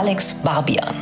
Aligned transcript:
Alex 0.00 0.32
Barbian. 0.44 0.94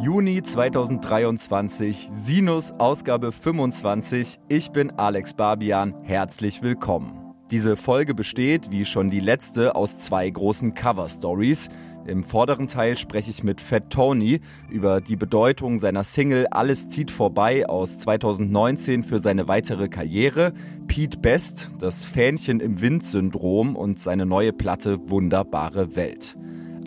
Juni 0.00 0.42
2023, 0.42 2.08
Sinus 2.10 2.72
Ausgabe 2.78 3.32
25. 3.32 4.40
Ich 4.48 4.70
bin 4.70 4.92
Alex 4.92 5.34
Barbian. 5.34 5.94
Herzlich 6.02 6.62
willkommen. 6.62 7.34
Diese 7.50 7.76
Folge 7.76 8.14
besteht, 8.14 8.70
wie 8.70 8.86
schon 8.86 9.10
die 9.10 9.20
letzte, 9.20 9.76
aus 9.76 9.98
zwei 9.98 10.30
großen 10.30 10.72
Cover-Stories. 10.72 11.68
Im 12.06 12.22
vorderen 12.22 12.68
Teil 12.68 12.98
spreche 12.98 13.30
ich 13.30 13.42
mit 13.42 13.62
Fat 13.62 13.88
Tony 13.88 14.40
über 14.70 15.00
die 15.00 15.16
Bedeutung 15.16 15.78
seiner 15.78 16.04
Single 16.04 16.46
Alles 16.48 16.88
zieht 16.88 17.10
vorbei 17.10 17.66
aus 17.66 17.98
2019 17.98 19.02
für 19.02 19.20
seine 19.20 19.48
weitere 19.48 19.88
Karriere, 19.88 20.52
Pete 20.86 21.16
Best, 21.18 21.70
das 21.80 22.04
Fähnchen 22.04 22.60
im 22.60 22.82
Wind-Syndrom 22.82 23.74
und 23.74 23.98
seine 23.98 24.26
neue 24.26 24.52
Platte 24.52 25.08
Wunderbare 25.08 25.96
Welt. 25.96 26.36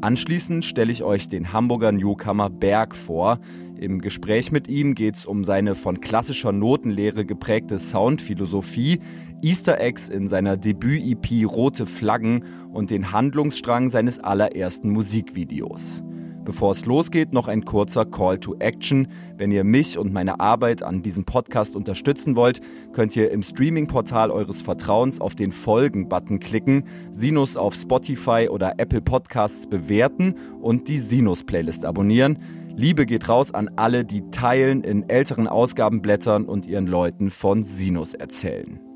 Anschließend 0.01 0.63
stelle 0.63 0.91
ich 0.91 1.03
euch 1.03 1.27
den 1.27 1.51
Hamburger 1.51 1.91
Newcomer 1.91 2.51
Berg 2.51 2.95
vor. 2.95 3.39
Im 3.79 3.99
Gespräch 3.99 4.51
mit 4.51 4.67
ihm 4.67 4.93
geht 4.93 5.15
es 5.15 5.25
um 5.25 5.43
seine 5.43 5.73
von 5.73 5.99
klassischer 5.99 6.51
Notenlehre 6.51 7.25
geprägte 7.25 7.79
Soundphilosophie, 7.79 8.99
Easter 9.41 9.79
Eggs 9.79 10.09
in 10.09 10.27
seiner 10.27 10.57
Debüt-EP 10.57 11.45
Rote 11.45 11.85
Flaggen 11.85 12.43
und 12.73 12.89
den 12.89 13.11
Handlungsstrang 13.11 13.89
seines 13.89 14.19
allerersten 14.19 14.89
Musikvideos. 14.89 16.03
Bevor 16.47 16.71
es 16.71 16.85
losgeht, 16.85 17.33
noch 17.33 17.49
ein 17.49 17.65
kurzer 17.65 18.05
Call 18.05 18.39
to 18.39 18.55
Action. 18.59 19.09
Wenn 19.35 19.51
ihr 19.51 19.65
mich 19.65 19.97
und 19.97 20.13
meine 20.13 20.39
Arbeit 20.39 20.81
an 20.81 21.03
diesem 21.03 21.25
Podcast 21.25 21.75
unterstützen 21.75 22.37
wollt, 22.37 22.61
könnt 22.93 23.17
ihr 23.17 23.31
im 23.31 23.43
Streaming-Portal 23.43 24.31
eures 24.31 24.61
Vertrauens 24.61 25.19
auf 25.19 25.35
den 25.35 25.51
Folgen-Button 25.51 26.39
klicken, 26.39 26.85
Sinus 27.11 27.57
auf 27.57 27.75
Spotify 27.75 28.47
oder 28.49 28.79
Apple 28.79 29.01
Podcasts 29.01 29.67
bewerten 29.67 30.35
und 30.61 30.87
die 30.87 30.99
Sinus-Playlist 30.99 31.83
abonnieren. 31.83 32.39
Liebe 32.77 33.05
geht 33.05 33.27
raus 33.27 33.53
an 33.53 33.69
alle, 33.75 34.05
die 34.05 34.21
teilen, 34.31 34.85
in 34.85 35.09
älteren 35.09 35.49
Ausgaben 35.49 36.01
blättern 36.01 36.45
und 36.45 36.65
ihren 36.65 36.87
Leuten 36.87 37.29
von 37.29 37.61
Sinus 37.61 38.13
erzählen. 38.13 38.86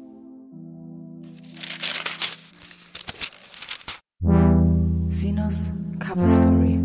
Sinus 5.14 5.70
Cover 6.00 6.30
Story. 6.30 6.80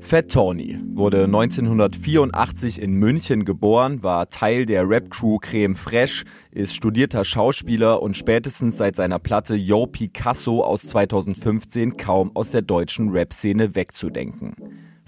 Fat 0.00 0.30
Tony 0.30 0.78
wurde 0.94 1.24
1984 1.24 2.80
in 2.80 2.94
München 2.94 3.44
geboren, 3.44 4.02
war 4.02 4.30
Teil 4.30 4.64
der 4.64 4.88
Rap-Crew 4.88 5.36
Creme 5.38 5.74
Fresh, 5.74 6.24
ist 6.50 6.74
studierter 6.74 7.26
Schauspieler 7.26 8.00
und 8.00 8.16
spätestens 8.16 8.78
seit 8.78 8.96
seiner 8.96 9.18
Platte 9.18 9.54
Yo 9.54 9.86
Picasso 9.86 10.64
aus 10.64 10.86
2015 10.86 11.98
kaum 11.98 12.34
aus 12.34 12.52
der 12.52 12.62
deutschen 12.62 13.10
Rap-Szene 13.10 13.74
wegzudenken. 13.74 14.54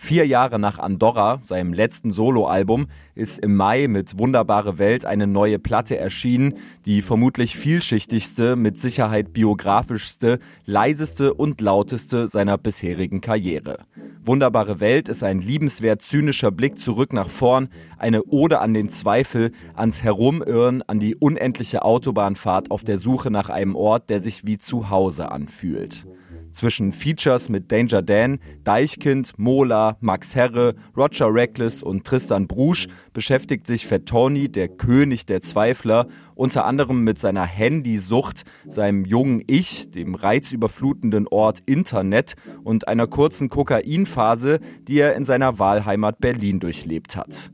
Vier 0.05 0.27
Jahre 0.27 0.59
nach 0.59 0.81
Andorra, 0.81 1.39
seinem 1.45 1.73
letzten 1.73 2.11
Soloalbum, 2.11 2.89
ist 3.15 3.39
im 3.39 3.55
Mai 3.55 3.87
mit 3.87 4.19
Wunderbare 4.19 4.77
Welt 4.79 5.05
eine 5.05 5.29
neue 5.29 5.61
Platte 5.61 5.97
erschienen, 5.97 6.55
die 6.87 7.03
vermutlich 7.03 7.57
vielschichtigste, 7.57 8.57
mit 8.57 8.81
Sicherheit 8.81 9.33
biografischste, 9.33 10.41
leiseste 10.67 11.33
und 11.33 11.61
lauteste 11.61 12.27
seiner 12.27 12.59
bisherigen 12.59 13.21
Karriere. 13.21 13.85
Wunderbare 14.25 14.81
Welt 14.81 15.09
ist 15.09 15.23
ein 15.23 15.41
liebenswert 15.41 16.03
zynischer 16.03 16.51
Blick 16.51 16.81
zurück 16.81 17.13
nach 17.13 17.31
vorn, 17.31 17.69
eine 17.97 18.25
Ode 18.25 18.59
an 18.59 18.75
den 18.75 18.89
Zweifel, 18.89 19.53
ans 19.75 20.03
Herumirren, 20.03 20.83
an 20.83 20.99
die 20.99 21.15
unendliche 21.15 21.85
Autobahnfahrt 21.85 22.73
auf 22.73 22.83
der 22.83 22.99
Suche 22.99 23.31
nach 23.31 23.51
einem 23.51 23.77
Ort, 23.77 24.11
der 24.11 24.19
sich 24.19 24.45
wie 24.45 24.59
zu 24.59 24.91
Hause 24.91 25.31
anfühlt. 25.31 26.05
Zwischen 26.53 26.93
Features 26.93 27.49
mit 27.49 27.73
Danger 27.73 28.03
Dan, 28.03 28.39
Deichkind, 28.63 29.33
Mola, 29.39 29.97
Max 30.01 30.35
Herre, 30.35 30.75
Roger 30.97 31.33
Reckless 31.33 31.83
und 31.83 32.05
Tristan 32.05 32.47
Brusch 32.47 32.89
beschäftigt 33.13 33.67
sich 33.67 33.87
Fettoni, 33.87 34.49
der 34.49 34.69
König 34.69 35.27
der 35.27 35.41
Zweifler, 35.41 36.07
unter 36.35 36.67
anderem 36.67 37.05
mit 37.05 37.19
seiner 37.19 37.47
Handysucht, 37.47 38.43
seinem 38.69 39.05
jungen 39.05 39.43
Ich, 39.47 39.91
dem 39.91 40.15
reizüberflutenden 40.15 41.27
Ort 41.29 41.61
Internet 41.67 42.35
und 42.63 42.87
einer 42.87 43.07
kurzen 43.07 43.49
Kokainphase, 43.49 44.61
die 44.87 44.99
er 44.99 45.17
in 45.17 45.25
seiner 45.25 45.59
Wahlheimat 45.59 46.21
Berlin 46.21 46.61
durchlebt 46.61 47.17
hat. 47.17 47.51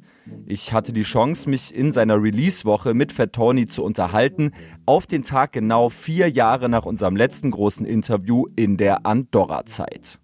Ich 0.47 0.73
hatte 0.73 0.93
die 0.93 1.03
Chance, 1.03 1.49
mich 1.49 1.75
in 1.75 1.93
seiner 1.93 2.23
Release-Woche 2.23 2.95
mit 2.95 3.13
Fat 3.13 3.33
Tony 3.33 3.67
zu 3.67 3.85
unterhalten, 3.85 4.53
auf 4.87 5.07
den 5.07 5.23
Tag 5.23 5.53
genau 5.53 5.91
vier 5.91 6.29
Jahre 6.29 6.69
nach 6.69 6.87
unserem 6.87 7.17
letzten 7.17 7.51
großen 7.51 7.85
Interview 7.85 8.47
in 8.57 8.77
der 8.77 9.05
Andorra-Zeit. 9.05 10.19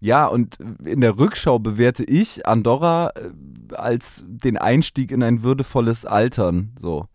Ja, 0.00 0.26
und 0.26 0.58
in 0.84 1.00
der 1.00 1.18
Rückschau 1.18 1.58
bewerte 1.58 2.04
ich 2.04 2.46
Andorra 2.46 3.10
äh, 3.16 3.74
als 3.74 4.24
den 4.26 4.56
Einstieg 4.56 5.10
in 5.10 5.22
ein 5.22 5.42
würdevolles 5.42 6.04
Altern. 6.04 6.76
So. 6.80 7.06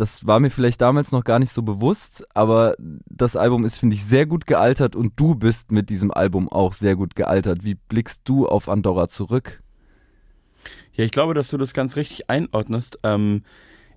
Das 0.00 0.26
war 0.26 0.40
mir 0.40 0.48
vielleicht 0.48 0.80
damals 0.80 1.12
noch 1.12 1.24
gar 1.24 1.38
nicht 1.38 1.52
so 1.52 1.60
bewusst, 1.60 2.26
aber 2.32 2.74
das 2.78 3.36
Album 3.36 3.66
ist, 3.66 3.76
finde 3.76 3.96
ich, 3.96 4.02
sehr 4.02 4.24
gut 4.24 4.46
gealtert 4.46 4.96
und 4.96 5.12
du 5.16 5.34
bist 5.34 5.72
mit 5.72 5.90
diesem 5.90 6.10
Album 6.10 6.48
auch 6.48 6.72
sehr 6.72 6.96
gut 6.96 7.16
gealtert. 7.16 7.64
Wie 7.64 7.74
blickst 7.74 8.22
du 8.24 8.48
auf 8.48 8.70
Andorra 8.70 9.08
zurück? 9.08 9.62
Ja, 10.94 11.04
ich 11.04 11.10
glaube, 11.10 11.34
dass 11.34 11.50
du 11.50 11.58
das 11.58 11.74
ganz 11.74 11.96
richtig 11.96 12.30
einordnest. 12.30 12.98
Ähm, 13.02 13.42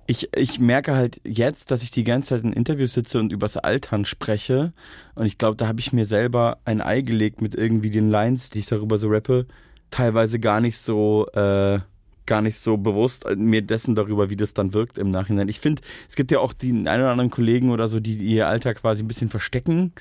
ich, 0.06 0.28
ich 0.36 0.60
merke 0.60 0.94
halt 0.94 1.22
jetzt, 1.24 1.72
dass 1.72 1.84
ich 1.84 1.92
die 1.92 2.04
ganze 2.04 2.36
Zeit 2.36 2.44
in 2.44 2.52
Interviews 2.52 2.92
sitze 2.92 3.18
und 3.18 3.32
übers 3.32 3.56
Altern 3.56 4.04
spreche. 4.04 4.74
Und 5.16 5.26
ich 5.26 5.38
glaube, 5.38 5.56
da 5.56 5.68
habe 5.68 5.80
ich 5.80 5.94
mir 5.94 6.06
selber 6.06 6.58
ein 6.66 6.82
Ei 6.82 7.00
gelegt 7.00 7.42
mit 7.42 7.56
irgendwie 7.56 7.92
den 7.92 8.10
Lines, 8.10 8.50
die 8.50 8.60
ich 8.60 8.66
darüber 8.66 8.98
so 8.98 9.08
rappe. 9.08 9.48
Teilweise 9.90 10.42
gar 10.42 10.60
nicht 10.60 10.80
so 10.80 11.28
äh, 11.28 11.80
gar 12.26 12.42
nicht 12.42 12.60
so 12.60 12.78
bewusst 12.78 13.26
äh, 13.26 13.36
mir 13.36 13.62
dessen 13.62 13.96
darüber, 13.96 14.30
wie 14.30 14.36
das 14.36 14.54
dann 14.54 14.74
wirkt 14.74 14.98
im 14.98 15.10
Nachhinein. 15.10 15.50
Ich 15.50 15.60
finde, 15.60 15.82
es 16.08 16.16
gibt 16.16 16.32
ja 16.32 16.40
auch 16.40 16.54
die 16.54 16.70
einen 16.70 16.88
oder 16.88 17.12
anderen 17.12 17.30
Kollegen 17.30 17.72
oder 17.72 17.88
so, 17.88 18.00
die 18.00 18.16
ihr 18.16 18.48
Alter 18.48 18.74
quasi 18.74 19.04
ein 19.04 19.08
bisschen 19.08 19.30
verstecken. 19.30 19.94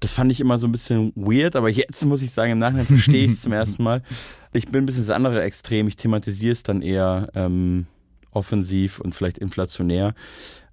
Das 0.00 0.12
fand 0.12 0.32
ich 0.32 0.40
immer 0.40 0.58
so 0.58 0.66
ein 0.66 0.72
bisschen 0.72 1.12
weird, 1.14 1.54
aber 1.54 1.68
jetzt 1.70 2.04
muss 2.04 2.22
ich 2.22 2.32
sagen, 2.32 2.52
im 2.52 2.58
Nachhinein 2.58 2.86
verstehe 2.86 3.24
ich 3.24 3.32
es 3.32 3.42
zum 3.42 3.52
ersten 3.52 3.82
Mal. 3.82 4.02
Ich 4.52 4.66
bin 4.66 4.82
ein 4.82 4.86
bisschen 4.86 5.06
das 5.06 5.14
andere 5.14 5.42
Extrem. 5.42 5.86
Ich 5.86 5.96
thematisiere 5.96 6.52
es 6.52 6.62
dann 6.64 6.82
eher 6.82 7.30
ähm, 7.34 7.86
offensiv 8.32 9.00
und 9.00 9.14
vielleicht 9.14 9.38
inflationär. 9.38 10.14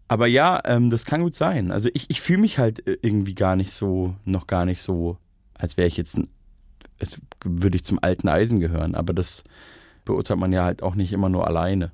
Aber 0.07 0.25
ja, 0.25 0.59
ähm, 0.65 0.89
das 0.89 1.05
kann 1.05 1.21
gut 1.21 1.35
sein. 1.35 1.71
Also 1.71 1.89
ich, 1.93 2.09
ich 2.09 2.21
fühle 2.21 2.39
mich 2.39 2.57
halt 2.57 2.85
äh, 2.87 2.97
irgendwie 3.01 3.35
gar 3.35 3.55
nicht 3.55 3.71
so, 3.71 4.15
noch 4.25 4.47
gar 4.47 4.65
nicht 4.65 4.81
so, 4.81 5.17
als 5.53 5.77
wäre 5.77 5.87
ich 5.87 5.97
jetzt, 5.97 6.19
als 6.99 7.21
würde 7.45 7.75
ich 7.75 7.83
zum 7.83 7.99
alten 8.01 8.27
Eisen 8.27 8.59
gehören. 8.59 8.95
Aber 8.95 9.13
das, 9.13 9.43
beurteilt 10.09 10.39
man 10.39 10.51
ja 10.51 10.63
halt 10.63 10.81
auch 10.83 10.95
nicht 10.95 11.13
immer 11.13 11.29
nur 11.29 11.47
alleine. 11.47 11.91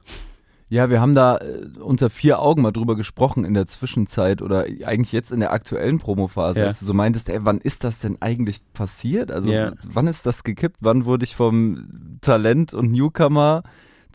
Ja, 0.69 0.89
wir 0.89 0.99
haben 0.99 1.13
da 1.13 1.37
äh, 1.37 1.67
unter 1.79 2.09
vier 2.09 2.39
Augen 2.39 2.63
mal 2.63 2.71
drüber 2.71 2.95
gesprochen 2.95 3.45
in 3.45 3.53
der 3.53 3.67
Zwischenzeit 3.67 4.41
oder 4.41 4.65
eigentlich 4.85 5.11
jetzt 5.11 5.31
in 5.31 5.39
der 5.39 5.51
aktuellen 5.51 5.99
Promophase, 5.99 6.61
ja. 6.61 6.65
als 6.65 6.79
du 6.79 6.85
so 6.85 6.93
meintest, 6.93 7.29
ey, 7.29 7.39
wann 7.41 7.59
ist 7.59 7.83
das 7.83 7.99
denn 7.99 8.17
eigentlich 8.21 8.61
passiert? 8.73 9.31
Also 9.31 9.51
ja. 9.51 9.73
wann 9.87 10.07
ist 10.07 10.25
das 10.25 10.43
gekippt? 10.43 10.77
Wann 10.79 11.05
wurde 11.05 11.25
ich 11.25 11.35
vom 11.35 12.17
Talent 12.21 12.73
und 12.73 12.91
Newcomer 12.91 13.63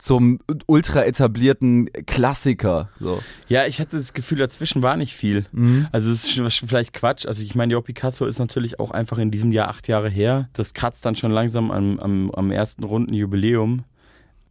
zum 0.01 0.39
ultra 0.65 1.03
etablierten 1.03 1.87
Klassiker. 2.07 2.89
So. 2.99 3.21
Ja, 3.47 3.67
ich 3.67 3.79
hatte 3.79 3.97
das 3.97 4.13
Gefühl, 4.13 4.39
dazwischen 4.39 4.81
war 4.81 4.97
nicht 4.97 5.15
viel. 5.15 5.45
Mhm. 5.51 5.87
Also 5.91 6.11
es 6.11 6.25
ist 6.37 6.63
vielleicht 6.67 6.93
Quatsch. 6.93 7.27
Also 7.27 7.43
ich 7.43 7.53
meine, 7.53 7.73
Jo 7.73 7.81
Picasso 7.81 8.25
ist 8.25 8.39
natürlich 8.39 8.79
auch 8.79 8.89
einfach 8.89 9.19
in 9.19 9.29
diesem 9.29 9.51
Jahr 9.51 9.69
acht 9.69 9.87
Jahre 9.87 10.09
her. 10.09 10.49
Das 10.53 10.73
kratzt 10.73 11.05
dann 11.05 11.15
schon 11.15 11.31
langsam 11.31 11.69
am, 11.69 11.99
am, 11.99 12.31
am 12.31 12.51
ersten 12.51 12.83
runden 12.83 13.13
Jubiläum. 13.13 13.83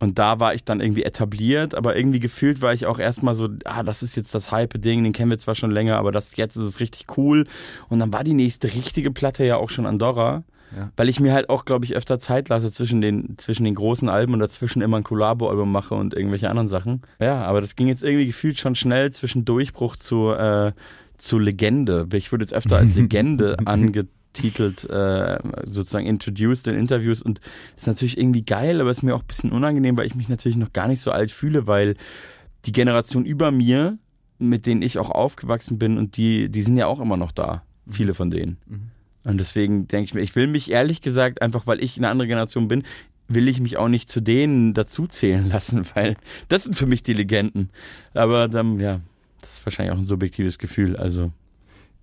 Und 0.01 0.19
da 0.19 0.41
war 0.41 0.55
ich 0.55 0.65
dann 0.65 0.81
irgendwie 0.81 1.05
etabliert, 1.05 1.75
aber 1.75 1.95
irgendwie 1.95 2.21
gefühlt 2.21 2.63
war 2.63 2.73
ich 2.73 2.87
auch 2.87 2.99
erstmal 2.99 3.35
so, 3.35 3.49
ah, 3.65 3.83
das 3.83 4.03
ist 4.03 4.17
jetzt 4.17 4.35
das 4.35 4.51
Hype-Ding, 4.51 5.05
den 5.05 5.13
kennen 5.13 5.31
wir 5.31 5.39
zwar 5.39 5.55
schon 5.55 5.71
länger, 5.71 5.99
aber 5.99 6.11
das, 6.11 6.37
jetzt 6.37 6.57
ist 6.57 6.65
es 6.65 6.81
richtig 6.81 7.19
cool. 7.19 7.47
Und 7.91 8.01
dann 8.01 8.13
war 8.13 8.25
die 8.25 8.33
nächste 8.33 8.73
richtige 8.75 9.11
Platte 9.11 9.45
ja 9.45 9.57
auch 9.57 9.69
schon 9.69 9.87
Andorra. 9.87 10.43
Ja. 10.75 10.91
Weil 10.97 11.09
ich 11.09 11.19
mir 11.21 11.33
halt 11.33 11.51
auch, 11.51 11.65
glaube 11.65 11.85
ich, 11.85 11.97
öfter 11.97 12.19
Zeit 12.19 12.49
lasse 12.49 12.71
zwischen 12.71 13.01
den, 13.01 13.37
zwischen 13.39 13.65
den 13.65 13.75
großen 13.75 14.09
Alben 14.09 14.35
und 14.35 14.39
dazwischen 14.39 14.83
immer 14.83 14.99
ein 14.99 15.03
Collabo-Album 15.03 15.71
mache 15.71 15.97
und 15.97 16.15
irgendwelche 16.15 16.49
anderen 16.49 16.69
Sachen. 16.69 17.03
Ja, 17.19 17.43
aber 17.43 17.61
das 17.61 17.77
ging 17.77 17.89
jetzt 17.89 18.05
irgendwie 18.05 18.27
gefühlt 18.27 18.59
schon 18.59 18.77
schnell 18.77 19.11
zwischen 19.11 19.45
Durchbruch 19.45 19.97
zu, 19.97 20.31
äh, 20.31 20.73
zu 21.19 21.39
Legende. 21.39 22.07
Ich 22.13 22.31
wurde 22.33 22.45
jetzt 22.45 22.55
öfter 22.55 22.77
als 22.77 22.95
Legende 22.97 23.57
angetitelt, 24.31 24.89
äh, 24.89 25.39
sozusagen 25.67 26.07
introduced 26.07 26.67
in 26.67 26.79
Interviews 26.79 27.23
und 27.23 27.41
ist 27.77 27.87
natürlich 27.87 28.19
irgendwie 28.19 28.45
geil, 28.45 28.81
aber 28.81 28.91
ist 28.91 29.03
mir 29.03 29.15
auch 29.15 29.23
ein 29.23 29.27
bisschen 29.27 29.53
unangenehm, 29.53 29.97
weil 29.97 30.07
ich 30.07 30.15
mich 30.15 30.29
natürlich 30.29 30.57
noch 30.57 30.73
gar 30.73 30.89
nicht 30.89 31.01
so 31.01 31.11
alt 31.11 31.31
fühle, 31.31 31.67
weil 31.67 31.97
die 32.65 32.73
Generation 32.73 33.25
über 33.25 33.51
mir, 33.51 33.99
mit 34.39 34.67
denen 34.67 34.83
ich 34.83 34.99
auch 34.99 35.11
aufgewachsen 35.11 35.79
bin 35.79 35.99
und 35.99 36.17
die, 36.17 36.49
die 36.49 36.63
sind 36.63 36.77
ja 36.77 36.87
auch 36.87 37.01
immer 37.01 37.17
noch 37.17 37.33
da. 37.33 37.63
Viele 37.89 38.15
von 38.15 38.31
denen. 38.31 38.59
Mhm. 38.67 38.91
Und 39.25 39.39
deswegen 39.39 39.89
denke 39.89 40.05
ich 40.05 40.15
mir, 40.15 40.21
ich 40.21 40.37
will 40.37 40.47
mich 40.47 40.71
ehrlich 40.71 41.03
gesagt, 41.03 41.43
einfach 41.43 41.67
weil 41.67 41.83
ich 41.83 41.99
eine 41.99 42.09
andere 42.09 42.29
Generation 42.29 42.69
bin, 42.69 42.85
will 43.29 43.49
ich 43.49 43.61
mich 43.61 43.77
auch 43.77 43.89
nicht 43.89 44.09
zu 44.09 44.21
denen 44.21 44.75
dazuzählen 44.75 45.49
lassen, 45.51 45.85
weil 45.95 46.17
das 46.49 46.65
sind 46.65 46.77
für 46.77 46.87
mich 46.87 47.03
die 47.03 47.15
Legenden. 47.15 47.71
Aber 48.15 48.49
dann, 48.49 48.79
ja, 48.79 49.01
das 49.41 49.55
ist 49.55 49.67
wahrscheinlich 49.67 49.93
auch 49.93 49.99
ein 49.99 50.05
subjektives 50.05 50.59
Gefühl. 50.59 50.97
Also 50.97 51.33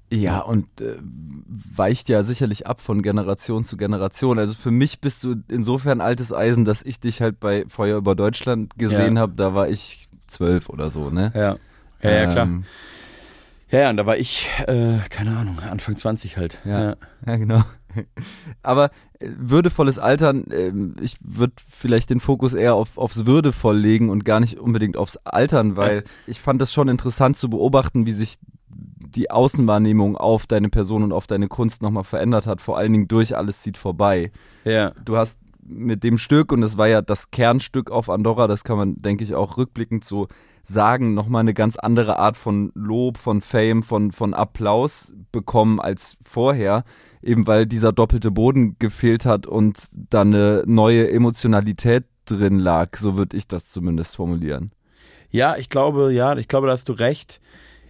ja, 0.10 0.40
und 0.40 0.80
äh, 0.80 0.98
weicht 1.02 2.08
ja 2.08 2.24
sicherlich 2.24 2.66
ab 2.66 2.80
von 2.80 3.02
Generation 3.02 3.66
zu 3.66 3.76
Generation. 3.76 4.40
Also 4.40 4.54
für 4.54 4.72
mich 4.72 5.02
bist 5.02 5.24
du 5.24 5.36
insofern 5.50 6.00
altes 6.00 6.32
Eisen, 6.32 6.64
dass 6.64 6.82
ich 6.82 7.00
dich 7.00 7.22
halt 7.22 7.40
bei 7.40 7.66
Feuer 7.68 7.98
über 7.98 8.16
Deutschland 8.16 8.78
gesehen 8.78 9.16
ja. 9.16 9.24
habe. 9.24 9.34
Da 9.36 9.54
war 9.54 9.68
ich 9.68 10.08
zwölf 10.28 10.70
oder 10.70 10.92
so, 10.92 11.10
ne? 11.10 11.32
Ja, 11.36 11.58
ja, 12.02 12.18
ja 12.18 12.32
klar. 12.32 12.46
Ähm, 12.46 12.64
ja, 13.70 13.80
ja, 13.80 13.90
und 13.90 13.98
da 13.98 14.06
war 14.06 14.18
ich, 14.18 14.48
äh, 14.66 15.00
keine 15.10 15.36
Ahnung, 15.36 15.60
Anfang 15.60 15.98
20 15.98 16.38
halt. 16.38 16.60
Ja, 16.64 16.84
ja. 16.84 16.96
ja 17.26 17.36
genau. 17.36 17.64
Aber 18.64 18.92
äh, 19.20 19.28
würdevolles 19.38 20.00
Altern, 20.00 20.50
äh, 20.52 20.72
ich 21.02 21.18
würde 21.20 21.54
vielleicht 21.70 22.10
den 22.12 22.22
Fokus 22.22 22.54
eher 22.54 22.76
auf, 22.76 22.98
aufs 22.98 23.26
Würdevoll 23.26 23.78
legen 23.78 24.10
und 24.10 24.24
gar 24.24 24.40
nicht 24.40 24.58
unbedingt 24.58 24.96
aufs 24.96 25.18
Altern, 25.18 25.76
weil 25.76 26.06
ich 26.28 26.40
fand 26.40 26.62
das 26.62 26.72
schon 26.72 26.88
interessant 26.88 27.36
zu 27.36 27.50
beobachten, 27.50 28.06
wie 28.06 28.14
sich 28.14 28.38
die 29.16 29.32
Außenwahrnehmung 29.32 30.18
auf 30.18 30.48
deine 30.48 30.70
Person 30.70 31.04
und 31.04 31.12
auf 31.14 31.28
deine 31.28 31.48
Kunst 31.48 31.82
nochmal 31.82 32.04
verändert 32.04 32.48
hat, 32.48 32.62
vor 32.62 32.78
allen 32.78 32.94
Dingen 32.94 33.08
durch 33.08 33.36
Alles 33.36 33.60
zieht 33.60 33.78
vorbei. 33.78 34.32
Ja. 34.64 34.92
Du 35.04 35.18
hast 35.18 35.40
mit 35.68 36.04
dem 36.04 36.18
Stück, 36.18 36.52
und 36.52 36.62
das 36.62 36.78
war 36.78 36.88
ja 36.88 37.02
das 37.02 37.32
Kernstück 37.32 37.92
auf 37.92 38.10
Andorra, 38.10 38.48
das 38.48 38.64
kann 38.64 38.78
man, 38.78 39.02
denke 39.02 39.24
ich, 39.24 39.36
auch 39.36 39.58
rückblickend 39.58 40.06
so 40.06 40.28
sagen, 40.64 41.14
nochmal 41.14 41.42
eine 41.42 41.54
ganz 41.54 41.78
andere 41.78 42.20
Art 42.20 42.38
von 42.38 42.72
Lob, 42.76 43.18
von 43.18 43.42
Fame, 43.42 43.84
von, 43.84 44.12
von 44.12 44.34
Applaus 44.34 45.14
bekommen 45.32 45.80
als 45.80 46.18
vorher, 46.22 46.84
eben 47.22 47.48
weil 47.48 47.66
dieser 47.66 47.94
doppelte 47.94 48.32
Boden 48.32 48.76
gefehlt 48.80 49.26
hat 49.26 49.46
und 49.46 49.88
da 50.10 50.22
eine 50.22 50.64
neue 50.66 51.10
Emotionalität 51.10 52.06
drin 52.26 52.60
lag, 52.60 52.98
so 52.98 53.16
würde 53.16 53.38
ich 53.38 53.48
das 53.48 53.70
zumindest 53.70 54.16
formulieren. 54.16 54.72
Ja, 55.30 55.56
ich 55.58 55.70
glaube, 55.70 56.14
ja, 56.14 56.36
ich 56.38 56.48
glaube, 56.48 56.68
da 56.68 56.74
hast 56.74 56.90
du 56.90 56.94
recht. 56.94 57.42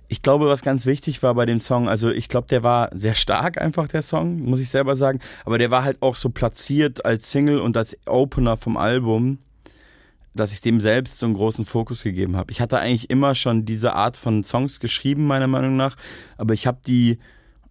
Ich 0.09 0.21
glaube, 0.21 0.47
was 0.47 0.61
ganz 0.61 0.85
wichtig 0.85 1.21
war 1.21 1.33
bei 1.35 1.45
dem 1.45 1.59
Song, 1.59 1.89
also 1.89 2.09
ich 2.09 2.29
glaube, 2.29 2.47
der 2.47 2.63
war 2.63 2.89
sehr 2.93 3.13
stark 3.13 3.61
einfach, 3.61 3.89
der 3.89 4.01
Song, 4.01 4.41
muss 4.41 4.61
ich 4.61 4.69
selber 4.69 4.95
sagen, 4.95 5.19
aber 5.43 5.57
der 5.57 5.69
war 5.69 5.83
halt 5.83 6.01
auch 6.01 6.15
so 6.15 6.29
platziert 6.29 7.03
als 7.03 7.29
Single 7.29 7.59
und 7.59 7.75
als 7.75 7.97
Opener 8.05 8.55
vom 8.55 8.77
Album, 8.77 9.39
dass 10.33 10.53
ich 10.53 10.61
dem 10.61 10.79
selbst 10.79 11.19
so 11.19 11.25
einen 11.25 11.35
großen 11.35 11.65
Fokus 11.65 12.03
gegeben 12.03 12.37
habe. 12.37 12.51
Ich 12.51 12.61
hatte 12.61 12.79
eigentlich 12.79 13.09
immer 13.09 13.35
schon 13.35 13.65
diese 13.65 13.93
Art 13.93 14.15
von 14.15 14.43
Songs 14.43 14.79
geschrieben, 14.79 15.27
meiner 15.27 15.47
Meinung 15.47 15.75
nach, 15.75 15.97
aber 16.37 16.53
ich 16.53 16.67
habe 16.67 16.79
die 16.87 17.19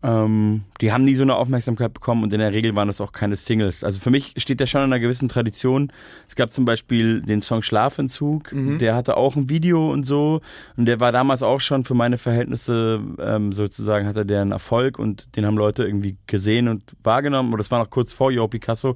ähm, 0.03 0.63
die 0.81 0.93
haben 0.93 1.05
nie 1.05 1.15
so 1.15 1.23
eine 1.23 1.37
Aufmerksamkeit 1.37 1.93
bekommen 1.95 2.23
und 2.23 2.33
in 2.33 2.39
der 2.39 2.53
Regel 2.53 2.75
waren 2.77 2.89
das 2.89 3.01
auch 3.01 3.13
keine 3.13 3.37
Singles. 3.37 3.83
Also 3.83 4.01
für 4.01 4.11
mich 4.11 4.35
steht 4.37 4.61
der 4.61 4.67
schon 4.67 4.83
in 4.83 4.93
einer 4.93 5.01
gewissen 5.01 5.29
Tradition. 5.29 5.93
Es 6.29 6.37
gab 6.37 6.53
zum 6.53 6.65
Beispiel 6.65 7.23
den 7.23 7.43
Song 7.43 7.63
Schlafentzug, 7.63 8.53
mhm. 8.53 8.79
der 8.79 8.95
hatte 8.95 9.17
auch 9.17 9.37
ein 9.37 9.49
Video 9.49 9.91
und 9.91 10.05
so 10.05 10.41
und 10.77 10.87
der 10.87 11.01
war 11.01 11.13
damals 11.13 11.43
auch 11.43 11.61
schon 11.61 11.85
für 11.85 11.95
meine 11.95 12.19
Verhältnisse 12.19 13.01
ähm, 13.19 13.53
sozusagen 13.53 14.07
hatte 14.07 14.27
der 14.27 14.43
einen 14.43 14.53
Erfolg 14.53 14.99
und 14.99 15.35
den 15.37 15.47
haben 15.47 15.57
Leute 15.57 15.85
irgendwie 15.85 16.17
gesehen 16.27 16.69
und 16.69 16.83
wahrgenommen. 17.03 17.53
Und 17.53 17.59
das 17.59 17.71
war 17.71 17.79
noch 17.79 17.91
kurz 17.91 18.13
vor 18.13 18.31
Yo 18.31 18.47
Picasso. 18.49 18.95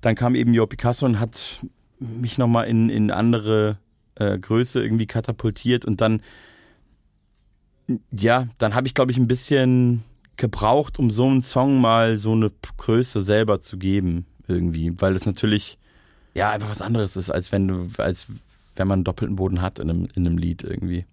Dann 0.00 0.14
kam 0.14 0.34
eben 0.34 0.54
Yo 0.54 0.66
Picasso 0.66 1.06
und 1.06 1.18
hat 1.18 1.60
mich 1.98 2.38
nochmal 2.38 2.68
in, 2.68 2.90
in 2.90 3.10
andere 3.10 3.78
äh, 4.16 4.38
Größe 4.38 4.82
irgendwie 4.82 5.06
katapultiert 5.06 5.84
und 5.84 6.00
dann 6.00 6.20
ja, 8.10 8.48
dann 8.58 8.74
habe 8.74 8.86
ich 8.86 8.94
glaube 8.94 9.12
ich 9.12 9.18
ein 9.18 9.28
bisschen 9.28 10.02
gebraucht, 10.36 10.98
um 10.98 11.10
so 11.10 11.26
einen 11.26 11.42
Song 11.42 11.80
mal 11.80 12.18
so 12.18 12.32
eine 12.32 12.50
Größe 12.76 13.22
selber 13.22 13.60
zu 13.60 13.78
geben, 13.78 14.26
irgendwie. 14.48 14.92
Weil 15.00 15.14
es 15.14 15.26
natürlich, 15.26 15.78
ja, 16.34 16.50
einfach 16.50 16.70
was 16.70 16.82
anderes 16.82 17.16
ist, 17.16 17.30
als 17.30 17.52
wenn 17.52 17.68
du, 17.68 17.88
als 17.98 18.26
wenn 18.76 18.88
man 18.88 18.98
einen 18.98 19.04
doppelten 19.04 19.36
Boden 19.36 19.62
hat 19.62 19.78
in 19.78 19.90
einem, 19.90 20.08
in 20.14 20.26
einem 20.26 20.38
Lied 20.38 20.62
irgendwie. 20.62 21.06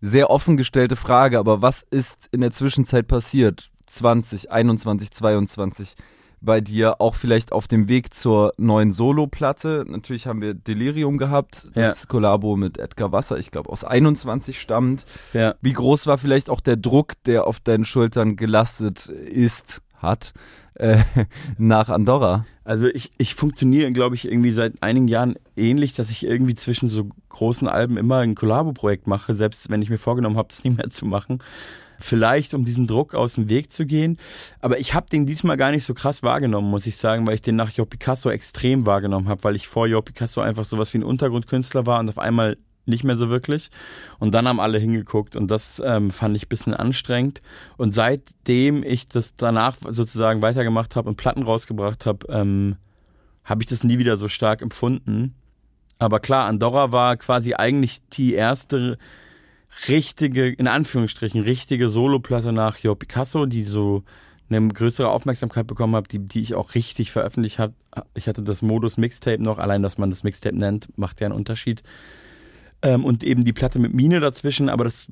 Sehr 0.00 0.30
offen 0.30 0.56
gestellte 0.56 0.96
Frage, 0.96 1.38
aber 1.38 1.62
was 1.62 1.82
ist 1.82 2.28
in 2.32 2.40
der 2.40 2.50
Zwischenzeit 2.50 3.06
passiert? 3.06 3.70
20, 3.86 4.50
21, 4.50 5.10
22? 5.12 5.94
Bei 6.42 6.60
dir 6.60 7.00
auch 7.00 7.14
vielleicht 7.14 7.52
auf 7.52 7.68
dem 7.68 7.88
Weg 7.88 8.12
zur 8.12 8.52
neuen 8.58 8.92
Solo-Platte. 8.92 9.84
Natürlich 9.86 10.26
haben 10.26 10.40
wir 10.40 10.54
Delirium 10.54 11.16
gehabt, 11.16 11.68
das 11.74 12.02
ja. 12.02 12.06
Kollabo 12.08 12.56
mit 12.56 12.78
Edgar 12.78 13.12
Wasser, 13.12 13.38
ich 13.38 13.50
glaube 13.50 13.70
aus 13.70 13.84
21 13.84 14.60
stammt. 14.60 15.06
Ja. 15.32 15.54
Wie 15.60 15.72
groß 15.72 16.06
war 16.06 16.18
vielleicht 16.18 16.50
auch 16.50 16.60
der 16.60 16.76
Druck, 16.76 17.14
der 17.24 17.46
auf 17.46 17.60
deinen 17.60 17.84
Schultern 17.84 18.36
gelastet 18.36 19.06
ist, 19.06 19.82
hat, 19.96 20.32
äh, 20.74 20.98
nach 21.58 21.88
Andorra? 21.88 22.44
Also 22.64 22.88
ich, 22.88 23.12
ich 23.18 23.34
funktioniere, 23.34 23.92
glaube 23.92 24.14
ich, 24.14 24.26
irgendwie 24.26 24.52
seit 24.52 24.82
einigen 24.82 25.08
Jahren 25.08 25.36
ähnlich, 25.56 25.94
dass 25.94 26.10
ich 26.10 26.24
irgendwie 26.24 26.54
zwischen 26.54 26.88
so 26.88 27.08
großen 27.28 27.68
Alben 27.68 27.96
immer 27.96 28.18
ein 28.18 28.34
Kollabo-Projekt 28.34 29.06
mache, 29.06 29.34
selbst 29.34 29.70
wenn 29.70 29.82
ich 29.82 29.90
mir 29.90 29.98
vorgenommen 29.98 30.36
habe, 30.36 30.48
das 30.48 30.64
nicht 30.64 30.76
mehr 30.76 30.88
zu 30.88 31.06
machen 31.06 31.40
vielleicht 32.04 32.54
um 32.54 32.64
diesem 32.64 32.86
Druck 32.86 33.14
aus 33.14 33.34
dem 33.34 33.48
Weg 33.48 33.72
zu 33.72 33.86
gehen. 33.86 34.18
Aber 34.60 34.78
ich 34.78 34.94
habe 34.94 35.06
den 35.10 35.26
diesmal 35.26 35.56
gar 35.56 35.70
nicht 35.70 35.84
so 35.84 35.94
krass 35.94 36.22
wahrgenommen, 36.22 36.70
muss 36.70 36.86
ich 36.86 36.96
sagen, 36.96 37.26
weil 37.26 37.34
ich 37.34 37.42
den 37.42 37.56
nach 37.56 37.70
Jo 37.70 37.84
Picasso 37.84 38.30
extrem 38.30 38.86
wahrgenommen 38.86 39.28
habe, 39.28 39.44
weil 39.44 39.56
ich 39.56 39.68
vor 39.68 39.86
Jo 39.86 40.02
Picasso 40.02 40.40
einfach 40.40 40.64
sowas 40.64 40.92
wie 40.94 40.98
ein 40.98 41.04
Untergrundkünstler 41.04 41.86
war 41.86 42.00
und 42.00 42.08
auf 42.08 42.18
einmal 42.18 42.56
nicht 42.84 43.04
mehr 43.04 43.16
so 43.16 43.30
wirklich. 43.30 43.70
Und 44.18 44.34
dann 44.34 44.48
haben 44.48 44.60
alle 44.60 44.78
hingeguckt 44.78 45.36
und 45.36 45.50
das 45.50 45.80
ähm, 45.84 46.10
fand 46.10 46.36
ich 46.36 46.46
ein 46.46 46.48
bisschen 46.48 46.74
anstrengend. 46.74 47.42
Und 47.76 47.92
seitdem 47.92 48.82
ich 48.82 49.08
das 49.08 49.36
danach 49.36 49.76
sozusagen 49.88 50.42
weitergemacht 50.42 50.96
habe 50.96 51.08
und 51.08 51.16
Platten 51.16 51.42
rausgebracht 51.42 52.06
habe, 52.06 52.26
ähm, 52.28 52.76
habe 53.44 53.62
ich 53.62 53.68
das 53.68 53.84
nie 53.84 53.98
wieder 53.98 54.16
so 54.16 54.28
stark 54.28 54.62
empfunden. 54.62 55.34
Aber 55.98 56.18
klar, 56.20 56.46
Andorra 56.46 56.90
war 56.90 57.16
quasi 57.16 57.54
eigentlich 57.54 58.00
die 58.08 58.34
erste 58.34 58.98
richtige, 59.88 60.48
in 60.48 60.68
Anführungsstrichen, 60.68 61.42
richtige 61.42 61.88
Soloplatte 61.88 62.52
nach 62.52 62.78
Jo 62.78 62.94
Picasso, 62.94 63.46
die 63.46 63.64
so 63.64 64.02
eine 64.48 64.68
größere 64.68 65.08
Aufmerksamkeit 65.08 65.66
bekommen 65.66 65.96
hat, 65.96 66.12
die, 66.12 66.18
die 66.18 66.42
ich 66.42 66.54
auch 66.54 66.74
richtig 66.74 67.10
veröffentlicht 67.10 67.58
habe. 67.58 67.74
Ich 68.14 68.28
hatte 68.28 68.42
das 68.42 68.62
Modus 68.62 68.96
Mixtape 68.96 69.42
noch, 69.42 69.58
allein, 69.58 69.82
dass 69.82 69.98
man 69.98 70.10
das 70.10 70.24
Mixtape 70.24 70.56
nennt, 70.56 70.88
macht 70.98 71.20
ja 71.20 71.26
einen 71.26 71.36
Unterschied. 71.36 71.82
Ähm, 72.84 73.04
und 73.04 73.22
eben 73.22 73.44
die 73.44 73.52
Platte 73.52 73.78
mit 73.78 73.94
Mine 73.94 74.18
dazwischen, 74.18 74.68
aber 74.68 74.82
das, 74.84 75.06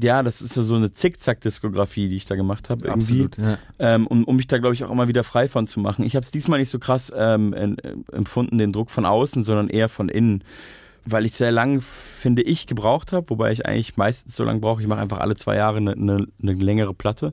ja, 0.00 0.22
das 0.22 0.40
ist 0.40 0.56
ja 0.56 0.62
so 0.62 0.76
eine 0.76 0.92
Zickzack-Diskografie, 0.92 2.08
die 2.08 2.16
ich 2.16 2.24
da 2.24 2.36
gemacht 2.36 2.70
habe. 2.70 2.88
Absolut, 2.90 3.36
ja. 3.36 3.58
Ähm, 3.80 4.06
um, 4.06 4.22
um 4.24 4.36
mich 4.36 4.46
da, 4.46 4.58
glaube 4.58 4.74
ich, 4.74 4.84
auch 4.84 4.92
immer 4.92 5.08
wieder 5.08 5.24
frei 5.24 5.48
von 5.48 5.66
zu 5.66 5.80
machen. 5.80 6.04
Ich 6.04 6.14
habe 6.14 6.22
es 6.22 6.30
diesmal 6.30 6.60
nicht 6.60 6.70
so 6.70 6.78
krass 6.78 7.12
ähm, 7.14 7.52
empfunden, 8.12 8.58
den 8.58 8.72
Druck 8.72 8.90
von 8.90 9.04
außen, 9.04 9.42
sondern 9.42 9.68
eher 9.68 9.88
von 9.88 10.08
innen 10.08 10.44
weil 11.06 11.24
ich 11.24 11.34
sehr 11.34 11.52
lang, 11.52 11.80
finde 11.80 12.42
ich, 12.42 12.66
gebraucht 12.66 13.12
habe, 13.12 13.30
wobei 13.30 13.52
ich 13.52 13.64
eigentlich 13.64 13.96
meistens 13.96 14.34
so 14.34 14.44
lange 14.44 14.60
brauche. 14.60 14.82
Ich 14.82 14.88
mache 14.88 15.00
einfach 15.00 15.18
alle 15.18 15.36
zwei 15.36 15.56
Jahre 15.56 15.78
eine, 15.78 15.92
eine, 15.92 16.26
eine 16.42 16.52
längere 16.52 16.94
Platte. 16.94 17.32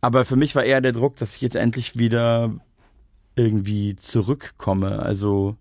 Aber 0.00 0.24
für 0.24 0.36
mich 0.36 0.54
war 0.54 0.64
eher 0.64 0.80
der 0.80 0.92
Druck, 0.92 1.16
dass 1.16 1.34
ich 1.34 1.40
jetzt 1.40 1.56
endlich 1.56 1.98
wieder 1.98 2.54
irgendwie 3.34 3.96
zurückkomme. 3.96 5.00
Also 5.00 5.56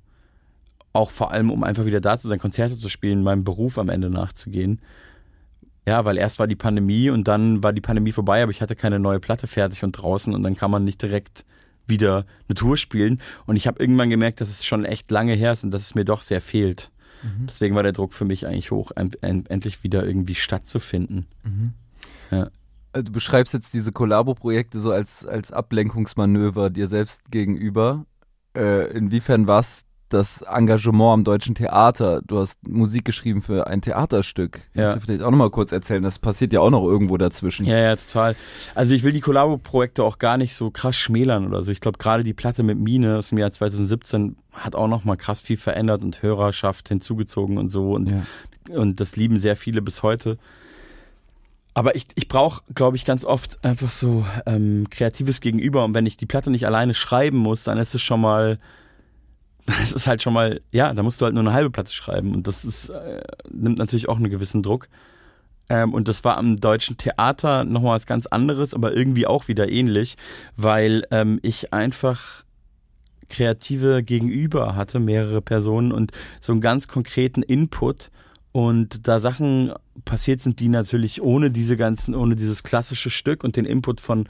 auch 0.93 1.09
vor 1.09 1.31
allem, 1.31 1.51
um 1.51 1.63
einfach 1.63 1.85
wieder 1.85 1.99
da 1.99 2.17
zu 2.17 2.27
sein, 2.27 2.39
Konzerte 2.39 2.77
zu 2.77 2.89
spielen, 2.89 3.23
meinem 3.23 3.43
Beruf 3.43 3.79
am 3.79 3.89
Ende 3.89 4.09
nachzugehen. 4.09 4.79
Ja, 5.87 6.05
weil 6.05 6.17
erst 6.17 6.39
war 6.39 6.47
die 6.47 6.55
Pandemie 6.55 7.09
und 7.09 7.27
dann 7.27 7.63
war 7.63 7.73
die 7.73 7.81
Pandemie 7.81 8.11
vorbei, 8.11 8.41
aber 8.43 8.51
ich 8.51 8.61
hatte 8.61 8.75
keine 8.75 8.99
neue 8.99 9.19
Platte 9.19 9.47
fertig 9.47 9.83
und 9.83 9.91
draußen 9.91 10.33
und 10.33 10.43
dann 10.43 10.55
kann 10.55 10.71
man 10.71 10.83
nicht 10.83 11.01
direkt 11.01 11.45
wieder 11.87 12.25
eine 12.47 12.55
Tour 12.55 12.77
spielen. 12.77 13.21
Und 13.45 13.55
ich 13.55 13.67
habe 13.67 13.79
irgendwann 13.79 14.09
gemerkt, 14.09 14.41
dass 14.41 14.49
es 14.49 14.65
schon 14.65 14.85
echt 14.85 15.09
lange 15.11 15.33
her 15.33 15.51
ist 15.51 15.63
und 15.63 15.71
dass 15.71 15.83
es 15.83 15.95
mir 15.95 16.05
doch 16.05 16.21
sehr 16.21 16.41
fehlt. 16.41 16.91
Mhm. 17.23 17.47
Deswegen 17.47 17.75
war 17.75 17.83
der 17.83 17.93
Druck 17.93 18.13
für 18.13 18.25
mich 18.25 18.45
eigentlich 18.45 18.71
hoch, 18.71 18.91
endlich 18.95 19.83
wieder 19.83 20.05
irgendwie 20.05 20.35
stattzufinden. 20.35 21.27
Mhm. 21.43 21.73
Ja. 22.31 22.49
Äh, 22.93 23.03
du 23.03 23.11
beschreibst 23.11 23.53
jetzt 23.53 23.73
diese 23.73 23.91
Kollabo-Projekte 23.91 24.79
so 24.79 24.91
als, 24.91 25.25
als 25.25 25.51
Ablenkungsmanöver 25.51 26.69
dir 26.69 26.87
selbst 26.87 27.29
gegenüber. 27.31 28.05
Äh, 28.55 28.91
inwiefern 28.97 29.47
war 29.47 29.59
es 29.59 29.83
das 30.09 30.41
Engagement 30.41 31.13
am 31.13 31.23
Deutschen 31.23 31.55
Theater. 31.55 32.21
Du 32.25 32.39
hast 32.39 32.67
Musik 32.67 33.05
geschrieben 33.05 33.41
für 33.41 33.67
ein 33.67 33.81
Theaterstück. 33.81 34.61
Ja. 34.73 34.83
Kannst 34.83 34.95
du 34.97 34.99
vielleicht 35.01 35.21
auch 35.23 35.31
nochmal 35.31 35.49
kurz 35.49 35.71
erzählen? 35.71 36.03
Das 36.03 36.19
passiert 36.19 36.53
ja 36.53 36.59
auch 36.61 36.69
noch 36.69 36.85
irgendwo 36.85 37.17
dazwischen. 37.17 37.65
Ja, 37.65 37.77
ja, 37.77 37.95
total. 37.95 38.35
Also 38.75 38.93
ich 38.93 39.03
will 39.03 39.13
die 39.13 39.21
Kollabo-Projekte 39.21 40.03
auch 40.03 40.19
gar 40.19 40.37
nicht 40.37 40.55
so 40.55 40.69
krass 40.69 40.95
schmälern 40.95 41.47
oder 41.47 41.63
so. 41.63 41.71
Ich 41.71 41.81
glaube, 41.81 41.97
gerade 41.97 42.23
die 42.23 42.33
Platte 42.33 42.63
mit 42.63 42.77
Mine 42.77 43.17
aus 43.17 43.29
dem 43.29 43.39
Jahr 43.39 43.51
2017 43.51 44.37
hat 44.53 44.75
auch 44.75 44.87
nochmal 44.87 45.17
krass 45.17 45.39
viel 45.39 45.57
verändert 45.57 46.03
und 46.03 46.21
Hörerschaft 46.21 46.87
hinzugezogen 46.89 47.57
und 47.57 47.69
so. 47.69 47.93
Und, 47.93 48.11
ja. 48.11 48.77
und 48.77 48.99
das 48.99 49.15
lieben 49.15 49.39
sehr 49.39 49.55
viele 49.55 49.81
bis 49.81 50.03
heute. 50.03 50.37
Aber 51.73 51.95
ich, 51.95 52.05
ich 52.15 52.29
brauche, 52.29 52.61
glaube 52.73 52.95
ich, 52.95 53.03
ganz 53.03 53.25
oft 53.25 53.63
einfach 53.65 53.91
so 53.91 54.25
ähm, 54.45 54.87
kreatives 54.89 55.41
Gegenüber. 55.41 55.83
Und 55.83 55.93
wenn 55.93 56.05
ich 56.05 56.15
die 56.15 56.25
Platte 56.25 56.49
nicht 56.49 56.65
alleine 56.65 56.93
schreiben 56.93 57.37
muss, 57.37 57.65
dann 57.65 57.77
ist 57.77 57.93
es 57.93 58.01
schon 58.01 58.21
mal 58.21 58.59
das 59.79 59.91
ist 59.91 60.07
halt 60.07 60.21
schon 60.21 60.33
mal, 60.33 60.61
ja, 60.71 60.93
da 60.93 61.03
musst 61.03 61.21
du 61.21 61.25
halt 61.25 61.33
nur 61.33 61.43
eine 61.43 61.53
halbe 61.53 61.71
Platte 61.71 61.91
schreiben 61.91 62.33
und 62.33 62.47
das 62.47 62.65
ist, 62.65 62.89
äh, 62.89 63.21
nimmt 63.49 63.77
natürlich 63.77 64.09
auch 64.09 64.17
einen 64.17 64.29
gewissen 64.29 64.63
Druck. 64.63 64.87
Ähm, 65.67 65.93
und 65.93 66.07
das 66.07 66.23
war 66.23 66.37
am 66.37 66.57
deutschen 66.57 66.97
Theater 66.97 67.63
nochmal 67.63 67.95
was 67.95 68.05
ganz 68.05 68.27
anderes, 68.27 68.75
aber 68.75 68.95
irgendwie 68.95 69.25
auch 69.25 69.47
wieder 69.47 69.71
ähnlich, 69.71 70.15
weil 70.55 71.07
ähm, 71.09 71.39
ich 71.41 71.73
einfach 71.73 72.43
kreative 73.29 74.03
Gegenüber 74.03 74.75
hatte, 74.75 74.99
mehrere 74.99 75.41
Personen 75.41 75.91
und 75.91 76.11
so 76.39 76.51
einen 76.51 76.61
ganz 76.61 76.87
konkreten 76.87 77.41
Input 77.41 78.11
und 78.51 79.07
da 79.07 79.19
Sachen 79.19 79.73
passiert 80.05 80.39
sind, 80.39 80.59
die 80.59 80.69
natürlich 80.69 81.21
ohne 81.21 81.49
diese 81.49 81.75
ganzen, 81.75 82.13
ohne 82.13 82.35
dieses 82.35 82.63
klassische 82.63 83.09
Stück 83.09 83.43
und 83.43 83.55
den 83.55 83.65
Input 83.65 83.99
von, 83.99 84.29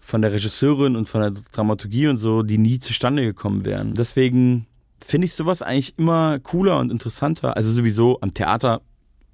von 0.00 0.20
der 0.20 0.32
Regisseurin 0.32 0.96
und 0.96 1.08
von 1.08 1.20
der 1.20 1.42
Dramaturgie 1.52 2.08
und 2.08 2.16
so, 2.16 2.42
die 2.42 2.58
nie 2.58 2.80
zustande 2.80 3.22
gekommen 3.22 3.64
wären. 3.64 3.94
Deswegen 3.94 4.66
finde 5.04 5.26
ich 5.26 5.34
sowas 5.34 5.62
eigentlich 5.62 5.98
immer 5.98 6.38
cooler 6.40 6.78
und 6.78 6.90
interessanter. 6.90 7.56
Also 7.56 7.70
sowieso 7.70 8.18
am 8.20 8.34
Theater 8.34 8.80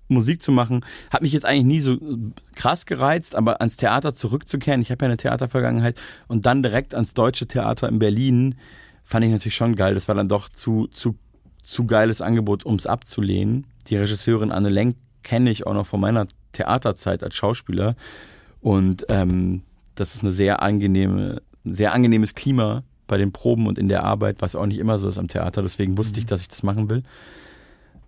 Musik 0.08 0.42
zu 0.42 0.52
machen, 0.52 0.84
hat 1.10 1.22
mich 1.22 1.32
jetzt 1.32 1.44
eigentlich 1.44 1.64
nie 1.64 1.80
so 1.80 1.98
krass 2.54 2.86
gereizt, 2.86 3.34
aber 3.34 3.60
ans 3.60 3.76
Theater 3.76 4.14
zurückzukehren, 4.14 4.80
ich 4.80 4.90
habe 4.90 5.04
ja 5.04 5.08
eine 5.08 5.16
Theatervergangenheit 5.18 6.00
und 6.28 6.46
dann 6.46 6.62
direkt 6.62 6.94
ans 6.94 7.14
Deutsche 7.14 7.46
Theater 7.46 7.88
in 7.88 7.98
Berlin, 7.98 8.54
fand 9.04 9.24
ich 9.24 9.30
natürlich 9.30 9.54
schon 9.54 9.74
geil. 9.74 9.94
Das 9.94 10.08
war 10.08 10.14
dann 10.14 10.28
doch 10.28 10.48
zu, 10.48 10.86
zu, 10.88 11.16
zu 11.62 11.86
geiles 11.86 12.20
Angebot, 12.20 12.64
um 12.64 12.76
es 12.76 12.86
abzulehnen. 12.86 13.66
Die 13.88 13.96
Regisseurin 13.96 14.50
Anne 14.50 14.68
Lenk 14.68 14.96
kenne 15.22 15.50
ich 15.50 15.66
auch 15.66 15.74
noch 15.74 15.86
von 15.86 16.00
meiner 16.00 16.26
Theaterzeit 16.52 17.22
als 17.22 17.34
Schauspieler. 17.34 17.94
Und 18.60 19.06
ähm, 19.08 19.62
das 19.94 20.14
ist 20.14 20.22
eine 20.22 20.32
sehr 20.32 20.62
angenehme, 20.62 21.42
sehr 21.64 21.92
angenehmes 21.92 22.34
Klima 22.34 22.82
bei 23.08 23.18
den 23.18 23.32
Proben 23.32 23.66
und 23.66 23.78
in 23.78 23.88
der 23.88 24.04
Arbeit, 24.04 24.36
was 24.40 24.54
auch 24.54 24.66
nicht 24.66 24.78
immer 24.78 25.00
so 25.00 25.08
ist 25.08 25.18
am 25.18 25.26
Theater. 25.26 25.62
Deswegen 25.62 25.98
wusste 25.98 26.20
ich, 26.20 26.26
mhm. 26.26 26.28
dass 26.28 26.40
ich 26.40 26.48
das 26.48 26.62
machen 26.62 26.88
will. 26.88 27.02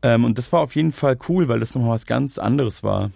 Ähm, 0.02 0.24
und 0.24 0.38
das 0.38 0.52
war 0.52 0.60
auf 0.60 0.76
jeden 0.76 0.92
Fall 0.92 1.18
cool, 1.28 1.48
weil 1.48 1.60
das 1.60 1.74
nochmal 1.74 1.90
was 1.90 2.06
ganz 2.06 2.38
anderes 2.38 2.82
war 2.84 3.10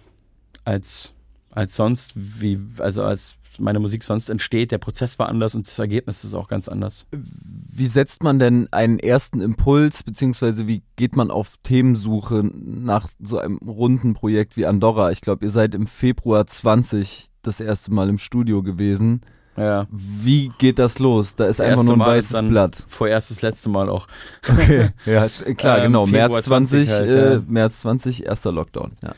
als, 0.65 1.13
als 1.51 1.75
sonst, 1.75 2.13
wie, 2.15 2.59
also 2.79 3.03
als 3.03 3.37
meine 3.59 3.79
Musik 3.79 4.03
sonst 4.03 4.29
entsteht. 4.29 4.71
Der 4.71 4.77
Prozess 4.77 5.17
war 5.19 5.29
anders 5.29 5.55
und 5.55 5.67
das 5.67 5.79
Ergebnis 5.79 6.23
ist 6.23 6.33
auch 6.33 6.47
ganz 6.47 6.67
anders. 6.67 7.05
Wie 7.11 7.87
setzt 7.87 8.23
man 8.23 8.39
denn 8.39 8.67
einen 8.71 8.99
ersten 8.99 9.41
Impuls, 9.41 10.03
beziehungsweise 10.03 10.67
wie 10.67 10.83
geht 10.95 11.15
man 11.15 11.31
auf 11.31 11.53
Themensuche 11.63 12.43
nach 12.43 13.07
so 13.19 13.37
einem 13.37 13.57
runden 13.57 14.13
Projekt 14.13 14.57
wie 14.57 14.65
Andorra? 14.65 15.11
Ich 15.11 15.21
glaube, 15.21 15.45
ihr 15.45 15.51
seid 15.51 15.75
im 15.75 15.87
Februar 15.87 16.45
20 16.45 17.27
das 17.41 17.59
erste 17.59 17.93
Mal 17.93 18.09
im 18.09 18.17
Studio 18.17 18.63
gewesen. 18.63 19.21
Ja. 19.57 19.87
Wie 19.89 20.51
geht 20.57 20.79
das 20.79 20.99
los? 20.99 21.35
Da 21.35 21.45
ist 21.45 21.61
einfach 21.61 21.83
nur 21.83 21.93
ein 21.93 21.99
Mal 21.99 22.17
weißes 22.17 22.41
Blatt. 22.47 22.83
Vorerst 22.87 23.31
das 23.31 23.41
letzte 23.41 23.69
Mal 23.69 23.89
auch. 23.89 24.07
Okay, 24.49 24.89
ja, 25.05 25.27
klar, 25.55 25.77
ähm, 25.77 25.85
genau. 25.85 26.05
März 26.05 26.45
20, 26.45 26.87
20 26.87 26.89
halt, 26.89 27.09
äh, 27.09 27.33
ja. 27.35 27.41
März 27.47 27.79
20, 27.81 28.25
erster 28.25 28.51
Lockdown. 28.51 28.91
Ja. 29.01 29.15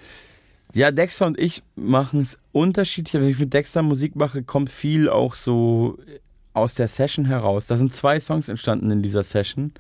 Ja, 0.74 0.91
Dexter 0.91 1.25
und 1.25 1.39
ich 1.39 1.63
machen 1.75 2.22
es 2.22 2.38
unterschiedlich. 2.51 3.22
Wenn 3.22 3.29
ich 3.29 3.39
mit 3.39 3.53
Dexter 3.53 3.82
Musik 3.82 4.15
mache, 4.15 4.44
kommt 4.44 4.70
viel 4.70 5.10
auch 5.10 5.34
so 5.34 5.98
aus 6.53 6.75
der 6.75 6.88
Session 6.88 7.25
heraus. 7.25 7.67
Da 7.67 7.77
sind 7.77 7.94
zwei 7.94 8.20
Songs 8.20 8.50
entstanden 8.50 8.91
in 8.91 9.01
dieser 9.01 9.24
Session. 9.24 9.72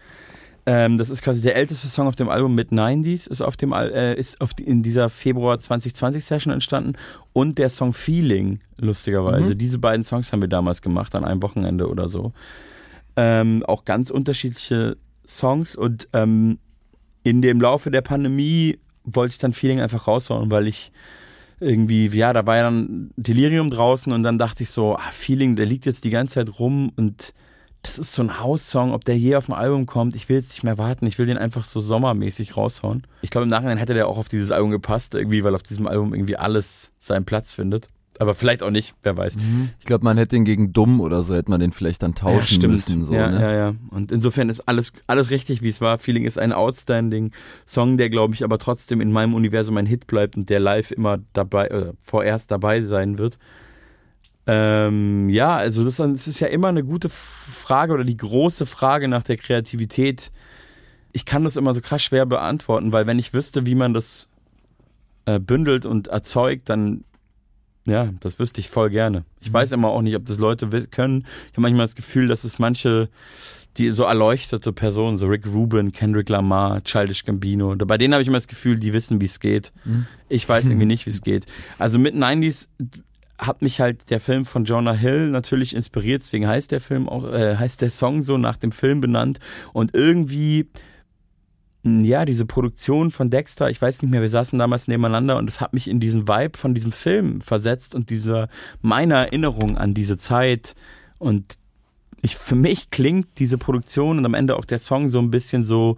Ähm, 0.69 0.97
das 0.97 1.09
ist 1.09 1.21
quasi 1.21 1.41
der 1.41 1.55
älteste 1.55 1.87
Song 1.87 2.07
auf 2.07 2.17
dem 2.17 2.27
Album 2.27 2.53
mit 2.53 2.71
90s, 2.71 3.31
ist 3.31 3.41
auf 3.41 3.55
dem 3.55 3.71
äh, 3.71 4.15
ist 4.15 4.41
auf 4.41 4.53
die, 4.53 4.63
in 4.63 4.83
dieser 4.83 5.07
Februar 5.07 5.57
2020 5.57 6.25
Session 6.25 6.51
entstanden 6.51 6.93
und 7.31 7.57
der 7.57 7.69
Song 7.69 7.93
Feeling 7.93 8.59
lustigerweise. 8.75 9.53
Mhm. 9.53 9.57
Diese 9.59 9.79
beiden 9.79 10.03
Songs 10.03 10.33
haben 10.33 10.41
wir 10.41 10.49
damals 10.49 10.81
gemacht 10.81 11.15
an 11.15 11.23
einem 11.23 11.41
Wochenende 11.41 11.87
oder 11.87 12.09
so. 12.09 12.33
Ähm, 13.15 13.63
auch 13.65 13.85
ganz 13.85 14.09
unterschiedliche 14.09 14.97
Songs 15.25 15.77
und 15.77 16.09
ähm, 16.11 16.59
in 17.23 17.41
dem 17.41 17.61
Laufe 17.61 17.89
der 17.89 18.01
Pandemie 18.01 18.77
wollte 19.05 19.31
ich 19.31 19.37
dann 19.37 19.53
Feeling 19.53 19.79
einfach 19.79 20.05
raushauen, 20.05 20.51
weil 20.51 20.67
ich 20.67 20.91
irgendwie, 21.61 22.07
ja, 22.07 22.33
da 22.33 22.45
war 22.45 22.57
ja 22.57 22.63
dann 22.63 23.11
Delirium 23.15 23.69
draußen 23.69 24.11
und 24.11 24.21
dann 24.21 24.37
dachte 24.37 24.63
ich 24.63 24.69
so, 24.69 24.97
ah, 24.97 25.11
Feeling, 25.11 25.55
der 25.55 25.65
liegt 25.65 25.85
jetzt 25.85 26.03
die 26.03 26.09
ganze 26.09 26.33
Zeit 26.35 26.59
rum 26.59 26.91
und 26.97 27.33
das 27.87 27.97
ist 27.97 28.13
so 28.13 28.21
ein 28.21 28.39
House-Song, 28.39 28.93
ob 28.93 29.05
der 29.05 29.17
je 29.17 29.35
auf 29.35 29.45
dem 29.45 29.55
Album 29.55 29.85
kommt, 29.85 30.15
ich 30.15 30.27
will 30.29 30.35
jetzt 30.35 30.51
nicht 30.51 30.63
mehr 30.63 30.77
warten, 30.77 31.07
ich 31.07 31.17
will 31.17 31.25
den 31.25 31.37
einfach 31.37 31.63
so 31.63 31.79
sommermäßig 31.79 32.57
raushauen. 32.57 33.07
Ich 33.21 33.29
glaube, 33.29 33.43
im 33.43 33.49
Nachhinein 33.49 33.77
hätte 33.77 33.93
der 33.93 34.07
auch 34.07 34.17
auf 34.17 34.29
dieses 34.29 34.51
Album 34.51 34.71
gepasst, 34.71 35.15
irgendwie, 35.15 35.43
weil 35.43 35.55
auf 35.55 35.63
diesem 35.63 35.87
Album 35.87 36.13
irgendwie 36.13 36.35
alles 36.35 36.91
seinen 36.99 37.25
Platz 37.25 37.53
findet. 37.53 37.87
Aber 38.19 38.33
vielleicht 38.33 38.63
auch 38.63 38.71
nicht, 38.71 38.95
wer 39.03 39.15
weiß. 39.15 39.35
Mhm. 39.35 39.69
Ich 39.79 39.85
glaube, 39.85 40.03
man 40.03 40.17
hätte 40.17 40.35
den 40.35 40.43
gegen 40.43 40.73
dumm 40.73 41.01
oder 41.01 41.21
so, 41.21 41.35
hätte 41.35 41.51
man 41.51 41.59
den 41.59 41.71
vielleicht 41.71 42.01
dann 42.01 42.15
tauschen 42.15 42.61
ja, 42.61 42.67
müssen. 42.67 43.05
So, 43.05 43.13
ja, 43.13 43.29
ne? 43.29 43.39
ja, 43.39 43.53
ja. 43.53 43.75
Und 43.91 44.11
insofern 44.11 44.49
ist 44.49 44.61
alles, 44.67 44.91
alles 45.05 45.29
richtig, 45.29 45.61
wie 45.61 45.67
es 45.67 45.81
war. 45.81 45.99
Feeling 45.99 46.25
ist 46.25 46.39
ein 46.39 46.51
outstanding 46.51 47.31
Song, 47.65 47.97
der, 47.97 48.09
glaube 48.09 48.33
ich, 48.33 48.43
aber 48.43 48.57
trotzdem 48.57 49.01
in 49.01 49.11
meinem 49.11 49.35
Universum 49.35 49.77
ein 49.77 49.85
Hit 49.85 50.07
bleibt 50.07 50.35
und 50.35 50.49
der 50.49 50.59
live 50.59 50.91
immer 50.91 51.19
dabei, 51.33 51.67
äh, 51.67 51.93
vorerst 52.01 52.49
dabei 52.49 52.81
sein 52.81 53.17
wird. 53.19 53.37
Ähm, 54.47 55.29
ja, 55.29 55.55
also 55.55 55.83
das, 55.83 55.97
das 55.97 56.27
ist 56.27 56.39
ja 56.39 56.47
immer 56.47 56.69
eine 56.69 56.83
gute 56.83 57.09
Frage 57.09 57.93
oder 57.93 58.05
die 58.05 58.15
große 58.15 58.65
Frage 58.65 59.09
nach 59.09 59.23
der 59.23 59.35
Kreativität. 59.35 60.31
Ich 61.11 61.25
kann 61.25 61.43
das 61.43 61.57
immer 61.57 61.73
so 61.73 61.81
krass 61.81 62.01
schwer 62.01 62.25
beantworten, 62.25 62.93
weil 62.93 63.07
wenn 63.07 63.19
ich 63.19 63.33
wüsste, 63.33 63.65
wie 63.65 63.75
man 63.75 63.93
das 63.93 64.29
äh, 65.25 65.39
bündelt 65.39 65.85
und 65.85 66.07
erzeugt, 66.07 66.69
dann 66.69 67.03
ja, 67.87 68.09
das 68.19 68.37
wüsste 68.37 68.59
ich 68.59 68.69
voll 68.69 68.89
gerne. 68.89 69.23
Ich 69.39 69.49
mhm. 69.49 69.53
weiß 69.53 69.71
immer 69.71 69.89
auch 69.89 70.01
nicht, 70.01 70.15
ob 70.15 70.25
das 70.25 70.37
Leute 70.37 70.67
können. 70.91 71.25
Ich 71.47 71.53
habe 71.53 71.61
manchmal 71.61 71.85
das 71.85 71.95
Gefühl, 71.95 72.27
dass 72.27 72.43
es 72.43 72.59
manche, 72.59 73.09
die 73.77 73.91
so 73.91 74.03
erleuchtete 74.03 74.73
Personen, 74.73 75.15
so 75.15 75.27
Rick 75.27 75.47
Rubin, 75.47 75.93
Kendrick 75.93 76.27
Lamar, 76.27 76.83
Childish 76.83 77.23
Gambino, 77.23 77.73
bei 77.75 77.97
denen 77.97 78.13
habe 78.13 78.21
ich 78.21 78.27
immer 78.27 78.37
das 78.37 78.49
Gefühl, 78.49 78.77
die 78.77 78.91
wissen, 78.91 79.21
wie 79.21 79.25
es 79.25 79.39
geht. 79.39 79.71
Mhm. 79.85 80.05
Ich 80.27 80.47
weiß 80.47 80.65
irgendwie 80.65 80.85
nicht, 80.93 81.05
wie 81.05 81.11
es 81.11 81.21
geht. 81.21 81.45
Also 81.79 81.97
mit 81.97 82.13
90s 82.13 82.67
hat 83.39 83.61
mich 83.61 83.79
halt 83.79 84.09
der 84.09 84.19
Film 84.19 84.45
von 84.45 84.65
Jonah 84.65 84.93
Hill 84.93 85.29
natürlich 85.29 85.75
inspiriert, 85.75 86.21
deswegen 86.21 86.47
heißt 86.47 86.71
der 86.71 86.81
Film 86.81 87.07
auch, 87.07 87.31
äh, 87.31 87.55
heißt 87.55 87.81
der 87.81 87.89
Song 87.89 88.23
so 88.23 88.37
nach 88.37 88.57
dem 88.57 88.71
Film 88.71 89.01
benannt. 89.01 89.39
Und 89.73 89.93
irgendwie 89.93 90.67
ja, 91.83 92.25
diese 92.25 92.45
Produktion 92.45 93.11
von 93.11 93.29
Dexter, 93.29 93.69
ich 93.69 93.81
weiß 93.81 94.01
nicht 94.01 94.11
mehr, 94.11 94.21
wir 94.21 94.29
saßen 94.29 94.59
damals 94.59 94.87
nebeneinander 94.87 95.37
und 95.37 95.49
es 95.49 95.61
hat 95.61 95.73
mich 95.73 95.87
in 95.87 95.99
diesen 95.99 96.27
Vibe 96.27 96.57
von 96.57 96.73
diesem 96.73 96.91
Film 96.91 97.39
versetzt 97.41 97.95
und 97.95 98.09
diese, 98.09 98.49
meine 98.81 99.13
Erinnerung 99.13 99.77
an 99.77 99.93
diese 99.93 100.17
Zeit 100.17 100.75
und 101.17 101.57
ich, 102.21 102.35
für 102.35 102.55
mich 102.55 102.89
klingt 102.89 103.27
diese 103.37 103.57
Produktion 103.57 104.17
und 104.17 104.25
am 104.25 104.33
Ende 104.33 104.57
auch 104.57 104.65
der 104.65 104.79
Song 104.79 105.07
so 105.07 105.19
ein 105.19 105.31
bisschen 105.31 105.63
so, 105.63 105.97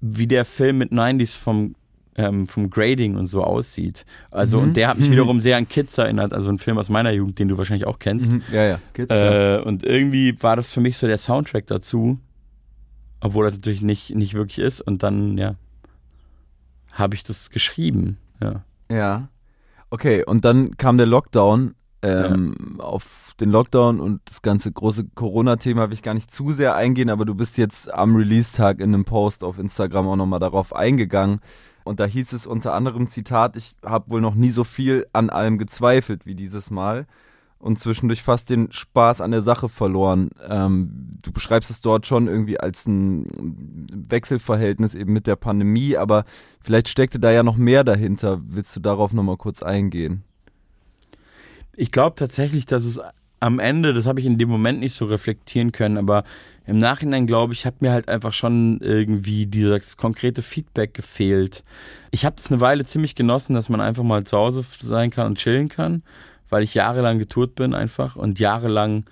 wie 0.00 0.26
der 0.26 0.44
Film 0.44 0.78
mit 0.78 0.92
90s 0.92 1.36
vom, 1.36 1.74
ähm, 2.16 2.46
vom 2.46 2.70
Grading 2.70 3.16
und 3.16 3.26
so 3.26 3.42
aussieht. 3.42 4.04
Also, 4.30 4.58
mhm. 4.58 4.64
und 4.64 4.76
der 4.76 4.88
hat 4.88 4.98
mich 4.98 5.10
wiederum 5.10 5.40
sehr 5.40 5.56
an 5.56 5.68
Kids 5.68 5.96
erinnert, 5.98 6.32
also 6.32 6.50
ein 6.50 6.58
Film 6.58 6.78
aus 6.78 6.88
meiner 6.88 7.12
Jugend, 7.12 7.38
den 7.38 7.48
du 7.48 7.58
wahrscheinlich 7.58 7.86
auch 7.86 7.98
kennst. 7.98 8.32
Mhm. 8.32 8.42
Ja, 8.52 8.64
ja, 8.64 8.78
Kids. 8.92 9.12
Äh, 9.12 9.60
und 9.64 9.84
irgendwie 9.84 10.40
war 10.42 10.56
das 10.56 10.70
für 10.70 10.80
mich 10.80 10.98
so 10.98 11.06
der 11.06 11.18
Soundtrack 11.18 11.66
dazu. 11.66 12.18
Obwohl 13.20 13.44
das 13.44 13.54
natürlich 13.54 13.82
nicht, 13.82 14.14
nicht 14.14 14.34
wirklich 14.34 14.58
ist. 14.58 14.80
Und 14.80 15.02
dann, 15.04 15.38
ja, 15.38 15.54
habe 16.90 17.14
ich 17.14 17.22
das 17.22 17.50
geschrieben. 17.50 18.18
Ja. 18.42 18.64
Ja. 18.90 19.28
Okay, 19.90 20.24
und 20.24 20.44
dann 20.44 20.76
kam 20.76 20.98
der 20.98 21.06
Lockdown. 21.06 21.74
Ähm, 22.04 22.56
ja. 22.78 22.84
Auf 22.84 23.34
den 23.38 23.50
Lockdown 23.50 24.00
und 24.00 24.22
das 24.24 24.42
ganze 24.42 24.72
große 24.72 25.06
Corona-Thema 25.14 25.88
will 25.88 25.94
ich 25.94 26.02
gar 26.02 26.14
nicht 26.14 26.32
zu 26.32 26.50
sehr 26.50 26.74
eingehen, 26.74 27.08
aber 27.10 27.24
du 27.24 27.36
bist 27.36 27.58
jetzt 27.58 27.92
am 27.94 28.16
Release-Tag 28.16 28.80
in 28.80 28.92
einem 28.92 29.04
Post 29.04 29.44
auf 29.44 29.58
Instagram 29.58 30.08
auch 30.08 30.16
nochmal 30.16 30.40
darauf 30.40 30.74
eingegangen. 30.74 31.40
Und 31.84 32.00
da 32.00 32.04
hieß 32.04 32.32
es 32.32 32.46
unter 32.46 32.74
anderem 32.74 33.06
Zitat, 33.06 33.56
ich 33.56 33.74
habe 33.84 34.10
wohl 34.10 34.20
noch 34.20 34.34
nie 34.34 34.50
so 34.50 34.64
viel 34.64 35.06
an 35.12 35.30
allem 35.30 35.58
gezweifelt 35.58 36.26
wie 36.26 36.34
dieses 36.34 36.70
Mal 36.70 37.06
und 37.62 37.78
zwischendurch 37.78 38.22
fast 38.22 38.50
den 38.50 38.72
Spaß 38.72 39.20
an 39.20 39.30
der 39.30 39.40
Sache 39.40 39.68
verloren. 39.68 40.30
Ähm, 40.48 41.18
du 41.22 41.32
beschreibst 41.32 41.70
es 41.70 41.80
dort 41.80 42.06
schon 42.06 42.26
irgendwie 42.26 42.58
als 42.58 42.86
ein 42.86 43.26
Wechselverhältnis 44.08 44.96
eben 44.96 45.12
mit 45.12 45.28
der 45.28 45.36
Pandemie, 45.36 45.96
aber 45.96 46.24
vielleicht 46.60 46.88
steckte 46.88 47.20
da 47.20 47.30
ja 47.30 47.44
noch 47.44 47.56
mehr 47.56 47.84
dahinter. 47.84 48.40
Willst 48.44 48.74
du 48.74 48.80
darauf 48.80 49.12
nochmal 49.12 49.36
kurz 49.36 49.62
eingehen? 49.62 50.24
Ich 51.76 51.92
glaube 51.92 52.16
tatsächlich, 52.16 52.66
dass 52.66 52.84
es 52.84 53.00
am 53.42 53.58
Ende, 53.58 53.92
das 53.92 54.06
habe 54.06 54.20
ich 54.20 54.26
in 54.26 54.38
dem 54.38 54.48
Moment 54.48 54.80
nicht 54.80 54.94
so 54.94 55.04
reflektieren 55.06 55.72
können, 55.72 55.98
aber 55.98 56.24
im 56.66 56.78
Nachhinein 56.78 57.26
glaube 57.26 57.52
ich, 57.52 57.66
hat 57.66 57.82
mir 57.82 57.90
halt 57.90 58.08
einfach 58.08 58.32
schon 58.32 58.78
irgendwie 58.80 59.46
dieses 59.46 59.96
konkrete 59.96 60.42
Feedback 60.42 60.94
gefehlt. 60.94 61.64
Ich 62.12 62.24
habe 62.24 62.36
es 62.38 62.50
eine 62.50 62.60
Weile 62.60 62.84
ziemlich 62.84 63.14
genossen, 63.14 63.54
dass 63.54 63.68
man 63.68 63.80
einfach 63.80 64.04
mal 64.04 64.24
zu 64.24 64.38
Hause 64.38 64.64
sein 64.80 65.10
kann 65.10 65.26
und 65.26 65.38
chillen 65.38 65.68
kann 65.68 66.02
weil 66.52 66.62
ich 66.62 66.74
jahrelang 66.74 67.18
getourt 67.18 67.54
bin 67.54 67.72
einfach 67.72 68.14
und 68.14 68.38
jahrelang 68.38 69.06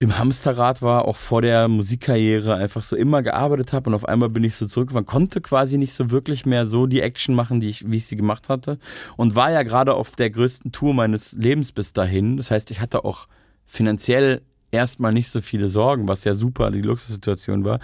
im 0.00 0.18
Hamsterrad 0.18 0.82
war, 0.82 1.04
auch 1.06 1.16
vor 1.16 1.40
der 1.40 1.68
Musikkarriere 1.68 2.56
einfach 2.56 2.82
so 2.82 2.96
immer 2.96 3.22
gearbeitet 3.22 3.72
habe 3.72 3.88
und 3.88 3.94
auf 3.94 4.04
einmal 4.04 4.30
bin 4.30 4.42
ich 4.42 4.56
so 4.56 4.66
zurückgefahren, 4.66 5.06
konnte 5.06 5.40
quasi 5.40 5.78
nicht 5.78 5.94
so 5.94 6.10
wirklich 6.10 6.44
mehr 6.44 6.66
so 6.66 6.86
die 6.86 7.00
Action 7.00 7.36
machen, 7.36 7.60
die 7.60 7.68
ich, 7.68 7.88
wie 7.88 7.98
ich 7.98 8.08
sie 8.08 8.16
gemacht 8.16 8.48
hatte 8.48 8.80
und 9.16 9.36
war 9.36 9.52
ja 9.52 9.62
gerade 9.62 9.94
auf 9.94 10.10
der 10.10 10.30
größten 10.30 10.72
Tour 10.72 10.92
meines 10.92 11.34
Lebens 11.34 11.70
bis 11.70 11.92
dahin. 11.92 12.36
Das 12.36 12.50
heißt, 12.50 12.72
ich 12.72 12.80
hatte 12.80 13.04
auch 13.04 13.28
finanziell 13.66 14.42
erstmal 14.70 15.12
nicht 15.12 15.28
so 15.28 15.40
viele 15.40 15.68
Sorgen, 15.68 16.08
was 16.08 16.24
ja 16.24 16.34
super 16.34 16.70
die 16.70 16.82
Luxussituation 16.82 17.64
war. 17.64 17.80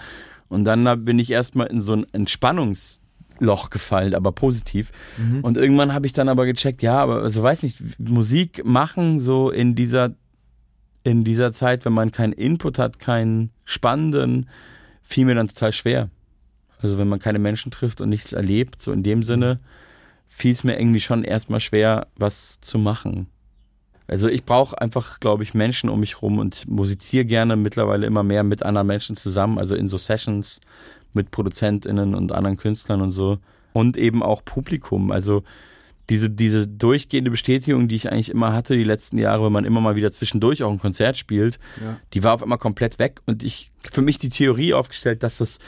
Und 0.47 0.65
dann 0.65 1.05
bin 1.05 1.19
ich 1.19 1.31
erstmal 1.31 1.67
in 1.67 1.81
so 1.81 1.93
ein 1.93 2.05
Entspannungs 2.11 2.99
Loch 3.39 3.69
gefallen, 3.69 4.13
aber 4.13 4.31
positiv. 4.31 4.91
Mhm. 5.17 5.41
Und 5.41 5.57
irgendwann 5.57 5.93
habe 5.93 6.05
ich 6.05 6.13
dann 6.13 6.29
aber 6.29 6.45
gecheckt, 6.45 6.81
ja, 6.81 6.97
aber 6.97 7.21
also 7.21 7.41
weiß 7.41 7.63
nicht, 7.63 7.77
Musik 7.99 8.65
machen 8.65 9.19
so 9.19 9.49
in 9.49 9.75
dieser 9.75 10.15
in 11.03 11.23
dieser 11.23 11.53
Zeit, 11.53 11.85
wenn 11.85 11.93
man 11.93 12.11
keinen 12.11 12.33
Input 12.33 12.77
hat, 12.77 12.99
keinen 12.99 13.51
spannenden, 13.63 14.49
fiel 15.01 15.25
mir 15.25 15.35
dann 15.35 15.47
total 15.47 15.71
schwer. 15.71 16.09
Also 16.81 16.97
wenn 16.97 17.07
man 17.07 17.19
keine 17.19 17.39
Menschen 17.39 17.71
trifft 17.71 18.01
und 18.01 18.09
nichts 18.09 18.33
erlebt, 18.33 18.81
so 18.81 18.91
in 18.91 19.01
dem 19.01 19.23
Sinne, 19.23 19.59
fiel 20.27 20.51
es 20.51 20.63
mir 20.63 20.77
irgendwie 20.77 21.01
schon 21.01 21.23
erstmal 21.23 21.61
schwer, 21.61 22.07
was 22.17 22.59
zu 22.59 22.77
machen. 22.77 23.27
Also 24.09 24.27
ich 24.27 24.43
brauche 24.43 24.81
einfach, 24.81 25.19
glaube 25.19 25.43
ich, 25.43 25.53
Menschen 25.53 25.89
um 25.89 25.99
mich 25.99 26.21
rum 26.21 26.39
und 26.39 26.67
musiziere 26.67 27.25
gerne 27.25 27.55
mittlerweile 27.55 28.07
immer 28.07 28.23
mehr 28.23 28.43
mit 28.43 28.63
anderen 28.63 28.87
Menschen 28.87 29.15
zusammen, 29.15 29.59
also 29.59 29.75
in 29.75 29.87
so 29.87 29.97
Sessions 29.97 30.59
mit 31.13 31.31
ProduzentInnen 31.31 32.15
und 32.15 32.31
anderen 32.31 32.57
Künstlern 32.57 33.01
und 33.01 33.11
so. 33.11 33.37
Und 33.71 33.97
eben 33.97 34.23
auch 34.23 34.43
Publikum. 34.43 35.11
Also 35.11 35.43
diese, 36.09 36.29
diese 36.29 36.67
durchgehende 36.67 37.29
Bestätigung, 37.29 37.87
die 37.87 37.95
ich 37.95 38.11
eigentlich 38.11 38.29
immer 38.29 38.51
hatte 38.51 38.75
die 38.75 38.83
letzten 38.83 39.19
Jahre, 39.19 39.45
wenn 39.45 39.53
man 39.53 39.65
immer 39.65 39.79
mal 39.79 39.95
wieder 39.95 40.11
zwischendurch 40.11 40.63
auch 40.63 40.71
ein 40.71 40.79
Konzert 40.79 41.17
spielt, 41.17 41.59
ja. 41.79 41.99
die 42.13 42.23
war 42.23 42.33
auf 42.33 42.41
einmal 42.41 42.57
komplett 42.57 42.97
weg. 42.97 43.21
Und 43.27 43.43
ich 43.43 43.71
für 43.91 44.01
mich 44.01 44.17
die 44.17 44.29
Theorie 44.29 44.73
aufgestellt, 44.73 45.21
dass 45.21 45.37
das, 45.37 45.59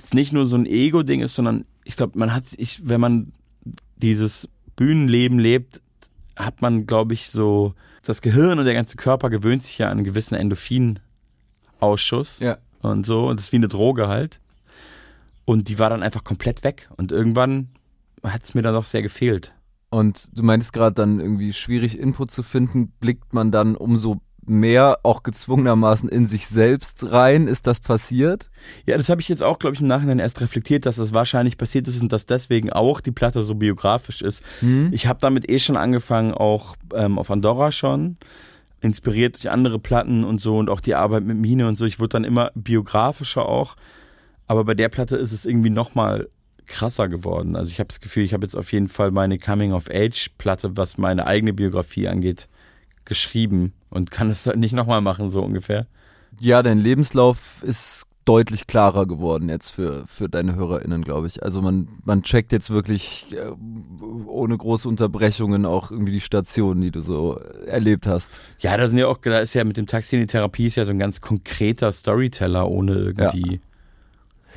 das 0.00 0.14
nicht 0.14 0.32
nur 0.32 0.46
so 0.46 0.56
ein 0.56 0.66
Ego-Ding 0.66 1.22
ist, 1.22 1.34
sondern 1.34 1.64
ich 1.84 1.96
glaube, 1.96 2.16
man 2.16 2.32
hat 2.32 2.46
sich, 2.46 2.82
wenn 2.84 3.00
man 3.00 3.32
dieses 3.96 4.48
Bühnenleben 4.76 5.40
lebt, 5.40 5.80
hat 6.36 6.62
man, 6.62 6.86
glaube 6.86 7.14
ich, 7.14 7.30
so, 7.30 7.74
das 8.02 8.22
Gehirn 8.22 8.58
und 8.58 8.64
der 8.64 8.74
ganze 8.74 8.96
Körper 8.96 9.30
gewöhnt 9.30 9.62
sich 9.62 9.78
ja 9.78 9.86
an 9.86 9.98
einen 9.98 10.04
gewissen 10.04 10.34
Endorphinausschuss. 10.34 12.40
Ja. 12.40 12.58
Und 12.80 13.06
so. 13.06 13.28
Und 13.28 13.38
das 13.38 13.46
ist 13.46 13.52
wie 13.52 13.56
eine 13.56 13.68
Droge 13.68 14.08
halt. 14.08 14.40
Und 15.44 15.68
die 15.68 15.78
war 15.78 15.90
dann 15.90 16.02
einfach 16.02 16.24
komplett 16.24 16.64
weg. 16.64 16.88
Und 16.96 17.12
irgendwann 17.12 17.68
hat 18.22 18.44
es 18.44 18.54
mir 18.54 18.62
dann 18.62 18.74
doch 18.74 18.86
sehr 18.86 19.02
gefehlt. 19.02 19.54
Und 19.90 20.28
du 20.32 20.42
meintest 20.42 20.72
gerade 20.72 20.94
dann 20.94 21.18
irgendwie 21.18 21.52
schwierig 21.52 21.98
Input 21.98 22.30
zu 22.30 22.42
finden, 22.42 22.92
blickt 23.00 23.34
man 23.34 23.50
dann 23.50 23.76
umso 23.76 24.20
mehr 24.50 24.98
auch 25.04 25.22
gezwungenermaßen 25.22 26.08
in 26.08 26.26
sich 26.26 26.46
selbst 26.46 27.10
rein? 27.10 27.46
Ist 27.46 27.66
das 27.66 27.80
passiert? 27.80 28.50
Ja, 28.86 28.96
das 28.96 29.08
habe 29.08 29.20
ich 29.20 29.28
jetzt 29.28 29.42
auch, 29.42 29.58
glaube 29.58 29.74
ich, 29.74 29.80
im 29.80 29.86
Nachhinein 29.86 30.18
erst 30.18 30.40
reflektiert, 30.40 30.86
dass 30.86 30.96
das 30.96 31.14
wahrscheinlich 31.14 31.56
passiert 31.56 31.88
ist 31.88 32.02
und 32.02 32.12
dass 32.12 32.26
deswegen 32.26 32.70
auch 32.70 33.00
die 33.00 33.12
Platte 33.12 33.42
so 33.42 33.54
biografisch 33.54 34.22
ist. 34.22 34.42
Hm. 34.60 34.90
Ich 34.92 35.06
habe 35.06 35.20
damit 35.20 35.48
eh 35.48 35.58
schon 35.58 35.76
angefangen, 35.76 36.34
auch 36.34 36.76
ähm, 36.94 37.18
auf 37.18 37.30
Andorra 37.30 37.70
schon, 37.72 38.16
inspiriert 38.80 39.36
durch 39.36 39.50
andere 39.50 39.78
Platten 39.78 40.24
und 40.24 40.40
so 40.40 40.58
und 40.58 40.68
auch 40.68 40.80
die 40.80 40.94
Arbeit 40.94 41.24
mit 41.24 41.36
Mine 41.36 41.68
und 41.68 41.76
so. 41.76 41.86
Ich 41.86 42.00
wurde 42.00 42.10
dann 42.10 42.24
immer 42.24 42.50
biografischer 42.54 43.48
auch. 43.48 43.76
Aber 44.46 44.64
bei 44.64 44.74
der 44.74 44.88
Platte 44.88 45.16
ist 45.16 45.32
es 45.32 45.46
irgendwie 45.46 45.70
nochmal 45.70 46.28
krasser 46.66 47.08
geworden. 47.08 47.56
Also 47.56 47.70
ich 47.70 47.78
habe 47.78 47.88
das 47.88 48.00
Gefühl, 48.00 48.24
ich 48.24 48.32
habe 48.32 48.44
jetzt 48.44 48.56
auf 48.56 48.72
jeden 48.72 48.88
Fall 48.88 49.10
meine 49.10 49.38
Coming-of-Age-Platte, 49.38 50.76
was 50.76 50.98
meine 50.98 51.26
eigene 51.26 51.52
Biografie 51.52 52.08
angeht, 52.08 52.48
geschrieben 53.04 53.72
und 53.88 54.10
kann 54.10 54.30
es 54.30 54.46
halt 54.46 54.58
nicht 54.58 54.72
nochmal 54.72 55.00
machen, 55.00 55.30
so 55.30 55.42
ungefähr. 55.42 55.86
Ja, 56.38 56.62
dein 56.62 56.78
Lebenslauf 56.78 57.62
ist 57.62 58.06
deutlich 58.24 58.66
klarer 58.66 59.06
geworden 59.06 59.48
jetzt 59.48 59.72
für, 59.72 60.04
für 60.06 60.28
deine 60.28 60.54
HörerInnen, 60.54 61.02
glaube 61.02 61.26
ich. 61.26 61.42
Also 61.42 61.62
man, 61.62 61.88
man 62.04 62.22
checkt 62.22 62.52
jetzt 62.52 62.70
wirklich 62.70 63.26
äh, 63.32 63.50
ohne 64.26 64.56
große 64.56 64.88
Unterbrechungen 64.88 65.66
auch 65.66 65.90
irgendwie 65.90 66.12
die 66.12 66.20
Stationen, 66.20 66.80
die 66.80 66.90
du 66.90 67.00
so 67.00 67.40
erlebt 67.66 68.06
hast. 68.06 68.40
Ja, 68.60 68.76
da 68.76 68.88
sind 68.88 68.98
ja 68.98 69.08
auch, 69.08 69.18
da 69.18 69.40
ist 69.40 69.54
ja 69.54 69.64
mit 69.64 69.76
dem 69.76 69.86
Taxi 69.86 70.16
in 70.16 70.22
die 70.22 70.26
Therapie 70.28 70.66
ist 70.66 70.76
ja 70.76 70.84
so 70.84 70.92
ein 70.92 70.98
ganz 70.98 71.20
konkreter 71.20 71.90
Storyteller 71.90 72.68
ohne 72.68 72.94
irgendwie. 72.94 73.54
Ja. 73.54 73.58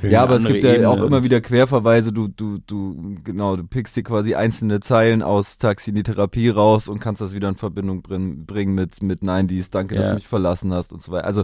Ja, 0.02 0.24
aber 0.24 0.38
es 0.38 0.46
gibt 0.46 0.64
ja 0.64 0.90
auch 0.90 1.02
immer 1.02 1.24
wieder 1.24 1.40
Querverweise. 1.42 2.12
Du, 2.12 2.28
du, 2.28 2.60
du, 2.66 3.16
genau, 3.24 3.56
du 3.56 3.64
pickst 3.64 3.96
dir 3.96 4.04
quasi 4.04 4.36
einzelne 4.36 4.80
Zeilen 4.80 5.22
aus 5.22 5.58
Taxi 5.58 5.92
in 5.92 5.96
die 5.96 6.04
Therapie 6.04 6.50
raus 6.50 6.88
und 6.88 7.00
kannst 7.00 7.22
das 7.22 7.34
wieder 7.34 7.50
in 7.50 7.56
Verbindung 7.56 8.02
bringen 8.02 8.74
mit, 8.74 9.02
mit 9.02 9.22
90s, 9.22 9.70
danke, 9.72 9.96
ja. 9.96 10.02
dass 10.02 10.10
du 10.10 10.16
mich 10.16 10.28
verlassen 10.28 10.74
hast 10.74 10.94
und 10.94 11.02
so 11.02 11.12
weiter. 11.12 11.26
Also, 11.26 11.44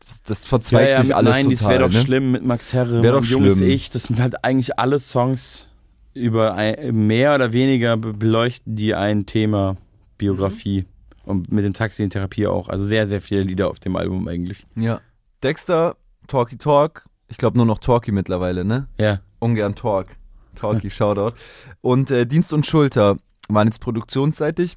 das, 0.00 0.22
das 0.22 0.46
verzweigt 0.46 0.90
ja, 0.90 0.96
ja, 0.96 1.02
sich 1.02 1.14
alles 1.14 1.36
90s 1.36 1.68
wäre 1.68 1.80
doch 1.80 1.92
ne? 1.92 2.00
schlimm 2.00 2.32
mit 2.32 2.44
Max 2.44 2.72
Herre 2.72 3.02
wär 3.02 3.16
und 3.16 3.26
Junges 3.26 3.58
schlimm. 3.58 3.70
Ich. 3.70 3.90
Das 3.90 4.04
sind 4.04 4.18
halt 4.18 4.44
eigentlich 4.44 4.78
alle 4.78 4.98
Songs 4.98 5.68
über 6.14 6.54
ein, 6.54 7.06
mehr 7.06 7.34
oder 7.34 7.52
weniger 7.52 7.96
beleuchten 7.96 8.76
die 8.76 8.94
ein 8.94 9.26
Thema, 9.26 9.76
Biografie. 10.18 10.82
Mhm. 10.82 10.86
Und 11.24 11.52
mit 11.52 11.64
dem 11.64 11.74
Taxi 11.74 12.02
in 12.02 12.10
Therapie 12.10 12.46
auch. 12.46 12.68
Also 12.68 12.84
sehr, 12.84 13.06
sehr 13.06 13.20
viele 13.20 13.42
Lieder 13.42 13.68
auf 13.68 13.78
dem 13.78 13.94
Album 13.94 14.26
eigentlich. 14.26 14.66
Ja. 14.74 15.00
Dexter, 15.42 15.96
Talky 16.26 16.56
Talk, 16.56 17.04
ich 17.30 17.38
glaube 17.38 17.56
nur 17.56 17.66
noch 17.66 17.78
Talkie 17.78 18.12
mittlerweile, 18.12 18.64
ne? 18.64 18.88
Ja. 18.98 19.20
Ungern 19.38 19.74
Talk. 19.74 20.08
Talkie, 20.56 20.90
Shoutout. 20.90 21.36
Und 21.80 22.10
äh, 22.10 22.26
Dienst 22.26 22.52
und 22.52 22.66
Schulter 22.66 23.16
waren 23.48 23.68
jetzt 23.68 23.80
produktionsseitig 23.80 24.76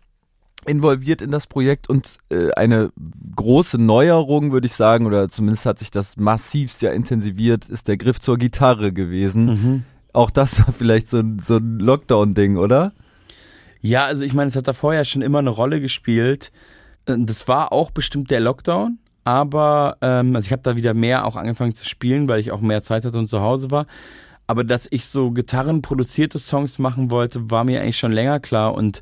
involviert 0.65 1.21
in 1.21 1.31
das 1.31 1.47
Projekt 1.47 1.89
und 1.89 2.19
äh, 2.29 2.51
eine 2.53 2.93
große 3.35 3.77
Neuerung, 3.81 4.53
würde 4.53 4.67
ich 4.67 4.73
sagen, 4.73 5.05
oder 5.05 5.27
zumindest 5.27 5.65
hat 5.65 5.79
sich 5.79 5.91
das 5.91 6.15
massivst 6.15 6.81
ja 6.81 6.91
intensiviert, 6.91 7.67
ist 7.67 7.89
der 7.89 7.97
Griff 7.97 8.21
zur 8.21 8.37
Gitarre 8.37 8.93
gewesen. 8.93 9.45
Mhm. 9.45 9.83
Auch 10.13 10.29
das 10.29 10.59
war 10.59 10.73
vielleicht 10.73 11.09
so, 11.09 11.21
so 11.41 11.57
ein 11.57 11.79
Lockdown-Ding, 11.79 12.57
oder? 12.57 12.93
Ja, 13.81 14.05
also 14.05 14.23
ich 14.23 14.33
meine, 14.33 14.47
es 14.49 14.55
hat 14.55 14.67
da 14.67 14.73
vorher 14.73 15.03
schon 15.03 15.21
immer 15.21 15.39
eine 15.39 15.49
Rolle 15.49 15.81
gespielt. 15.81 16.51
Äh, 17.07 17.15
das 17.19 17.47
war 17.47 17.73
auch 17.73 17.91
bestimmt 17.91 18.31
der 18.31 18.39
Lockdown 18.39 18.99
aber 19.23 19.97
ähm, 20.01 20.35
also 20.35 20.45
ich 20.45 20.51
habe 20.51 20.63
da 20.63 20.75
wieder 20.75 20.93
mehr 20.93 21.25
auch 21.25 21.35
angefangen 21.35 21.75
zu 21.75 21.85
spielen, 21.85 22.27
weil 22.27 22.39
ich 22.39 22.51
auch 22.51 22.61
mehr 22.61 22.81
Zeit 22.81 23.05
hatte 23.05 23.17
und 23.17 23.27
zu 23.27 23.41
Hause 23.41 23.71
war. 23.71 23.85
Aber 24.47 24.63
dass 24.63 24.87
ich 24.91 25.05
so 25.07 25.31
gitarrenproduzierte 25.31 26.39
Songs 26.39 26.79
machen 26.79 27.09
wollte, 27.09 27.49
war 27.49 27.63
mir 27.63 27.81
eigentlich 27.81 27.97
schon 27.97 28.11
länger 28.11 28.39
klar 28.39 28.75
und 28.75 29.01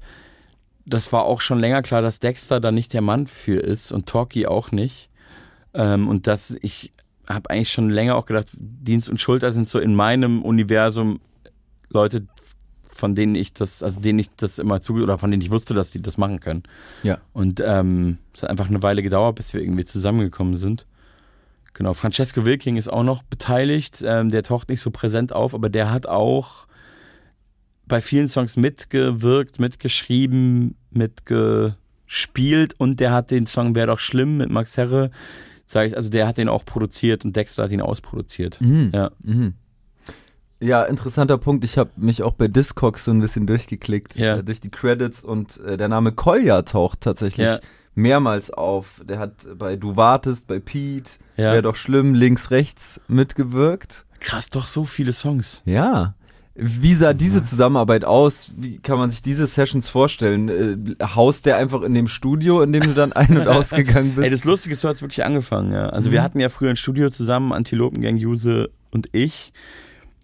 das 0.85 1.13
war 1.13 1.23
auch 1.23 1.41
schon 1.41 1.59
länger 1.59 1.81
klar, 1.81 2.01
dass 2.01 2.19
Dexter 2.19 2.59
da 2.59 2.71
nicht 2.71 2.93
der 2.93 3.01
Mann 3.01 3.27
für 3.27 3.59
ist 3.59 3.91
und 3.91 4.07
Talkie 4.07 4.47
auch 4.47 4.71
nicht. 4.71 5.09
Ähm, 5.73 6.07
und 6.07 6.27
dass 6.27 6.55
ich 6.61 6.91
habe 7.27 7.49
eigentlich 7.49 7.71
schon 7.71 7.89
länger 7.89 8.15
auch 8.15 8.25
gedacht, 8.25 8.47
Dienst 8.57 9.09
und 9.09 9.21
Schulter 9.21 9.51
sind 9.51 9.67
so 9.67 9.79
in 9.79 9.95
meinem 9.95 10.43
Universum 10.43 11.19
Leute, 11.89 12.27
von 13.01 13.15
denen 13.15 13.33
ich 13.33 13.51
das, 13.55 13.81
also 13.81 13.99
denen 13.99 14.19
ich 14.19 14.29
das 14.37 14.59
immer 14.59 14.79
zu 14.79 14.93
oder 14.93 15.17
von 15.17 15.31
denen 15.31 15.41
ich 15.41 15.49
wusste, 15.49 15.73
dass 15.73 15.89
die 15.89 16.03
das 16.03 16.19
machen 16.19 16.39
können. 16.39 16.61
Ja. 17.01 17.17
Und 17.33 17.59
ähm, 17.65 18.19
es 18.31 18.43
hat 18.43 18.51
einfach 18.51 18.69
eine 18.69 18.83
Weile 18.83 19.01
gedauert, 19.01 19.35
bis 19.37 19.55
wir 19.55 19.61
irgendwie 19.61 19.85
zusammengekommen 19.85 20.55
sind. 20.57 20.85
Genau, 21.73 21.95
Francesco 21.95 22.45
Wilking 22.45 22.77
ist 22.77 22.89
auch 22.89 23.01
noch 23.01 23.23
beteiligt. 23.23 24.03
Ähm, 24.05 24.29
der 24.29 24.43
taucht 24.43 24.69
nicht 24.69 24.81
so 24.81 24.91
präsent 24.91 25.33
auf, 25.33 25.55
aber 25.55 25.69
der 25.69 25.89
hat 25.89 26.05
auch 26.05 26.67
bei 27.87 28.01
vielen 28.01 28.27
Songs 28.27 28.55
mitgewirkt, 28.55 29.59
mitgeschrieben, 29.59 30.75
mitgespielt 30.91 32.75
und 32.77 32.99
der 32.99 33.13
hat 33.13 33.31
den 33.31 33.47
Song 33.47 33.73
Wär 33.73 33.87
doch 33.87 33.99
schlimm 33.99 34.37
mit 34.37 34.51
Max 34.51 34.77
Herre, 34.77 35.09
sag 35.65 35.87
ich, 35.87 35.97
also 35.97 36.11
der 36.11 36.27
hat 36.27 36.37
den 36.37 36.49
auch 36.49 36.65
produziert 36.65 37.25
und 37.25 37.35
Dexter 37.35 37.63
hat 37.63 37.71
ihn 37.71 37.81
ausproduziert. 37.81 38.61
Mhm. 38.61 38.91
Ja. 38.93 39.09
Mhm. 39.23 39.55
Ja, 40.61 40.83
interessanter 40.83 41.39
Punkt. 41.39 41.65
Ich 41.65 41.77
habe 41.79 41.89
mich 41.97 42.21
auch 42.21 42.33
bei 42.33 42.47
Discogs 42.47 43.05
so 43.05 43.11
ein 43.11 43.19
bisschen 43.19 43.47
durchgeklickt, 43.47 44.15
ja. 44.15 44.37
äh, 44.37 44.43
durch 44.43 44.59
die 44.59 44.69
Credits 44.69 45.23
und 45.23 45.59
äh, 45.61 45.75
der 45.75 45.87
Name 45.87 46.11
Kolja 46.11 46.61
taucht 46.61 47.01
tatsächlich 47.01 47.47
ja. 47.47 47.59
mehrmals 47.95 48.51
auf. 48.51 49.01
Der 49.03 49.17
hat 49.17 49.47
bei 49.57 49.75
Du 49.75 49.95
wartest, 49.95 50.45
bei 50.45 50.59
Pete, 50.59 51.13
ja. 51.35 51.51
wäre 51.51 51.63
doch 51.63 51.75
schlimm, 51.75 52.13
links, 52.13 52.51
rechts 52.51 53.01
mitgewirkt. 53.07 54.05
Krass, 54.19 54.51
doch 54.51 54.67
so 54.67 54.85
viele 54.85 55.13
Songs. 55.13 55.63
Ja. 55.65 56.13
Wie 56.53 56.93
sah 56.93 57.13
diese 57.13 57.41
Zusammenarbeit 57.41 58.05
aus? 58.05 58.51
Wie 58.55 58.77
kann 58.77 58.99
man 58.99 59.09
sich 59.09 59.23
diese 59.23 59.47
Sessions 59.47 59.89
vorstellen? 59.89 60.95
Äh, 60.99 61.03
haust 61.03 61.47
der 61.47 61.57
einfach 61.57 61.81
in 61.81 61.95
dem 61.95 62.07
Studio, 62.07 62.61
in 62.61 62.71
dem 62.71 62.83
du 62.83 62.93
dann 62.93 63.13
ein- 63.13 63.35
und 63.35 63.47
ausgegangen 63.47 64.13
bist? 64.13 64.25
Ey, 64.25 64.29
das 64.29 64.43
Lustige 64.43 64.73
ist, 64.73 64.81
so 64.81 64.89
hat's 64.89 65.01
wirklich 65.01 65.25
angefangen, 65.25 65.71
ja. 65.71 65.89
Also 65.89 66.09
mhm. 66.09 66.13
wir 66.13 66.21
hatten 66.21 66.39
ja 66.39 66.49
früher 66.49 66.69
ein 66.69 66.75
Studio 66.75 67.09
zusammen, 67.09 67.51
Antilopengang, 67.51 68.17
Juse 68.17 68.69
und 68.91 69.09
ich 69.11 69.53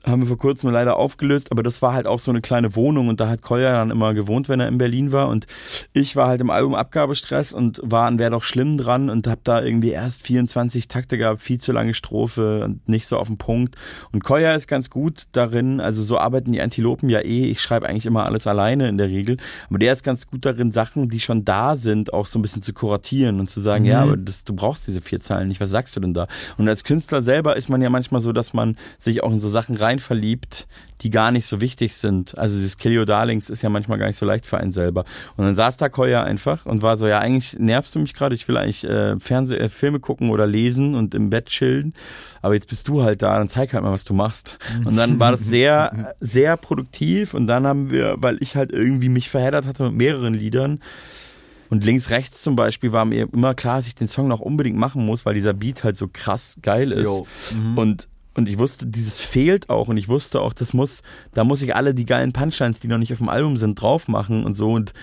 haben 0.08 0.22
wir 0.22 0.28
vor 0.28 0.38
kurzem 0.38 0.72
leider 0.72 0.98
aufgelöst, 0.98 1.52
aber 1.52 1.63
das 1.63 1.82
war 1.82 1.93
halt 1.93 2.08
auch 2.08 2.20
so 2.20 2.32
eine 2.32 2.41
kleine 2.41 2.76
Wohnung 2.76 3.10
und 3.10 3.20
da 3.20 3.28
hat 3.30 3.41
Kolja 3.41 3.74
dann 3.74 3.91
immer 3.91 4.13
gewohnt, 4.13 4.50
wenn 4.50 4.60
er 4.60 4.67
in 4.67 4.78
Berlin 4.78 5.12
war 5.12 5.28
und 5.28 5.46
ich 5.93 6.15
war 6.15 6.28
halt 6.28 6.41
im 6.41 6.50
Albumabgabestress 6.50 7.54
und 7.54 7.82
war 7.84 8.08
an 8.08 8.17
Wer 8.20 8.30
doch 8.30 8.43
schlimm 8.43 8.78
dran 8.78 9.10
und 9.10 9.28
hab 9.28 9.43
da 9.43 9.62
irgendwie 9.62 9.89
erst 9.89 10.24
24 10.24 10.88
Takte 10.88 11.17
gehabt, 11.17 11.41
viel 11.41 11.60
zu 11.60 11.72
lange 11.72 11.93
Strophe 11.93 12.63
und 12.63 12.88
nicht 12.88 13.08
so 13.08 13.17
auf 13.17 13.28
den 13.28 13.38
Punkt 13.38 13.76
und 14.12 14.24
Kolja 14.24 14.54
ist 14.56 14.67
ganz 14.67 14.89
gut 14.89 15.24
darin, 15.34 15.80
also 15.80 16.02
so 16.02 16.17
arbeiten 16.17 16.52
die 16.52 16.62
Antilopen 16.62 17.10
ja 17.10 17.20
eh, 17.20 17.46
ich 17.46 17.62
schreibe 17.62 17.88
eigentlich 17.88 18.06
immer 18.06 18.26
alles 18.26 18.48
alleine 18.48 18.88
in 18.89 18.98
der 18.98 19.10
Regel, 19.10 19.38
aber 19.70 19.80
der 19.80 19.93
ist 19.93 20.04
ganz 20.04 20.28
gut 20.28 20.46
darin, 20.46 20.72
Sachen, 20.72 21.10
die 21.10 21.20
schon 21.20 21.46
da 21.46 21.76
sind, 21.76 22.13
auch 22.13 22.26
so 22.26 22.39
ein 22.39 22.41
bisschen 22.41 22.62
zu 22.62 22.74
kuratieren 22.74 23.39
und 23.39 23.50
zu 23.50 23.60
sagen, 23.62 23.84
mhm. 23.84 23.89
ja, 23.89 24.02
aber 24.04 24.17
das, 24.17 24.43
du 24.43 24.54
brauchst 24.54 24.88
diese 24.88 25.02
vier 25.02 25.20
Zeilen 25.20 25.48
nicht, 25.48 25.60
was 25.60 25.70
sagst 25.70 25.96
du 25.96 26.00
denn 26.00 26.13
da? 26.13 26.28
Und 26.58 26.67
als 26.67 26.84
Künstler 26.84 27.22
selber 27.22 27.56
ist 27.56 27.70
man 27.70 27.82
ja 27.82 27.89
manchmal 27.89 28.22
so, 28.22 28.32
dass 28.32 28.54
man 28.54 28.78
sich 28.98 29.24
auch 29.24 29.32
in 29.32 29.39
so 29.39 29.50
Sachen 29.50 29.76
rein 29.76 29.96
verliebt, 29.99 30.67
die 31.01 31.10
gar 31.10 31.31
nicht 31.31 31.45
so 31.45 31.62
wichtig 31.62 31.95
sind. 31.95 32.38
Also 32.38 32.57
dieses 32.57 32.77
Kill 32.77 32.97
Your 32.97 33.05
Darlings 33.05 33.49
ist 33.49 33.62
ja 33.62 33.69
manchmal 33.69 33.97
gar 33.97 34.07
nicht 34.07 34.17
so 34.17 34.25
leicht 34.25 34.45
für 34.45 34.57
einen 34.57 34.71
selber. 34.71 35.05
Und 35.36 35.45
dann 35.45 35.55
saß 35.55 35.77
da 35.77 35.89
Koya 35.89 36.23
einfach 36.23 36.65
und 36.65 36.81
war 36.81 36.97
so, 36.97 37.07
ja, 37.07 37.19
eigentlich 37.19 37.57
nervst 37.60 37.95
du 37.95 37.99
mich 37.99 38.13
gerade, 38.13 38.36
ich 38.36 38.47
will 38.47 38.57
eigentlich 38.57 38.83
äh, 38.83 39.19
Fernseh 39.19 39.57
äh, 39.57 39.69
Filme 39.69 39.99
gucken 39.99 40.29
oder 40.29 40.47
lesen 40.47 40.95
und 40.95 41.13
im 41.13 41.29
Bett 41.29 41.47
chillen, 41.47 41.93
aber 42.41 42.53
jetzt 42.53 42.67
bist 42.67 42.88
du 42.88 43.03
halt 43.03 43.21
da, 43.21 43.38
dann 43.38 43.47
zeig 43.47 43.73
halt 43.73 43.83
mal, 43.83 43.91
was 43.91 44.05
du 44.05 44.13
machst. 44.13 44.57
Und 44.86 44.95
dann 44.95 45.19
war 45.19 45.31
das 45.31 45.41
sehr, 45.41 46.15
sehr 46.19 46.57
produktiv 46.57 47.33
und 47.33 47.47
dann 47.47 47.67
haben 47.67 47.91
wir, 47.91 48.15
weil 48.17 48.38
ich 48.41 48.55
halt 48.55 48.71
irgendwie 48.71 49.10
mich 49.10 49.29
verheddert 49.29 49.67
hatte 49.67 49.83
mit 49.83 49.93
mehreren 49.93 50.33
Liedern, 50.33 50.79
und 51.69 51.83
links, 51.83 52.10
rechts 52.12 52.41
zum 52.41 52.55
Beispiel 52.55 52.93
war 52.93 53.05
mir 53.05 53.27
immer 53.33 53.53
klar, 53.53 53.77
dass 53.77 53.88
ich 53.88 53.95
den 53.95 54.07
Song 54.07 54.27
noch 54.27 54.39
unbedingt 54.39 54.77
machen 54.77 55.05
muss, 55.05 55.25
weil 55.25 55.33
dieser 55.33 55.53
Beat 55.53 55.83
halt 55.83 55.97
so 55.97 56.07
krass 56.12 56.55
geil 56.62 56.91
ist. 56.91 57.23
Mhm. 57.53 57.77
Und 57.77 58.07
und 58.38 58.47
ich 58.47 58.58
wusste, 58.58 58.88
dieses 58.88 59.19
fehlt 59.19 59.69
auch. 59.69 59.89
Und 59.89 59.97
ich 59.97 60.08
wusste 60.08 60.39
auch, 60.39 60.54
das 60.54 60.73
muss, 60.73 61.02
da 61.34 61.43
muss 61.43 61.62
ich 61.62 61.76
alle 61.76 61.93
die 61.93 62.06
geilen 62.06 62.32
Punchlines, 62.32 62.80
die 62.80 62.88
noch 62.88 62.97
nicht 62.97 63.12
auf 63.12 63.17
dem 63.17 63.30
Album 63.30 63.58
sind, 63.58 63.82
drauf 63.82 64.08
machen 64.08 64.45
und 64.45 64.56
so. 64.56 64.71
Und 64.71 64.93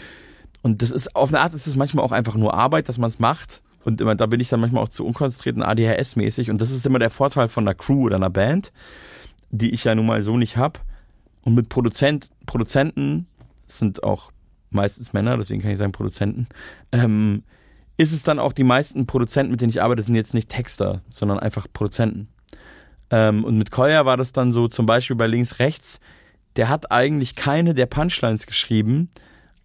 und 0.65 0.81
das 0.81 0.91
ist 0.91 1.15
auf 1.15 1.29
eine 1.29 1.41
Art 1.41 1.53
ist 1.53 1.67
es 1.67 1.77
manchmal 1.77 2.07
auch 2.07 2.11
einfach 2.11 2.37
nur 2.37 2.55
Arbeit, 2.55 2.89
dass 2.89 2.97
man 2.97 3.11
es 3.11 3.19
macht. 3.19 3.61
Und 3.85 4.01
immer, 4.01 4.15
da 4.15 4.25
bin 4.25 4.41
ich 4.41 4.49
dann 4.49 4.61
manchmal 4.61 4.83
auch 4.83 4.89
zu 4.89 5.05
unkonzentriert 5.05 5.57
und 5.57 5.63
ADHS-mäßig 5.63 6.51
und 6.51 6.59
das 6.59 6.71
ist 6.71 6.87
immer 6.87 6.99
der 6.99 7.11
Vorteil 7.11 7.49
von 7.49 7.65
einer 7.65 7.75
Crew 7.75 8.07
oder 8.07 8.17
einer 8.17 8.31
Band, 8.31 8.73
die 9.51 9.73
ich 9.73 9.85
ja 9.85 9.95
nun 9.95 10.07
mal 10.07 10.23
so 10.23 10.39
nicht 10.39 10.57
hab. 10.57 10.81
Und 11.43 11.55
mit 11.55 11.69
Produzent, 11.69 12.31
Produzenten 12.47 13.27
sind 13.67 14.03
auch 14.03 14.33
meistens 14.71 15.13
Männer, 15.13 15.37
deswegen 15.37 15.61
kann 15.61 15.71
ich 15.71 15.77
sagen 15.77 15.93
Produzenten, 15.93 16.47
ähm, 16.93 17.43
ist 17.99 18.15
es 18.15 18.23
dann 18.23 18.39
auch 18.39 18.55
die 18.55 18.65
meisten 18.65 19.05
Produzenten, 19.05 19.51
mit 19.51 19.61
denen 19.61 19.69
ich 19.69 19.83
arbeite, 19.83 20.03
sind 20.03 20.15
jetzt 20.15 20.33
nicht 20.33 20.49
Texter, 20.49 21.03
sondern 21.11 21.39
einfach 21.39 21.67
Produzenten. 21.71 22.29
Ähm, 23.11 23.45
und 23.45 23.59
mit 23.59 23.71
Koya 23.71 24.07
war 24.07 24.17
das 24.17 24.33
dann 24.33 24.53
so, 24.53 24.69
zum 24.69 24.87
Beispiel 24.87 25.17
bei 25.17 25.27
Links 25.27 25.59
Rechts, 25.59 26.01
der 26.57 26.69
hat 26.69 26.91
eigentlich 26.91 27.35
keine 27.35 27.75
der 27.75 27.87
Punchlines 27.87 28.47
geschrieben. 28.47 29.11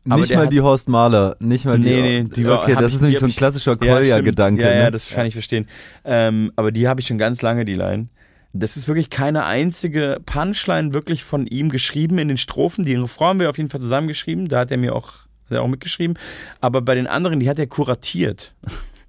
nicht 0.04 0.34
mal 0.34 0.47
die 0.47 0.62
Horst 0.62 0.89
Mahler, 0.89 1.36
nicht 1.39 1.65
mal 1.65 1.78
nee, 1.78 1.95
die. 1.95 2.02
Nee, 2.02 2.23
die 2.23 2.45
war, 2.45 2.62
okay, 2.62 2.75
das 2.75 2.88
ich, 2.88 2.95
ist 2.95 3.02
nämlich 3.02 3.19
so 3.19 3.25
ein 3.25 3.36
klassischer 3.36 3.75
Kolja-Gedanke. 3.75 4.63
Ja, 4.63 4.71
ja, 4.71 4.84
ne? 4.86 4.91
das 4.91 5.10
kann 5.10 5.25
ich 5.25 5.34
verstehen. 5.34 5.67
Ähm, 6.04 6.52
aber 6.56 6.71
die 6.71 6.88
habe 6.88 7.02
ich 7.02 7.08
schon 7.08 7.17
ganz 7.17 7.41
lange, 7.41 7.65
die 7.65 7.75
Line. 7.75 8.08
Das 8.52 8.78
ist 8.78 8.88
wirklich 8.88 9.12
keine 9.12 9.45
einzige 9.45 10.19
Punchline 10.25 10.93
wirklich 10.93 11.23
von 11.23 11.45
ihm 11.45 11.69
geschrieben 11.69 12.17
in 12.17 12.30
den 12.30 12.39
Strophen. 12.39 12.84
Die 12.84 12.95
Refrain 12.95 13.30
haben 13.30 13.39
wir 13.39 13.49
auf 13.49 13.58
jeden 13.58 13.69
Fall 13.69 13.80
zusammengeschrieben. 13.80 14.47
Da 14.47 14.60
hat 14.60 14.71
er 14.71 14.78
mir 14.78 14.95
auch, 14.95 15.12
hat 15.45 15.52
er 15.52 15.62
auch 15.62 15.67
mitgeschrieben. 15.67 16.17
Aber 16.60 16.82
bei 16.82 16.95
den 16.95 17.06
anderen, 17.06 17.39
die 17.39 17.47
hat 17.47 17.60
er 17.60 17.67
kuratiert. 17.67 18.56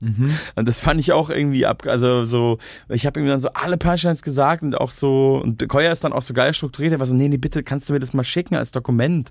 Mhm. 0.00 0.32
Und 0.56 0.66
das 0.66 0.80
fand 0.80 0.98
ich 0.98 1.12
auch 1.12 1.30
irgendwie 1.30 1.66
ab, 1.66 1.84
also 1.86 2.24
so, 2.24 2.58
ich 2.88 3.06
habe 3.06 3.20
ihm 3.20 3.26
dann 3.26 3.40
so 3.40 3.50
alle 3.52 3.76
Punchlines 3.76 4.22
gesagt 4.22 4.62
und 4.62 4.74
auch 4.74 4.90
so, 4.90 5.40
und 5.42 5.66
Koya 5.68 5.92
ist 5.92 6.04
dann 6.04 6.12
auch 6.12 6.22
so 6.22 6.32
geil 6.32 6.54
strukturiert, 6.54 6.92
er 6.92 7.00
war 7.00 7.06
so, 7.06 7.14
nee, 7.14 7.28
nee, 7.28 7.36
bitte, 7.36 7.62
kannst 7.62 7.88
du 7.88 7.92
mir 7.92 8.00
das 8.00 8.14
mal 8.14 8.24
schicken 8.24 8.56
als 8.56 8.72
Dokument? 8.72 9.30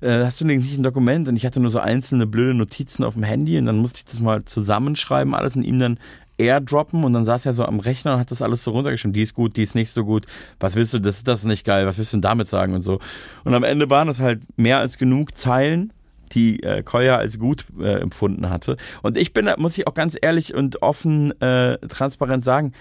Äh, 0.00 0.24
hast 0.24 0.40
du 0.40 0.44
nicht 0.44 0.76
ein 0.76 0.82
Dokument? 0.82 1.28
Und 1.28 1.36
ich 1.36 1.46
hatte 1.46 1.60
nur 1.60 1.70
so 1.70 1.78
einzelne 1.78 2.26
blöde 2.26 2.54
Notizen 2.54 3.04
auf 3.04 3.14
dem 3.14 3.22
Handy 3.22 3.58
und 3.58 3.66
dann 3.66 3.78
musste 3.78 3.98
ich 3.98 4.04
das 4.06 4.20
mal 4.20 4.44
zusammenschreiben, 4.44 5.34
alles 5.34 5.54
und 5.54 5.62
ihm 5.62 5.78
dann 5.78 5.98
airdroppen 6.38 7.04
und 7.04 7.12
dann 7.12 7.24
saß 7.24 7.46
er 7.46 7.52
so 7.52 7.64
am 7.64 7.80
Rechner 7.80 8.14
und 8.14 8.20
hat 8.20 8.30
das 8.30 8.42
alles 8.42 8.64
so 8.64 8.70
runtergeschrieben. 8.70 9.12
Die 9.12 9.22
ist 9.22 9.34
gut, 9.34 9.56
die 9.56 9.62
ist 9.62 9.74
nicht 9.74 9.90
so 9.90 10.04
gut. 10.04 10.26
Was 10.60 10.76
willst 10.76 10.94
du, 10.94 11.00
das, 11.00 11.24
das 11.24 11.40
ist 11.40 11.46
nicht 11.46 11.64
geil, 11.66 11.86
was 11.86 11.98
willst 11.98 12.12
du 12.12 12.16
denn 12.16 12.22
damit 12.22 12.48
sagen 12.48 12.74
und 12.74 12.82
so. 12.82 13.00
Und 13.44 13.54
am 13.54 13.64
Ende 13.64 13.90
waren 13.90 14.08
es 14.08 14.20
halt 14.20 14.40
mehr 14.56 14.78
als 14.78 14.98
genug 14.98 15.36
Zeilen, 15.36 15.92
die 16.28 16.62
äh, 16.62 16.82
Koya 16.82 17.16
als 17.16 17.38
gut 17.38 17.64
äh, 17.80 18.00
empfunden 18.00 18.50
hatte. 18.50 18.76
Und 19.02 19.16
ich 19.16 19.32
bin, 19.32 19.50
muss 19.58 19.76
ich 19.78 19.86
auch 19.86 19.94
ganz 19.94 20.16
ehrlich 20.20 20.54
und 20.54 20.82
offen, 20.82 21.38
äh, 21.40 21.78
transparent 21.88 22.44
sagen, 22.44 22.72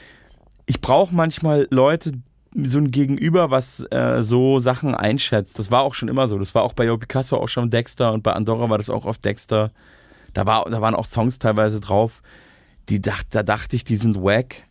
ich 0.66 0.82
brauche 0.82 1.16
manchmal 1.16 1.68
Leute, 1.70 2.12
so 2.64 2.80
ein 2.80 2.92
Gegenüber, 2.92 3.52
was 3.52 3.86
äh, 3.92 4.24
so 4.24 4.60
Sachen 4.60 4.96
einschätzt. 4.96 5.60
Das 5.60 5.70
war 5.72 5.82
auch 5.82 5.94
schon 5.94 6.10
immer 6.10 6.28
so. 6.28 6.40
Das 6.40 6.56
war 6.56 6.64
auch 6.64 6.74
bei 6.74 6.86
Jo 6.86 6.98
Picasso 6.98 7.38
auch 7.38 7.50
schon 7.50 7.70
Dexter 7.70 8.14
und 8.14 8.24
bei 8.24 8.34
Andorra 8.34 8.70
war 8.70 8.78
das 8.78 8.90
auch 8.90 9.06
oft 9.06 9.24
Dexter. 9.24 9.72
Da, 10.34 10.46
war, 10.46 10.66
da 10.70 10.82
waren 10.82 10.96
auch 10.96 11.06
Songs 11.06 11.40
teilweise 11.40 11.80
drauf, 11.80 12.22
die 12.90 13.02
dacht, 13.02 13.28
da 13.32 13.44
dachte 13.44 13.76
ich, 13.76 13.84
die 13.84 13.98
sind 13.98 14.22
wack 14.22 14.67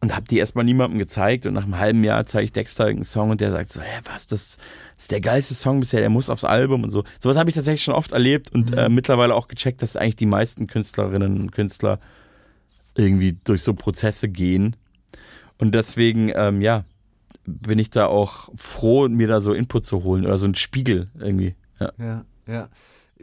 und 0.00 0.16
hab 0.16 0.28
die 0.28 0.38
erstmal 0.38 0.64
niemandem 0.64 0.98
gezeigt 0.98 1.44
und 1.46 1.54
nach 1.54 1.64
einem 1.64 1.78
halben 1.78 2.04
Jahr 2.04 2.24
zeige 2.24 2.44
ich 2.44 2.52
Dexter 2.52 2.86
einen 2.86 3.04
Song 3.04 3.30
und 3.30 3.40
der 3.40 3.50
sagt 3.50 3.70
so, 3.70 3.80
hä, 3.80 4.00
was, 4.04 4.26
das 4.26 4.56
ist 4.96 5.10
der 5.10 5.20
geilste 5.20 5.54
Song 5.54 5.80
bisher, 5.80 6.00
der 6.00 6.08
muss 6.08 6.30
aufs 6.30 6.44
Album 6.44 6.84
und 6.84 6.90
so. 6.90 7.04
Sowas 7.18 7.36
habe 7.36 7.50
ich 7.50 7.56
tatsächlich 7.56 7.82
schon 7.82 7.94
oft 7.94 8.12
erlebt 8.12 8.50
und 8.52 8.70
mhm. 8.70 8.78
äh, 8.78 8.88
mittlerweile 8.88 9.34
auch 9.34 9.48
gecheckt, 9.48 9.82
dass 9.82 9.96
eigentlich 9.96 10.16
die 10.16 10.26
meisten 10.26 10.66
Künstlerinnen 10.66 11.40
und 11.40 11.52
Künstler 11.52 12.00
irgendwie 12.96 13.38
durch 13.44 13.62
so 13.62 13.74
Prozesse 13.74 14.28
gehen. 14.28 14.76
Und 15.58 15.74
deswegen, 15.74 16.32
ähm, 16.34 16.62
ja, 16.62 16.84
bin 17.44 17.78
ich 17.78 17.90
da 17.90 18.06
auch 18.06 18.48
froh, 18.56 19.08
mir 19.08 19.28
da 19.28 19.40
so 19.40 19.52
Input 19.52 19.84
zu 19.84 20.02
holen 20.02 20.24
oder 20.24 20.38
so 20.38 20.46
einen 20.46 20.54
Spiegel 20.54 21.08
irgendwie. 21.18 21.54
Ja, 21.78 21.92
ja. 21.98 22.24
ja. 22.46 22.68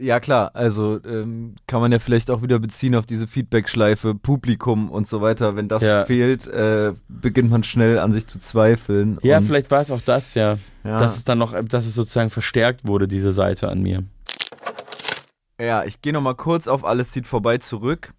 Ja 0.00 0.20
klar, 0.20 0.52
also 0.54 1.00
ähm, 1.04 1.56
kann 1.66 1.80
man 1.80 1.90
ja 1.90 1.98
vielleicht 1.98 2.30
auch 2.30 2.42
wieder 2.42 2.58
beziehen 2.58 2.94
auf 2.94 3.06
diese 3.06 3.26
Feedback-Schleife, 3.26 4.14
Publikum 4.14 4.90
und 4.90 5.08
so 5.08 5.20
weiter. 5.20 5.56
Wenn 5.56 5.68
das 5.68 5.82
ja. 5.82 6.04
fehlt, 6.04 6.46
äh, 6.46 6.92
beginnt 7.08 7.50
man 7.50 7.64
schnell 7.64 7.98
an 7.98 8.12
sich 8.12 8.26
zu 8.26 8.38
zweifeln. 8.38 9.18
Ja, 9.22 9.40
vielleicht 9.40 9.70
war 9.70 9.80
es 9.80 9.90
auch 9.90 10.00
das, 10.00 10.34
ja. 10.34 10.58
ja. 10.84 10.98
Dass 10.98 11.16
es 11.16 11.24
dann 11.24 11.38
noch, 11.38 11.54
dass 11.64 11.86
es 11.86 11.94
sozusagen 11.94 12.30
verstärkt 12.30 12.86
wurde, 12.86 13.08
diese 13.08 13.32
Seite 13.32 13.68
an 13.68 13.82
mir. 13.82 14.04
Ja, 15.60 15.84
ich 15.84 16.00
gehe 16.00 16.12
nochmal 16.12 16.36
kurz 16.36 16.68
auf 16.68 16.84
Alles 16.84 17.10
zieht 17.10 17.26
vorbei 17.26 17.58
zurück, 17.58 18.12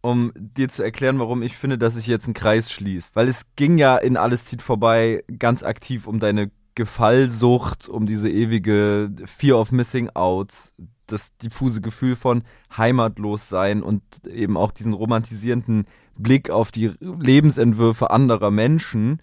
um 0.00 0.32
dir 0.36 0.68
zu 0.68 0.84
erklären, 0.84 1.18
warum 1.18 1.42
ich 1.42 1.56
finde, 1.56 1.76
dass 1.76 1.94
sich 1.94 2.06
jetzt 2.06 2.28
ein 2.28 2.34
Kreis 2.34 2.70
schließt. 2.70 3.16
Weil 3.16 3.26
es 3.28 3.46
ging 3.56 3.78
ja 3.78 3.96
in 3.96 4.16
Alles 4.16 4.44
zieht 4.44 4.62
vorbei 4.62 5.24
ganz 5.38 5.64
aktiv 5.64 6.06
um 6.06 6.20
deine 6.20 6.52
Gefallsucht, 6.74 7.88
um 7.88 8.06
diese 8.06 8.30
ewige 8.30 9.10
Fear 9.26 9.58
of 9.58 9.72
Missing 9.72 10.10
Out, 10.10 10.72
das 11.06 11.36
diffuse 11.36 11.80
Gefühl 11.80 12.16
von 12.16 12.42
Heimatlossein 12.76 13.82
und 13.82 14.02
eben 14.26 14.56
auch 14.56 14.72
diesen 14.72 14.92
romantisierenden 14.92 15.86
Blick 16.16 16.50
auf 16.50 16.72
die 16.72 16.92
Lebensentwürfe 17.00 18.10
anderer 18.10 18.50
Menschen. 18.50 19.20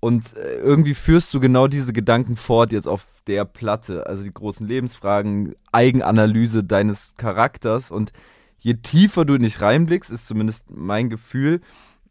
Und 0.00 0.36
äh, 0.36 0.58
irgendwie 0.58 0.94
führst 0.94 1.34
du 1.34 1.40
genau 1.40 1.66
diese 1.66 1.92
Gedanken 1.92 2.36
fort 2.36 2.72
jetzt 2.72 2.86
auf 2.86 3.06
der 3.26 3.44
Platte. 3.44 4.06
Also 4.06 4.22
die 4.22 4.32
großen 4.32 4.66
Lebensfragen, 4.66 5.54
Eigenanalyse 5.72 6.62
deines 6.62 7.14
Charakters. 7.16 7.90
Und 7.90 8.12
je 8.58 8.74
tiefer 8.74 9.24
du 9.24 9.36
nicht 9.36 9.60
reinblickst, 9.60 10.10
ist 10.10 10.28
zumindest 10.28 10.70
mein 10.70 11.10
Gefühl, 11.10 11.60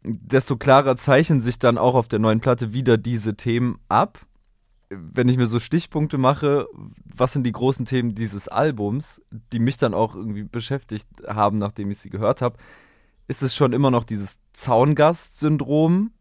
desto 0.02 0.56
klarer 0.56 0.96
zeichnen 0.96 1.40
sich 1.40 1.58
dann 1.58 1.78
auch 1.78 1.94
auf 1.94 2.08
der 2.08 2.18
neuen 2.18 2.40
Platte 2.40 2.72
wieder 2.72 2.98
diese 2.98 3.36
Themen 3.36 3.78
ab 3.88 4.20
wenn 4.90 5.28
ich 5.28 5.36
mir 5.36 5.46
so 5.46 5.58
Stichpunkte 5.58 6.18
mache, 6.18 6.66
was 7.04 7.32
sind 7.32 7.44
die 7.44 7.52
großen 7.52 7.86
Themen 7.86 8.14
dieses 8.14 8.48
Albums, 8.48 9.20
die 9.52 9.58
mich 9.58 9.78
dann 9.78 9.94
auch 9.94 10.14
irgendwie 10.14 10.44
beschäftigt 10.44 11.08
haben, 11.26 11.58
nachdem 11.58 11.90
ich 11.90 11.98
sie 11.98 12.10
gehört 12.10 12.42
habe, 12.42 12.56
ist 13.28 13.42
es 13.42 13.54
schon 13.54 13.72
immer 13.72 13.90
noch 13.90 14.04
dieses 14.04 14.38
Zaungast-Syndrom, 14.52 16.12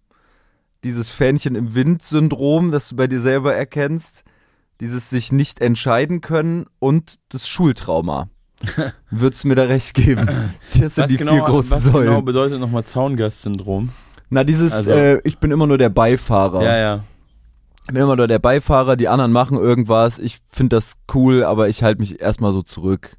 dieses 0.84 1.10
Fähnchen 1.10 1.56
im 1.56 1.76
Wind-Syndrom, 1.76 2.72
das 2.72 2.90
du 2.90 2.96
bei 2.96 3.08
dir 3.08 3.22
selber 3.22 3.54
erkennst, 3.54 4.24
dieses 4.80 5.10
sich 5.10 5.32
nicht 5.32 5.62
entscheiden 5.62 6.22
können 6.22 6.66
und 6.80 7.20
das 7.30 7.48
Schultrauma. 7.48 8.30
Würdest 9.12 9.44
du 9.44 9.50
mir 9.50 9.56
da 9.56 9.64
recht 9.64 9.94
geben? 9.94 10.28
Das 10.72 10.96
sind 10.96 11.04
was 11.04 11.10
die 11.10 11.18
genau, 11.18 11.34
vier 11.34 11.42
großen 11.42 11.72
was 11.72 11.84
Säulen. 11.84 11.98
Was 11.98 12.06
genau 12.06 12.22
bedeutet 12.24 12.60
nochmal 12.60 12.84
Zaungast-Syndrom? 12.84 13.90
Na, 14.30 14.44
dieses, 14.44 14.72
also, 14.72 14.92
äh, 14.92 15.22
ich 15.24 15.38
bin 15.38 15.52
immer 15.52 15.68
nur 15.68 15.78
der 15.78 15.90
Beifahrer. 15.90 16.64
Ja, 16.64 16.78
ja 16.78 17.04
bin 17.94 18.04
immer 18.04 18.16
nur 18.16 18.28
der 18.28 18.40
Beifahrer, 18.40 18.96
die 18.96 19.08
anderen 19.08 19.32
machen 19.32 19.58
irgendwas, 19.58 20.20
ich 20.20 20.40
finde 20.50 20.78
das 20.78 20.98
cool, 21.14 21.44
aber 21.44 21.70
ich 21.70 21.84
halte 21.84 22.02
mich 22.02 22.20
erstmal 22.20 22.54
so 22.54 22.62
zurück. 22.62 23.18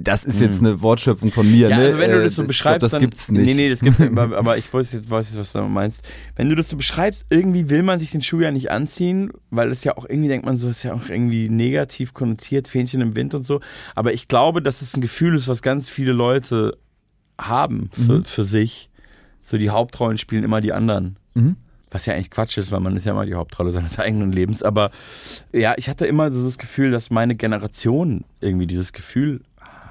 Das 0.00 0.24
ist 0.24 0.40
jetzt 0.40 0.60
hm. 0.60 0.66
eine 0.66 0.82
Wortschöpfung 0.82 1.32
von 1.32 1.50
mir, 1.50 1.70
ja, 1.70 1.76
ne? 1.76 1.86
Also 1.86 1.98
wenn 1.98 2.12
du 2.12 2.22
das 2.22 2.36
so 2.36 2.44
äh, 2.44 2.46
beschreibst, 2.46 2.78
glaub, 2.78 2.80
das 2.82 2.90
dann, 2.92 3.00
gibt's 3.00 3.32
nicht. 3.32 3.46
Nee, 3.46 3.54
nee, 3.54 3.68
das 3.68 3.80
gibt's 3.80 3.98
nicht, 3.98 4.16
aber 4.16 4.56
ich 4.56 4.72
weiß 4.72 4.92
jetzt, 4.92 5.10
weiß 5.10 5.30
jetzt, 5.30 5.38
was 5.38 5.52
du 5.52 5.62
meinst. 5.62 6.06
Wenn 6.36 6.48
du 6.48 6.54
das 6.54 6.68
so 6.68 6.76
beschreibst, 6.76 7.26
irgendwie 7.30 7.68
will 7.68 7.82
man 7.82 7.98
sich 7.98 8.12
den 8.12 8.22
Schuh 8.22 8.38
ja 8.38 8.52
nicht 8.52 8.70
anziehen, 8.70 9.32
weil 9.50 9.72
es 9.72 9.82
ja 9.82 9.96
auch 9.96 10.06
irgendwie 10.08 10.28
denkt 10.28 10.46
man 10.46 10.56
so, 10.56 10.68
ist 10.68 10.84
ja 10.84 10.94
auch 10.94 11.08
irgendwie 11.08 11.48
negativ 11.48 12.14
konnotiert, 12.14 12.68
Fähnchen 12.68 13.00
im 13.00 13.16
Wind 13.16 13.34
und 13.34 13.42
so. 13.42 13.60
Aber 13.96 14.12
ich 14.12 14.28
glaube, 14.28 14.62
dass 14.62 14.82
es 14.82 14.96
ein 14.96 15.00
Gefühl 15.00 15.34
ist, 15.34 15.48
was 15.48 15.62
ganz 15.62 15.88
viele 15.88 16.12
Leute 16.12 16.78
haben 17.36 17.90
für, 17.92 18.18
mhm. 18.18 18.24
für 18.24 18.44
sich. 18.44 18.90
So 19.42 19.58
die 19.58 19.70
Hauptrollen 19.70 20.18
spielen 20.18 20.44
immer 20.44 20.60
die 20.60 20.72
anderen. 20.72 21.16
Mhm. 21.34 21.56
Was 21.90 22.06
ja 22.06 22.14
eigentlich 22.14 22.30
Quatsch 22.30 22.58
ist, 22.58 22.70
weil 22.70 22.80
man 22.80 22.96
ist 22.96 23.06
ja 23.06 23.12
immer 23.12 23.26
die 23.26 23.34
Hauptrolle 23.34 23.70
seines 23.70 23.98
eigenen 23.98 24.32
Lebens. 24.32 24.62
Aber 24.62 24.90
ja, 25.52 25.74
ich 25.76 25.88
hatte 25.88 26.06
immer 26.06 26.30
so 26.30 26.44
das 26.44 26.58
Gefühl, 26.58 26.90
dass 26.90 27.10
meine 27.10 27.34
Generation 27.34 28.24
irgendwie 28.40 28.66
dieses 28.66 28.92
Gefühl 28.92 29.42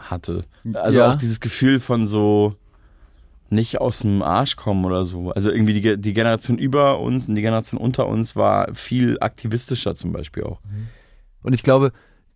hatte. 0.10 0.46
Also 0.74 1.00
ja. 1.00 1.12
auch 1.12 1.16
dieses 1.16 1.40
Gefühl 1.40 1.80
von 1.80 2.08
so 2.08 2.56
nicht 3.50 3.80
aus 3.80 4.00
dem 4.00 4.22
Arsch 4.22 4.56
kommen 4.56 4.86
oder 4.86 5.06
so. 5.06 5.32
Also 5.32 5.52
irgendwie 5.52 5.80
die, 5.80 5.98
die 5.98 6.14
Generation 6.14 6.58
über 6.58 7.00
uns 7.00 7.28
und 7.28 7.36
die 7.36 7.42
Generation 7.42 7.80
unter 7.80 8.08
uns 8.08 8.36
war 8.36 8.74
viel 8.74 9.18
aktivistischer 9.20 9.96
zum 9.96 10.12
Beispiel 10.12 10.44
auch. 10.44 10.60
Und 11.44 11.54
ich 11.54 11.64
glaube, 11.64 11.92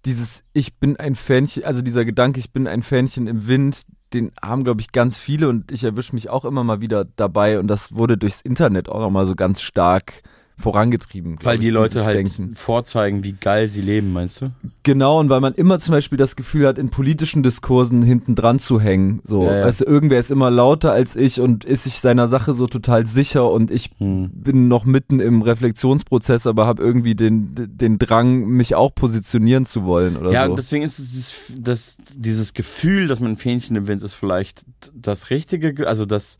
dieses 0.06 0.44
Ich 0.54 0.76
bin 0.76 0.98
ein 0.98 1.16
Fähnchen, 1.16 1.64
also 1.64 1.82
dieser 1.82 2.06
Gedanke, 2.06 2.40
ich 2.40 2.52
bin 2.52 2.68
ein 2.68 2.82
Fähnchen 2.82 3.28
im 3.28 3.48
Wind, 3.48 3.82
den 4.14 4.32
haben, 4.42 4.64
glaube 4.64 4.82
ich, 4.82 4.92
ganz 4.92 5.18
viele 5.18 5.50
und 5.50 5.72
ich 5.72 5.84
erwische 5.84 6.14
mich 6.14 6.30
auch 6.30 6.46
immer 6.46 6.64
mal 6.64 6.82
wieder 6.82 7.06
dabei 7.16 7.60
und 7.60 7.68
das 7.68 7.96
wurde 7.96 8.18
durchs 8.18 8.42
Internet 8.42 8.90
auch 8.90 9.00
nochmal 9.00 9.26
so 9.26 9.36
ganz 9.36 9.62
stark 9.62 10.22
vorangetrieben. 10.62 11.38
Weil 11.44 11.58
die 11.58 11.68
ich, 11.68 11.74
Leute 11.74 12.06
halt 12.06 12.16
Denken. 12.16 12.56
vorzeigen, 12.56 13.24
wie 13.24 13.34
geil 13.34 13.68
sie 13.68 13.82
leben, 13.82 14.14
meinst 14.14 14.42
du? 14.42 14.52
Genau, 14.84 15.20
und 15.20 15.30
weil 15.30 15.42
man 15.42 15.54
immer 15.54 15.80
zum 15.80 15.94
Beispiel 15.94 16.18
das 16.18 16.36
Gefühl 16.36 16.68
hat, 16.68 16.78
in 16.78 16.90
politischen 16.90 17.44
Diskursen 17.44 18.02
hinten 18.02 18.36
dran 18.36 18.60
zu 18.60 18.80
hängen. 18.80 19.22
So, 19.24 19.44
ja, 19.44 19.58
ja. 19.58 19.64
Also 19.64 19.86
irgendwer 19.86 20.20
ist 20.20 20.32
immer 20.32 20.50
lauter 20.50 20.92
als 20.92 21.16
ich 21.16 21.42
und 21.42 21.66
ist 21.66 21.84
sich 21.84 22.00
seiner 22.00 22.28
Sache 22.28 22.54
so 22.54 22.68
total 22.68 23.06
sicher 23.06 23.52
und 23.52 23.72
ich 23.72 23.92
hm. 23.98 24.30
bin 24.34 24.68
noch 24.68 24.86
mitten 24.86 25.20
im 25.20 25.42
Reflexionsprozess, 25.42 26.48
aber 26.48 26.66
habe 26.66 26.82
irgendwie 26.82 27.16
den, 27.16 27.54
den 27.56 28.00
Drang, 28.00 28.48
mich 28.48 28.76
auch 28.76 28.94
positionieren 28.96 29.66
zu 29.66 29.84
wollen 29.84 30.18
oder 30.18 30.32
ja, 30.32 30.46
so. 30.46 30.52
Ja, 30.52 30.56
deswegen 30.56 30.84
ist 30.84 31.00
es 31.00 31.34
das, 31.56 31.98
dieses 32.16 32.54
Gefühl, 32.54 33.08
dass 33.08 33.20
man 33.20 33.32
ein 33.32 33.38
Fähnchen 33.38 33.76
im 33.76 33.88
Wind 33.88 34.04
ist, 34.04 34.14
vielleicht 34.14 34.64
das 34.94 35.30
Richtige, 35.30 35.88
also 35.88 36.06
das 36.06 36.38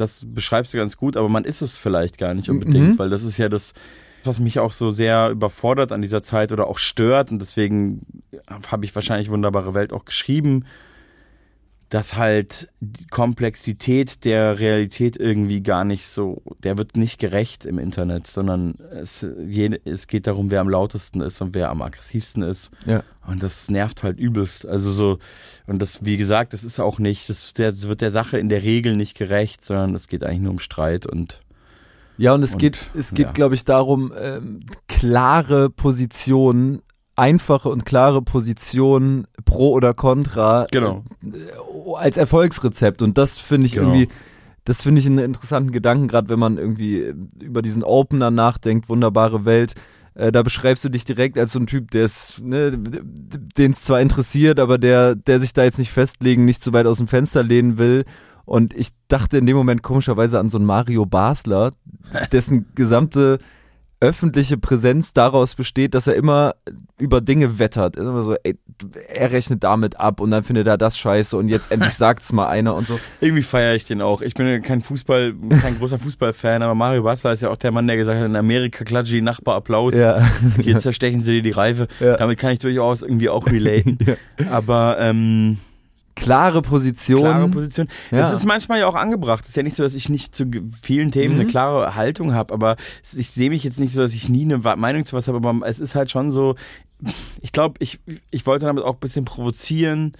das 0.00 0.26
beschreibst 0.26 0.72
du 0.74 0.78
ganz 0.78 0.96
gut, 0.96 1.16
aber 1.16 1.28
man 1.28 1.44
ist 1.44 1.60
es 1.62 1.76
vielleicht 1.76 2.18
gar 2.18 2.34
nicht 2.34 2.48
unbedingt, 2.50 2.90
Mhm. 2.94 2.98
weil 2.98 3.10
das 3.10 3.22
ist 3.22 3.38
ja 3.38 3.48
das, 3.48 3.72
was 4.24 4.38
mich 4.40 4.58
auch 4.58 4.72
so 4.72 4.90
sehr 4.90 5.30
überfordert 5.30 5.92
an 5.92 6.02
dieser 6.02 6.22
Zeit 6.22 6.52
oder 6.52 6.66
auch 6.66 6.78
stört 6.78 7.30
und 7.30 7.38
deswegen 7.40 8.00
habe 8.68 8.84
ich 8.84 8.94
wahrscheinlich 8.94 9.30
Wunderbare 9.30 9.74
Welt 9.74 9.92
auch 9.92 10.04
geschrieben, 10.04 10.64
dass 11.88 12.16
halt 12.16 12.68
die 12.80 13.06
Komplexität 13.06 14.24
der 14.24 14.58
Realität 14.58 15.16
irgendwie 15.16 15.62
gar 15.62 15.84
nicht 15.84 16.06
so, 16.06 16.42
der 16.62 16.76
wird 16.76 16.96
nicht 16.96 17.18
gerecht 17.18 17.64
im 17.64 17.78
Internet, 17.78 18.26
sondern 18.26 18.74
es, 18.90 19.22
es 19.22 20.06
geht 20.06 20.26
darum, 20.26 20.50
wer 20.50 20.60
am 20.60 20.68
lautesten 20.68 21.22
ist 21.22 21.40
und 21.40 21.54
wer 21.54 21.70
am 21.70 21.80
aggressivsten 21.80 22.42
ist. 22.42 22.70
Ja. 22.84 23.02
Und 23.26 23.42
das 23.42 23.70
nervt 23.70 24.02
halt 24.02 24.18
übelst. 24.18 24.66
Also 24.66 24.92
so, 24.92 25.18
und 25.66 25.80
das, 25.80 26.04
wie 26.04 26.18
gesagt, 26.18 26.52
das 26.52 26.62
ist 26.62 26.78
auch 26.78 26.98
nicht, 26.98 27.30
das, 27.30 27.54
das 27.54 27.88
wird 27.88 28.02
der 28.02 28.10
Sache 28.10 28.38
in 28.38 28.50
der 28.50 28.62
Regel 28.62 28.94
nicht 28.94 29.16
gerecht, 29.16 29.64
sondern 29.64 29.94
es 29.94 30.08
geht 30.08 30.24
eigentlich 30.24 30.40
nur 30.40 30.52
um 30.52 30.58
Streit 30.58 31.06
und 31.06 31.40
Ja, 32.18 32.34
und 32.34 32.42
es 32.42 32.52
Und, 32.52 32.58
geht, 32.58 32.78
es 32.94 33.14
geht, 33.14 33.26
ja. 33.26 33.32
glaube 33.32 33.54
ich, 33.54 33.64
darum, 33.64 34.12
ähm, 34.20 34.60
klare 34.88 35.70
Positionen, 35.70 36.82
einfache 37.18 37.68
und 37.68 37.84
klare 37.84 38.22
Positionen 38.22 39.26
pro 39.44 39.72
oder 39.72 39.94
contra 39.94 40.66
Genau. 40.70 41.04
äh, 41.24 41.94
als 41.96 42.16
Erfolgsrezept. 42.16 43.02
Und 43.02 43.18
das 43.18 43.38
finde 43.38 43.66
ich 43.66 43.72
Genau. 43.72 43.88
irgendwie, 43.92 44.08
das 44.64 44.82
finde 44.82 45.00
ich 45.00 45.06
einen 45.06 45.18
interessanten 45.18 45.72
Gedanken, 45.72 46.08
gerade 46.08 46.28
wenn 46.28 46.38
man 46.38 46.58
irgendwie 46.58 47.00
äh, 47.02 47.14
über 47.42 47.62
diesen 47.62 47.82
Opener 47.82 48.30
nachdenkt, 48.30 48.88
wunderbare 48.88 49.44
Welt. 49.44 49.74
Äh, 50.14 50.32
da 50.32 50.42
beschreibst 50.42 50.84
du 50.84 50.88
dich 50.88 51.04
direkt 51.04 51.38
als 51.38 51.52
so 51.52 51.58
ein 51.60 51.66
Typ, 51.66 51.90
der 51.90 52.04
es, 52.04 52.34
ne, 52.42 52.76
den 52.76 53.72
es 53.72 53.82
zwar 53.82 54.00
interessiert, 54.00 54.58
aber 54.60 54.78
der, 54.78 55.14
der 55.14 55.40
sich 55.40 55.52
da 55.52 55.64
jetzt 55.64 55.78
nicht 55.78 55.92
festlegen, 55.92 56.44
nicht 56.44 56.62
zu 56.62 56.72
weit 56.72 56.86
aus 56.86 56.98
dem 56.98 57.08
Fenster 57.08 57.42
lehnen 57.42 57.78
will. 57.78 58.04
Und 58.44 58.72
ich 58.74 58.88
dachte 59.08 59.36
in 59.38 59.46
dem 59.46 59.56
Moment 59.56 59.82
komischerweise 59.82 60.38
an 60.40 60.48
so 60.50 60.56
einen 60.58 60.66
Mario 60.66 61.04
Basler, 61.04 61.72
dessen 62.32 62.66
gesamte 62.74 63.38
öffentliche 64.00 64.56
Präsenz 64.56 65.12
daraus 65.12 65.54
besteht, 65.54 65.94
dass 65.94 66.06
er 66.06 66.14
immer 66.14 66.54
über 66.98 67.20
Dinge 67.20 67.58
wettert. 67.58 67.96
Immer 67.96 68.22
so, 68.22 68.36
ey, 68.44 68.56
er 69.08 69.32
rechnet 69.32 69.64
damit 69.64 69.98
ab 69.98 70.20
und 70.20 70.30
dann 70.30 70.44
findet 70.44 70.68
er 70.68 70.78
das 70.78 70.96
scheiße 70.96 71.36
und 71.36 71.48
jetzt 71.48 71.72
endlich 71.72 71.94
sagt's 71.94 72.32
mal 72.32 72.48
einer 72.48 72.74
und 72.74 72.86
so. 72.86 72.98
Irgendwie 73.20 73.42
feiere 73.42 73.74
ich 73.74 73.84
den 73.86 74.00
auch. 74.00 74.22
Ich 74.22 74.34
bin 74.34 74.46
ja 74.46 74.60
kein 74.60 74.82
Fußball, 74.82 75.34
kein 75.60 75.78
großer 75.78 75.98
Fußballfan, 75.98 76.62
aber 76.62 76.74
Mario 76.74 77.02
Basler 77.02 77.32
ist 77.32 77.42
ja 77.42 77.50
auch 77.50 77.56
der 77.56 77.72
Mann, 77.72 77.86
der 77.88 77.96
gesagt 77.96 78.18
hat, 78.18 78.26
in 78.26 78.36
Amerika 78.36 78.84
klatsche 78.84 79.14
die 79.14 79.22
Nachbar 79.22 79.56
Applaus. 79.56 79.94
Ja. 79.94 80.30
Hier 80.62 80.78
zerstechen 80.78 81.20
sie 81.20 81.32
dir 81.32 81.42
die 81.42 81.50
Reife. 81.50 81.88
Ja. 81.98 82.16
Damit 82.16 82.38
kann 82.38 82.52
ich 82.52 82.60
durchaus 82.60 83.02
irgendwie 83.02 83.28
auch 83.28 83.46
relaten. 83.46 83.98
Aber 84.50 84.96
ähm, 85.00 85.58
Klare 86.20 86.62
Position. 86.62 87.20
klare 87.20 87.48
Position. 87.48 87.88
Ja. 88.10 88.28
Es 88.28 88.38
ist 88.38 88.44
manchmal 88.44 88.78
ja 88.80 88.86
auch 88.86 88.94
angebracht. 88.94 89.42
Es 89.44 89.50
ist 89.50 89.56
ja 89.56 89.62
nicht 89.62 89.76
so, 89.76 89.82
dass 89.82 89.94
ich 89.94 90.08
nicht 90.08 90.34
zu 90.34 90.44
vielen 90.82 91.10
Themen 91.10 91.34
Mhm. 91.34 91.40
eine 91.40 91.48
klare 91.50 91.94
Haltung 91.94 92.34
habe, 92.34 92.52
aber 92.54 92.76
ich 93.16 93.30
sehe 93.30 93.50
mich 93.50 93.64
jetzt 93.64 93.80
nicht 93.80 93.92
so, 93.92 94.00
dass 94.02 94.14
ich 94.14 94.28
nie 94.28 94.42
eine 94.42 94.58
Meinung 94.58 95.04
zu 95.04 95.16
was 95.16 95.28
habe, 95.28 95.36
aber 95.38 95.66
es 95.66 95.80
ist 95.80 95.94
halt 95.94 96.10
schon 96.10 96.30
so, 96.30 96.54
ich 97.40 97.52
glaube, 97.52 97.76
ich, 97.80 98.00
ich 98.30 98.46
wollte 98.46 98.66
damit 98.66 98.82
auch 98.84 98.94
ein 98.94 99.00
bisschen 99.00 99.24
provozieren. 99.24 100.12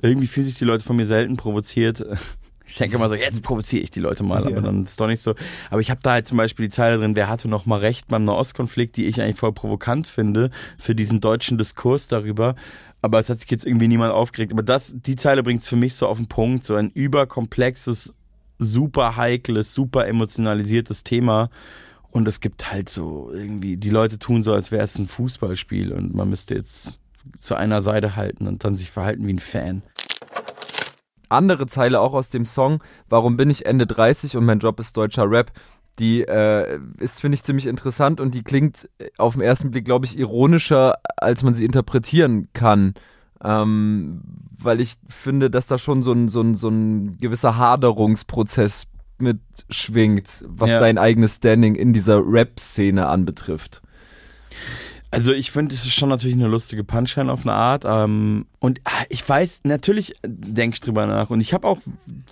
Irgendwie 0.00 0.26
fühlen 0.26 0.46
sich 0.46 0.58
die 0.58 0.64
Leute 0.64 0.84
von 0.84 0.96
mir 0.96 1.06
selten 1.06 1.36
provoziert. 1.36 2.04
Ich 2.64 2.78
denke 2.78 2.94
immer 2.94 3.08
so, 3.08 3.16
jetzt 3.16 3.42
provoziere 3.42 3.82
ich 3.82 3.90
die 3.90 3.98
Leute 3.98 4.22
mal, 4.22 4.42
aber 4.42 4.50
Ja. 4.52 4.60
dann 4.60 4.84
ist 4.84 4.98
doch 5.00 5.08
nicht 5.08 5.20
so. 5.20 5.34
Aber 5.68 5.80
ich 5.80 5.90
habe 5.90 5.98
da 6.00 6.12
halt 6.12 6.28
zum 6.28 6.38
Beispiel 6.38 6.66
die 6.66 6.70
Zeile 6.70 6.96
drin, 6.96 7.16
wer 7.16 7.28
hatte 7.28 7.48
noch 7.48 7.66
mal 7.66 7.80
recht 7.80 8.06
beim 8.06 8.22
Nahostkonflikt, 8.24 8.96
die 8.96 9.06
ich 9.06 9.20
eigentlich 9.20 9.36
voll 9.36 9.52
provokant 9.52 10.06
finde 10.06 10.50
für 10.78 10.94
diesen 10.94 11.20
deutschen 11.20 11.58
Diskurs 11.58 12.06
darüber. 12.06 12.54
Aber 13.02 13.18
es 13.18 13.28
hat 13.28 13.38
sich 13.38 13.50
jetzt 13.50 13.66
irgendwie 13.66 13.88
niemand 13.88 14.12
aufgeregt. 14.12 14.52
Aber 14.52 14.62
das, 14.62 14.94
die 14.96 15.16
Zeile 15.16 15.42
bringt 15.42 15.62
es 15.62 15.68
für 15.68 15.76
mich 15.76 15.96
so 15.96 16.06
auf 16.06 16.18
den 16.18 16.28
Punkt, 16.28 16.64
so 16.64 16.76
ein 16.76 16.90
überkomplexes, 16.90 18.14
super 18.58 19.16
heikles, 19.16 19.74
super 19.74 20.06
emotionalisiertes 20.06 21.02
Thema. 21.02 21.50
Und 22.10 22.28
es 22.28 22.40
gibt 22.40 22.70
halt 22.70 22.88
so 22.88 23.30
irgendwie, 23.32 23.76
die 23.76 23.90
Leute 23.90 24.18
tun 24.18 24.42
so, 24.42 24.52
als 24.52 24.70
wäre 24.70 24.84
es 24.84 24.98
ein 24.98 25.06
Fußballspiel 25.06 25.92
und 25.92 26.14
man 26.14 26.28
müsste 26.28 26.54
jetzt 26.54 27.00
zu 27.38 27.54
einer 27.54 27.82
Seite 27.82 28.16
halten 28.16 28.46
und 28.46 28.64
dann 28.64 28.76
sich 28.76 28.90
verhalten 28.90 29.26
wie 29.26 29.32
ein 29.32 29.38
Fan. 29.38 29.82
andere 31.28 31.66
Zeile 31.66 32.00
auch 32.00 32.12
aus 32.12 32.28
dem 32.28 32.44
Song, 32.44 32.82
Warum 33.08 33.36
bin 33.36 33.48
ich 33.48 33.64
Ende 33.64 33.86
30 33.86 34.36
und 34.36 34.44
mein 34.44 34.58
Job 34.58 34.78
ist 34.78 34.96
deutscher 34.96 35.28
Rap, 35.30 35.52
die 36.02 36.22
äh, 36.22 36.80
ist, 36.98 37.20
finde 37.20 37.36
ich, 37.36 37.44
ziemlich 37.44 37.66
interessant 37.68 38.20
und 38.20 38.34
die 38.34 38.42
klingt 38.42 38.88
auf 39.18 39.34
den 39.34 39.42
ersten 39.42 39.70
Blick, 39.70 39.84
glaube 39.84 40.04
ich, 40.04 40.18
ironischer, 40.18 40.98
als 41.16 41.42
man 41.44 41.54
sie 41.54 41.64
interpretieren 41.64 42.48
kann. 42.52 42.94
Ähm, 43.44 44.20
weil 44.58 44.80
ich 44.80 44.94
finde, 45.08 45.48
dass 45.50 45.66
da 45.66 45.78
schon 45.78 46.02
so 46.02 46.12
ein, 46.12 46.28
so 46.28 46.40
ein, 46.40 46.54
so 46.54 46.68
ein 46.68 47.18
gewisser 47.18 47.56
Haderungsprozess 47.56 48.86
mitschwingt, 49.18 50.44
was 50.46 50.70
Ja. 50.70 50.80
dein 50.80 50.98
eigenes 50.98 51.36
Standing 51.36 51.74
in 51.76 51.92
dieser 51.92 52.22
Rap-Szene 52.24 53.06
anbetrifft. 53.06 53.82
Also 55.12 55.34
ich 55.34 55.50
finde, 55.50 55.74
es 55.74 55.84
ist 55.84 55.92
schon 55.92 56.08
natürlich 56.08 56.36
eine 56.36 56.48
lustige 56.48 56.84
Punchline 56.84 57.30
auf 57.30 57.42
eine 57.42 57.52
Art. 57.52 57.84
Ähm, 57.86 58.46
und 58.60 58.80
ah, 58.84 59.04
ich 59.10 59.28
weiß, 59.28 59.60
natürlich 59.64 60.14
denke 60.24 60.76
ich 60.76 60.80
drüber 60.80 61.06
nach. 61.06 61.28
Und 61.28 61.42
ich 61.42 61.52
habe 61.52 61.68
auch 61.68 61.80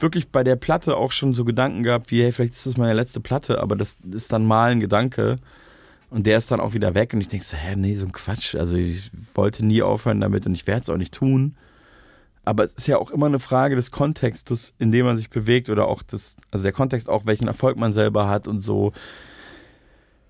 wirklich 0.00 0.30
bei 0.30 0.42
der 0.42 0.56
Platte 0.56 0.96
auch 0.96 1.12
schon 1.12 1.34
so 1.34 1.44
Gedanken 1.44 1.82
gehabt, 1.82 2.10
wie, 2.10 2.22
hey, 2.22 2.32
vielleicht 2.32 2.54
ist 2.54 2.64
das 2.64 2.78
meine 2.78 2.94
letzte 2.94 3.20
Platte, 3.20 3.60
aber 3.60 3.76
das 3.76 3.98
ist 4.10 4.32
dann 4.32 4.46
mal 4.46 4.72
ein 4.72 4.80
Gedanke. 4.80 5.40
Und 6.08 6.26
der 6.26 6.38
ist 6.38 6.50
dann 6.50 6.58
auch 6.58 6.72
wieder 6.72 6.94
weg. 6.94 7.12
Und 7.12 7.20
ich 7.20 7.28
denke 7.28 7.44
so, 7.44 7.54
hä, 7.54 7.76
nee, 7.76 7.96
so 7.96 8.06
ein 8.06 8.12
Quatsch. 8.12 8.54
Also 8.54 8.78
ich 8.78 9.10
wollte 9.34 9.64
nie 9.64 9.82
aufhören 9.82 10.22
damit 10.22 10.46
und 10.46 10.54
ich 10.54 10.66
werde 10.66 10.80
es 10.80 10.88
auch 10.88 10.96
nicht 10.96 11.12
tun. 11.12 11.56
Aber 12.46 12.64
es 12.64 12.72
ist 12.72 12.86
ja 12.88 12.96
auch 12.96 13.10
immer 13.10 13.26
eine 13.26 13.40
Frage 13.40 13.76
des 13.76 13.90
Kontextes, 13.90 14.72
in 14.78 14.90
dem 14.90 15.04
man 15.04 15.18
sich 15.18 15.28
bewegt 15.28 15.68
oder 15.68 15.86
auch 15.86 16.02
das, 16.02 16.34
also 16.50 16.62
der 16.62 16.72
Kontext 16.72 17.10
auch, 17.10 17.26
welchen 17.26 17.46
Erfolg 17.46 17.76
man 17.76 17.92
selber 17.92 18.26
hat 18.26 18.48
und 18.48 18.60
so 18.60 18.94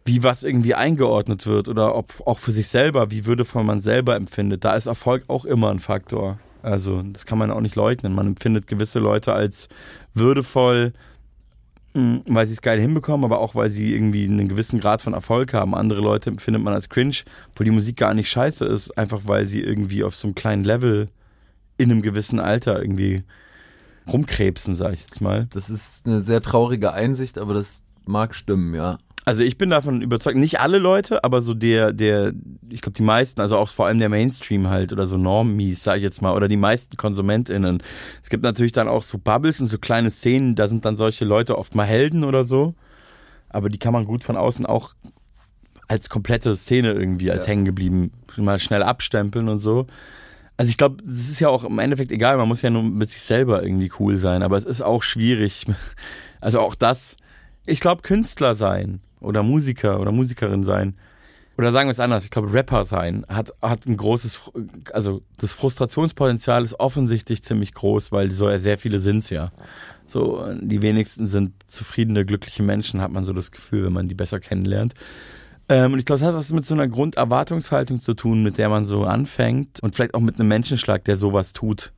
wie 0.04 0.22
was 0.22 0.44
irgendwie 0.44 0.74
eingeordnet 0.74 1.46
wird 1.46 1.68
oder 1.68 1.94
ob 1.94 2.26
auch 2.26 2.38
für 2.38 2.52
sich 2.52 2.68
selber, 2.68 3.10
wie 3.10 3.26
würdevoll 3.26 3.64
man 3.64 3.80
selber 3.80 4.16
empfindet. 4.16 4.64
Da 4.64 4.74
ist 4.74 4.86
Erfolg 4.86 5.24
auch 5.28 5.44
immer 5.44 5.70
ein 5.70 5.78
Faktor. 5.78 6.38
Also 6.62 7.02
das 7.02 7.26
kann 7.26 7.38
man 7.38 7.50
auch 7.50 7.60
nicht 7.60 7.76
leugnen. 7.76 8.14
Man 8.14 8.26
empfindet 8.26 8.66
gewisse 8.66 8.98
Leute 8.98 9.32
als 9.32 9.68
würdevoll, 10.14 10.92
mh, 11.94 12.20
weil 12.26 12.46
sie 12.46 12.54
es 12.54 12.62
geil 12.62 12.80
hinbekommen, 12.80 13.24
aber 13.24 13.40
auch 13.40 13.54
weil 13.54 13.68
sie 13.68 13.94
irgendwie 13.94 14.24
einen 14.24 14.48
gewissen 14.48 14.80
Grad 14.80 15.02
von 15.02 15.12
Erfolg 15.12 15.52
haben. 15.52 15.74
Andere 15.74 16.00
Leute 16.00 16.30
empfindet 16.30 16.62
man 16.62 16.74
als 16.74 16.88
cringe, 16.88 17.16
obwohl 17.50 17.64
die 17.64 17.70
Musik 17.70 17.96
gar 17.96 18.14
nicht 18.14 18.30
scheiße 18.30 18.64
ist, 18.64 18.96
einfach 18.96 19.22
weil 19.24 19.44
sie 19.44 19.60
irgendwie 19.60 20.04
auf 20.04 20.14
so 20.14 20.28
einem 20.28 20.34
kleinen 20.34 20.64
Level 20.64 21.08
in 21.76 21.90
einem 21.90 22.02
gewissen 22.02 22.40
Alter 22.40 22.80
irgendwie 22.80 23.22
rumkrebsen, 24.10 24.74
sag 24.74 24.94
ich 24.94 25.02
jetzt 25.02 25.20
mal. 25.20 25.46
Das 25.52 25.70
ist 25.70 26.06
eine 26.06 26.20
sehr 26.20 26.42
traurige 26.42 26.92
Einsicht, 26.92 27.38
aber 27.38 27.54
das 27.54 27.82
mag 28.06 28.34
stimmen, 28.34 28.74
ja. 28.74 28.98
Also 29.30 29.44
ich 29.44 29.56
bin 29.56 29.70
davon 29.70 30.02
überzeugt, 30.02 30.36
nicht 30.36 30.58
alle 30.58 30.78
Leute, 30.78 31.22
aber 31.22 31.40
so 31.40 31.54
der, 31.54 31.92
der, 31.92 32.32
ich 32.68 32.80
glaube 32.80 32.96
die 32.96 33.04
meisten, 33.04 33.40
also 33.40 33.58
auch 33.58 33.68
vor 33.68 33.86
allem 33.86 34.00
der 34.00 34.08
Mainstream 34.08 34.68
halt 34.68 34.92
oder 34.92 35.06
so 35.06 35.16
Normies, 35.16 35.84
sag 35.84 35.98
ich 35.98 36.02
jetzt 36.02 36.20
mal, 36.20 36.34
oder 36.34 36.48
die 36.48 36.56
meisten 36.56 36.96
KonsumentInnen. 36.96 37.80
Es 38.24 38.28
gibt 38.28 38.42
natürlich 38.42 38.72
dann 38.72 38.88
auch 38.88 39.04
so 39.04 39.18
Bubbles 39.18 39.60
und 39.60 39.68
so 39.68 39.78
kleine 39.78 40.10
Szenen, 40.10 40.56
da 40.56 40.66
sind 40.66 40.84
dann 40.84 40.96
solche 40.96 41.24
Leute 41.24 41.56
oft 41.58 41.76
mal 41.76 41.84
Helden 41.84 42.24
oder 42.24 42.42
so. 42.42 42.74
Aber 43.50 43.68
die 43.68 43.78
kann 43.78 43.92
man 43.92 44.04
gut 44.04 44.24
von 44.24 44.36
außen 44.36 44.66
auch 44.66 44.94
als 45.86 46.08
komplette 46.08 46.56
Szene 46.56 46.90
irgendwie 46.90 47.30
als 47.30 47.46
Ja. 47.46 47.52
hängen 47.52 47.66
geblieben 47.66 48.10
mal 48.36 48.58
schnell 48.58 48.82
abstempeln 48.82 49.48
und 49.48 49.60
so. 49.60 49.86
Also 50.56 50.70
ich 50.70 50.76
glaube, 50.76 51.04
es 51.04 51.30
ist 51.30 51.38
ja 51.38 51.50
auch 51.50 51.62
im 51.62 51.78
Endeffekt 51.78 52.10
egal, 52.10 52.36
man 52.36 52.48
muss 52.48 52.62
ja 52.62 52.70
nur 52.70 52.82
mit 52.82 53.10
sich 53.10 53.22
selber 53.22 53.62
irgendwie 53.62 53.92
cool 54.00 54.16
sein, 54.16 54.42
aber 54.42 54.56
es 54.56 54.64
ist 54.64 54.80
auch 54.82 55.04
schwierig. 55.04 55.66
Also 56.42 56.58
auch 56.58 56.74
das, 56.74 57.18
ich 57.66 57.80
glaube, 57.80 58.00
Künstler 58.00 58.54
sein 58.54 59.02
oder 59.20 59.42
Musiker 59.42 60.00
oder 60.00 60.12
Musikerin 60.12 60.64
sein 60.64 60.94
oder 61.60 61.72
sagen 61.72 61.88
wir 61.88 61.92
es 61.92 62.00
anders, 62.00 62.24
ich 62.24 62.30
glaube, 62.30 62.54
Rapper 62.54 62.84
sein 62.84 63.26
hat, 63.28 63.52
hat 63.60 63.84
ein 63.84 63.98
großes, 63.98 64.50
also 64.94 65.20
das 65.36 65.52
Frustrationspotenzial 65.52 66.64
ist 66.64 66.80
offensichtlich 66.80 67.42
ziemlich 67.42 67.74
groß, 67.74 68.12
weil 68.12 68.30
so 68.30 68.56
sehr 68.56 68.78
viele 68.78 68.98
sind's 68.98 69.28
ja. 69.28 69.52
So, 70.06 70.42
die 70.58 70.80
wenigsten 70.80 71.26
sind 71.26 71.52
zufriedene, 71.66 72.24
glückliche 72.24 72.62
Menschen, 72.62 73.02
hat 73.02 73.12
man 73.12 73.24
so 73.24 73.34
das 73.34 73.52
Gefühl, 73.52 73.84
wenn 73.84 73.92
man 73.92 74.08
die 74.08 74.14
besser 74.14 74.40
kennenlernt. 74.40 74.94
Ähm, 75.68 75.92
und 75.92 75.98
ich 75.98 76.06
glaube, 76.06 76.20
es 76.20 76.26
hat 76.26 76.34
was 76.34 76.50
mit 76.50 76.64
so 76.64 76.72
einer 76.72 76.88
Grunderwartungshaltung 76.88 78.00
zu 78.00 78.14
tun, 78.14 78.42
mit 78.42 78.56
der 78.56 78.70
man 78.70 78.86
so 78.86 79.04
anfängt 79.04 79.80
und 79.80 79.94
vielleicht 79.94 80.14
auch 80.14 80.20
mit 80.20 80.40
einem 80.40 80.48
Menschenschlag, 80.48 81.04
der 81.04 81.16
sowas 81.16 81.52
tut. 81.52 81.92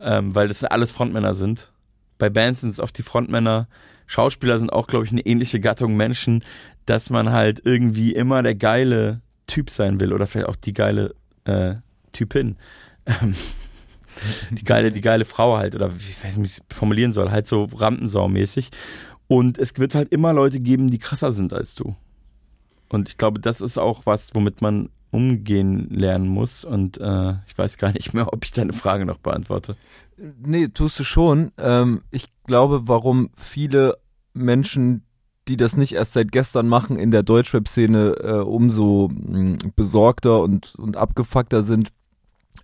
Ähm, 0.00 0.34
weil 0.34 0.48
das 0.48 0.64
alles 0.64 0.90
Frontmänner 0.90 1.34
sind. 1.34 1.70
Bei 2.18 2.30
Bands 2.30 2.62
sind 2.62 2.70
es 2.70 2.80
oft 2.80 2.96
die 2.96 3.02
Frontmänner. 3.02 3.68
Schauspieler 4.06 4.58
sind 4.58 4.72
auch, 4.72 4.86
glaube 4.86 5.04
ich, 5.04 5.12
eine 5.12 5.26
ähnliche 5.26 5.60
Gattung 5.60 5.96
Menschen, 5.96 6.44
dass 6.86 7.10
man 7.10 7.30
halt 7.30 7.60
irgendwie 7.64 8.12
immer 8.14 8.42
der 8.42 8.54
geile 8.54 9.20
Typ 9.46 9.70
sein 9.70 10.00
will 10.00 10.12
oder 10.12 10.26
vielleicht 10.26 10.48
auch 10.48 10.56
die 10.56 10.72
geile 10.72 11.14
äh, 11.44 11.74
Typin. 12.12 12.56
Ähm, 13.06 13.34
die 14.50 14.64
geile, 14.64 14.92
die 14.92 15.00
geile 15.00 15.24
Frau 15.24 15.56
halt, 15.56 15.74
oder 15.74 15.90
ich 15.96 16.24
weiß 16.24 16.36
nicht, 16.36 16.44
wie 16.44 16.46
ich 16.46 16.58
es 16.58 16.76
formulieren 16.76 17.12
soll, 17.12 17.30
halt 17.30 17.46
so 17.46 17.64
Rampensau-mäßig. 17.64 18.70
Und 19.28 19.58
es 19.58 19.76
wird 19.78 19.94
halt 19.94 20.12
immer 20.12 20.32
Leute 20.32 20.60
geben, 20.60 20.90
die 20.90 20.98
krasser 20.98 21.32
sind 21.32 21.52
als 21.52 21.74
du. 21.74 21.96
Und 22.88 23.08
ich 23.08 23.18
glaube, 23.18 23.40
das 23.40 23.60
ist 23.60 23.78
auch 23.78 24.06
was, 24.06 24.34
womit 24.34 24.62
man 24.62 24.90
umgehen 25.16 25.88
lernen 25.90 26.28
muss. 26.28 26.64
Und 26.64 26.98
äh, 26.98 27.34
ich 27.46 27.56
weiß 27.56 27.78
gar 27.78 27.92
nicht 27.92 28.12
mehr, 28.12 28.32
ob 28.32 28.44
ich 28.44 28.52
deine 28.52 28.74
Frage 28.74 29.06
noch 29.06 29.18
beantworte. 29.18 29.76
Nee, 30.16 30.68
tust 30.68 30.98
du 30.98 31.04
schon. 31.04 31.52
Ähm, 31.56 32.02
ich 32.10 32.26
glaube, 32.46 32.82
warum 32.86 33.30
viele 33.34 33.96
Menschen, 34.34 35.04
die 35.48 35.56
das 35.56 35.76
nicht 35.76 35.94
erst 35.94 36.12
seit 36.12 36.32
gestern 36.32 36.68
machen, 36.68 36.98
in 36.98 37.10
der 37.10 37.22
Deutschrap-Szene 37.22 38.16
äh, 38.22 38.32
umso 38.42 39.08
mh, 39.08 39.38
mm, 39.38 39.58
besorgter 39.74 40.42
und, 40.42 40.74
und 40.76 40.98
abgefuckter 40.98 41.62
sind, 41.62 41.92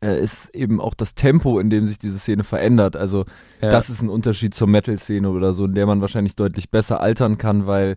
äh, 0.03 0.23
ist 0.23 0.55
eben 0.55 0.79
auch 0.79 0.95
das 0.95 1.15
Tempo, 1.15 1.59
in 1.59 1.71
dem 1.71 1.87
sich 1.87 1.99
diese 1.99 2.19
Szene 2.19 2.45
verändert. 2.45 2.97
Also 2.97 3.25
ja. 3.63 3.71
das 3.71 3.89
ist 3.89 4.03
ein 4.03 4.11
Unterschied 4.11 4.55
zur 4.55 4.69
Metal-Szene 4.69 5.31
oder 5.31 5.55
so, 5.55 5.65
in 5.65 5.75
der 5.75 5.87
man 5.87 6.03
wahrscheinlich 6.03 6.37
deutlich 6.37 6.71
besser 6.71 7.01
altern 7.01 7.39
kann, 7.39 7.67
weil 7.67 7.97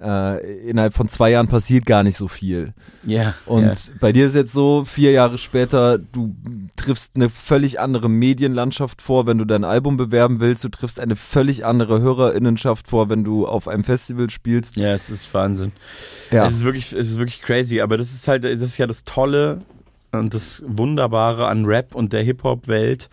äh, 0.00 0.68
innerhalb 0.68 0.92
von 0.92 1.08
zwei 1.08 1.30
Jahren 1.30 1.48
passiert 1.48 1.86
gar 1.86 2.02
nicht 2.02 2.16
so 2.16 2.28
viel. 2.28 2.74
Ja. 3.04 3.20
Yeah, 3.22 3.34
und 3.46 3.62
yeah. 3.62 3.74
bei 3.98 4.12
dir 4.12 4.26
ist 4.26 4.34
jetzt 4.34 4.52
so, 4.52 4.84
vier 4.84 5.12
Jahre 5.12 5.38
später, 5.38 5.98
du 5.98 6.34
triffst 6.76 7.16
eine 7.16 7.30
völlig 7.30 7.80
andere 7.80 8.08
Medienlandschaft 8.10 9.00
vor, 9.00 9.26
wenn 9.26 9.38
du 9.38 9.44
dein 9.44 9.64
Album 9.64 9.96
bewerben 9.96 10.40
willst. 10.40 10.64
Du 10.64 10.68
triffst 10.68 11.00
eine 11.00 11.16
völlig 11.16 11.64
andere 11.64 12.00
Hörerinnenschaft 12.00 12.88
vor, 12.88 13.08
wenn 13.08 13.24
du 13.24 13.46
auf 13.46 13.68
einem 13.68 13.84
Festival 13.84 14.28
spielst. 14.28 14.76
Ja, 14.76 14.94
es 14.94 15.08
ist 15.08 15.32
Wahnsinn. 15.32 15.72
Ja. 16.30 16.46
Es 16.46 16.54
ist 16.54 16.64
wirklich, 16.64 16.92
es 16.92 17.10
ist 17.10 17.18
wirklich 17.18 17.40
crazy, 17.40 17.80
aber 17.80 17.96
das 17.96 18.12
ist 18.12 18.28
halt, 18.28 18.44
das 18.44 18.60
ist 18.60 18.78
ja 18.78 18.86
das 18.86 19.04
Tolle 19.04 19.62
und 20.12 20.34
das 20.34 20.62
Wunderbare 20.66 21.46
an 21.46 21.64
Rap 21.64 21.94
und 21.94 22.12
der 22.12 22.22
Hip-Hop-Welt 22.22 23.08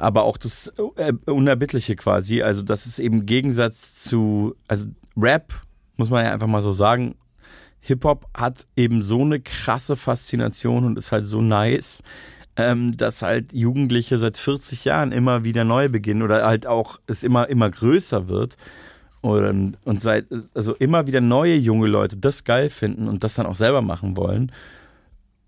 aber 0.00 0.22
auch 0.22 0.36
das 0.36 0.72
äh, 0.94 1.12
Unerbittliche 1.26 1.96
quasi. 1.96 2.40
Also, 2.40 2.62
das 2.62 2.86
ist 2.86 3.00
eben 3.00 3.22
im 3.22 3.26
Gegensatz 3.26 3.96
zu, 3.96 4.54
also 4.68 4.86
Rap 5.16 5.52
muss 5.98 6.10
man 6.10 6.24
ja 6.24 6.32
einfach 6.32 6.46
mal 6.46 6.62
so 6.62 6.72
sagen, 6.72 7.16
Hip-Hop 7.80 8.26
hat 8.34 8.66
eben 8.76 9.02
so 9.02 9.22
eine 9.22 9.40
krasse 9.40 9.96
Faszination 9.96 10.84
und 10.84 10.98
ist 10.98 11.12
halt 11.12 11.26
so 11.26 11.40
nice, 11.40 12.02
ähm, 12.56 12.96
dass 12.96 13.22
halt 13.22 13.52
Jugendliche 13.52 14.18
seit 14.18 14.36
40 14.36 14.84
Jahren 14.84 15.12
immer 15.12 15.44
wieder 15.44 15.64
neu 15.64 15.88
beginnen 15.88 16.22
oder 16.22 16.46
halt 16.46 16.66
auch 16.66 16.98
es 17.06 17.22
immer, 17.22 17.48
immer 17.48 17.70
größer 17.70 18.28
wird. 18.28 18.56
Und, 19.20 19.76
und 19.84 20.00
seit, 20.00 20.26
also 20.54 20.74
immer 20.74 21.06
wieder 21.06 21.20
neue 21.20 21.56
junge 21.56 21.88
Leute 21.88 22.16
das 22.16 22.44
geil 22.44 22.70
finden 22.70 23.08
und 23.08 23.24
das 23.24 23.34
dann 23.34 23.46
auch 23.46 23.56
selber 23.56 23.82
machen 23.82 24.16
wollen. 24.16 24.52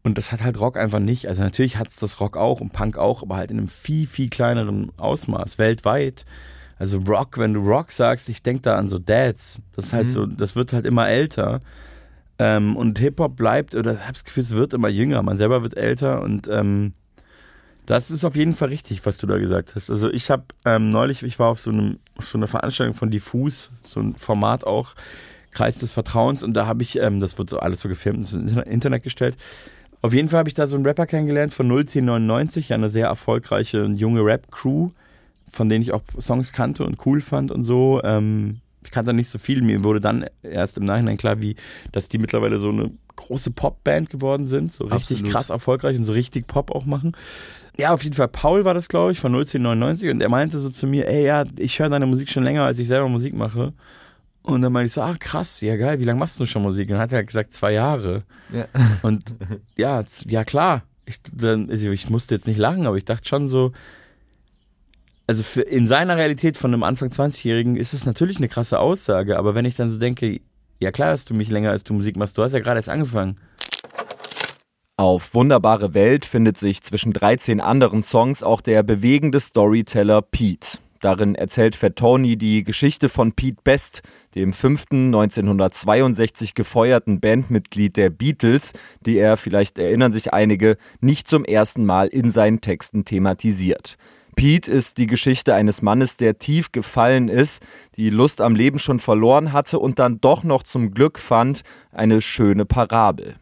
Und 0.03 0.19
das 0.19 0.33
hat 0.33 0.43
halt 0.43 0.59
Rock 0.59 0.77
einfach 0.77 0.99
nicht. 0.99 1.29
Also 1.29 1.43
natürlich 1.43 1.77
hat 1.77 1.89
es 1.89 1.97
das 1.97 2.21
Rock 2.21 2.37
auch 2.37 2.61
und 2.61 2.73
Punk 2.73 2.97
auch, 2.97 3.23
aber 3.23 3.37
halt 3.37 3.51
in 3.51 3.59
einem 3.59 3.69
viel, 3.69 4.07
viel 4.07 4.31
kleineren 4.31 4.91
Ausmaß, 4.97 5.59
weltweit. 5.59 6.25
Also 6.81 6.97
Rock, 6.97 7.37
wenn 7.37 7.53
du 7.53 7.61
Rock 7.61 7.93
sagst, 7.93 8.31
ich 8.31 8.43
denke 8.43 8.63
da 8.63 8.79
an 8.79 8.89
so 8.89 8.99
Dads. 8.99 9.61
Das 9.77 9.87
ist 9.87 9.93
halt 9.93 10.07
mhm. 10.07 10.11
so, 10.11 10.25
das 10.25 10.57
wird 10.57 10.73
halt 10.73 10.87
immer 10.87 11.07
älter. 11.09 11.61
Ähm, 12.39 12.75
und 12.75 12.99
Hip-Hop 12.99 13.37
bleibt, 13.37 13.75
oder 13.75 13.93
ich 13.93 14.01
habe 14.01 14.15
das 14.15 14.25
Gefühl, 14.25 14.45
es 14.45 14.57
wird 14.57 14.73
immer 14.73 14.89
jünger. 14.89 15.23
Man 15.23 15.37
selber 15.37 15.63
wird 15.63 15.77
älter 15.77 16.23
und 16.23 16.49
ähm, 16.49 16.95
das 17.85 18.11
ist 18.11 18.25
auf 18.25 18.35
jeden 18.35 18.55
Fall 18.55 18.69
richtig, 18.69 19.05
was 19.05 19.19
du 19.19 19.27
da 19.27 19.37
gesagt 19.37 19.75
hast. 19.75 19.91
Also 19.91 20.11
ich 20.11 20.31
habe 20.31 20.45
ähm, 20.65 20.89
neulich, 20.89 21.23
ich 21.23 21.39
war 21.39 21.49
auf 21.49 21.61
so, 21.61 21.71
einem, 21.71 21.99
auf 22.17 22.29
so 22.29 22.39
einer 22.39 22.47
Veranstaltung 22.47 22.97
von 22.97 23.11
Diffus, 23.11 23.71
so 23.85 24.01
ein 24.01 24.15
Format 24.15 24.65
auch, 24.65 24.95
Kreis 25.51 25.81
des 25.81 25.93
Vertrauens, 25.93 26.43
und 26.43 26.55
da 26.55 26.65
habe 26.65 26.83
ich, 26.83 26.99
ähm, 26.99 27.21
das 27.21 27.37
wird 27.37 27.51
so 27.51 27.59
alles 27.59 27.81
so 27.81 27.91
gefilmt, 27.91 28.33
ins 28.33 28.57
Internet 28.57 29.03
gestellt. 29.03 29.37
Auf 30.01 30.15
jeden 30.15 30.31
Fall 30.31 30.39
habe 30.39 30.49
ich 30.49 30.55
da 30.55 30.67
so 30.67 30.77
einen 30.77 30.87
Rapper 30.87 31.05
kennengelernt 31.05 31.53
von 31.53 31.67
01099, 31.71 32.73
eine 32.73 32.89
sehr 32.89 33.09
erfolgreiche 33.09 33.85
junge 33.85 34.25
Rap-Crew 34.25 34.93
von 35.51 35.69
denen 35.69 35.83
ich 35.83 35.93
auch 35.93 36.03
Songs 36.21 36.53
kannte 36.53 36.85
und 36.85 37.05
cool 37.07 37.21
fand 37.21 37.51
und 37.51 37.65
so. 37.65 38.01
Ähm, 38.05 38.61
ich 38.85 38.91
kannte 38.91 39.13
nicht 39.13 39.29
so 39.29 39.39
viel. 39.39 39.63
Mir 39.63 39.85
wurde 39.85 40.01
dann 40.01 40.27
erst 40.43 40.79
im 40.79 40.85
Nachhinein 40.85 41.17
klar, 41.17 41.41
wie, 41.41 41.57
dass 41.93 42.09
die 42.09 42.19
mittlerweile 42.19 42.59
so 42.59 42.71
eine 42.71 42.91
große 43.17 43.51
Popband 43.51 44.11
geworden 44.11 44.47
sind, 44.47 44.73
so 44.73 44.85
richtig 44.85 45.19
Absolut. 45.19 45.33
krass 45.33 45.51
erfolgreich 45.51 45.97
und 45.97 46.05
so 46.05 46.13
richtig 46.13 46.47
Pop 46.47 46.71
auch 46.71 46.87
machen. 46.87 47.15
Ja, 47.77 47.93
auf 47.93 48.03
jeden 48.03 48.17
Fall. 48.17 48.29
Paul 48.29 48.65
war 48.65 48.75
das, 48.75 48.89
glaube 48.89 49.13
ich, 49.13 49.21
von 49.21 49.33
01099 49.33 50.11
und 50.11 50.21
er 50.21 50.29
meinte 50.29 50.59
so 50.59 50.71
zu 50.71 50.87
mir, 50.87 51.07
ey, 51.09 51.25
ja, 51.25 51.45
ich 51.59 51.79
höre 51.79 51.89
deine 51.89 52.07
Musik 52.07 52.31
schon 52.31 52.43
länger, 52.43 52.65
als 52.65 52.79
ich 52.79 52.89
selber 52.89 53.09
Musik 53.09 53.35
mache. 53.35 53.73
Und 54.43 54.63
dann 54.63 54.73
meinte 54.73 54.87
ich 54.87 54.93
so, 54.95 55.03
ach 55.03 55.19
krass, 55.19 55.61
ja 55.61 55.77
geil, 55.77 56.01
wie 56.01 56.05
lange 56.05 56.19
machst 56.19 56.41
du 56.41 56.47
schon 56.47 56.63
Musik? 56.63 56.89
Und 56.89 56.95
dann 56.95 57.03
hat 57.03 57.13
er 57.13 57.23
gesagt, 57.23 57.53
zwei 57.53 57.73
Jahre. 57.73 58.23
Ja. 58.53 58.67
Und 59.03 59.25
ja, 59.77 60.03
ja 60.27 60.45
klar. 60.45 60.83
Ich, 61.05 61.21
dann, 61.33 61.71
ich 61.71 62.09
musste 62.09 62.35
jetzt 62.35 62.47
nicht 62.47 62.59
lachen, 62.59 62.87
aber 62.87 62.97
ich 62.97 63.05
dachte 63.05 63.29
schon 63.29 63.49
so, 63.49 63.73
also 65.31 65.45
für, 65.45 65.61
in 65.61 65.87
seiner 65.87 66.17
Realität 66.17 66.57
von 66.57 66.75
einem 66.75 66.83
Anfang 66.83 67.09
20-Jährigen 67.09 67.77
ist 67.77 67.95
es 67.95 68.05
natürlich 68.05 68.39
eine 68.39 68.49
krasse 68.49 68.81
Aussage, 68.81 69.39
aber 69.39 69.55
wenn 69.55 69.65
ich 69.65 69.77
dann 69.77 69.89
so 69.89 69.97
denke, 69.97 70.41
ja 70.81 70.91
klar 70.91 71.13
hast 71.13 71.31
du 71.31 71.35
mich 71.35 71.49
länger, 71.51 71.71
als 71.71 71.85
du 71.85 71.95
Musik 71.95 72.17
machst, 72.17 72.37
du 72.37 72.43
hast 72.43 72.53
ja 72.53 72.59
gerade 72.59 72.81
erst 72.81 72.89
angefangen. 72.89 73.39
Auf 74.97 75.33
Wunderbare 75.33 75.95
Welt 75.95 76.25
findet 76.25 76.59
sich 76.59 76.83
zwischen 76.83 77.13
13 77.13 77.61
anderen 77.61 78.03
Songs 78.03 78.43
auch 78.43 78.61
der 78.61 78.83
bewegende 78.83 79.39
Storyteller 79.39 80.21
Pete. 80.21 80.79
Darin 80.99 81.37
erzählt 81.37 81.77
Fat 81.77 81.95
Tony 81.95 82.37
die 82.37 82.65
Geschichte 82.65 83.09
von 83.09 83.31
Pete 83.31 83.61
Best, 83.63 84.03
dem 84.35 84.53
fünften 84.53 85.15
1962 85.15 86.55
gefeuerten 86.55 87.21
Bandmitglied 87.21 87.97
der 87.97 88.11
Beatles, 88.11 88.73
die 89.07 89.17
er, 89.17 89.37
vielleicht 89.37 89.79
erinnern 89.79 90.11
sich 90.11 90.33
einige, 90.33 90.77
nicht 91.01 91.29
zum 91.29 91.45
ersten 91.45 91.87
Mal 91.87 92.09
in 92.09 92.31
seinen 92.31 92.61
Texten 92.61 93.05
thematisiert. 93.05 93.97
Pete 94.41 94.71
ist 94.71 94.97
die 94.97 95.07
Geschichte 95.07 95.55
eines 95.55 95.83
Mannes, 95.83 96.17
der 96.17 96.39
tief 96.39 96.73
gefallen 96.73 97.29
ist, 97.29 97.63
die 97.97 98.09
Lust 98.09 98.41
am 98.41 98.55
Leben 98.55 98.79
schon 98.79 98.99
verloren 98.99 99.53
hatte 99.53 99.79
und 99.79 99.99
dann 99.99 100.19
doch 100.23 100.45
noch 100.45 100.63
zum 100.63 100.93
Glück 100.93 101.19
fand, 101.19 101.61
eine 101.93 102.23
schöne 102.23 102.65
Parabel. 102.65 103.35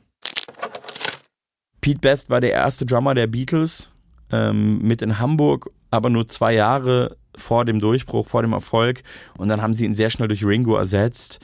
Pete 1.81 2.01
Best 2.01 2.31
war 2.31 2.41
der 2.41 2.51
erste 2.51 2.85
Drummer 2.85 3.15
der 3.15 3.29
Beatles, 3.29 3.91
ähm, 4.33 4.81
mit 4.83 5.01
in 5.01 5.21
Hamburg, 5.21 5.71
aber 5.93 6.11
nur 6.11 6.27
zwei 6.27 6.53
Jahre 6.55 7.17
vor 7.37 7.65
dem 7.65 7.79
Durchbruch, 7.79 8.27
vor 8.27 8.43
dem 8.43 8.53
Erfolg. 8.53 9.05
Und 9.37 9.47
dann 9.51 9.63
haben 9.63 9.75
sie 9.75 9.85
ihn 9.85 9.95
sehr 9.95 10.11
schnell 10.11 10.27
durch 10.27 10.45
Ringo 10.45 10.75
ersetzt. 10.75 11.39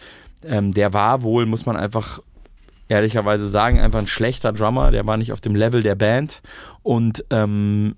Ähm, 0.45 0.75
der 0.75 0.93
war 0.95 1.23
wohl, 1.23 1.47
muss 1.47 1.65
man 1.65 1.77
einfach 1.77 2.19
ehrlicherweise 2.89 3.47
sagen, 3.47 3.79
einfach 3.79 4.01
ein 4.01 4.09
schlechter 4.09 4.53
Drummer. 4.53 4.91
Der 4.91 5.07
war 5.07 5.17
nicht 5.17 5.33
auf 5.33 5.41
dem 5.41 5.55
Level 5.55 5.85
der 5.85 5.95
Band. 5.95 6.43
Und 6.83 7.25
ähm, 7.31 7.95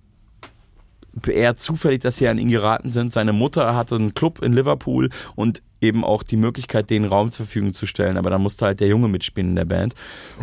eher 1.26 1.56
zufällig, 1.56 2.02
dass 2.02 2.16
sie 2.16 2.28
an 2.28 2.38
ihn 2.38 2.48
geraten 2.48 2.90
sind. 2.90 3.12
Seine 3.12 3.32
Mutter 3.32 3.74
hatte 3.74 3.94
einen 3.94 4.14
Club 4.14 4.42
in 4.42 4.52
Liverpool 4.52 5.10
und 5.34 5.62
eben 5.80 6.04
auch 6.04 6.22
die 6.22 6.36
Möglichkeit, 6.36 6.90
den 6.90 7.04
Raum 7.04 7.30
zur 7.30 7.46
Verfügung 7.46 7.72
zu 7.72 7.86
stellen. 7.86 8.16
Aber 8.16 8.30
da 8.30 8.38
musste 8.38 8.66
halt 8.66 8.80
der 8.80 8.88
Junge 8.88 9.08
mitspielen 9.08 9.50
in 9.50 9.56
der 9.56 9.64
Band. 9.64 9.94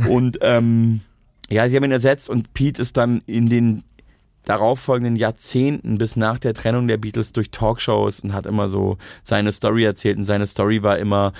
Und 0.09 0.39
ähm, 0.41 1.01
ja, 1.49 1.67
sie 1.67 1.75
haben 1.75 1.83
ihn 1.83 1.91
ersetzt 1.91 2.29
und 2.29 2.53
Pete 2.53 2.81
ist 2.81 2.97
dann 2.97 3.21
in 3.25 3.47
den 3.47 3.83
darauffolgenden 4.45 5.15
Jahrzehnten 5.15 5.97
bis 5.97 6.15
nach 6.15 6.37
der 6.37 6.53
Trennung 6.53 6.87
der 6.87 6.97
Beatles 6.97 7.31
durch 7.31 7.51
Talkshows 7.51 8.19
und 8.21 8.33
hat 8.33 8.45
immer 8.45 8.67
so 8.67 8.97
seine 9.23 9.51
Story 9.51 9.85
erzählt 9.85 10.17
und 10.17 10.25
seine 10.25 10.47
Story 10.47 10.83
war 10.83 10.97
immer 10.97 11.33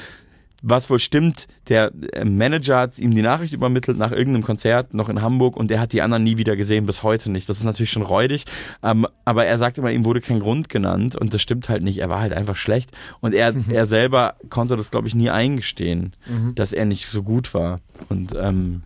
was 0.63 0.89
wohl 0.89 0.99
stimmt, 0.99 1.47
der 1.67 1.91
äh, 2.13 2.23
Manager 2.23 2.79
hat 2.79 2.97
ihm 2.97 3.13
die 3.13 3.21
Nachricht 3.21 3.53
übermittelt 3.53 3.97
nach 3.97 4.13
irgendeinem 4.13 4.43
Konzert 4.43 4.93
noch 4.93 5.09
in 5.09 5.21
Hamburg 5.21 5.57
und 5.57 5.69
der 5.69 5.79
hat 5.79 5.91
die 5.91 6.01
anderen 6.01 6.23
nie 6.23 6.37
wieder 6.37 6.55
gesehen, 6.55 6.85
bis 6.85 7.03
heute 7.03 7.29
nicht. 7.29 7.49
Das 7.49 7.57
ist 7.57 7.65
natürlich 7.65 7.91
schon 7.91 8.01
räudig, 8.01 8.45
ähm, 8.81 9.05
aber 9.25 9.45
er 9.45 9.57
sagt 9.57 9.77
immer, 9.77 9.91
ihm 9.91 10.05
wurde 10.05 10.21
kein 10.21 10.39
Grund 10.39 10.69
genannt 10.69 11.17
und 11.17 11.33
das 11.33 11.41
stimmt 11.41 11.67
halt 11.67 11.83
nicht. 11.83 11.99
Er 11.99 12.09
war 12.09 12.21
halt 12.21 12.31
einfach 12.31 12.55
schlecht 12.55 12.91
und 13.19 13.35
er, 13.35 13.51
mhm. 13.51 13.65
er 13.69 13.85
selber 13.85 14.35
konnte 14.49 14.77
das, 14.77 14.89
glaube 14.89 15.07
ich, 15.07 15.15
nie 15.15 15.29
eingestehen, 15.29 16.13
mhm. 16.27 16.55
dass 16.55 16.71
er 16.71 16.85
nicht 16.85 17.09
so 17.09 17.23
gut 17.23 17.53
war. 17.53 17.81
Und 18.07 18.33
ähm, 18.33 18.83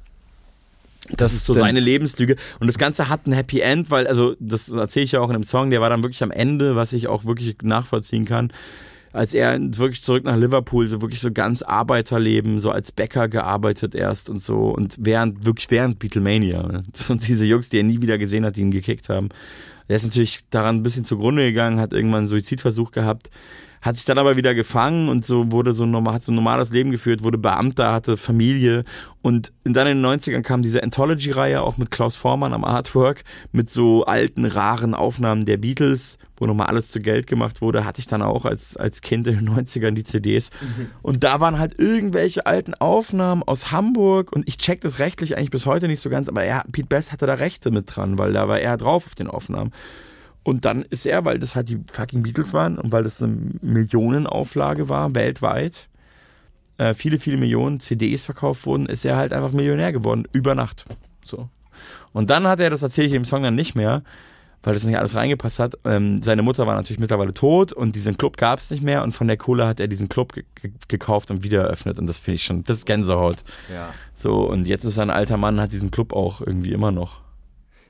das, 1.09 1.17
das 1.17 1.33
ist 1.33 1.45
so 1.45 1.53
seine 1.53 1.79
Lebenslüge. 1.79 2.37
Und 2.59 2.67
das 2.67 2.79
Ganze 2.79 3.07
hat 3.07 3.27
ein 3.27 3.33
Happy 3.33 3.61
End, 3.61 3.91
weil, 3.91 4.07
also, 4.07 4.35
das 4.39 4.69
erzähle 4.69 5.05
ich 5.05 5.11
ja 5.13 5.21
auch 5.21 5.29
in 5.29 5.33
dem 5.33 5.43
Song, 5.43 5.69
der 5.69 5.79
war 5.79 5.89
dann 5.89 6.03
wirklich 6.03 6.23
am 6.23 6.31
Ende, 6.31 6.75
was 6.75 6.91
ich 6.91 7.07
auch 7.07 7.23
wirklich 7.23 7.55
nachvollziehen 7.61 8.25
kann 8.25 8.51
als 9.17 9.33
er 9.33 9.59
wirklich 9.59 10.03
zurück 10.03 10.23
nach 10.23 10.37
Liverpool, 10.37 10.87
so 10.87 11.01
wirklich 11.01 11.21
so 11.21 11.31
ganz 11.31 11.61
Arbeiterleben, 11.61 12.59
so 12.59 12.71
als 12.71 12.91
Bäcker 12.91 13.27
gearbeitet 13.27 13.95
erst 13.95 14.29
und 14.29 14.41
so 14.41 14.69
und 14.69 14.95
während, 14.99 15.45
wirklich 15.45 15.69
während 15.71 15.99
Beatlemania. 15.99 16.83
Und 17.09 17.27
diese 17.27 17.45
Jungs, 17.45 17.69
die 17.69 17.77
er 17.77 17.83
nie 17.83 18.01
wieder 18.01 18.17
gesehen 18.17 18.45
hat, 18.45 18.57
die 18.57 18.61
ihn 18.61 18.71
gekickt 18.71 19.09
haben. 19.09 19.29
Der 19.89 19.95
ist 19.95 20.03
natürlich 20.03 20.41
daran 20.49 20.77
ein 20.77 20.83
bisschen 20.83 21.05
zugrunde 21.05 21.43
gegangen, 21.43 21.79
hat 21.79 21.93
irgendwann 21.93 22.19
einen 22.19 22.27
Suizidversuch 22.27 22.91
gehabt 22.91 23.29
hat 23.81 23.95
sich 23.95 24.05
dann 24.05 24.17
aber 24.17 24.37
wieder 24.37 24.55
gefangen 24.55 25.09
und 25.09 25.25
so 25.25 25.51
wurde 25.51 25.73
so 25.73 25.85
normal, 25.85 26.15
hat 26.15 26.23
so 26.23 26.31
ein 26.31 26.35
normales 26.35 26.71
Leben 26.71 26.91
geführt, 26.91 27.23
wurde 27.23 27.37
Beamter, 27.37 27.91
hatte 27.91 28.17
Familie 28.17 28.83
und 29.21 29.51
dann 29.63 29.87
in 29.87 30.01
den 30.01 30.05
90ern 30.05 30.41
kam 30.41 30.61
diese 30.61 30.83
Anthology-Reihe 30.83 31.61
auch 31.61 31.77
mit 31.77 31.91
Klaus 31.91 32.15
Vormann 32.15 32.53
am 32.53 32.63
Artwork 32.63 33.23
mit 33.51 33.69
so 33.69 34.05
alten, 34.05 34.45
raren 34.45 34.93
Aufnahmen 34.93 35.45
der 35.45 35.57
Beatles, 35.57 36.17
wo 36.37 36.45
nochmal 36.45 36.67
alles 36.67 36.91
zu 36.91 37.01
Geld 37.01 37.27
gemacht 37.27 37.61
wurde, 37.61 37.83
hatte 37.83 37.99
ich 37.99 38.07
dann 38.07 38.21
auch 38.21 38.45
als, 38.45 38.77
als 38.77 39.01
Kind 39.01 39.27
in 39.27 39.35
den 39.35 39.49
90ern 39.49 39.91
die 39.91 40.03
CDs. 40.03 40.51
Mhm. 40.61 40.87
Und 41.01 41.23
da 41.23 41.39
waren 41.39 41.59
halt 41.59 41.79
irgendwelche 41.79 42.45
alten 42.45 42.73
Aufnahmen 42.75 43.43
aus 43.43 43.71
Hamburg 43.71 44.31
und 44.31 44.47
ich 44.47 44.57
check 44.57 44.81
das 44.81 44.99
rechtlich 44.99 45.35
eigentlich 45.35 45.51
bis 45.51 45.65
heute 45.65 45.87
nicht 45.87 45.99
so 45.99 46.09
ganz, 46.09 46.29
aber 46.29 46.43
er, 46.43 46.63
Pete 46.71 46.87
Best 46.87 47.11
hatte 47.11 47.25
da 47.25 47.33
Rechte 47.33 47.71
mit 47.71 47.95
dran, 47.95 48.17
weil 48.17 48.33
da 48.33 48.47
war 48.47 48.59
er 48.59 48.77
drauf 48.77 49.05
auf 49.07 49.15
den 49.15 49.27
Aufnahmen. 49.27 49.71
Und 50.43 50.63
dann 50.63 50.83
ist 50.83 51.05
er, 51.05 51.25
weil 51.25 51.39
das 51.39 51.57
halt 51.57 51.67
die 51.67 51.83
fucking 51.91 52.23
Beatles 52.23 52.53
waren 52.53 52.79
und 52.79 52.93
weil 52.93 53.03
das 53.03 53.21
eine 53.21 53.35
Millionenauflage 53.61 54.87
war, 54.87 55.13
weltweit, 55.13 55.89
äh, 56.77 56.93
viele, 56.93 57.19
viele 57.19 57.35
Millionen 57.35 57.81
CDs 57.81 58.23
verkauft 58.23 58.65
wurden, 58.65 58.85
ist 58.85 59.03
er 59.03 59.17
halt 59.17 59.33
einfach 59.33 59.51
Millionär 59.51 59.91
geworden, 59.91 60.25
über 60.31 60.55
Nacht. 60.55 60.85
So. 61.25 61.49
Und 62.13 62.29
dann 62.29 62.47
hat 62.47 62.61
er, 62.61 62.69
das 62.69 62.81
erzähle 62.81 63.07
ich 63.07 63.13
im 63.13 63.25
Song 63.25 63.43
dann 63.43 63.55
nicht 63.55 63.75
mehr, 63.75 64.03
weil 64.63 64.73
das 64.73 64.85
nicht 64.85 64.97
alles 64.97 65.15
reingepasst 65.15 65.59
hat. 65.59 65.77
Ähm, 65.83 66.23
seine 66.23 66.43
Mutter 66.43 66.65
war 66.65 66.75
natürlich 66.75 66.99
mittlerweile 66.99 67.33
tot 67.33 67.73
und 67.73 67.95
diesen 67.97 68.17
Club 68.17 68.37
gab 68.37 68.59
es 68.59 68.71
nicht 68.71 68.83
mehr 68.83 69.03
und 69.03 69.13
von 69.13 69.27
der 69.27 69.37
Kohle 69.37 69.67
hat 69.67 69.81
er 69.81 69.89
diesen 69.89 70.07
Club 70.07 70.31
ge 70.31 70.45
ge 70.55 70.71
gekauft 70.87 71.29
und 71.29 71.43
wieder 71.43 71.63
eröffnet 71.63 71.99
und 71.99 72.07
das 72.07 72.19
finde 72.19 72.35
ich 72.35 72.45
schon, 72.45 72.63
das 72.63 72.77
ist 72.77 72.85
Gänsehaut. 72.85 73.39
Ja. 73.69 73.93
So, 74.15 74.49
und 74.49 74.65
jetzt 74.65 74.85
ist 74.85 74.97
er 74.97 75.03
ein 75.03 75.09
alter 75.09 75.35
Mann, 75.35 75.59
hat 75.59 75.73
diesen 75.73 75.91
Club 75.91 76.13
auch 76.13 76.39
irgendwie 76.39 76.71
immer 76.71 76.91
noch. 76.91 77.19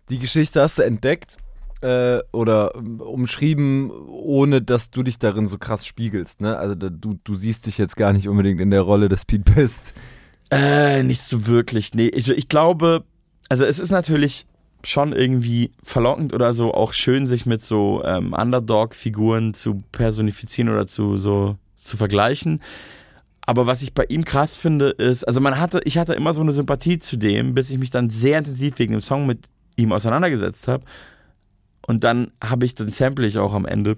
Die 0.09 0.17
Geschichte 0.17 0.59
hast 0.59 0.79
du 0.79 0.83
entdeckt 0.83 1.37
äh, 1.81 2.19
oder 2.31 2.73
ähm, 2.75 3.01
umschrieben, 3.01 3.91
ohne 3.91 4.61
dass 4.61 4.89
du 4.89 5.03
dich 5.03 5.19
darin 5.19 5.45
so 5.45 5.57
krass 5.57 5.85
spiegelst, 5.85 6.41
ne? 6.41 6.57
Also 6.57 6.75
da, 6.75 6.89
du, 6.89 7.19
du 7.23 7.35
siehst 7.35 7.67
dich 7.67 7.77
jetzt 7.77 7.95
gar 7.95 8.13
nicht 8.13 8.27
unbedingt 8.27 8.59
in 8.59 8.71
der 8.71 8.81
Rolle 8.81 9.09
des 9.09 9.25
Pete 9.25 9.51
Best. 9.53 9.93
Äh, 10.49 11.03
nicht 11.03 11.23
so 11.23 11.47
wirklich. 11.47 11.93
Nee, 11.93 12.07
ich, 12.07 12.29
ich 12.29 12.47
glaube, 12.47 13.03
also 13.49 13.65
es 13.65 13.79
ist 13.79 13.91
natürlich 13.91 14.45
schon 14.83 15.11
irgendwie 15.11 15.71
verlockend 15.83 16.33
oder 16.33 16.53
so 16.53 16.73
auch 16.73 16.93
schön, 16.93 17.25
sich 17.25 17.45
mit 17.45 17.61
so 17.61 18.03
ähm, 18.05 18.33
Underdog-Figuren 18.33 19.53
zu 19.53 19.83
personifizieren 19.91 20.69
oder 20.71 20.87
zu 20.87 21.17
so 21.17 21.57
zu 21.75 21.97
vergleichen. 21.97 22.61
Aber 23.45 23.65
was 23.65 23.81
ich 23.81 23.93
bei 23.93 24.05
ihm 24.05 24.25
krass 24.25 24.55
finde, 24.55 24.89
ist, 24.89 25.23
also 25.23 25.39
man 25.39 25.59
hatte, 25.59 25.79
ich 25.85 25.97
hatte 25.97 26.13
immer 26.13 26.33
so 26.33 26.41
eine 26.41 26.51
Sympathie 26.51 26.99
zu 26.99 27.15
dem, 27.15 27.53
bis 27.53 27.69
ich 27.69 27.77
mich 27.77 27.91
dann 27.91 28.09
sehr 28.09 28.37
intensiv 28.37 28.77
wegen 28.77 28.91
dem 28.91 29.01
Song 29.01 29.25
mit 29.25 29.47
ihm 29.77 29.93
auseinandergesetzt 29.93 30.67
habe. 30.67 30.83
Und 31.87 32.03
dann 32.03 32.31
habe 32.43 32.65
ich, 32.65 32.75
dann 32.75 32.89
sample 32.89 33.25
ich 33.25 33.39
auch 33.39 33.53
am 33.53 33.65
Ende. 33.65 33.97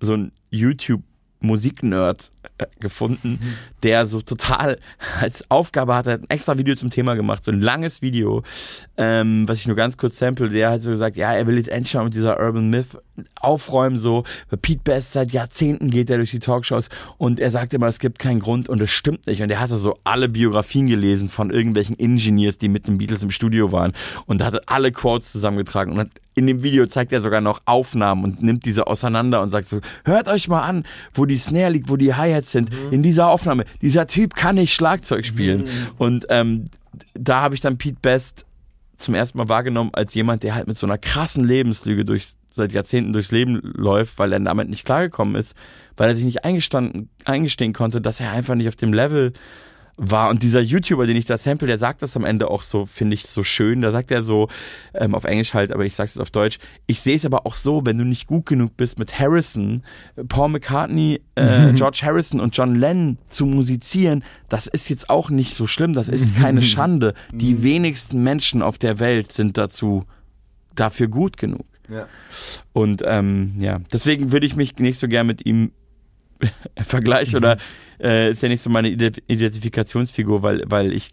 So 0.00 0.14
ein 0.14 0.32
YouTube 0.50 1.02
Musiknerd 1.40 2.30
äh, 2.37 2.37
gefunden, 2.80 3.40
der 3.82 4.06
so 4.06 4.20
total 4.20 4.78
als 5.20 5.48
Aufgabe 5.50 5.94
hatte, 5.94 6.12
ein 6.12 6.30
extra 6.30 6.58
Video 6.58 6.74
zum 6.74 6.90
Thema 6.90 7.14
gemacht, 7.14 7.44
so 7.44 7.50
ein 7.50 7.60
langes 7.60 8.02
Video, 8.02 8.42
ähm, 8.96 9.46
was 9.46 9.58
ich 9.58 9.66
nur 9.66 9.76
ganz 9.76 9.96
kurz 9.96 10.18
sample, 10.18 10.50
der 10.50 10.70
hat 10.70 10.82
so 10.82 10.90
gesagt, 10.90 11.16
ja, 11.16 11.32
er 11.32 11.46
will 11.46 11.56
jetzt 11.56 11.68
endlich 11.68 11.94
mal 11.94 12.04
mit 12.04 12.14
dieser 12.14 12.40
Urban 12.40 12.70
Myth 12.70 12.98
aufräumen, 13.40 13.96
so, 13.96 14.24
Pete 14.62 14.82
Best 14.82 15.12
seit 15.12 15.32
Jahrzehnten 15.32 15.90
geht 15.90 16.10
er 16.10 16.18
durch 16.18 16.30
die 16.30 16.38
Talkshows 16.38 16.88
und 17.16 17.40
er 17.40 17.50
sagt 17.50 17.74
immer, 17.74 17.86
es 17.86 17.98
gibt 17.98 18.18
keinen 18.18 18.40
Grund 18.40 18.68
und 18.68 18.80
es 18.80 18.90
stimmt 18.90 19.26
nicht. 19.26 19.42
Und 19.42 19.50
er 19.50 19.60
hatte 19.60 19.76
so 19.76 19.98
alle 20.04 20.28
Biografien 20.28 20.86
gelesen 20.86 21.28
von 21.28 21.50
irgendwelchen 21.50 21.98
Engineers, 21.98 22.58
die 22.58 22.68
mit 22.68 22.86
den 22.86 22.98
Beatles 22.98 23.22
im 23.22 23.30
Studio 23.30 23.72
waren 23.72 23.92
und 24.26 24.42
hatte 24.42 24.62
alle 24.66 24.92
Quotes 24.92 25.32
zusammengetragen. 25.32 25.92
Und 25.92 25.98
hat 26.00 26.10
in 26.34 26.46
dem 26.46 26.62
Video 26.62 26.86
zeigt 26.86 27.12
er 27.12 27.20
sogar 27.20 27.40
noch 27.40 27.62
Aufnahmen 27.64 28.22
und 28.22 28.42
nimmt 28.42 28.64
diese 28.64 28.86
auseinander 28.86 29.42
und 29.42 29.50
sagt 29.50 29.66
so, 29.66 29.80
hört 30.04 30.28
euch 30.28 30.46
mal 30.46 30.62
an, 30.62 30.84
wo 31.12 31.26
die 31.26 31.36
Snare 31.36 31.70
liegt, 31.70 31.88
wo 31.88 31.96
die 31.96 32.14
Hi-Hats 32.38 32.52
sind, 32.52 32.72
mhm. 32.72 32.92
in 32.92 33.02
dieser 33.02 33.28
Aufnahme. 33.28 33.64
Dieser 33.82 34.06
Typ 34.06 34.34
kann 34.34 34.56
nicht 34.56 34.74
Schlagzeug 34.74 35.24
spielen. 35.24 35.62
Mhm. 35.62 35.88
Und 35.98 36.26
ähm, 36.30 36.64
da 37.14 37.40
habe 37.40 37.54
ich 37.54 37.60
dann 37.60 37.78
Pete 37.78 37.98
Best 38.00 38.46
zum 38.96 39.14
ersten 39.14 39.38
Mal 39.38 39.48
wahrgenommen 39.48 39.90
als 39.92 40.14
jemand, 40.14 40.42
der 40.42 40.54
halt 40.54 40.66
mit 40.66 40.76
so 40.76 40.86
einer 40.86 40.98
krassen 40.98 41.44
Lebenslüge 41.44 42.04
durch, 42.04 42.32
seit 42.50 42.72
Jahrzehnten 42.72 43.12
durchs 43.12 43.30
Leben 43.30 43.60
läuft, 43.62 44.18
weil 44.18 44.32
er 44.32 44.40
damit 44.40 44.68
nicht 44.68 44.84
klargekommen 44.84 45.36
ist, 45.36 45.54
weil 45.96 46.08
er 46.08 46.16
sich 46.16 46.24
nicht 46.24 46.44
eingestanden, 46.44 47.08
eingestehen 47.24 47.72
konnte, 47.72 48.00
dass 48.00 48.20
er 48.20 48.32
einfach 48.32 48.56
nicht 48.56 48.68
auf 48.68 48.76
dem 48.76 48.92
Level 48.92 49.32
war. 49.98 50.30
Und 50.30 50.42
dieser 50.42 50.60
YouTuber, 50.60 51.06
den 51.06 51.16
ich 51.16 51.26
da 51.26 51.36
sample, 51.36 51.66
der 51.66 51.76
sagt 51.76 52.02
das 52.02 52.16
am 52.16 52.24
Ende 52.24 52.50
auch 52.50 52.62
so, 52.62 52.86
finde 52.86 53.14
ich, 53.14 53.26
so 53.26 53.42
schön. 53.42 53.82
Da 53.82 53.90
sagt 53.90 54.10
er 54.10 54.22
so, 54.22 54.48
ähm, 54.94 55.14
auf 55.14 55.24
Englisch 55.24 55.52
halt, 55.52 55.72
aber 55.72 55.84
ich 55.84 55.94
sag's 55.94 56.14
jetzt 56.14 56.22
auf 56.22 56.30
Deutsch, 56.30 56.58
ich 56.86 57.00
sehe 57.00 57.16
es 57.16 57.26
aber 57.26 57.44
auch 57.44 57.56
so, 57.56 57.84
wenn 57.84 57.98
du 57.98 58.04
nicht 58.04 58.26
gut 58.26 58.46
genug 58.46 58.76
bist 58.76 58.98
mit 58.98 59.18
Harrison, 59.18 59.82
Paul 60.28 60.50
McCartney, 60.50 61.20
äh, 61.34 61.72
George 61.74 62.00
Harrison 62.02 62.40
und 62.40 62.56
John 62.56 62.76
Lennon 62.76 63.18
zu 63.28 63.44
musizieren, 63.44 64.22
das 64.48 64.68
ist 64.68 64.88
jetzt 64.88 65.10
auch 65.10 65.30
nicht 65.30 65.54
so 65.54 65.66
schlimm, 65.66 65.92
das 65.92 66.08
ist 66.08 66.36
keine 66.36 66.62
Schande. 66.68 67.14
Die 67.32 67.54
mhm. 67.54 67.62
wenigsten 67.64 68.22
Menschen 68.22 68.62
auf 68.62 68.78
der 68.78 69.00
Welt 69.00 69.32
sind 69.32 69.58
dazu, 69.58 70.04
dafür 70.76 71.08
gut 71.08 71.36
genug. 71.36 71.66
Ja. 71.90 72.06
Und 72.72 73.02
ähm, 73.04 73.54
ja, 73.58 73.80
deswegen 73.92 74.30
würde 74.30 74.46
ich 74.46 74.54
mich 74.54 74.76
nicht 74.78 74.98
so 74.98 75.08
gern 75.08 75.26
mit 75.26 75.44
ihm 75.44 75.72
vergleichen 76.82 77.36
oder 77.36 77.58
äh, 78.00 78.30
ist 78.30 78.42
ja 78.42 78.48
nicht 78.48 78.62
so 78.62 78.70
meine 78.70 78.88
Identifikationsfigur, 78.88 80.42
weil, 80.42 80.62
weil 80.66 80.92
ich 80.92 81.10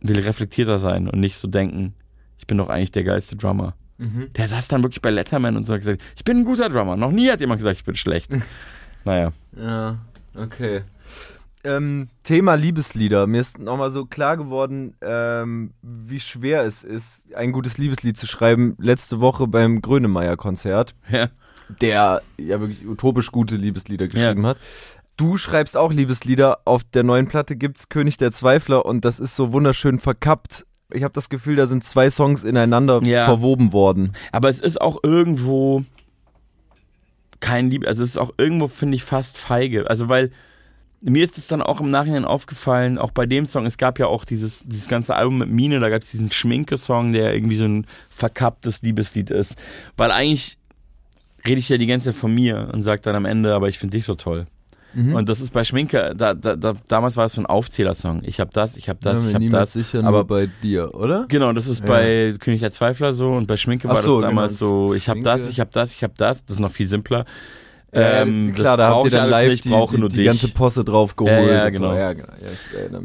will 0.00 0.20
reflektierter 0.20 0.78
sein 0.78 1.08
und 1.08 1.20
nicht 1.20 1.36
so 1.36 1.48
denken, 1.48 1.94
ich 2.38 2.46
bin 2.46 2.58
doch 2.58 2.68
eigentlich 2.68 2.92
der 2.92 3.04
geilste 3.04 3.36
Drummer. 3.36 3.74
Mhm. 3.98 4.32
Der 4.34 4.46
saß 4.46 4.68
dann 4.68 4.82
wirklich 4.82 5.02
bei 5.02 5.10
Letterman 5.10 5.56
und 5.56 5.64
so 5.64 5.74
hat 5.74 5.80
gesagt, 5.80 6.02
ich 6.16 6.24
bin 6.24 6.38
ein 6.38 6.44
guter 6.44 6.68
Drummer. 6.68 6.96
Noch 6.96 7.10
nie 7.10 7.30
hat 7.30 7.40
jemand 7.40 7.58
gesagt, 7.58 7.78
ich 7.78 7.84
bin 7.84 7.96
schlecht. 7.96 8.30
naja. 9.04 9.32
Ja, 9.56 9.98
okay. 10.36 10.82
Ähm, 11.64 12.08
Thema 12.22 12.54
Liebeslieder. 12.54 13.26
Mir 13.26 13.40
ist 13.40 13.58
nochmal 13.58 13.90
so 13.90 14.06
klar 14.06 14.36
geworden, 14.36 14.94
ähm, 15.00 15.72
wie 15.82 16.20
schwer 16.20 16.64
es 16.64 16.84
ist, 16.84 17.34
ein 17.34 17.50
gutes 17.50 17.78
Liebeslied 17.78 18.16
zu 18.16 18.28
schreiben. 18.28 18.76
Letzte 18.78 19.20
Woche 19.20 19.48
beim 19.48 19.82
Grönemeyer-Konzert. 19.82 20.94
Ja. 21.10 21.28
Der 21.80 22.22
ja 22.38 22.60
wirklich 22.60 22.86
utopisch 22.86 23.30
gute 23.30 23.56
Liebeslieder 23.56 24.08
geschrieben 24.08 24.42
ja. 24.42 24.50
hat. 24.50 24.58
Du 25.16 25.36
schreibst 25.36 25.76
auch 25.76 25.92
Liebeslieder. 25.92 26.60
Auf 26.64 26.84
der 26.84 27.02
neuen 27.02 27.26
Platte 27.26 27.56
gibt's 27.56 27.88
König 27.88 28.16
der 28.16 28.32
Zweifler 28.32 28.86
und 28.86 29.04
das 29.04 29.18
ist 29.18 29.36
so 29.36 29.52
wunderschön 29.52 29.98
verkappt. 29.98 30.64
Ich 30.92 31.02
habe 31.02 31.12
das 31.12 31.28
Gefühl, 31.28 31.56
da 31.56 31.66
sind 31.66 31.84
zwei 31.84 32.10
Songs 32.10 32.44
ineinander 32.44 33.02
ja. 33.02 33.24
verwoben 33.24 33.72
worden. 33.72 34.14
Aber 34.32 34.48
es 34.48 34.60
ist 34.60 34.80
auch 34.80 34.98
irgendwo 35.02 35.84
kein 37.40 37.70
Liebe, 37.70 37.86
also 37.86 38.02
es 38.02 38.10
ist 38.10 38.18
auch 38.18 38.32
irgendwo 38.38 38.68
finde 38.68 38.96
ich 38.96 39.04
fast 39.04 39.38
feige. 39.38 39.88
Also 39.90 40.08
weil 40.08 40.30
mir 41.00 41.22
ist 41.22 41.38
es 41.38 41.46
dann 41.46 41.62
auch 41.62 41.80
im 41.80 41.88
Nachhinein 41.88 42.24
aufgefallen, 42.24 42.98
auch 42.98 43.12
bei 43.12 43.26
dem 43.26 43.46
Song, 43.46 43.66
es 43.66 43.78
gab 43.78 43.98
ja 43.98 44.06
auch 44.06 44.24
dieses, 44.24 44.64
dieses 44.66 44.88
ganze 44.88 45.14
Album 45.14 45.38
mit 45.38 45.48
Mine, 45.48 45.80
da 45.80 45.90
gab 45.90 46.02
es 46.02 46.10
diesen 46.10 46.32
Schminke-Song, 46.32 47.12
der 47.12 47.34
irgendwie 47.34 47.56
so 47.56 47.66
ein 47.66 47.86
verkapptes 48.10 48.82
Liebeslied 48.82 49.30
ist. 49.30 49.56
Weil 49.96 50.10
eigentlich 50.10 50.58
rede 51.48 51.58
ich 51.58 51.68
ja 51.68 51.78
die 51.78 51.86
ganze 51.86 52.06
Zeit 52.06 52.20
von 52.20 52.34
mir 52.34 52.68
und 52.72 52.82
sage 52.82 53.00
dann 53.02 53.16
am 53.16 53.24
Ende, 53.24 53.54
aber 53.54 53.68
ich 53.68 53.78
finde 53.78 53.96
dich 53.96 54.04
so 54.04 54.14
toll. 54.14 54.46
Mhm. 54.94 55.14
Und 55.14 55.28
das 55.28 55.40
ist 55.40 55.52
bei 55.52 55.64
Schminke, 55.64 56.14
da, 56.16 56.34
da, 56.34 56.56
da, 56.56 56.74
damals 56.88 57.16
war 57.16 57.26
es 57.26 57.34
so 57.34 57.42
ein 57.42 57.46
Aufzählersong. 57.46 58.22
Ich 58.24 58.40
habe 58.40 58.50
das, 58.52 58.76
ich 58.76 58.88
habe 58.88 58.98
das, 59.02 59.22
ja, 59.24 59.30
ich 59.30 59.34
habe 59.34 59.48
das. 59.48 59.72
sicher 59.74 60.04
aber 60.04 60.24
bei 60.24 60.48
dir, 60.62 60.94
oder? 60.94 61.26
Genau, 61.28 61.52
das 61.52 61.68
ist 61.68 61.80
ja. 61.80 61.86
bei 61.86 62.34
König 62.38 62.60
der 62.60 62.72
Zweifler 62.72 63.12
so 63.12 63.32
und 63.32 63.46
bei 63.46 63.56
Schminke 63.56 63.88
war 63.88 64.02
so, 64.02 64.20
das 64.20 64.30
damals 64.30 64.58
genau. 64.58 64.88
so, 64.88 64.94
ich 64.94 65.08
habe 65.08 65.20
das, 65.20 65.48
ich 65.48 65.60
habe 65.60 65.70
das, 65.72 65.92
ich 65.92 66.02
habe 66.02 66.14
das. 66.16 66.44
Das 66.44 66.56
ist 66.56 66.60
noch 66.60 66.72
viel 66.72 66.86
simpler. 66.86 67.26
Ja, 67.92 68.20
ähm, 68.22 68.52
klar, 68.52 68.76
da 68.76 68.88
habt 68.90 69.06
ihr 69.06 69.10
dann 69.10 69.30
live 69.30 69.50
nicht, 69.50 69.64
die, 69.64 69.70
die, 69.70 70.08
die 70.08 70.24
ganze 70.24 70.48
Posse 70.48 70.84
drauf 70.84 71.16
geholt. 71.16 71.48
Ja, 71.48 71.52
ja 71.52 71.68
genau. 71.70 71.92
So. 71.92 71.96
ja, 71.96 72.12
genau. 72.12 72.32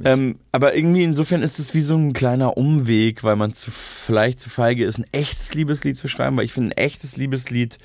Ja, 0.04 0.12
ähm, 0.12 0.36
aber 0.52 0.76
irgendwie 0.76 1.04
insofern 1.04 1.42
ist 1.42 1.58
es 1.58 1.74
wie 1.74 1.82
so 1.82 1.96
ein 1.96 2.12
kleiner 2.12 2.58
Umweg, 2.58 3.24
weil 3.24 3.38
man 3.38 3.54
zu, 3.54 3.72
vielleicht 3.72 4.42
zu 4.42 4.50
feige 4.50 4.84
ist, 4.84 4.98
ein 4.98 5.06
echtes 5.14 5.54
Liebeslied 5.54 5.98
zu 5.98 6.10
schreiben, 6.10 6.36
weil 6.36 6.44
ich 6.44 6.52
finde, 6.52 6.76
ein 6.76 6.78
echtes 6.78 7.16
Liebeslied 7.16 7.78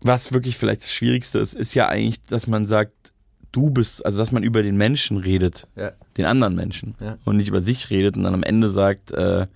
was 0.00 0.32
wirklich 0.32 0.56
vielleicht 0.56 0.82
das 0.82 0.92
Schwierigste 0.92 1.38
ist, 1.38 1.54
ist 1.54 1.74
ja 1.74 1.88
eigentlich, 1.88 2.22
dass 2.24 2.46
man 2.46 2.66
sagt, 2.66 3.12
du 3.52 3.70
bist, 3.70 4.04
also 4.04 4.18
dass 4.18 4.32
man 4.32 4.42
über 4.42 4.62
den 4.62 4.76
Menschen 4.76 5.16
redet, 5.16 5.66
ja. 5.76 5.92
den 6.16 6.26
anderen 6.26 6.54
Menschen 6.54 6.94
ja. 7.00 7.16
und 7.24 7.38
nicht 7.38 7.48
über 7.48 7.62
sich 7.62 7.90
redet 7.90 8.16
und 8.16 8.24
dann 8.24 8.34
am 8.34 8.42
Ende 8.42 8.70
sagt, 8.70 9.12
äh, 9.12 9.46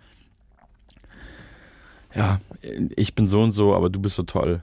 ja, 2.15 2.41
ich 2.97 3.15
bin 3.15 3.27
so 3.27 3.43
und 3.43 3.53
so, 3.53 3.75
aber 3.75 3.91
du 3.91 4.01
bist 4.01 4.17
so 4.17 4.23
toll. 4.23 4.63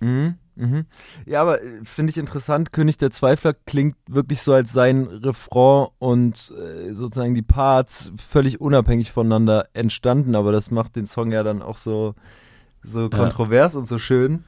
Mhm, 0.00 0.34
mhm. 0.56 0.86
Ja, 1.26 1.42
aber 1.42 1.62
äh, 1.62 1.84
finde 1.84 2.10
ich 2.10 2.18
interessant, 2.18 2.72
König 2.72 2.98
der 2.98 3.10
Zweifler 3.10 3.54
klingt 3.54 3.96
wirklich 4.08 4.42
so 4.42 4.52
als 4.52 4.72
sein 4.72 5.04
Refrain 5.04 5.88
und 5.98 6.52
äh, 6.58 6.92
sozusagen 6.92 7.34
die 7.34 7.42
Parts 7.42 8.10
völlig 8.16 8.60
unabhängig 8.60 9.12
voneinander 9.12 9.68
entstanden, 9.74 10.34
aber 10.34 10.50
das 10.50 10.70
macht 10.70 10.96
den 10.96 11.06
Song 11.06 11.30
ja 11.30 11.42
dann 11.42 11.62
auch 11.62 11.76
so, 11.76 12.14
so 12.82 13.10
kontrovers 13.10 13.74
ja. 13.74 13.80
und 13.80 13.86
so 13.86 13.98
schön. 13.98 14.44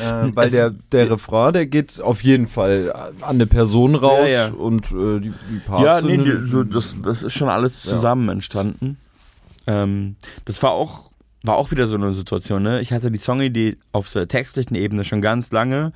Äh, 0.00 0.34
weil 0.34 0.50
der, 0.50 0.70
der 0.70 1.10
Refrain, 1.10 1.52
der 1.52 1.66
geht 1.66 2.00
auf 2.00 2.22
jeden 2.24 2.46
Fall 2.46 2.92
an 2.92 3.12
eine 3.22 3.46
Person 3.46 3.94
raus 3.94 4.28
ja, 4.28 4.48
ja. 4.48 4.52
und 4.52 4.86
äh, 4.92 5.20
die, 5.20 5.32
die 5.50 5.58
Parts 5.64 5.84
Ja, 5.84 6.00
nee, 6.00 6.16
die, 6.16 6.70
das, 6.70 6.96
das 7.02 7.22
ist 7.22 7.34
schon 7.34 7.48
alles 7.48 7.82
zusammen 7.82 8.26
ja. 8.26 8.32
entstanden. 8.32 8.96
Ähm, 9.66 10.16
das 10.44 10.62
war 10.62 10.70
auch, 10.70 11.12
war 11.42 11.56
auch 11.56 11.70
wieder 11.70 11.88
so 11.88 11.96
eine 11.96 12.12
Situation, 12.12 12.62
ne? 12.62 12.80
Ich 12.80 12.92
hatte 12.92 13.10
die 13.10 13.18
Songidee 13.18 13.76
auf 13.92 14.10
der 14.12 14.28
textlichen 14.28 14.76
Ebene 14.76 15.04
schon 15.04 15.20
ganz 15.20 15.52
lange 15.52 15.92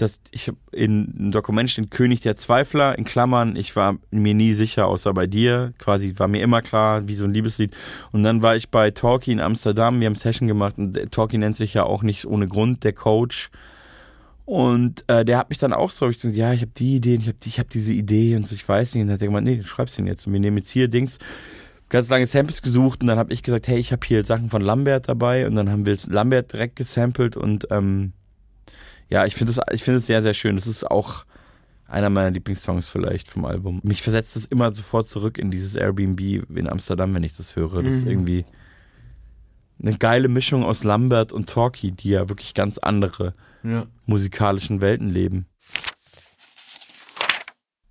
dass 0.00 0.20
ich 0.30 0.50
in 0.72 1.14
einem 1.18 1.32
Dokument 1.32 1.70
steht 1.70 1.90
König 1.90 2.20
der 2.20 2.36
Zweifler, 2.36 2.96
in 2.98 3.04
Klammern, 3.04 3.56
ich 3.56 3.76
war 3.76 3.96
mir 4.10 4.34
nie 4.34 4.54
sicher, 4.54 4.86
außer 4.86 5.12
bei 5.12 5.26
dir. 5.26 5.74
Quasi 5.78 6.14
war 6.16 6.28
mir 6.28 6.42
immer 6.42 6.62
klar, 6.62 7.06
wie 7.06 7.16
so 7.16 7.24
ein 7.24 7.34
Liebeslied. 7.34 7.76
Und 8.12 8.22
dann 8.22 8.42
war 8.42 8.56
ich 8.56 8.70
bei 8.70 8.90
Talkie 8.90 9.32
in 9.32 9.40
Amsterdam, 9.40 10.00
wir 10.00 10.06
haben 10.06 10.14
Session 10.14 10.48
gemacht 10.48 10.78
und 10.78 10.98
Talkie 11.10 11.38
nennt 11.38 11.56
sich 11.56 11.74
ja 11.74 11.84
auch 11.84 12.02
nicht 12.02 12.26
ohne 12.26 12.48
Grund 12.48 12.84
der 12.84 12.92
Coach. 12.92 13.50
Und 14.46 15.04
äh, 15.06 15.24
der 15.24 15.38
hat 15.38 15.50
mich 15.50 15.58
dann 15.58 15.72
auch 15.72 15.90
so, 15.90 16.08
ich 16.08 16.16
dachte, 16.16 16.34
ja, 16.34 16.52
ich 16.52 16.62
habe 16.62 16.72
die 16.74 16.96
Idee, 16.96 17.14
ich 17.14 17.28
habe 17.28 17.38
ich 17.44 17.60
hab 17.60 17.70
diese 17.70 17.92
Idee 17.92 18.36
und 18.36 18.46
so, 18.46 18.54
ich 18.54 18.68
weiß 18.68 18.94
nicht. 18.94 19.02
Und 19.02 19.08
dann 19.08 19.14
hat 19.14 19.22
er 19.22 19.28
gemeint, 19.28 19.46
nee, 19.46 19.56
du 19.56 19.64
schreibst 19.64 19.98
den 19.98 20.06
jetzt. 20.06 20.26
Und 20.26 20.32
wir 20.32 20.40
nehmen 20.40 20.56
jetzt 20.56 20.70
hier 20.70 20.88
Dings, 20.88 21.18
ganz 21.90 22.08
lange 22.08 22.26
Samples 22.26 22.62
gesucht 22.62 23.02
und 23.02 23.08
dann 23.08 23.18
habe 23.18 23.32
ich 23.32 23.42
gesagt, 23.42 23.68
hey, 23.68 23.78
ich 23.78 23.92
habe 23.92 24.06
hier 24.06 24.24
Sachen 24.24 24.48
von 24.48 24.62
Lambert 24.62 25.08
dabei 25.08 25.46
und 25.46 25.56
dann 25.56 25.70
haben 25.70 25.86
wir 25.86 25.96
Lambert 26.08 26.52
direkt 26.52 26.76
gesampelt 26.76 27.36
und 27.36 27.66
ähm, 27.70 28.12
ja, 29.10 29.26
ich 29.26 29.34
finde 29.34 29.52
es 29.52 29.58
es 29.86 30.06
sehr, 30.06 30.22
sehr 30.22 30.34
schön. 30.34 30.56
Es 30.56 30.66
ist 30.66 30.90
auch 30.90 31.24
einer 31.88 32.08
meiner 32.10 32.30
Lieblingssongs 32.30 32.86
vielleicht 32.88 33.28
vom 33.28 33.44
Album. 33.44 33.80
Mich 33.82 34.02
versetzt 34.02 34.36
das 34.36 34.44
immer 34.46 34.70
sofort 34.72 35.08
zurück 35.08 35.38
in 35.38 35.50
dieses 35.50 35.74
Airbnb 35.74 36.20
in 36.20 36.68
Amsterdam, 36.68 37.12
wenn 37.14 37.24
ich 37.24 37.36
das 37.36 37.56
höre. 37.56 37.82
Das 37.82 37.92
ist 37.94 38.04
Mhm. 38.04 38.10
irgendwie 38.12 38.44
eine 39.82 39.96
geile 39.98 40.28
Mischung 40.28 40.62
aus 40.64 40.84
Lambert 40.84 41.32
und 41.32 41.48
Talkie, 41.48 41.90
die 41.92 42.10
ja 42.10 42.28
wirklich 42.28 42.54
ganz 42.54 42.78
andere 42.78 43.34
Ja. 43.64 43.86
musikalischen 44.06 44.80
Welten 44.80 45.08
leben. 45.08 45.46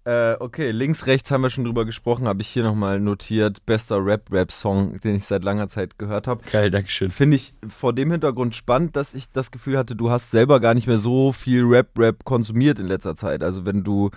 Äh, 0.10 0.38
okay, 0.40 0.72
links, 0.72 1.06
rechts 1.06 1.30
haben 1.30 1.42
wir 1.42 1.52
schon 1.52 1.66
drüber 1.66 1.86
gesprochen, 1.86 2.28
habe 2.28 2.42
ich 2.42 2.48
hier 2.48 2.64
nochmal 2.64 3.00
notiert. 3.00 3.64
Bester 3.68 4.04
Rap-Rap-Song, 4.04 5.00
den 5.02 5.14
ich 5.14 5.26
seit 5.26 5.44
langer 5.44 5.68
Zeit 5.68 6.00
gehört 6.00 6.28
habe. 6.28 6.44
Geil, 6.52 6.72
Dankeschön. 6.72 7.12
Finde 7.12 7.36
ich 7.36 7.54
vor 7.68 7.94
dem 7.94 8.10
Hintergrund 8.10 8.56
spannend, 8.56 8.96
dass 8.96 9.14
ich 9.14 9.30
das 9.30 9.52
Gefühl 9.52 9.78
hatte, 9.78 9.96
du 9.96 10.10
hast 10.10 10.32
selber 10.32 10.60
gar 10.60 10.74
nicht 10.74 10.88
mehr 10.88 10.98
so 10.98 11.32
viel 11.32 11.64
Rap-Rap 11.64 12.26
konsumiert 12.26 12.80
in 12.80 12.88
letzter 12.88 13.16
Zeit. 13.16 13.44
Also 13.44 13.68
wenn 13.68 13.84
du 13.84 14.10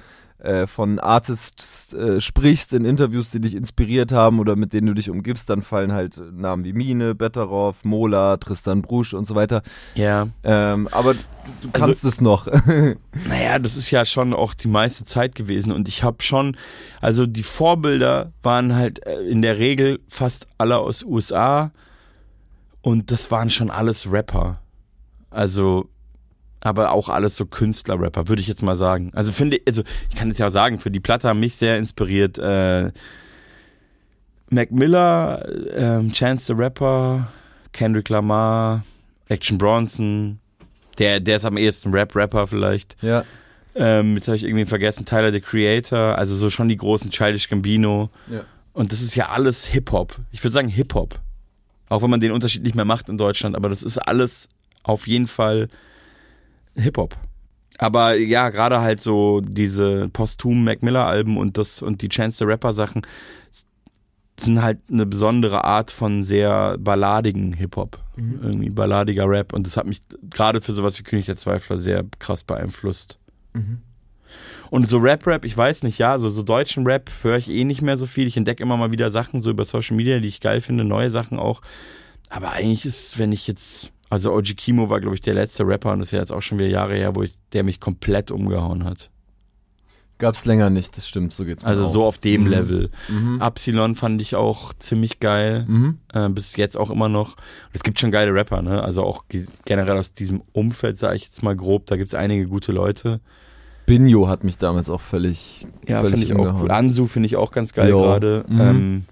äh, 0.44 0.66
von 0.66 0.98
Artists 0.98 1.92
äh, 1.94 2.20
sprichst 2.20 2.74
in 2.74 2.84
Interviews, 2.84 3.30
die 3.30 3.40
dich 3.40 3.54
inspiriert 3.54 4.12
haben 4.12 4.38
oder 4.40 4.56
mit 4.56 4.72
denen 4.72 4.86
du 4.88 4.94
dich 4.94 5.08
umgibst, 5.10 5.48
dann 5.50 5.62
fallen 5.62 5.92
halt 5.92 6.20
Namen 6.32 6.64
wie 6.64 6.72
Mine, 6.72 7.14
Betteroff, 7.14 7.84
Mola, 7.84 8.36
Tristan 8.38 8.82
Brusch 8.82 9.14
und 9.14 9.24
so 9.26 9.34
weiter. 9.34 9.62
Ja. 9.94 10.28
Ähm, 10.42 10.88
aber 10.90 11.14
du, 11.14 11.20
du 11.62 11.68
Also- 11.72 11.86
kannst 11.86 12.04
es 12.04 12.20
noch. 12.20 12.46
Naja, 13.28 13.58
das 13.58 13.76
ist 13.76 13.90
ja 13.90 14.04
schon 14.04 14.32
auch 14.34 14.54
die 14.54 14.68
meiste 14.68 15.04
Zeit 15.04 15.34
gewesen 15.34 15.70
und 15.72 15.86
ich 15.88 16.02
habe 16.02 16.22
schon, 16.22 16.56
also 17.00 17.26
die 17.26 17.42
Vorbilder 17.42 18.32
waren 18.42 18.74
halt 18.74 19.06
äh, 19.06 19.20
in 19.22 19.42
der 19.42 19.58
Regel 19.58 20.00
fast 20.08 20.46
alle 20.58 20.78
aus 20.78 21.02
USA 21.04 21.70
und 22.80 23.10
das 23.10 23.30
waren 23.30 23.50
schon 23.50 23.70
alles 23.70 24.10
Rapper. 24.10 24.60
Also, 25.30 25.88
aber 26.62 26.92
auch 26.92 27.08
alles 27.08 27.36
so 27.36 27.44
Künstler-Rapper, 27.44 28.28
würde 28.28 28.40
ich 28.40 28.48
jetzt 28.48 28.62
mal 28.62 28.76
sagen. 28.76 29.10
Also 29.14 29.32
finde, 29.32 29.60
also 29.66 29.82
ich 30.08 30.16
kann 30.16 30.30
es 30.30 30.38
ja 30.38 30.46
auch 30.46 30.52
sagen, 30.52 30.78
für 30.78 30.90
die 30.90 31.00
Platte 31.00 31.28
haben 31.28 31.40
mich 31.40 31.56
sehr 31.56 31.76
inspiriert. 31.76 32.38
Äh, 32.38 32.92
Mac 34.48 34.70
Miller, 34.70 35.44
ähm, 35.74 36.12
Chance 36.12 36.46
the 36.46 36.52
Rapper, 36.52 37.28
Kendrick 37.72 38.08
Lamar, 38.08 38.84
Action 39.28 39.58
Bronson, 39.58 40.38
der, 40.98 41.20
der 41.20 41.36
ist 41.36 41.44
am 41.44 41.56
ehesten 41.56 41.92
Rap-Rapper 41.92 42.46
vielleicht. 42.46 42.96
ja. 43.02 43.24
Ähm, 43.74 44.16
jetzt 44.16 44.28
habe 44.28 44.36
ich 44.36 44.44
irgendwie 44.44 44.66
vergessen, 44.66 45.06
Tyler 45.06 45.32
the 45.32 45.40
Creator, 45.40 46.18
also 46.18 46.36
so 46.36 46.50
schon 46.50 46.68
die 46.68 46.76
großen 46.76 47.10
Childish 47.10 47.48
Gambino. 47.48 48.10
Ja. 48.30 48.44
Und 48.74 48.92
das 48.92 49.00
ist 49.00 49.14
ja 49.14 49.30
alles 49.30 49.64
Hip-Hop. 49.64 50.16
Ich 50.30 50.44
würde 50.44 50.52
sagen 50.52 50.68
Hip-Hop. 50.68 51.18
Auch 51.88 52.02
wenn 52.02 52.10
man 52.10 52.20
den 52.20 52.32
Unterschied 52.32 52.62
nicht 52.62 52.74
mehr 52.74 52.84
macht 52.84 53.08
in 53.08 53.16
Deutschland, 53.16 53.56
aber 53.56 53.70
das 53.70 53.82
ist 53.82 53.96
alles 53.96 54.50
auf 54.82 55.06
jeden 55.06 55.26
Fall 55.26 55.68
Hip-Hop. 56.76 57.16
Aber 57.78 58.14
ja, 58.14 58.50
gerade 58.50 58.80
halt 58.80 59.00
so 59.00 59.40
diese 59.40 60.08
posthum 60.10 60.64
Mac 60.64 60.82
Miller 60.82 61.06
Alben 61.06 61.36
und 61.36 61.58
das 61.58 61.82
und 61.82 62.02
die 62.02 62.08
Chance 62.08 62.38
the 62.38 62.44
Rapper 62.44 62.72
Sachen 62.72 63.02
sind 64.38 64.62
halt 64.62 64.78
eine 64.90 65.06
besondere 65.06 65.64
Art 65.64 65.90
von 65.90 66.24
sehr 66.24 66.76
balladigen 66.78 67.52
Hip-Hop. 67.52 67.98
Irgendwie 68.42 68.70
balladiger 68.70 69.28
Rap. 69.28 69.52
Und 69.52 69.66
das 69.66 69.76
hat 69.76 69.86
mich 69.86 70.02
gerade 70.30 70.60
für 70.60 70.72
sowas 70.72 70.98
wie 70.98 71.02
König 71.02 71.26
der 71.26 71.36
Zweifler 71.36 71.76
sehr 71.76 72.04
krass 72.18 72.44
beeinflusst. 72.44 73.18
Und 74.70 74.88
so 74.88 74.98
Rap-Rap, 74.98 75.44
ich 75.44 75.56
weiß 75.56 75.82
nicht, 75.82 75.98
ja, 75.98 76.18
so, 76.18 76.30
so 76.30 76.42
deutschen 76.42 76.86
Rap 76.86 77.10
höre 77.22 77.36
ich 77.36 77.50
eh 77.50 77.64
nicht 77.64 77.82
mehr 77.82 77.96
so 77.96 78.06
viel. 78.06 78.26
Ich 78.26 78.36
entdecke 78.36 78.62
immer 78.62 78.76
mal 78.76 78.90
wieder 78.90 79.10
Sachen 79.10 79.42
so 79.42 79.50
über 79.50 79.64
Social 79.64 79.96
Media, 79.96 80.18
die 80.18 80.28
ich 80.28 80.40
geil 80.40 80.60
finde, 80.60 80.84
neue 80.84 81.10
Sachen 81.10 81.38
auch. 81.38 81.60
Aber 82.30 82.52
eigentlich 82.52 82.86
ist, 82.86 83.18
wenn 83.18 83.32
ich 83.32 83.46
jetzt, 83.46 83.92
also 84.12 84.32
OG 84.32 84.54
Kimo 84.56 84.90
war, 84.90 85.00
glaube 85.00 85.14
ich, 85.16 85.20
der 85.22 85.34
letzte 85.34 85.66
Rapper 85.66 85.92
und 85.92 86.00
das 86.00 86.08
ist 86.08 86.12
ja 86.12 86.18
jetzt 86.20 86.32
auch 86.32 86.42
schon 86.42 86.58
wieder 86.58 86.68
Jahre 86.68 86.94
her, 86.94 87.16
wo 87.16 87.22
ich, 87.22 87.32
der 87.52 87.64
mich 87.64 87.80
komplett 87.80 88.30
umgehauen 88.30 88.84
hat. 88.84 89.10
Gab's 90.18 90.44
länger 90.44 90.70
nicht, 90.70 90.96
das 90.96 91.08
stimmt, 91.08 91.32
so 91.32 91.44
geht's 91.44 91.64
mir 91.64 91.68
Also 91.70 91.84
auch. 91.84 91.92
so 91.92 92.04
auf 92.04 92.18
dem 92.18 92.42
Mhm. 92.42 92.46
Level. 92.48 92.90
Mhm. 93.08 93.42
Absilon 93.42 93.96
fand 93.96 94.20
ich 94.20 94.36
auch 94.36 94.72
ziemlich 94.74 95.18
geil. 95.18 95.64
Mhm. 95.66 95.98
Äh, 96.12 96.28
bis 96.28 96.54
jetzt 96.56 96.76
auch 96.76 96.90
immer 96.90 97.08
noch. 97.08 97.36
Es 97.72 97.82
gibt 97.82 97.98
schon 97.98 98.12
geile 98.12 98.32
Rapper, 98.32 98.62
ne? 98.62 98.82
Also 98.84 99.02
auch 99.02 99.24
ge- 99.28 99.46
generell 99.64 99.98
aus 99.98 100.12
diesem 100.14 100.42
Umfeld, 100.52 100.96
sage 100.96 101.16
ich 101.16 101.24
jetzt 101.24 101.42
mal 101.42 101.56
grob, 101.56 101.86
da 101.86 101.96
gibt's 101.96 102.14
einige 102.14 102.46
gute 102.46 102.70
Leute. 102.70 103.20
Binjo 103.86 104.28
hat 104.28 104.44
mich 104.44 104.58
damals 104.58 104.88
auch 104.90 105.00
völlig, 105.00 105.66
Ja, 105.88 106.00
völlig 106.02 106.20
finde 106.20 106.40
ich 106.42 106.48
auch 106.48 106.60
cool. 106.62 106.70
Ansu 106.70 107.06
finde 107.06 107.26
ich 107.26 107.34
auch 107.36 107.50
ganz 107.50 107.72
geil 107.72 107.90
gerade. 107.90 108.44
Mhm. 108.48 108.60
Ähm, 108.60 109.04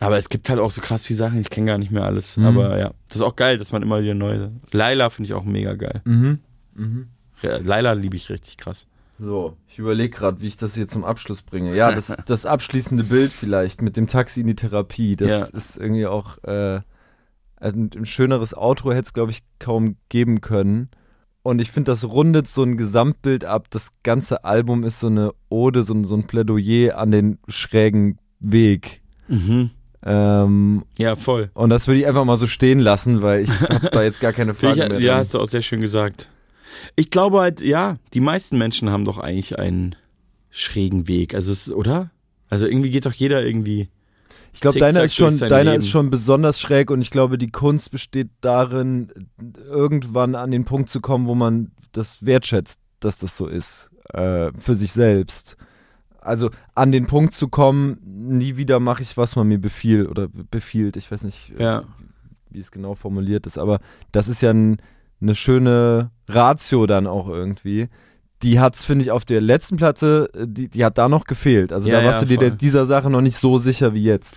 aber 0.00 0.18
es 0.18 0.28
gibt 0.28 0.48
halt 0.48 0.58
auch 0.58 0.70
so 0.72 0.80
krass 0.80 1.06
viele 1.06 1.18
Sachen, 1.18 1.38
ich 1.40 1.50
kenne 1.50 1.66
gar 1.66 1.78
nicht 1.78 1.92
mehr 1.92 2.04
alles. 2.04 2.36
Mhm. 2.36 2.46
Aber 2.46 2.78
ja, 2.78 2.92
das 3.08 3.16
ist 3.16 3.22
auch 3.22 3.36
geil, 3.36 3.58
dass 3.58 3.70
man 3.72 3.82
immer 3.82 4.02
wieder 4.02 4.14
neue. 4.14 4.52
Laila 4.72 5.10
finde 5.10 5.28
ich 5.28 5.34
auch 5.34 5.44
mega 5.44 5.74
geil. 5.74 6.00
Mhm. 6.04 6.40
Mhm. 6.74 7.06
Laila 7.42 7.92
liebe 7.92 8.16
ich 8.16 8.28
richtig 8.30 8.56
krass. 8.56 8.86
So, 9.18 9.56
ich 9.68 9.78
überlege 9.78 10.16
gerade, 10.16 10.40
wie 10.40 10.46
ich 10.46 10.56
das 10.56 10.74
hier 10.74 10.88
zum 10.88 11.04
Abschluss 11.04 11.42
bringe. 11.42 11.74
Ja, 11.76 11.92
das, 11.92 12.16
das 12.26 12.46
abschließende 12.46 13.04
Bild 13.04 13.32
vielleicht 13.32 13.82
mit 13.82 13.96
dem 13.96 14.06
Taxi 14.08 14.40
in 14.40 14.46
die 14.46 14.54
Therapie, 14.54 15.16
das 15.16 15.28
Ja. 15.28 15.44
ist 15.56 15.76
irgendwie 15.76 16.06
auch 16.06 16.42
äh, 16.44 16.80
ein, 17.56 17.90
ein 17.94 18.06
schöneres 18.06 18.56
Outro 18.56 18.90
hätte 18.92 19.02
es, 19.08 19.12
glaube 19.12 19.30
ich, 19.32 19.40
kaum 19.58 19.96
geben 20.08 20.40
können. 20.40 20.88
Und 21.42 21.60
ich 21.60 21.70
finde, 21.70 21.92
das 21.92 22.04
rundet 22.06 22.48
so 22.48 22.62
ein 22.62 22.76
Gesamtbild 22.78 23.44
ab. 23.44 23.66
Das 23.70 23.90
ganze 24.02 24.44
Album 24.44 24.84
ist 24.84 25.00
so 25.00 25.06
eine 25.08 25.32
Ode, 25.50 25.82
so 25.82 25.94
ein, 25.94 26.04
so 26.04 26.14
ein 26.14 26.26
Plädoyer 26.26 26.96
an 26.98 27.10
den 27.10 27.38
schrägen 27.48 28.18
Weg. 28.40 29.02
Mhm. 29.28 29.70
Ähm, 30.02 30.84
Ja, 30.96 31.14
voll. 31.16 31.50
und 31.54 31.70
das 31.70 31.86
würde 31.86 32.00
ich 32.00 32.06
einfach 32.06 32.24
mal 32.24 32.36
so 32.38 32.46
stehen 32.46 32.80
lassen, 32.80 33.22
weil 33.22 33.42
ich 33.42 33.50
habe 33.60 33.90
da 33.90 34.02
jetzt 34.02 34.20
gar 34.20 34.32
keine 34.32 34.54
Frage 34.54 34.88
mehr. 34.88 35.00
ja, 35.00 35.16
hast 35.16 35.34
du 35.34 35.38
auch 35.38 35.48
sehr 35.48 35.62
schön 35.62 35.80
gesagt. 35.80 36.28
Ich 36.96 37.10
glaube 37.10 37.40
halt, 37.40 37.60
ja, 37.60 37.98
die 38.14 38.20
meisten 38.20 38.56
Menschen 38.56 38.90
haben 38.90 39.04
doch 39.04 39.18
eigentlich 39.18 39.58
einen 39.58 39.96
schrägen 40.50 41.06
Weg. 41.08 41.34
Also 41.34 41.52
es, 41.52 41.70
oder? 41.70 42.10
Also 42.48 42.66
irgendwie 42.66 42.90
geht 42.90 43.06
doch 43.06 43.12
jeder 43.12 43.44
irgendwie. 43.44 43.88
Ich 44.52 44.60
glaube, 44.60 44.78
deiner 44.80 45.04
ist 45.04 45.14
schon, 45.14 45.38
deiner 45.38 45.72
Leben. 45.72 45.76
ist 45.82 45.88
schon 45.88 46.10
besonders 46.10 46.60
schräg 46.60 46.90
und 46.90 47.00
ich 47.02 47.10
glaube, 47.10 47.38
die 47.38 47.50
Kunst 47.50 47.90
besteht 47.92 48.30
darin, 48.40 49.12
irgendwann 49.68 50.34
an 50.34 50.50
den 50.50 50.64
Punkt 50.64 50.88
zu 50.90 51.00
kommen, 51.00 51.26
wo 51.28 51.34
man 51.36 51.70
das 51.92 52.24
wertschätzt, 52.26 52.80
dass 52.98 53.18
das 53.18 53.36
so 53.36 53.46
ist, 53.46 53.90
äh, 54.12 54.50
für 54.58 54.74
sich 54.74 54.90
selbst. 54.92 55.56
Also 56.30 56.50
an 56.74 56.92
den 56.92 57.06
Punkt 57.06 57.34
zu 57.34 57.48
kommen, 57.48 57.98
nie 58.04 58.56
wieder 58.56 58.80
mache 58.80 59.02
ich, 59.02 59.16
was 59.16 59.36
man 59.36 59.46
mir 59.48 59.58
befiehlt 59.58 60.08
oder 60.08 60.28
be- 60.28 60.44
befiehlt. 60.50 60.96
Ich 60.96 61.10
weiß 61.10 61.24
nicht, 61.24 61.52
äh, 61.58 61.62
Ja. 61.62 61.82
wie 62.50 62.60
es 62.60 62.70
genau 62.70 62.94
formuliert 62.94 63.46
ist, 63.46 63.58
aber 63.58 63.80
das 64.12 64.28
ist 64.28 64.40
ja 64.40 64.50
ein, 64.50 64.78
eine 65.20 65.34
schöne 65.34 66.10
Ratio 66.28 66.86
dann 66.86 67.06
auch 67.06 67.28
irgendwie. 67.28 67.88
Die 68.42 68.58
hat's, 68.58 68.86
finde 68.86 69.04
ich, 69.04 69.10
auf 69.10 69.26
der 69.26 69.42
letzten 69.42 69.76
Platte, 69.76 70.30
äh, 70.34 70.46
die, 70.48 70.68
die 70.68 70.82
hat 70.84 70.96
da 70.96 71.10
noch 71.10 71.24
gefehlt. 71.24 71.72
Also 71.74 71.88
Ja, 71.90 72.00
da 72.00 72.06
warst 72.06 72.22
ja, 72.22 72.28
du 72.28 72.38
dir 72.38 72.48
voll. 72.48 72.56
dieser 72.56 72.86
Sache 72.86 73.10
noch 73.10 73.20
nicht 73.20 73.36
so 73.36 73.58
sicher 73.58 73.92
wie 73.92 74.02
jetzt. 74.02 74.34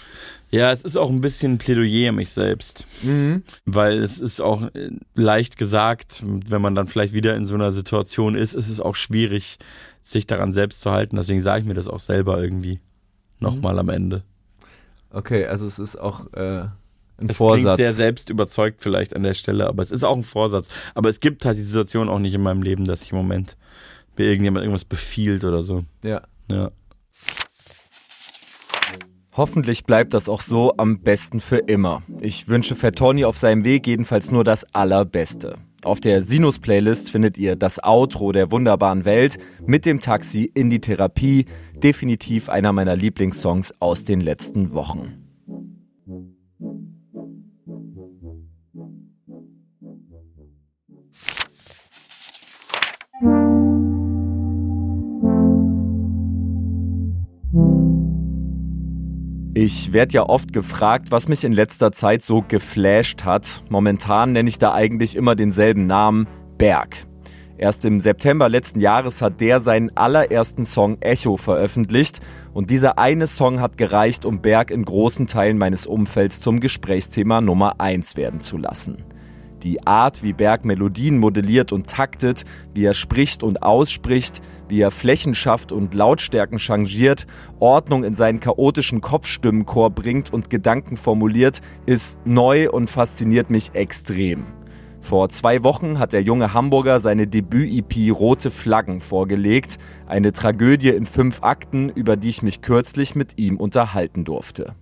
Ja, 0.51 0.71
es 0.71 0.81
ist 0.83 0.97
auch 0.97 1.09
ein 1.09 1.21
bisschen 1.21 1.53
ein 1.53 1.57
Plädoyer 1.57 2.09
an 2.09 2.15
mich 2.15 2.31
selbst. 2.31 2.85
Mhm. 3.01 3.43
Weil 3.65 4.03
es 4.03 4.19
ist 4.19 4.41
auch 4.41 4.63
äh, 4.75 4.89
leicht 5.15 5.57
gesagt, 5.57 6.21
wenn 6.25 6.61
man 6.61 6.75
dann 6.75 6.87
vielleicht 6.87 7.13
wieder 7.13 7.35
in 7.35 7.45
so 7.45 7.55
einer 7.55 7.71
Situation 7.71 8.35
ist, 8.35 8.53
ist 8.53 8.69
es 8.69 8.79
auch 8.81 8.95
schwierig, 8.95 9.57
sich 10.03 10.27
daran 10.27 10.51
selbst 10.53 10.81
zu 10.81 10.91
halten. 10.91 11.15
Deswegen 11.15 11.41
sage 11.41 11.61
ich 11.61 11.67
mir 11.67 11.73
das 11.73 11.87
auch 11.87 11.99
selber 11.99 12.41
irgendwie. 12.41 12.79
Nochmal 13.39 13.79
am 13.79 13.89
Ende. 13.89 14.23
Okay, 15.09 15.45
also 15.45 15.65
es 15.67 15.79
ist 15.79 15.95
auch 15.95 16.31
äh, 16.33 16.61
ein 17.17 17.29
Es 17.29 17.37
Vorsatz. 17.37 17.63
klingt 17.63 17.77
sehr 17.77 17.93
selbst 17.93 18.29
überzeugt 18.29 18.81
vielleicht 18.81 19.15
an 19.15 19.23
der 19.23 19.33
Stelle, 19.33 19.67
aber 19.67 19.83
es 19.83 19.91
ist 19.91 20.03
auch 20.03 20.15
ein 20.15 20.23
Vorsatz. 20.23 20.69
Aber 20.95 21.09
es 21.09 21.19
gibt 21.19 21.45
halt 21.45 21.57
die 21.57 21.61
Situation 21.63 22.09
auch 22.09 22.19
nicht 22.19 22.33
in 22.33 22.41
meinem 22.41 22.61
Leben, 22.63 22.85
dass 22.85 23.01
ich 23.01 23.11
im 23.11 23.17
Moment 23.17 23.57
mir 24.17 24.25
irgendjemand 24.25 24.63
irgendwas 24.63 24.85
befiehlt 24.85 25.43
oder 25.43 25.63
so. 25.63 25.83
ja. 26.03 26.21
Ja. 26.51 26.71
Hoffentlich 29.35 29.85
bleibt 29.85 30.13
das 30.13 30.29
auch 30.29 30.41
so 30.41 30.75
am 30.77 30.99
besten 30.99 31.39
für 31.39 31.57
immer. 31.57 32.03
Ich 32.21 32.47
wünsche 32.49 32.75
Fettoni 32.75 33.25
auf 33.25 33.37
seinem 33.37 33.63
Weg 33.63 33.87
jedenfalls 33.87 34.29
nur 34.29 34.43
das 34.43 34.63
Allerbeste. 34.75 35.57
Auf 35.83 35.99
der 35.99 36.21
Sinus-Playlist 36.21 37.11
findet 37.11 37.37
ihr 37.37 37.57
das 37.57 37.83
Outro 37.83 38.31
der 38.31 38.51
wunderbaren 38.51 39.03
Welt 39.03 39.37
mit 39.65 39.85
dem 39.85 39.99
Taxi 39.99 40.49
in 40.53 40.69
die 40.69 40.79
Therapie. 40.79 41.45
Definitiv 41.75 42.47
einer 42.47 42.71
meiner 42.71 42.95
Lieblingssongs 42.95 43.73
aus 43.81 44.05
den 44.05 44.21
letzten 44.21 44.73
Wochen. 44.73 45.22
Ich 59.55 59.93
werde 59.93 60.13
ja 60.13 60.23
oft 60.27 60.51
gefragt, 60.51 61.11
was 61.11 61.27
mich 61.27 61.43
in 61.43 61.53
letzter 61.53 61.91
Zeit 61.91 62.23
so 62.23 62.43
geflasht 62.47 63.23
hat. 63.23 63.63
Momentan 63.69 64.31
nenne 64.31 64.49
ich 64.49 64.57
da 64.57 64.73
eigentlich 64.73 65.15
immer 65.15 65.35
denselben 65.35 65.85
Namen, 65.85 66.27
Berg. 66.57 67.05
Erst 67.55 67.85
im 67.85 67.99
September 67.99 68.49
letzten 68.49 68.79
Jahres 68.79 69.21
hat 69.21 69.41
der 69.41 69.61
seinen 69.61 69.95
allerersten 69.95 70.65
Song 70.65 70.97
Echo 71.01 71.37
veröffentlicht 71.37 72.19
und 72.55 72.71
dieser 72.71 72.97
eine 72.97 73.27
Song 73.27 73.61
hat 73.61 73.77
gereicht, 73.77 74.25
um 74.25 74.41
Berg 74.41 74.71
in 74.71 74.85
großen 74.85 75.27
Teilen 75.27 75.59
meines 75.59 75.85
Umfelds 75.85 76.41
zum 76.41 76.59
Gesprächsthema 76.59 77.39
Nummer 77.39 77.79
1 77.79 78.17
werden 78.17 78.39
zu 78.39 78.57
lassen. 78.57 79.03
Die 79.63 79.87
Art, 79.87 80.23
wie 80.23 80.33
Berg 80.33 80.65
Melodien 80.65 81.17
modelliert 81.17 81.71
und 81.71 81.87
taktet, 81.87 82.43
wie 82.73 82.83
er 82.83 82.93
spricht 82.93 83.43
und 83.43 83.63
ausspricht, 83.63 84.41
wie 84.67 84.81
er 84.81 84.91
Flächen 84.91 85.35
schafft 85.35 85.71
und 85.71 85.93
Lautstärken 85.93 86.59
changiert, 86.59 87.27
Ordnung 87.59 88.03
in 88.03 88.13
seinen 88.13 88.41
chaotischen 88.41 88.99
Kopfstimmenchor 88.99 89.89
bringt 89.89 90.33
und 90.33 90.49
Gedanken 90.49 90.97
formuliert, 90.97 91.61
ist 91.85 92.19
neu 92.25 92.69
und 92.69 92.89
fasziniert 92.89 93.49
mich 93.49 93.73
extrem. 93.73 94.45
Vor 94.99 95.29
zwei 95.29 95.63
Wochen 95.63 95.97
hat 95.97 96.13
der 96.13 96.23
junge 96.23 96.53
Hamburger 96.53 96.99
seine 96.99 97.27
Debüt-EP 97.27 98.13
Rote 98.13 98.51
Flaggen 98.51 98.99
vorgelegt, 98.99 99.77
eine 100.07 100.31
Tragödie 100.31 100.89
in 100.89 101.05
fünf 101.05 101.41
Akten, 101.41 101.89
über 101.89 102.17
die 102.17 102.29
ich 102.29 102.41
mich 102.41 102.61
kürzlich 102.61 103.15
mit 103.15 103.37
ihm 103.37 103.57
unterhalten 103.57 104.25
durfte. 104.25 104.75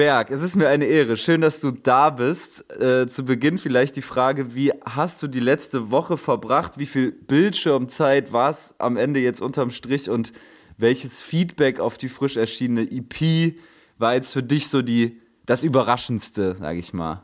Berg, 0.00 0.30
es 0.30 0.40
ist 0.40 0.56
mir 0.56 0.70
eine 0.70 0.86
Ehre. 0.86 1.18
Schön, 1.18 1.42
dass 1.42 1.60
du 1.60 1.72
da 1.72 2.08
bist. 2.08 2.64
Äh, 2.80 3.06
zu 3.06 3.22
Beginn 3.22 3.58
vielleicht 3.58 3.96
die 3.96 4.00
Frage, 4.00 4.54
wie 4.54 4.72
hast 4.86 5.22
du 5.22 5.28
die 5.28 5.40
letzte 5.40 5.90
Woche 5.90 6.16
verbracht? 6.16 6.78
Wie 6.78 6.86
viel 6.86 7.12
Bildschirmzeit 7.12 8.32
war 8.32 8.48
es 8.48 8.74
am 8.78 8.96
Ende 8.96 9.20
jetzt 9.20 9.42
unterm 9.42 9.70
Strich 9.70 10.08
und 10.08 10.32
welches 10.78 11.20
Feedback 11.20 11.80
auf 11.80 11.98
die 11.98 12.08
frisch 12.08 12.38
erschienene 12.38 12.90
EP 12.90 13.56
war 13.98 14.14
jetzt 14.14 14.32
für 14.32 14.42
dich 14.42 14.68
so 14.68 14.80
die 14.80 15.20
das 15.44 15.64
Überraschendste, 15.64 16.56
sage 16.56 16.78
ich 16.78 16.94
mal. 16.94 17.22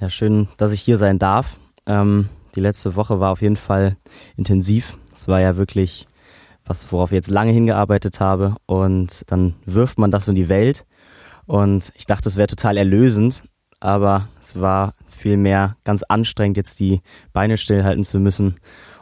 Ja, 0.00 0.10
schön, 0.10 0.48
dass 0.56 0.72
ich 0.72 0.80
hier 0.80 0.98
sein 0.98 1.20
darf. 1.20 1.58
Ähm, 1.86 2.28
die 2.56 2.60
letzte 2.60 2.96
Woche 2.96 3.20
war 3.20 3.30
auf 3.30 3.40
jeden 3.40 3.56
Fall 3.56 3.96
intensiv. 4.36 4.98
Es 5.12 5.28
war 5.28 5.40
ja 5.40 5.56
wirklich 5.56 6.08
was, 6.64 6.90
worauf 6.90 7.12
ich 7.12 7.16
jetzt 7.16 7.30
lange 7.30 7.52
hingearbeitet 7.52 8.18
habe. 8.18 8.56
Und 8.66 9.22
dann 9.28 9.54
wirft 9.64 10.00
man 10.00 10.10
das 10.10 10.26
in 10.26 10.34
die 10.34 10.48
Welt. 10.48 10.84
Und 11.52 11.92
ich 11.96 12.06
dachte, 12.06 12.30
es 12.30 12.38
wäre 12.38 12.46
total 12.46 12.78
erlösend. 12.78 13.42
Aber 13.78 14.26
es 14.40 14.58
war 14.58 14.94
vielmehr 15.06 15.76
ganz 15.84 16.02
anstrengend, 16.02 16.56
jetzt 16.56 16.80
die 16.80 17.02
Beine 17.34 17.58
stillhalten 17.58 18.04
zu 18.04 18.20
müssen 18.20 18.56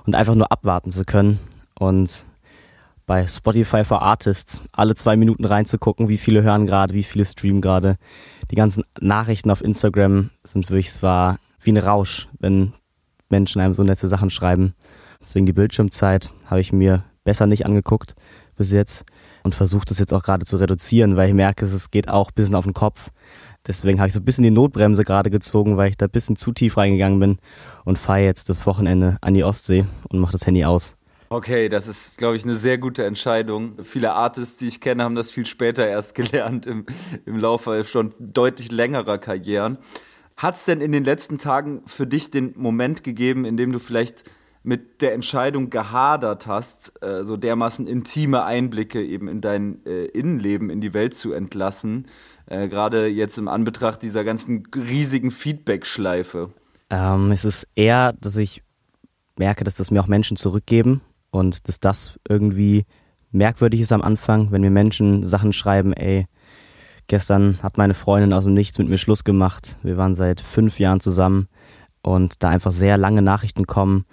und 0.04 0.16
einfach 0.16 0.34
nur 0.34 0.50
abwarten 0.50 0.90
zu 0.90 1.04
können. 1.04 1.38
Und 1.78 2.24
bei 3.06 3.28
Spotify 3.28 3.84
for 3.84 4.02
Artists 4.02 4.60
alle 4.72 4.96
zwei 4.96 5.14
Minuten 5.14 5.44
reinzugucken, 5.44 6.08
wie 6.08 6.18
viele 6.18 6.42
hören 6.42 6.66
gerade, 6.66 6.92
wie 6.92 7.04
viele 7.04 7.24
streamen 7.24 7.60
gerade. 7.60 7.98
Die 8.50 8.56
ganzen 8.56 8.82
Nachrichten 8.98 9.52
auf 9.52 9.62
Instagram 9.62 10.30
sind 10.42 10.70
wirklich, 10.70 10.88
es 10.88 11.04
war 11.04 11.38
wie 11.60 11.70
ein 11.70 11.76
Rausch, 11.76 12.26
wenn 12.40 12.72
Menschen 13.28 13.60
einem 13.60 13.74
so 13.74 13.84
nette 13.84 14.08
Sachen 14.08 14.30
schreiben. 14.30 14.74
Deswegen 15.20 15.46
die 15.46 15.52
Bildschirmzeit 15.52 16.32
habe 16.46 16.60
ich 16.60 16.72
mir 16.72 17.04
besser 17.22 17.46
nicht 17.46 17.64
angeguckt 17.64 18.16
bis 18.56 18.72
jetzt 18.72 19.04
und 19.42 19.54
versuche 19.54 19.84
das 19.86 19.98
jetzt 19.98 20.12
auch 20.12 20.22
gerade 20.22 20.44
zu 20.44 20.56
reduzieren, 20.56 21.16
weil 21.16 21.28
ich 21.28 21.34
merke, 21.34 21.64
es 21.64 21.90
geht 21.90 22.08
auch 22.08 22.30
ein 22.30 22.34
bisschen 22.34 22.54
auf 22.54 22.64
den 22.64 22.74
Kopf. 22.74 23.10
Deswegen 23.66 23.98
habe 23.98 24.08
ich 24.08 24.14
so 24.14 24.20
ein 24.20 24.24
bisschen 24.24 24.44
die 24.44 24.50
Notbremse 24.50 25.04
gerade 25.04 25.30
gezogen, 25.30 25.76
weil 25.76 25.90
ich 25.90 25.96
da 25.96 26.06
ein 26.06 26.10
bisschen 26.10 26.36
zu 26.36 26.52
tief 26.52 26.76
reingegangen 26.76 27.20
bin 27.20 27.38
und 27.84 27.98
fahre 27.98 28.20
jetzt 28.20 28.48
das 28.48 28.64
Wochenende 28.66 29.18
an 29.20 29.34
die 29.34 29.44
Ostsee 29.44 29.84
und 30.08 30.18
mache 30.18 30.32
das 30.32 30.46
Handy 30.46 30.64
aus. 30.64 30.96
Okay, 31.28 31.68
das 31.68 31.86
ist, 31.86 32.18
glaube 32.18 32.34
ich, 32.34 32.42
eine 32.42 32.56
sehr 32.56 32.78
gute 32.78 33.04
Entscheidung. 33.04 33.84
Viele 33.84 34.14
Artists, 34.14 34.56
die 34.56 34.66
ich 34.66 34.80
kenne, 34.80 35.04
haben 35.04 35.14
das 35.14 35.30
viel 35.30 35.46
später 35.46 35.86
erst 35.86 36.14
gelernt 36.16 36.66
im, 36.66 36.86
im 37.24 37.38
Laufe 37.38 37.84
schon 37.84 38.12
deutlich 38.18 38.72
längerer 38.72 39.18
Karrieren. 39.18 39.78
Hat 40.36 40.56
es 40.56 40.64
denn 40.64 40.80
in 40.80 40.90
den 40.90 41.04
letzten 41.04 41.38
Tagen 41.38 41.82
für 41.86 42.06
dich 42.06 42.30
den 42.30 42.54
Moment 42.56 43.04
gegeben, 43.04 43.44
in 43.44 43.56
dem 43.56 43.72
du 43.72 43.78
vielleicht 43.78 44.24
mit 44.62 45.00
der 45.00 45.14
Entscheidung 45.14 45.70
gehadert 45.70 46.46
hast, 46.46 47.02
äh, 47.02 47.24
so 47.24 47.36
dermaßen 47.36 47.86
intime 47.86 48.44
Einblicke 48.44 49.02
eben 49.02 49.28
in 49.28 49.40
dein 49.40 49.84
äh, 49.86 50.04
Innenleben, 50.06 50.68
in 50.70 50.80
die 50.80 50.92
Welt 50.92 51.14
zu 51.14 51.32
entlassen, 51.32 52.06
äh, 52.46 52.68
gerade 52.68 53.06
jetzt 53.06 53.38
im 53.38 53.48
Anbetracht 53.48 54.02
dieser 54.02 54.22
ganzen 54.24 54.64
riesigen 54.74 55.30
Feedback-Schleife? 55.30 56.50
Ähm, 56.90 57.32
es 57.32 57.44
ist 57.44 57.66
eher, 57.74 58.12
dass 58.20 58.36
ich 58.36 58.62
merke, 59.38 59.64
dass 59.64 59.76
das 59.76 59.90
mir 59.90 60.00
auch 60.02 60.08
Menschen 60.08 60.36
zurückgeben 60.36 61.00
und 61.30 61.68
dass 61.68 61.80
das 61.80 62.18
irgendwie 62.28 62.84
merkwürdig 63.30 63.80
ist 63.80 63.92
am 63.92 64.02
Anfang, 64.02 64.50
wenn 64.50 64.60
mir 64.60 64.70
Menschen 64.70 65.24
Sachen 65.24 65.52
schreiben, 65.52 65.92
ey, 65.92 66.26
gestern 67.06 67.62
hat 67.62 67.78
meine 67.78 67.94
Freundin 67.94 68.32
aus 68.32 68.44
dem 68.44 68.54
Nichts 68.54 68.78
mit 68.78 68.88
mir 68.88 68.98
Schluss 68.98 69.24
gemacht. 69.24 69.76
Wir 69.82 69.96
waren 69.96 70.14
seit 70.14 70.40
fünf 70.40 70.78
Jahren 70.78 71.00
zusammen 71.00 71.48
und 72.02 72.42
da 72.42 72.48
einfach 72.48 72.72
sehr 72.72 72.96
lange 72.96 73.22
Nachrichten 73.22 73.66
kommen, 73.66 74.04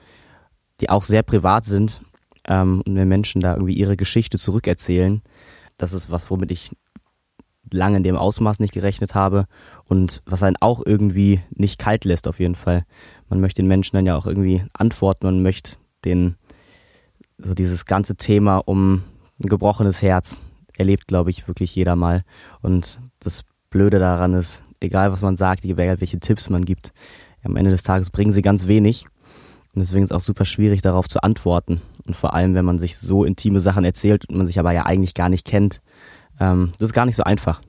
die 0.82 0.90
auch 0.90 1.04
sehr 1.04 1.24
privat 1.24 1.66
sind 1.66 2.02
ähm, 2.48 2.82
und 2.86 2.94
mir 2.94 3.06
Menschen 3.06 3.42
da 3.42 3.54
irgendwie 3.54 3.74
ihre 3.74 3.98
Geschichte 3.98 4.38
zurückerzählen. 4.38 5.22
Das 5.78 5.94
ist 5.94 6.10
was, 6.10 6.30
womit 6.30 6.52
ich 6.52 6.72
lange 7.72 7.98
in 7.98 8.04
dem 8.04 8.16
Ausmaß 8.16 8.60
nicht 8.60 8.74
gerechnet 8.74 9.14
habe 9.16 9.46
und 9.90 10.22
was 10.26 10.44
einen 10.44 10.56
auch 10.60 10.82
irgendwie 10.86 11.42
nicht 11.50 11.80
kalt 11.80 12.06
lässt 12.06 12.28
auf 12.28 12.40
jeden 12.40 12.56
Fall. 12.56 12.86
Man 13.30 13.42
möchte 13.42 13.62
den 13.62 13.68
Menschen 13.68 13.96
dann 13.96 14.06
ja 14.06 14.16
auch 14.16 14.26
irgendwie 14.26 14.64
antworten, 14.74 15.26
man 15.26 15.44
möchte 15.44 15.78
den 16.06 16.36
so 17.38 17.54
dieses 17.54 17.86
ganze 17.86 18.16
Thema 18.16 18.58
um 18.58 19.04
ein 19.40 19.50
gebrochenes 19.50 20.02
Herz 20.02 20.42
erlebt, 20.78 21.08
glaube 21.08 21.30
ich, 21.30 21.48
wirklich 21.48 21.76
jeder 21.76 21.96
mal. 21.96 22.24
Und 22.62 23.00
das 23.20 23.44
Blöde 23.70 24.00
daran 24.00 24.34
ist, 24.34 24.64
egal 24.80 25.12
was 25.12 25.22
man 25.22 25.36
sagt, 25.36 25.66
egal 25.66 26.00
welche 26.00 26.20
Tipps 26.20 26.50
man 26.50 26.66
gibt, 26.66 26.94
am 27.44 27.56
Ende 27.56 27.72
des 27.72 27.84
Tages 27.84 28.10
bringen 28.10 28.32
sie 28.32 28.42
ganz 28.42 28.68
wenig. 28.68 29.06
Und 29.78 29.82
deswegen 29.82 30.02
ist 30.02 30.10
es 30.10 30.18
auch 30.18 30.22
super 30.22 30.44
schwierig, 30.44 30.82
darauf 30.82 31.08
zu 31.08 31.22
antworten. 31.22 31.84
Und 32.08 32.16
vor 32.16 32.34
allem, 32.34 32.56
wenn 32.56 32.66
man 32.66 32.80
sich 32.80 32.98
so 32.98 33.24
intime 33.24 33.60
Sachen 33.60 33.86
erzählt 33.86 34.28
und 34.28 34.36
man 34.36 34.48
sich 34.48 34.58
aber 34.58 34.72
ja 34.72 34.88
eigentlich 34.88 35.14
gar 35.14 35.30
nicht 35.30 35.46
kennt, 35.46 35.84
ähm, 36.40 36.74
das 36.80 36.88
ist 36.88 36.94
gar 36.94 37.06
nicht 37.06 37.16
so 37.16 37.22
einfach. 37.22 37.62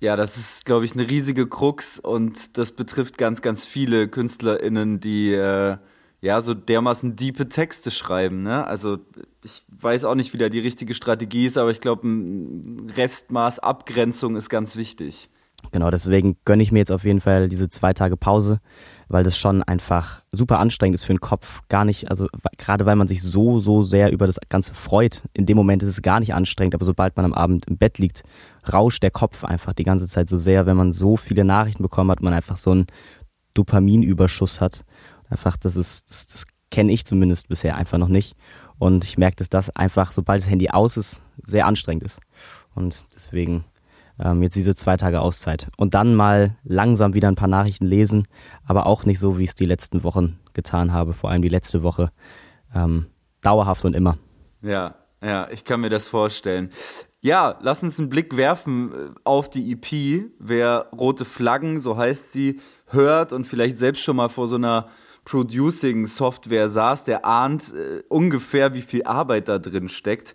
Ja, 0.00 0.16
das 0.16 0.36
ist, 0.36 0.64
glaube 0.64 0.84
ich, 0.84 0.94
eine 0.94 1.08
riesige 1.08 1.46
Krux 1.46 2.00
und 2.00 2.58
das 2.58 2.72
betrifft 2.72 3.18
ganz, 3.18 3.40
ganz 3.40 3.64
viele 3.64 4.08
KünstlerInnen, 4.08 4.98
die 4.98 5.32
äh, 5.32 5.76
ja, 6.22 6.40
so 6.40 6.54
dermaßen 6.54 7.14
diepe 7.14 7.48
Texte 7.48 7.92
schreiben. 7.92 8.42
Ne? 8.42 8.66
Also 8.66 8.98
ich 9.44 9.62
weiß 9.80 10.06
auch 10.06 10.16
nicht, 10.16 10.34
wie 10.34 10.38
da 10.38 10.48
die 10.48 10.58
richtige 10.58 10.94
Strategie 10.94 11.46
ist, 11.46 11.56
aber 11.56 11.70
ich 11.70 11.80
glaube, 11.80 12.08
ein 12.08 12.90
Restmaß 12.96 13.60
Abgrenzung 13.60 14.34
ist 14.34 14.48
ganz 14.48 14.74
wichtig. 14.74 15.30
Genau, 15.70 15.88
deswegen 15.88 16.36
gönne 16.44 16.64
ich 16.64 16.72
mir 16.72 16.80
jetzt 16.80 16.90
auf 16.90 17.04
jeden 17.04 17.20
Fall 17.20 17.48
diese 17.48 17.68
zwei 17.68 17.92
Tage 17.92 18.16
Pause, 18.16 18.60
weil 19.08 19.24
das 19.24 19.38
schon 19.38 19.62
einfach 19.62 20.20
super 20.32 20.58
anstrengend 20.58 20.96
ist 20.96 21.04
für 21.04 21.12
den 21.12 21.20
Kopf. 21.20 21.60
Gar 21.68 21.84
nicht, 21.84 22.10
also 22.10 22.26
gerade 22.58 22.86
weil 22.86 22.96
man 22.96 23.08
sich 23.08 23.22
so, 23.22 23.60
so 23.60 23.82
sehr 23.82 24.12
über 24.12 24.26
das 24.26 24.38
Ganze 24.48 24.74
freut. 24.74 25.22
In 25.32 25.46
dem 25.46 25.56
Moment 25.56 25.82
ist 25.82 25.88
es 25.90 26.02
gar 26.02 26.20
nicht 26.20 26.34
anstrengend, 26.34 26.74
aber 26.74 26.84
sobald 26.84 27.16
man 27.16 27.24
am 27.24 27.34
Abend 27.34 27.66
im 27.66 27.78
Bett 27.78 27.98
liegt, 27.98 28.22
rauscht 28.72 29.02
der 29.02 29.10
Kopf 29.10 29.44
einfach 29.44 29.72
die 29.72 29.84
ganze 29.84 30.08
Zeit 30.08 30.28
so 30.28 30.36
sehr, 30.36 30.66
wenn 30.66 30.76
man 30.76 30.92
so 30.92 31.16
viele 31.16 31.44
Nachrichten 31.44 31.82
bekommen 31.82 32.10
hat, 32.10 32.22
man 32.22 32.34
einfach 32.34 32.56
so 32.56 32.72
einen 32.72 32.86
Dopaminüberschuss 33.54 34.60
hat 34.60 34.84
Einfach, 35.28 35.56
das 35.56 35.76
ist, 35.76 36.10
das, 36.10 36.26
das 36.26 36.46
kenne 36.70 36.92
ich 36.92 37.04
zumindest 37.04 37.48
bisher 37.48 37.76
einfach 37.76 37.98
noch 37.98 38.08
nicht. 38.08 38.36
Und 38.78 39.04
ich 39.04 39.18
merke, 39.18 39.36
dass 39.36 39.48
das 39.48 39.74
einfach, 39.74 40.12
sobald 40.12 40.42
das 40.42 40.50
Handy 40.50 40.68
aus 40.68 40.96
ist, 40.96 41.22
sehr 41.42 41.66
anstrengend 41.66 42.04
ist. 42.04 42.20
Und 42.74 43.04
deswegen 43.14 43.64
ähm, 44.18 44.42
jetzt 44.42 44.56
diese 44.56 44.74
zwei 44.74 44.96
Tage 44.96 45.20
Auszeit. 45.20 45.68
Und 45.76 45.94
dann 45.94 46.14
mal 46.14 46.56
langsam 46.64 47.14
wieder 47.14 47.28
ein 47.28 47.36
paar 47.36 47.48
Nachrichten 47.48 47.86
lesen, 47.86 48.26
aber 48.64 48.86
auch 48.86 49.04
nicht 49.04 49.18
so, 49.18 49.38
wie 49.38 49.44
ich 49.44 49.50
es 49.50 49.54
die 49.54 49.66
letzten 49.66 50.02
Wochen 50.04 50.38
getan 50.54 50.92
habe, 50.92 51.12
vor 51.12 51.30
allem 51.30 51.42
die 51.42 51.48
letzte 51.48 51.82
Woche. 51.82 52.10
Ähm, 52.74 53.06
dauerhaft 53.42 53.84
und 53.84 53.94
immer. 53.94 54.18
Ja, 54.62 54.96
ja, 55.22 55.48
ich 55.50 55.64
kann 55.64 55.80
mir 55.80 55.90
das 55.90 56.08
vorstellen. 56.08 56.70
Ja, 57.20 57.58
lass 57.60 57.82
uns 57.82 57.98
einen 57.98 58.10
Blick 58.10 58.36
werfen 58.36 58.92
äh, 58.92 59.10
auf 59.24 59.48
die 59.48 59.72
EP. 59.72 60.30
Wer 60.38 60.88
Rote 60.96 61.24
Flaggen, 61.24 61.80
so 61.80 61.96
heißt 61.96 62.32
sie, 62.32 62.60
hört 62.86 63.32
und 63.32 63.46
vielleicht 63.46 63.76
selbst 63.76 64.02
schon 64.02 64.16
mal 64.16 64.28
vor 64.28 64.48
so 64.48 64.56
einer 64.56 64.88
Producing-Software 65.24 66.68
saß, 66.68 67.04
der 67.04 67.24
ahnt 67.24 67.74
äh, 67.74 68.02
ungefähr, 68.08 68.74
wie 68.74 68.82
viel 68.82 69.04
Arbeit 69.04 69.48
da 69.48 69.58
drin 69.58 69.88
steckt. 69.88 70.34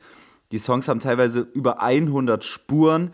Die 0.51 0.59
Songs 0.59 0.87
haben 0.87 0.99
teilweise 0.99 1.47
über 1.53 1.81
100 1.81 2.43
Spuren. 2.43 3.11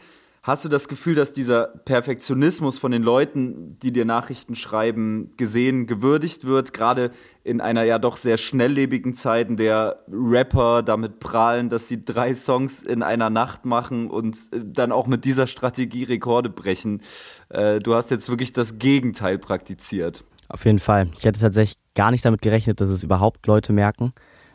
Hast 0.47 0.63
du 0.63 0.69
das 0.69 0.87
Gefühl, 0.87 1.13
dass 1.13 1.33
dieser 1.33 1.67
Perfektionismus 1.67 2.79
von 2.79 2.93
den 2.93 3.03
Leuten, 3.03 3.77
die 3.83 3.91
dir 3.91 4.05
Nachrichten 4.05 4.55
schreiben, 4.55 5.31
gesehen, 5.35 5.87
gewürdigt 5.87 6.45
wird? 6.45 6.71
Gerade 6.71 7.11
in 7.43 7.59
einer 7.59 7.83
ja 7.83 7.99
doch 7.99 8.15
sehr 8.15 8.37
schnelllebigen 8.37 9.13
Zeit, 9.13 9.49
in 9.49 9.57
der 9.57 9.97
Rapper 10.09 10.83
damit 10.83 11.19
prahlen, 11.19 11.67
dass 11.67 11.89
sie 11.89 12.05
drei 12.05 12.33
Songs 12.33 12.81
in 12.81 13.03
einer 13.03 13.29
Nacht 13.29 13.65
machen 13.65 14.09
und 14.09 14.37
äh, 14.53 14.61
dann 14.63 14.93
auch 14.93 15.05
mit 15.05 15.25
dieser 15.25 15.47
Strategie 15.47 16.05
Rekorde 16.05 16.49
brechen. 16.49 17.01
Äh, 17.49 17.79
du 17.79 17.93
hast 17.93 18.09
jetzt 18.09 18.29
wirklich 18.29 18.53
das 18.53 18.79
Gegenteil 18.79 19.39
praktiziert. 19.39 20.23
Auf 20.47 20.63
jeden 20.63 20.79
Fall. 20.79 21.09
Ich 21.17 21.25
hätte 21.25 21.41
tatsächlich 21.41 21.77
gar 21.93 22.11
nicht 22.11 22.23
damit 22.23 22.41
gerechnet, 22.41 22.79
dass 22.79 22.89
es 22.89 23.03
überhaupt 23.03 23.45
Leute 23.47 23.73
merken. 23.73 24.13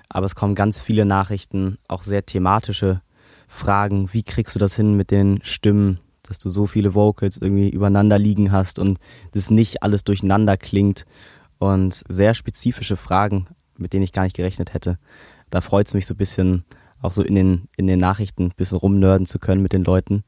Aber 0.08 0.24
es 0.24 0.34
kommen 0.36 0.54
ganz 0.54 0.80
viele 0.80 1.04
Nachrichten, 1.04 1.76
auch 1.86 2.02
sehr 2.02 2.24
thematische 2.24 3.02
Fragen. 3.52 4.12
Wie 4.12 4.22
kriegst 4.22 4.54
du 4.54 4.58
das 4.58 4.74
hin 4.74 4.96
mit 4.96 5.10
den 5.10 5.40
Stimmen, 5.42 6.00
dass 6.22 6.38
du 6.38 6.50
so 6.50 6.66
viele 6.66 6.94
Vocals 6.94 7.36
irgendwie 7.36 7.68
übereinander 7.68 8.18
liegen 8.18 8.50
hast 8.50 8.78
und 8.78 8.98
das 9.32 9.50
nicht 9.50 9.82
alles 9.82 10.04
durcheinander 10.04 10.56
klingt? 10.56 11.04
Und 11.58 12.02
sehr 12.08 12.34
spezifische 12.34 12.96
Fragen, 12.96 13.46
mit 13.76 13.92
denen 13.92 14.02
ich 14.02 14.12
gar 14.12 14.24
nicht 14.24 14.34
gerechnet 14.34 14.74
hätte. 14.74 14.98
Da 15.50 15.60
freut 15.60 15.86
es 15.86 15.94
mich 15.94 16.06
so 16.06 16.14
ein 16.14 16.16
bisschen, 16.16 16.64
auch 17.00 17.12
so 17.12 17.22
in 17.22 17.34
den, 17.34 17.68
in 17.76 17.86
den 17.86 18.00
Nachrichten 18.00 18.46
ein 18.46 18.52
bisschen 18.56 18.78
rumnörden 18.78 19.26
zu 19.26 19.38
können 19.38 19.62
mit 19.62 19.72
den 19.72 19.84
Leuten. 19.84 20.24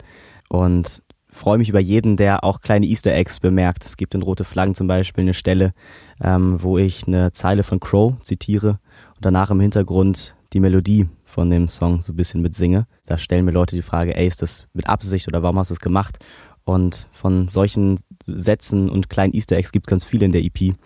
Und 0.48 1.02
freue 1.28 1.58
mich 1.58 1.70
über 1.70 1.80
jeden, 1.80 2.16
der 2.16 2.44
auch 2.44 2.60
kleine 2.60 2.86
Easter 2.86 3.12
Eggs 3.12 3.40
bemerkt. 3.40 3.84
Es 3.84 3.96
gibt 3.96 4.14
in 4.14 4.22
Rote 4.22 4.44
Flaggen 4.44 4.74
zum 4.74 4.86
Beispiel 4.86 5.22
eine 5.22 5.34
Stelle, 5.34 5.72
ähm, 6.22 6.62
wo 6.62 6.78
ich 6.78 7.08
eine 7.08 7.32
Zeile 7.32 7.64
von 7.64 7.80
Crow 7.80 8.14
zitiere 8.22 8.78
und 9.16 9.24
danach 9.24 9.50
im 9.50 9.60
Hintergrund 9.60 10.36
die 10.52 10.60
Melodie 10.60 11.08
von 11.34 11.50
dem 11.50 11.68
Song 11.68 12.00
so 12.00 12.12
ein 12.12 12.16
bisschen 12.16 12.42
mitsinge. 12.42 12.86
Da 13.06 13.18
stellen 13.18 13.44
mir 13.44 13.50
Leute 13.50 13.74
die 13.74 13.82
Frage, 13.82 14.16
ey, 14.16 14.28
ist 14.28 14.40
das 14.40 14.66
mit 14.72 14.88
Absicht 14.88 15.26
oder 15.26 15.42
warum 15.42 15.58
hast 15.58 15.70
du 15.70 15.74
es 15.74 15.80
gemacht? 15.80 16.18
Und 16.62 17.08
von 17.12 17.48
solchen 17.48 17.98
Sätzen 18.24 18.88
und 18.88 19.10
kleinen 19.10 19.34
Easter 19.34 19.56
Eggs 19.56 19.72
gibt 19.72 19.86
es 19.86 19.90
ganz 19.90 20.04
viele 20.04 20.24
in 20.26 20.32
der 20.32 20.44
EP. 20.44 20.76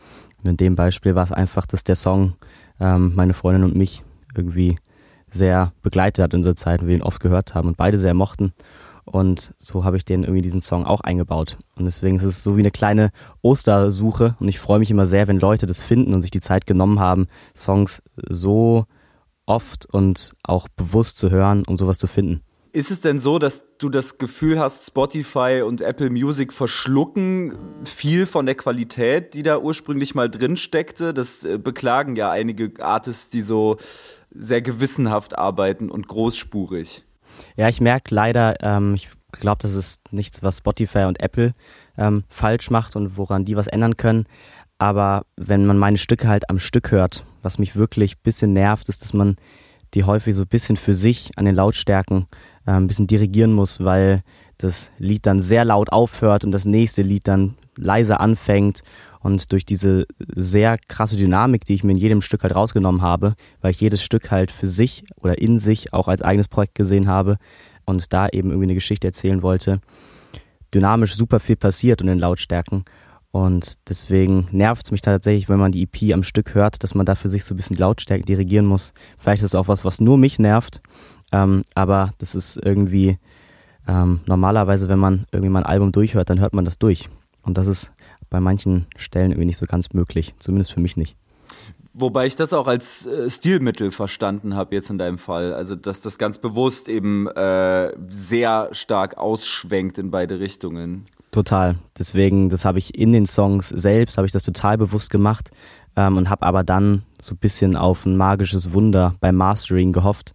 Und 0.43 0.51
in 0.51 0.57
dem 0.57 0.75
Beispiel 0.75 1.15
war 1.15 1.25
es 1.25 1.33
einfach, 1.33 1.67
dass 1.67 1.85
der 1.85 1.97
Song 1.97 2.35
ähm, 2.81 3.13
meine 3.15 3.35
Freundin 3.35 3.65
und 3.65 3.77
mich 3.77 4.05
irgendwie 4.35 4.77
sehr 5.31 5.73
begleitet 5.83 6.23
hat 6.23 6.33
in 6.33 6.43
so 6.43 6.55
Zeit, 6.55 6.87
wir 6.87 6.95
ihn 6.95 7.03
oft 7.03 7.21
gehört 7.21 7.55
haben 7.55 7.69
und 7.69 7.77
beide 7.77 7.99
sehr 7.99 8.15
mochten. 8.15 8.55
Und 9.05 9.53
so 9.59 9.85
habe 9.85 9.99
ich 9.99 10.07
den 10.07 10.23
irgendwie 10.23 10.43
diesen 10.43 10.63
Song 10.63 10.87
auch 10.87 11.03
eingebaut. 11.03 11.59
Und 11.77 11.85
deswegen 11.85 12.17
ist 12.17 12.25
es 12.25 12.43
so 12.43 12.57
wie 12.57 12.61
eine 12.61 12.71
kleine 12.71 13.11
Ostersuche. 13.43 14.35
Und 14.41 14.49
ich 14.49 14.59
freue 14.59 14.79
mich 14.79 14.91
immer 14.91 15.07
sehr, 15.07 15.29
wenn 15.29 15.39
Leute 15.39 15.67
das 15.67 15.83
finden 15.83 16.15
und 16.15 16.23
sich 16.23 16.31
die 16.31 16.41
Zeit 16.41 16.65
genommen 16.67 17.01
haben, 17.01 17.27
Songs 17.55 18.03
so 18.29 18.87
oft 19.49 19.87
und 19.87 20.35
auch 20.43 20.69
bewusst 20.69 21.17
zu 21.17 21.31
hören, 21.31 21.65
um 21.67 21.77
sowas 21.77 21.99
zu 21.99 22.07
finden. 22.07 22.43
Ist 22.73 22.91
es 22.91 23.01
denn 23.01 23.19
so, 23.19 23.39
dass 23.39 23.77
du 23.79 23.89
das 23.89 24.19
Gefühl 24.19 24.61
hast, 24.61 24.87
Spotify 24.87 25.63
und 25.67 25.81
Apple 25.81 26.11
Music 26.11 26.53
verschlucken 26.53 27.57
viel 27.83 28.27
von 28.27 28.45
der 28.45 28.57
Qualität, 28.57 29.33
die 29.35 29.43
da 29.43 29.59
ursprünglich 29.59 30.15
mal 30.15 30.29
drin 30.29 30.57
steckte? 30.57 31.15
Das 31.15 31.45
äh, 31.45 31.59
beklagen 31.59 32.15
ja 32.15 32.31
einige 32.31 32.73
Artists, 32.79 33.31
die 33.31 33.41
so 33.41 33.79
sehr 34.31 34.61
gewissenhaft 34.61 35.39
arbeiten 35.39 35.91
und 35.91 36.09
großspurig. 36.09 37.05
Ja, 37.57 37.69
ich 37.69 37.81
merke 37.81 38.15
leider, 38.15 38.63
ähm, 38.63 38.95
ich 38.95 39.09
glaube, 39.33 39.59
das 39.63 39.75
ist 39.75 40.13
nichts, 40.13 40.43
was 40.43 40.59
Spotify 40.59 41.05
und 41.05 41.21
Apple 41.21 41.53
ähm, 41.97 42.25
falsch 42.29 42.71
macht 42.71 42.97
und 42.97 43.17
woran 43.17 43.45
die 43.45 43.57
was 43.57 43.67
ändern 43.67 43.97
können. 43.97 44.27
Aber 44.79 45.27
wenn 45.37 45.67
man 45.67 45.77
meine 45.77 45.99
Stücke 45.99 46.29
halt 46.29 46.49
am 46.49 46.59
Stück 46.59 46.93
hört, 46.93 47.25
was 47.43 47.59
mich 47.59 47.75
wirklich 47.75 48.15
ein 48.15 48.23
bisschen 48.23 48.53
nervt, 48.53 48.89
ist, 48.89 49.03
dass 49.03 49.13
man 49.13 49.37
die 49.95 50.05
häufig 50.05 50.35
so 50.35 50.43
ein 50.43 50.49
bisschen 50.49 50.77
für 50.77 50.95
sich 50.95 51.31
an 51.37 51.45
den 51.45 51.55
Lautstärken 51.55 52.27
äh, 52.67 52.73
ein 52.73 52.87
bisschen 52.87 53.07
dirigieren 53.07 53.53
muss, 53.53 53.83
weil 53.83 54.23
das 54.59 54.91
Lied 54.99 55.27
dann 55.27 55.41
sehr 55.41 55.65
laut 55.65 55.91
aufhört 55.91 56.45
und 56.45 56.53
das 56.53 56.65
nächste 56.65 57.03
Lied 57.03 57.27
dann 57.27 57.57
leise 57.77 58.21
anfängt 58.21 58.83
und 59.21 59.51
durch 59.53 59.65
diese 59.65 60.07
sehr 60.35 60.77
krasse 60.89 61.17
Dynamik, 61.17 61.65
die 61.65 61.75
ich 61.75 61.85
mir 61.85 61.93
in 61.93 61.99
jedem 61.99 62.23
Stück 62.23 62.43
halt 62.43 62.55
rausgenommen 62.55 63.03
habe, 63.03 63.35
weil 63.61 63.71
ich 63.73 63.81
jedes 63.81 64.03
Stück 64.03 64.31
halt 64.31 64.51
für 64.51 64.67
sich 64.67 65.05
oder 65.17 65.39
in 65.39 65.59
sich 65.59 65.93
auch 65.93 66.09
als 66.09 66.23
eigenes 66.23 66.49
Projekt 66.49 66.75
gesehen 66.75 67.09
habe 67.09 67.39
und 67.85 68.13
da 68.13 68.29
eben 68.29 68.51
irgendwie 68.51 68.67
eine 68.67 68.75
Geschichte 68.75 69.07
erzählen 69.07 69.43
wollte, 69.43 69.81
dynamisch 70.75 71.15
super 71.15 71.41
viel 71.41 71.57
passiert 71.57 72.03
und 72.03 72.09
in 72.09 72.19
Lautstärken. 72.19 72.85
Und 73.31 73.79
deswegen 73.89 74.47
nervt 74.53 74.87
es 74.87 74.91
mich 74.91 75.03
tatsächlich, 75.03 75.49
wenn 75.49 75.59
man 75.59 75.73
die 75.73 75.83
EP 75.83 76.15
am 76.15 76.23
Stück 76.23 76.55
hört, 76.55 76.83
dass 76.83 76.95
man 76.95 77.05
da 77.05 77.15
für 77.15 77.29
sich 77.29 77.45
so 77.45 77.55
ein 77.55 77.57
bisschen 77.57 77.77
Lautstärke 77.77 78.25
dirigieren 78.25 78.67
muss. 78.67 78.95
Vielleicht 79.19 79.43
ist 79.43 79.51
es 79.51 79.55
auch 79.55 79.69
was, 79.69 79.85
was 79.85 80.01
nur 80.01 80.17
mich 80.17 80.39
nervt, 80.39 80.81
ähm, 81.31 81.65
aber 81.75 82.15
das 82.19 82.35
ist 82.35 82.59
irgendwie 82.63 83.19
ähm, 83.87 84.21
normalerweise, 84.27 84.89
wenn 84.89 84.99
man 84.99 85.27
irgendwie 85.31 85.51
mal 85.51 85.61
ein 85.61 85.71
Album 85.71 85.93
durchhört, 85.93 86.31
dann 86.31 86.41
hört 86.41 86.55
man 86.55 86.65
das 86.65 86.79
durch. 86.79 87.09
Und 87.43 87.59
das 87.59 87.67
ist 87.67 87.93
bei 88.31 88.41
manchen 88.41 88.87
Stellen 88.97 89.31
irgendwie 89.31 89.47
nicht 89.47 89.57
so 89.57 89.67
ganz 89.67 89.93
möglich, 89.93 90.35
zumindest 90.39 90.73
für 90.73 90.81
mich 90.81 90.97
nicht. 90.97 91.17
Wobei 91.95 92.27
ich 92.27 92.37
das 92.37 92.53
auch 92.53 92.67
als 92.67 93.07
äh, 93.07 93.29
Stilmittel 93.29 93.91
verstanden 93.91 94.55
habe 94.55 94.75
jetzt 94.75 94.89
in 94.91 94.99
deinem 94.99 95.19
Fall. 95.19 95.53
Also, 95.53 95.75
dass 95.75 96.01
das 96.01 96.19
ganz 96.19 96.39
bewusst 96.39 96.89
eben 96.89 97.27
äh, 97.27 97.93
sehr 98.07 98.69
stark 98.73 99.19
ausschwenkt 99.19 99.99
in 99.99 100.11
beide 100.11 100.39
Richtungen. 100.39 101.07
Total. 101.31 101.77
Deswegen, 101.99 102.49
das 102.49 102.65
habe 102.65 102.79
ich 102.79 102.99
in 102.99 103.13
den 103.13 103.27
Songs 103.27 103.69
selbst, 103.69 104.17
habe 104.17 104.27
ich 104.27 104.33
das 104.33 104.45
total 104.45 104.79
bewusst 104.79 105.11
gemacht 105.11 105.51
ähm, 105.97 106.17
und 106.17 106.31
habe 106.31 106.47
aber 106.47 106.65
dann 106.65 107.03
so 107.21 107.35
ein 107.35 107.39
bisschen 107.39 107.77
auf 107.77 108.07
ein 108.07 108.17
magisches 108.17 108.73
Wunder 108.73 109.15
beim 109.21 109.37
Mastering 109.37 109.93
gehofft, 109.93 110.33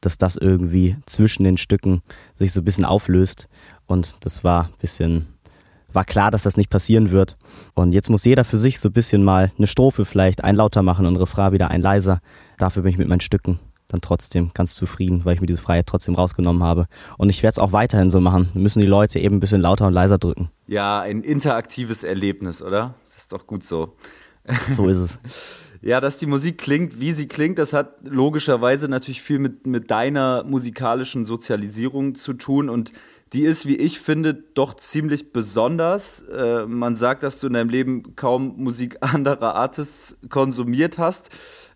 dass 0.00 0.18
das 0.18 0.36
irgendwie 0.36 0.96
zwischen 1.06 1.44
den 1.44 1.56
Stücken 1.56 2.02
sich 2.36 2.52
so 2.52 2.60
ein 2.60 2.64
bisschen 2.64 2.84
auflöst. 2.84 3.48
Und 3.86 4.16
das 4.20 4.44
war 4.44 4.64
ein 4.64 4.78
bisschen 4.80 5.26
war 5.92 6.04
klar, 6.04 6.32
dass 6.32 6.42
das 6.42 6.56
nicht 6.56 6.70
passieren 6.70 7.12
wird. 7.12 7.36
Und 7.74 7.92
jetzt 7.92 8.10
muss 8.10 8.24
jeder 8.24 8.44
für 8.44 8.58
sich 8.58 8.80
so 8.80 8.88
ein 8.88 8.92
bisschen 8.92 9.22
mal 9.22 9.52
eine 9.56 9.68
Strophe 9.68 10.04
vielleicht 10.04 10.42
ein 10.42 10.56
lauter 10.56 10.82
machen 10.82 11.06
und 11.06 11.16
Refrain 11.16 11.52
wieder 11.52 11.70
ein 11.70 11.80
leiser. 11.80 12.20
Dafür 12.58 12.82
bin 12.82 12.90
ich 12.90 12.98
mit 12.98 13.08
meinen 13.08 13.20
Stücken 13.20 13.60
dann 13.94 14.00
trotzdem 14.00 14.50
ganz 14.54 14.74
zufrieden, 14.74 15.24
weil 15.24 15.34
ich 15.34 15.40
mir 15.40 15.46
diese 15.46 15.62
Freiheit 15.62 15.86
trotzdem 15.86 16.14
rausgenommen 16.14 16.62
habe. 16.62 16.86
Und 17.16 17.30
ich 17.30 17.42
werde 17.42 17.52
es 17.52 17.58
auch 17.58 17.72
weiterhin 17.72 18.10
so 18.10 18.20
machen. 18.20 18.50
Wir 18.52 18.62
müssen 18.62 18.80
die 18.80 18.86
Leute 18.86 19.18
eben 19.18 19.36
ein 19.36 19.40
bisschen 19.40 19.60
lauter 19.60 19.86
und 19.86 19.92
leiser 19.92 20.18
drücken. 20.18 20.50
Ja, 20.66 21.00
ein 21.00 21.22
interaktives 21.22 22.04
Erlebnis, 22.04 22.62
oder? 22.62 22.94
Das 23.06 23.16
ist 23.16 23.32
doch 23.32 23.46
gut 23.46 23.64
so. 23.64 23.94
So 24.70 24.88
ist 24.88 24.98
es. 24.98 25.18
Ja, 25.86 26.00
dass 26.00 26.16
die 26.16 26.24
Musik 26.24 26.56
klingt, 26.56 26.98
wie 26.98 27.12
sie 27.12 27.28
klingt, 27.28 27.58
das 27.58 27.74
hat 27.74 27.96
logischerweise 28.08 28.88
natürlich 28.88 29.20
viel 29.20 29.38
mit, 29.38 29.66
mit 29.66 29.90
deiner 29.90 30.42
musikalischen 30.42 31.26
Sozialisierung 31.26 32.14
zu 32.14 32.32
tun 32.32 32.70
und 32.70 32.94
die 33.34 33.42
ist, 33.42 33.66
wie 33.66 33.76
ich 33.76 33.98
finde, 33.98 34.32
doch 34.32 34.74
ziemlich 34.74 35.32
besonders. 35.32 36.22
Äh, 36.22 36.64
man 36.66 36.94
sagt, 36.94 37.22
dass 37.22 37.38
du 37.40 37.48
in 37.48 37.52
deinem 37.52 37.68
Leben 37.68 38.16
kaum 38.16 38.54
Musik 38.56 38.96
anderer 39.00 39.56
Artists 39.56 40.16
konsumiert 40.30 40.96
hast, 40.96 41.28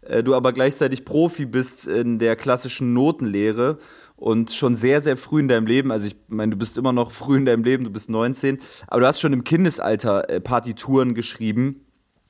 äh, 0.02 0.22
du 0.22 0.34
aber 0.34 0.52
gleichzeitig 0.52 1.04
Profi 1.04 1.46
bist 1.46 1.86
in 1.86 2.18
der 2.18 2.36
klassischen 2.36 2.92
Notenlehre 2.92 3.78
und 4.16 4.50
schon 4.50 4.74
sehr, 4.74 5.00
sehr 5.00 5.16
früh 5.16 5.40
in 5.40 5.48
deinem 5.48 5.66
Leben, 5.66 5.92
also 5.92 6.08
ich 6.08 6.16
meine, 6.28 6.50
du 6.50 6.56
bist 6.56 6.76
immer 6.76 6.92
noch 6.92 7.12
früh 7.12 7.36
in 7.36 7.46
deinem 7.46 7.62
Leben, 7.62 7.84
du 7.84 7.90
bist 7.90 8.10
19, 8.10 8.58
aber 8.88 9.00
du 9.00 9.06
hast 9.06 9.20
schon 9.20 9.32
im 9.32 9.44
Kindesalter 9.44 10.28
äh, 10.28 10.40
Partituren 10.40 11.14
geschrieben. 11.14 11.84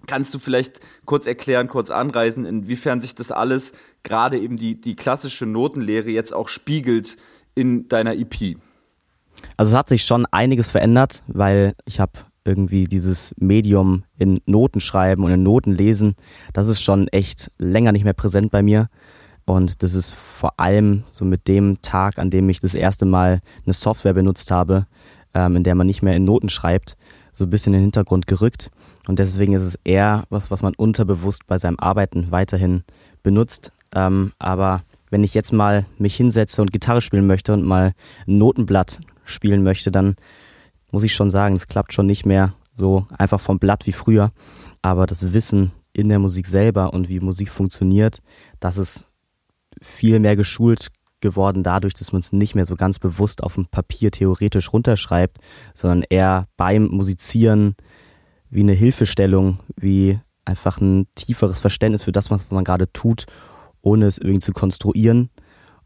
Kannst 0.06 0.32
du 0.32 0.38
vielleicht 0.38 0.80
kurz 1.06 1.26
erklären, 1.26 1.68
kurz 1.68 1.90
anreisen, 1.90 2.44
inwiefern 2.44 3.00
sich 3.00 3.14
das 3.14 3.32
alles, 3.32 3.72
gerade 4.02 4.38
eben 4.38 4.56
die, 4.56 4.80
die 4.80 4.96
klassische 4.96 5.44
Notenlehre, 5.44 6.10
jetzt 6.10 6.32
auch 6.34 6.48
spiegelt 6.48 7.16
in 7.54 7.88
deiner 7.88 8.14
EP? 8.14 8.56
Also 9.56 9.70
es 9.70 9.76
hat 9.76 9.88
sich 9.88 10.04
schon 10.04 10.26
einiges 10.26 10.68
verändert, 10.68 11.22
weil 11.26 11.74
ich 11.84 12.00
habe 12.00 12.12
irgendwie 12.44 12.84
dieses 12.84 13.34
Medium 13.36 14.04
in 14.16 14.40
Noten 14.46 14.80
schreiben 14.80 15.24
und 15.24 15.30
in 15.30 15.42
Noten 15.42 15.72
lesen, 15.72 16.14
das 16.52 16.68
ist 16.68 16.80
schon 16.80 17.08
echt 17.08 17.50
länger 17.58 17.92
nicht 17.92 18.04
mehr 18.04 18.14
präsent 18.14 18.50
bei 18.50 18.62
mir. 18.62 18.88
Und 19.44 19.82
das 19.82 19.94
ist 19.94 20.12
vor 20.12 20.60
allem 20.60 21.04
so 21.10 21.24
mit 21.24 21.48
dem 21.48 21.80
Tag, 21.80 22.18
an 22.18 22.30
dem 22.30 22.48
ich 22.50 22.60
das 22.60 22.74
erste 22.74 23.06
Mal 23.06 23.40
eine 23.64 23.72
Software 23.72 24.12
benutzt 24.12 24.50
habe, 24.50 24.86
ähm, 25.34 25.56
in 25.56 25.64
der 25.64 25.74
man 25.74 25.86
nicht 25.86 26.02
mehr 26.02 26.14
in 26.14 26.24
Noten 26.24 26.50
schreibt, 26.50 26.96
so 27.32 27.44
ein 27.44 27.50
bisschen 27.50 27.72
in 27.72 27.80
den 27.80 27.86
Hintergrund 27.86 28.26
gerückt. 28.26 28.70
Und 29.06 29.18
deswegen 29.18 29.54
ist 29.54 29.62
es 29.62 29.78
eher 29.84 30.24
was, 30.28 30.50
was 30.50 30.60
man 30.60 30.74
unterbewusst 30.74 31.46
bei 31.46 31.56
seinem 31.56 31.78
Arbeiten 31.78 32.30
weiterhin 32.30 32.84
benutzt. 33.22 33.72
Ähm, 33.94 34.32
aber 34.38 34.82
wenn 35.10 35.24
ich 35.24 35.32
jetzt 35.32 35.52
mal 35.52 35.86
mich 35.96 36.14
hinsetze 36.14 36.60
und 36.60 36.72
Gitarre 36.72 37.00
spielen 37.00 37.26
möchte 37.26 37.54
und 37.54 37.64
mal 37.64 37.94
ein 38.26 38.36
Notenblatt 38.38 39.00
spielen 39.24 39.62
möchte, 39.62 39.90
dann 39.90 40.16
muss 40.90 41.04
ich 41.04 41.14
schon 41.14 41.30
sagen, 41.30 41.56
es 41.56 41.66
klappt 41.66 41.92
schon 41.92 42.06
nicht 42.06 42.26
mehr 42.26 42.54
so 42.72 43.06
einfach 43.16 43.40
vom 43.40 43.58
Blatt 43.58 43.86
wie 43.86 43.92
früher. 43.92 44.32
Aber 44.82 45.06
das 45.06 45.32
Wissen 45.32 45.72
in 45.92 46.08
der 46.08 46.18
Musik 46.18 46.46
selber 46.46 46.92
und 46.92 47.08
wie 47.08 47.20
Musik 47.20 47.50
funktioniert, 47.50 48.20
das 48.60 48.78
ist 48.78 49.06
viel 49.80 50.18
mehr 50.18 50.36
geschult 50.36 50.88
geworden 51.20 51.62
dadurch, 51.64 51.94
dass 51.94 52.12
man 52.12 52.20
es 52.20 52.32
nicht 52.32 52.54
mehr 52.54 52.64
so 52.64 52.76
ganz 52.76 52.98
bewusst 52.98 53.42
auf 53.42 53.54
dem 53.54 53.66
Papier 53.66 54.12
theoretisch 54.12 54.72
runterschreibt, 54.72 55.38
sondern 55.74 56.04
eher 56.08 56.46
beim 56.56 56.86
Musizieren 56.86 57.74
wie 58.50 58.60
eine 58.60 58.72
Hilfestellung, 58.72 59.58
wie 59.76 60.20
einfach 60.44 60.80
ein 60.80 61.08
tieferes 61.16 61.58
Verständnis 61.58 62.04
für 62.04 62.12
das, 62.12 62.30
was 62.30 62.50
man 62.50 62.64
gerade 62.64 62.92
tut, 62.92 63.26
ohne 63.82 64.06
es 64.06 64.18
irgendwie 64.18 64.40
zu 64.40 64.52
konstruieren 64.52 65.30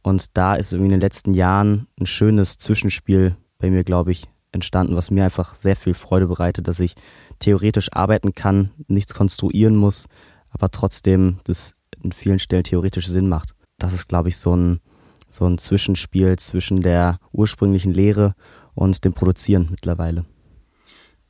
und 0.03 0.37
da 0.37 0.55
ist 0.57 0.73
irgendwie 0.73 0.89
in 0.89 1.01
den 1.01 1.01
letzten 1.01 1.33
Jahren 1.33 1.87
ein 1.99 2.07
schönes 2.07 2.59
Zwischenspiel 2.59 3.37
bei 3.59 3.71
mir, 3.71 3.85
glaube 3.85 4.13
ich, 4.13 4.25
entstanden, 4.53 4.97
was 4.97 5.11
mir 5.11 5.25
einfach 5.25 5.55
sehr 5.55 5.77
viel 5.77 5.95
Freude 5.95 6.27
bereitet, 6.27 6.69
dass 6.69 6.81
ich 6.81 6.95
theoretisch 7.39 7.93
arbeiten 7.93 8.35
kann, 8.35 8.71
nichts 8.87 9.15
konstruieren 9.15 9.77
muss, 9.77 10.07
aber 10.51 10.71
trotzdem 10.71 11.39
das 11.45 11.75
in 12.03 12.13
vielen 12.13 12.39
Stellen 12.39 12.65
theoretisch 12.65 13.09
Sinn 13.09 13.29
macht. 13.29 13.55
Das 13.79 13.93
ist, 13.93 14.09
glaube 14.09 14.29
ich, 14.29 14.37
so 14.37 14.55
ein, 14.55 14.81
so 15.29 15.47
ein 15.47 15.59
Zwischenspiel 15.59 16.39
zwischen 16.39 16.83
der 16.83 17.19
ursprünglichen 17.33 17.93
Lehre 17.93 18.35
und 18.75 19.05
dem 19.05 19.13
Produzieren 19.13 19.69
mittlerweile. 19.71 20.25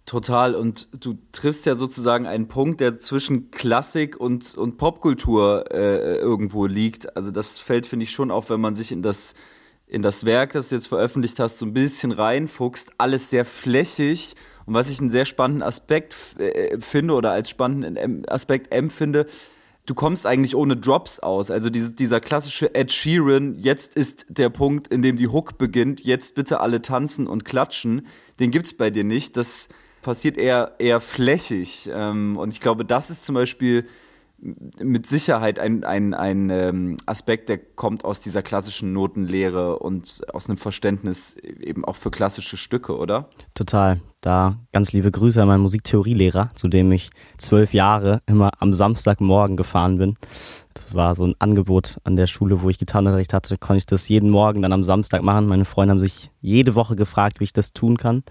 Total. 0.05 0.55
Und 0.55 0.89
du 1.05 1.19
triffst 1.31 1.65
ja 1.65 1.77
sozusagen 1.77 2.27
einen 2.27 2.49
Punkt, 2.49 2.81
der 2.81 2.99
zwischen 2.99 3.51
Klassik 3.51 4.19
und, 4.19 4.57
und 4.57 4.77
Popkultur 4.77 5.67
äh, 5.71 6.17
irgendwo 6.17 6.67
liegt. 6.67 7.17
Also 7.17 7.31
das 7.31 7.59
fällt, 7.59 7.87
finde 7.87 8.05
ich, 8.05 8.11
schon 8.11 8.31
auf, 8.31 8.51
wenn 8.51 8.61
man 8.61 8.75
sich 8.75 8.91
in 8.91 9.03
das, 9.03 9.35
in 9.93 10.01
das 10.01 10.25
Werk, 10.25 10.55
das 10.55 10.71
du 10.71 10.77
jetzt 10.77 10.89
veröffentlicht 10.89 11.39
hast, 11.39 11.59
so 11.59 11.67
ein 11.67 11.75
bisschen 11.75 12.13
reinfuchst. 12.13 12.93
Alles 12.97 13.29
sehr 13.29 13.45
flächig. 13.45 14.35
Und 14.65 14.73
was 14.73 14.89
ich 14.89 15.01
einen 15.01 15.11
sehr 15.11 15.27
spannenden 15.27 15.63
Aspekt 15.63 16.15
äh, 16.39 16.79
finde 16.81 17.13
oder 17.13 17.33
als 17.33 17.51
spannenden 17.51 18.27
Aspekt 18.27 18.73
empfinde, 18.73 19.27
du 19.85 19.95
kommst 19.95 20.27
eigentlich 20.27 20.57
ohne 20.57 20.79
Drops 20.79 21.21
aus. 21.21 21.51
Also 21.51 21.69
diese, 21.69 21.93
dieser 21.93 22.21
klassische 22.21 22.75
Ed 22.75 22.91
Sheeran, 22.91 23.55
jetzt 23.59 23.95
ist 23.95 24.25
der 24.31 24.49
Punkt, 24.49 24.89
in 24.89 25.03
dem 25.03 25.19
die 25.19 25.29
Hook 25.29 25.59
beginnt, 25.59 26.01
jetzt 26.01 26.35
bitte 26.35 26.61
alle 26.61 26.81
tanzen 26.81 27.27
und 27.27 27.45
klatschen, 27.45 28.07
den 28.41 28.51
gibt's 28.51 28.73
bei 28.73 28.89
dir 28.89 29.05
nicht. 29.05 29.37
Das 29.37 29.69
passiert 30.01 30.39
eher, 30.39 30.77
eher 30.79 31.01
flächig. 31.01 31.91
Ähm, 31.93 32.39
und 32.39 32.55
ich 32.55 32.61
glaube, 32.61 32.87
das 32.87 33.11
ist 33.11 33.27
zum 33.27 33.35
Beispiel 33.35 33.87
mit 34.43 35.07
Sicherheit 35.07 35.61
ein, 35.61 35.85
ein, 35.85 36.15
ein 36.15 36.51
ähm, 36.51 36.97
Aspekt, 37.07 37.49
der 37.49 37.59
kommt 37.59 38.05
aus 38.05 38.21
dieser 38.21 38.43
klassischen 38.43 38.93
Notenlehre 38.93 39.79
und 39.79 40.21
aus 40.33 40.49
einem 40.49 40.57
Verständnis 40.57 41.37
eben 41.37 41.85
auch 41.85 41.95
für 41.95 42.11
klassische 42.11 42.57
Stücke, 42.57 42.97
oder? 42.97 43.29
Total. 43.55 44.01
Da 44.21 44.57
ganz 44.73 44.93
liebe 44.93 45.11
Grüße 45.11 45.41
an 45.41 45.49
meinen 45.49 45.63
Musiktheorielehrer, 45.63 46.51
zu 46.55 46.69
dem 46.69 46.91
ich 46.91 47.11
zwölf 47.39 47.73
Jahre 47.73 48.23
immer 48.27 48.51
am 48.59 48.75
Samstagmorgen 48.75 49.57
gefahren 49.57 49.99
bin. 49.99 50.15
Das 50.75 50.93
war 50.95 51.15
so 51.15 51.25
ein 51.25 51.35
Angebot 51.39 51.99
an 52.03 52.17
der 52.17 52.27
Schule, 52.27 52.63
wo 52.63 52.69
ich 52.69 52.79
Gitarrenunterricht 52.79 53.33
hatte, 53.33 53.59
konnte 53.59 53.79
ich 53.79 53.87
das 53.87 54.09
jeden 54.09 54.31
Morgen 54.31 54.63
dann 54.63 54.73
am 54.73 54.85
Samstag 54.85 55.23
machen. 55.23 55.47
Meine 55.47 55.65
Freunde 55.65 55.93
haben 55.93 56.01
sich 56.01 56.31
jede 56.41 56.75
Woche 56.75 56.97
gefragt, 56.97 57.39
wie 57.39 57.45
ich 57.45 57.53
das 57.53 57.73
tun 57.73 57.97
kann. 57.97 58.25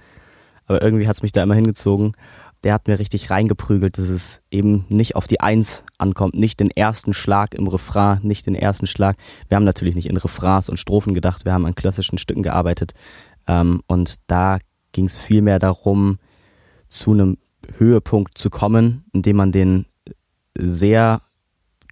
Aber 0.66 0.82
irgendwie 0.82 1.08
hat 1.08 1.16
es 1.16 1.24
mich 1.24 1.34
da 1.34 1.44
immer 1.44 1.56
hingezogen 1.56 2.14
der 2.64 2.74
hat 2.74 2.88
mir 2.88 3.00
richtig 3.00 3.30
reingeprügelt, 3.32 3.98
dass 3.98 4.10
es 4.10 4.42
eben 4.52 4.86
nicht 4.90 5.16
auf 5.16 5.28
die 5.28 5.40
Eins 5.40 5.84
ankommt, 5.98 6.36
nicht 6.36 6.60
den 6.60 6.70
ersten 6.70 7.14
Schlag 7.14 7.56
im 7.56 7.68
Refrain, 7.68 8.20
nicht 8.22 8.46
den 8.46 8.56
ersten 8.56 8.86
Schlag. 8.86 9.18
Wir 9.48 9.56
haben 9.56 9.64
natürlich 9.64 9.96
nicht 9.96 10.10
in 10.10 10.18
Refrains 10.18 10.70
und 10.70 10.78
Strophen 10.78 11.14
gedacht, 11.14 11.46
wir 11.46 11.54
haben 11.54 11.66
an 11.66 11.76
klassischen 11.76 12.18
Stücken 12.18 12.44
gearbeitet. 12.44 12.94
Ähm, 13.48 13.82
und 13.88 14.16
da 14.28 14.60
ging 14.92 15.06
es 15.06 15.16
vielmehr 15.16 15.58
darum, 15.58 16.20
zu 16.88 17.12
einem 17.12 17.38
Höhepunkt 17.78 18.38
zu 18.38 18.50
kommen, 18.50 19.06
indem 19.14 19.38
man 19.38 19.52
den 19.52 19.86
sehr 20.56 21.22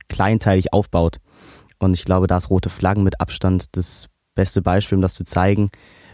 kleinteilig 0.08 0.74
aufbaut. 0.74 1.20
Und 1.80 1.94
ich 1.94 2.06
glaube, 2.06 2.28
da 2.28 2.38
ist 2.38 2.50
Rote 2.50 2.70
Flaggen 2.70 3.04
mit 3.04 3.22
Abstand 3.22 3.78
das 3.78 4.08
beste 4.36 4.62
Beispiel, 4.62 4.98
um 4.98 5.02
das 5.02 5.14
zu 5.14 5.24
zeigen, 5.24 5.70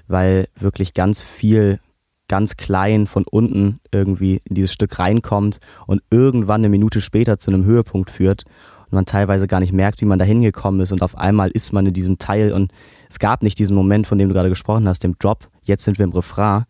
weil 0.08 0.48
wirklich 0.56 0.94
ganz 0.94 1.22
viel 1.22 1.80
ganz 2.28 2.58
klein 2.58 3.08
von 3.08 3.24
unten 3.30 3.80
irgendwie 3.92 4.42
in 4.46 4.56
dieses 4.56 4.74
Stück 4.74 4.98
reinkommt 5.00 5.60
und 5.88 6.02
irgendwann 6.10 6.62
eine 6.62 6.70
Minute 6.70 7.02
später 7.02 7.38
zu 7.38 7.52
einem 7.52 7.66
Höhepunkt 7.66 8.10
führt 8.10 8.44
und 8.86 8.94
man 8.94 9.06
teilweise 9.06 9.48
gar 9.48 9.60
nicht 9.60 9.74
merkt, 9.74 10.02
wie 10.02 10.06
man 10.06 10.20
da 10.20 10.26
hingekommen 10.26 10.82
ist 10.82 10.92
und 10.92 11.02
auf 11.02 11.18
einmal 11.18 11.50
ist 11.52 11.74
man 11.74 11.86
in 11.86 11.94
diesem 11.94 12.18
Teil 12.18 12.52
und 12.52 12.72
es 13.10 13.20
gab 13.20 13.44
nicht 13.44 13.60
diesen 13.60 13.76
Moment, 13.76 14.08
von 14.08 14.18
dem 14.18 14.30
du 14.30 14.34
gerade 14.34 14.50
gesprochen 14.50 14.88
hast, 14.88 15.04
dem 15.04 15.18
Drop, 15.20 15.48
jetzt 15.64 15.84
sind 15.84 15.98
wir 16.00 16.06
im 16.06 16.12
Refrain. 16.12 16.66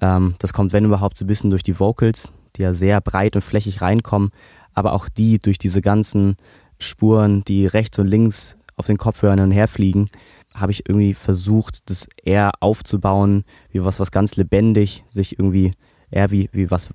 Ähm, 0.00 0.34
das 0.38 0.52
kommt, 0.52 0.72
wenn 0.72 0.84
überhaupt, 0.84 1.16
so 1.16 1.24
ein 1.24 1.28
bisschen 1.28 1.50
durch 1.50 1.62
die 1.62 1.78
Vocals, 1.78 2.32
die 2.56 2.62
ja 2.62 2.74
sehr 2.74 3.00
breit 3.00 3.36
und 3.36 3.42
flächig 3.42 3.82
reinkommen, 3.82 4.30
aber 4.74 4.92
auch 4.92 5.08
die 5.08 5.38
durch 5.38 5.58
diese 5.58 5.80
ganzen 5.80 6.36
Spuren, 6.78 7.42
die 7.44 7.66
rechts 7.66 7.98
und 7.98 8.06
links 8.06 8.56
auf 8.76 8.86
den 8.86 8.98
Kopfhörern 8.98 9.38
hin 9.38 9.48
und 9.48 9.52
her 9.52 9.68
fliegen, 9.68 10.08
habe 10.56 10.72
ich 10.72 10.88
irgendwie 10.88 11.14
versucht, 11.14 11.88
das 11.90 12.08
eher 12.22 12.52
aufzubauen, 12.60 13.44
wie 13.70 13.84
was, 13.84 14.00
was 14.00 14.10
ganz 14.10 14.36
lebendig, 14.36 15.04
sich 15.08 15.38
irgendwie 15.38 15.72
eher 16.10 16.30
wie, 16.30 16.48
wie 16.52 16.70
was, 16.70 16.90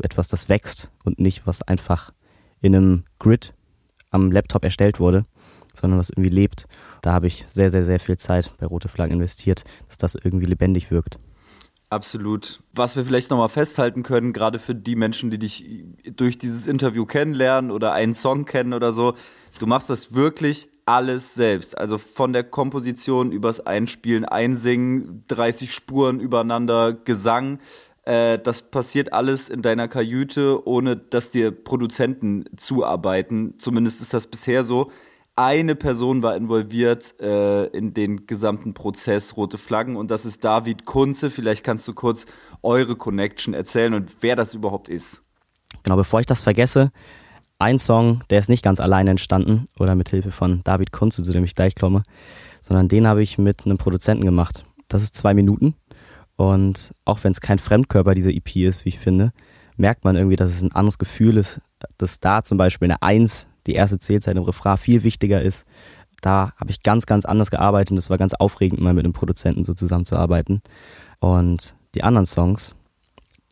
etwas, 0.00 0.28
das 0.28 0.48
wächst 0.48 0.90
und 1.04 1.18
nicht 1.18 1.46
was 1.46 1.62
einfach 1.62 2.12
in 2.60 2.74
einem 2.74 3.04
Grid 3.18 3.54
am 4.10 4.30
Laptop 4.30 4.64
erstellt 4.64 5.00
wurde, 5.00 5.24
sondern 5.74 5.98
was 5.98 6.10
irgendwie 6.10 6.30
lebt. 6.30 6.66
Da 7.02 7.12
habe 7.12 7.26
ich 7.26 7.44
sehr, 7.46 7.70
sehr, 7.70 7.84
sehr 7.84 8.00
viel 8.00 8.16
Zeit 8.16 8.52
bei 8.58 8.66
Rote 8.66 8.88
Flaggen 8.88 9.14
investiert, 9.14 9.64
dass 9.88 9.98
das 9.98 10.14
irgendwie 10.14 10.46
lebendig 10.46 10.90
wirkt. 10.90 11.18
Absolut. 11.88 12.62
Was 12.72 12.96
wir 12.96 13.04
vielleicht 13.04 13.30
nochmal 13.30 13.48
festhalten 13.48 14.02
können, 14.02 14.32
gerade 14.32 14.58
für 14.58 14.74
die 14.74 14.96
Menschen, 14.96 15.30
die 15.30 15.38
dich 15.38 15.84
durch 16.16 16.36
dieses 16.36 16.66
Interview 16.66 17.06
kennenlernen 17.06 17.70
oder 17.70 17.92
einen 17.92 18.12
Song 18.12 18.44
kennen 18.44 18.74
oder 18.74 18.92
so, 18.92 19.14
du 19.60 19.66
machst 19.66 19.88
das 19.88 20.12
wirklich 20.12 20.68
alles 20.86 21.34
selbst. 21.34 21.76
Also 21.76 21.98
von 21.98 22.32
der 22.32 22.44
Komposition 22.44 23.32
übers 23.32 23.60
Einspielen, 23.60 24.24
Einsingen, 24.24 25.24
30 25.28 25.74
Spuren 25.74 26.20
übereinander, 26.20 26.92
Gesang. 26.92 27.58
Äh, 28.04 28.38
das 28.38 28.62
passiert 28.62 29.12
alles 29.12 29.48
in 29.48 29.62
deiner 29.62 29.88
Kajüte, 29.88 30.66
ohne 30.66 30.96
dass 30.96 31.30
dir 31.30 31.50
Produzenten 31.50 32.44
zuarbeiten. 32.56 33.54
Zumindest 33.58 34.00
ist 34.00 34.14
das 34.14 34.28
bisher 34.28 34.62
so. 34.64 34.90
Eine 35.34 35.74
Person 35.74 36.22
war 36.22 36.34
involviert 36.34 37.20
äh, 37.20 37.66
in 37.66 37.92
den 37.92 38.26
gesamten 38.26 38.72
Prozess 38.72 39.36
Rote 39.36 39.58
Flaggen 39.58 39.96
und 39.96 40.10
das 40.10 40.24
ist 40.24 40.44
David 40.44 40.86
Kunze. 40.86 41.30
Vielleicht 41.30 41.62
kannst 41.62 41.86
du 41.88 41.92
kurz 41.92 42.24
eure 42.62 42.96
Connection 42.96 43.52
erzählen 43.52 43.92
und 43.92 44.22
wer 44.22 44.34
das 44.34 44.54
überhaupt 44.54 44.88
ist. 44.88 45.22
Genau, 45.82 45.96
bevor 45.96 46.20
ich 46.20 46.26
das 46.26 46.40
vergesse, 46.40 46.90
ein 47.58 47.78
Song, 47.78 48.22
der 48.30 48.38
ist 48.38 48.48
nicht 48.48 48.62
ganz 48.62 48.80
alleine 48.80 49.10
entstanden 49.10 49.64
oder 49.78 49.94
mit 49.94 50.08
Hilfe 50.10 50.30
von 50.30 50.60
David 50.64 50.92
Kunze, 50.92 51.22
zu 51.22 51.32
dem 51.32 51.44
ich 51.44 51.54
gleich 51.54 51.74
komme, 51.74 52.02
sondern 52.60 52.88
den 52.88 53.06
habe 53.06 53.22
ich 53.22 53.38
mit 53.38 53.64
einem 53.64 53.78
Produzenten 53.78 54.24
gemacht. 54.24 54.64
Das 54.88 55.02
ist 55.02 55.16
zwei 55.16 55.34
Minuten 55.34 55.74
und 56.36 56.92
auch 57.04 57.24
wenn 57.24 57.32
es 57.32 57.40
kein 57.40 57.58
Fremdkörper 57.58 58.14
dieser 58.14 58.30
EP 58.30 58.56
ist, 58.56 58.84
wie 58.84 58.90
ich 58.90 58.98
finde, 58.98 59.32
merkt 59.76 60.04
man 60.04 60.16
irgendwie, 60.16 60.36
dass 60.36 60.50
es 60.50 60.62
ein 60.62 60.72
anderes 60.72 60.98
Gefühl 60.98 61.38
ist, 61.38 61.60
dass 61.98 62.20
da 62.20 62.44
zum 62.44 62.58
Beispiel 62.58 62.86
eine 62.86 63.02
Eins, 63.02 63.48
die 63.66 63.74
erste 63.74 63.98
Zählzeit 63.98 64.36
im 64.36 64.42
Refrain, 64.42 64.76
viel 64.76 65.02
wichtiger 65.02 65.40
ist. 65.40 65.66
Da 66.20 66.52
habe 66.56 66.70
ich 66.70 66.82
ganz, 66.82 67.06
ganz 67.06 67.24
anders 67.24 67.50
gearbeitet 67.50 67.92
und 67.92 67.98
es 67.98 68.10
war 68.10 68.18
ganz 68.18 68.34
aufregend, 68.34 68.80
mal 68.80 68.94
mit 68.94 69.04
einem 69.04 69.12
Produzenten 69.12 69.64
so 69.64 69.74
zusammenzuarbeiten. 69.74 70.62
Und 71.20 71.74
die 71.94 72.04
anderen 72.04 72.26
Songs, 72.26 72.74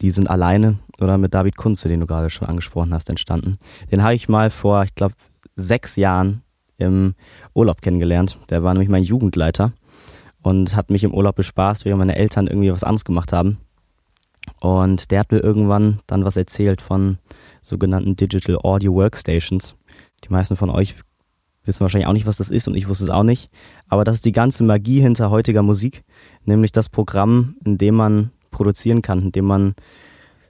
die 0.00 0.10
sind 0.10 0.28
alleine 0.28 0.78
oder 1.00 1.18
mit 1.18 1.34
David 1.34 1.56
Kunze, 1.56 1.88
den 1.88 2.00
du 2.00 2.06
gerade 2.06 2.30
schon 2.30 2.48
angesprochen 2.48 2.92
hast, 2.92 3.08
entstanden. 3.10 3.58
Den 3.90 4.02
habe 4.02 4.14
ich 4.14 4.28
mal 4.28 4.50
vor, 4.50 4.82
ich 4.84 4.94
glaube, 4.94 5.14
sechs 5.56 5.96
Jahren 5.96 6.42
im 6.78 7.14
Urlaub 7.54 7.80
kennengelernt. 7.82 8.38
Der 8.50 8.62
war 8.62 8.72
nämlich 8.72 8.90
mein 8.90 9.04
Jugendleiter 9.04 9.72
und 10.42 10.76
hat 10.76 10.90
mich 10.90 11.04
im 11.04 11.14
Urlaub 11.14 11.36
bespaßt, 11.36 11.84
während 11.84 12.00
meine 12.00 12.16
Eltern 12.16 12.46
irgendwie 12.46 12.72
was 12.72 12.84
anderes 12.84 13.04
gemacht 13.04 13.32
haben. 13.32 13.58
Und 14.60 15.10
der 15.10 15.20
hat 15.20 15.32
mir 15.32 15.38
irgendwann 15.38 16.00
dann 16.06 16.24
was 16.24 16.36
erzählt 16.36 16.82
von 16.82 17.18
sogenannten 17.62 18.16
Digital 18.16 18.58
Audio 18.62 18.92
Workstations. 18.94 19.74
Die 20.24 20.32
meisten 20.32 20.56
von 20.56 20.70
euch 20.70 20.94
wissen 21.64 21.80
wahrscheinlich 21.80 22.06
auch 22.06 22.12
nicht, 22.12 22.26
was 22.26 22.36
das 22.36 22.50
ist 22.50 22.68
und 22.68 22.74
ich 22.74 22.88
wusste 22.88 23.04
es 23.04 23.10
auch 23.10 23.22
nicht. 23.22 23.50
Aber 23.88 24.04
das 24.04 24.16
ist 24.16 24.24
die 24.24 24.32
ganze 24.32 24.64
Magie 24.64 25.00
hinter 25.00 25.30
heutiger 25.30 25.62
Musik, 25.62 26.04
nämlich 26.44 26.72
das 26.72 26.90
Programm, 26.90 27.56
in 27.64 27.78
dem 27.78 27.94
man 27.94 28.30
produzieren 28.54 29.02
kann, 29.02 29.20
indem 29.20 29.44
man 29.44 29.74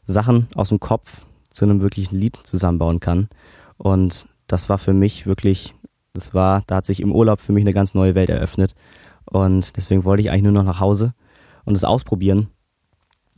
Sachen 0.06 0.48
aus 0.54 0.68
dem 0.68 0.78
Kopf 0.78 1.24
zu 1.50 1.64
einem 1.64 1.80
wirklichen 1.80 2.16
Lied 2.16 2.36
zusammenbauen 2.36 3.00
kann. 3.00 3.28
Und 3.78 4.28
das 4.46 4.68
war 4.68 4.78
für 4.78 4.92
mich 4.92 5.26
wirklich, 5.26 5.74
das 6.12 6.34
war, 6.34 6.62
da 6.66 6.76
hat 6.76 6.86
sich 6.86 7.00
im 7.00 7.12
Urlaub 7.12 7.40
für 7.40 7.52
mich 7.52 7.64
eine 7.64 7.72
ganz 7.72 7.94
neue 7.94 8.14
Welt 8.14 8.28
eröffnet. 8.28 8.74
Und 9.24 9.76
deswegen 9.76 10.04
wollte 10.04 10.20
ich 10.20 10.30
eigentlich 10.30 10.42
nur 10.42 10.52
noch 10.52 10.64
nach 10.64 10.80
Hause 10.80 11.14
und 11.64 11.76
es 11.76 11.84
ausprobieren. 11.84 12.48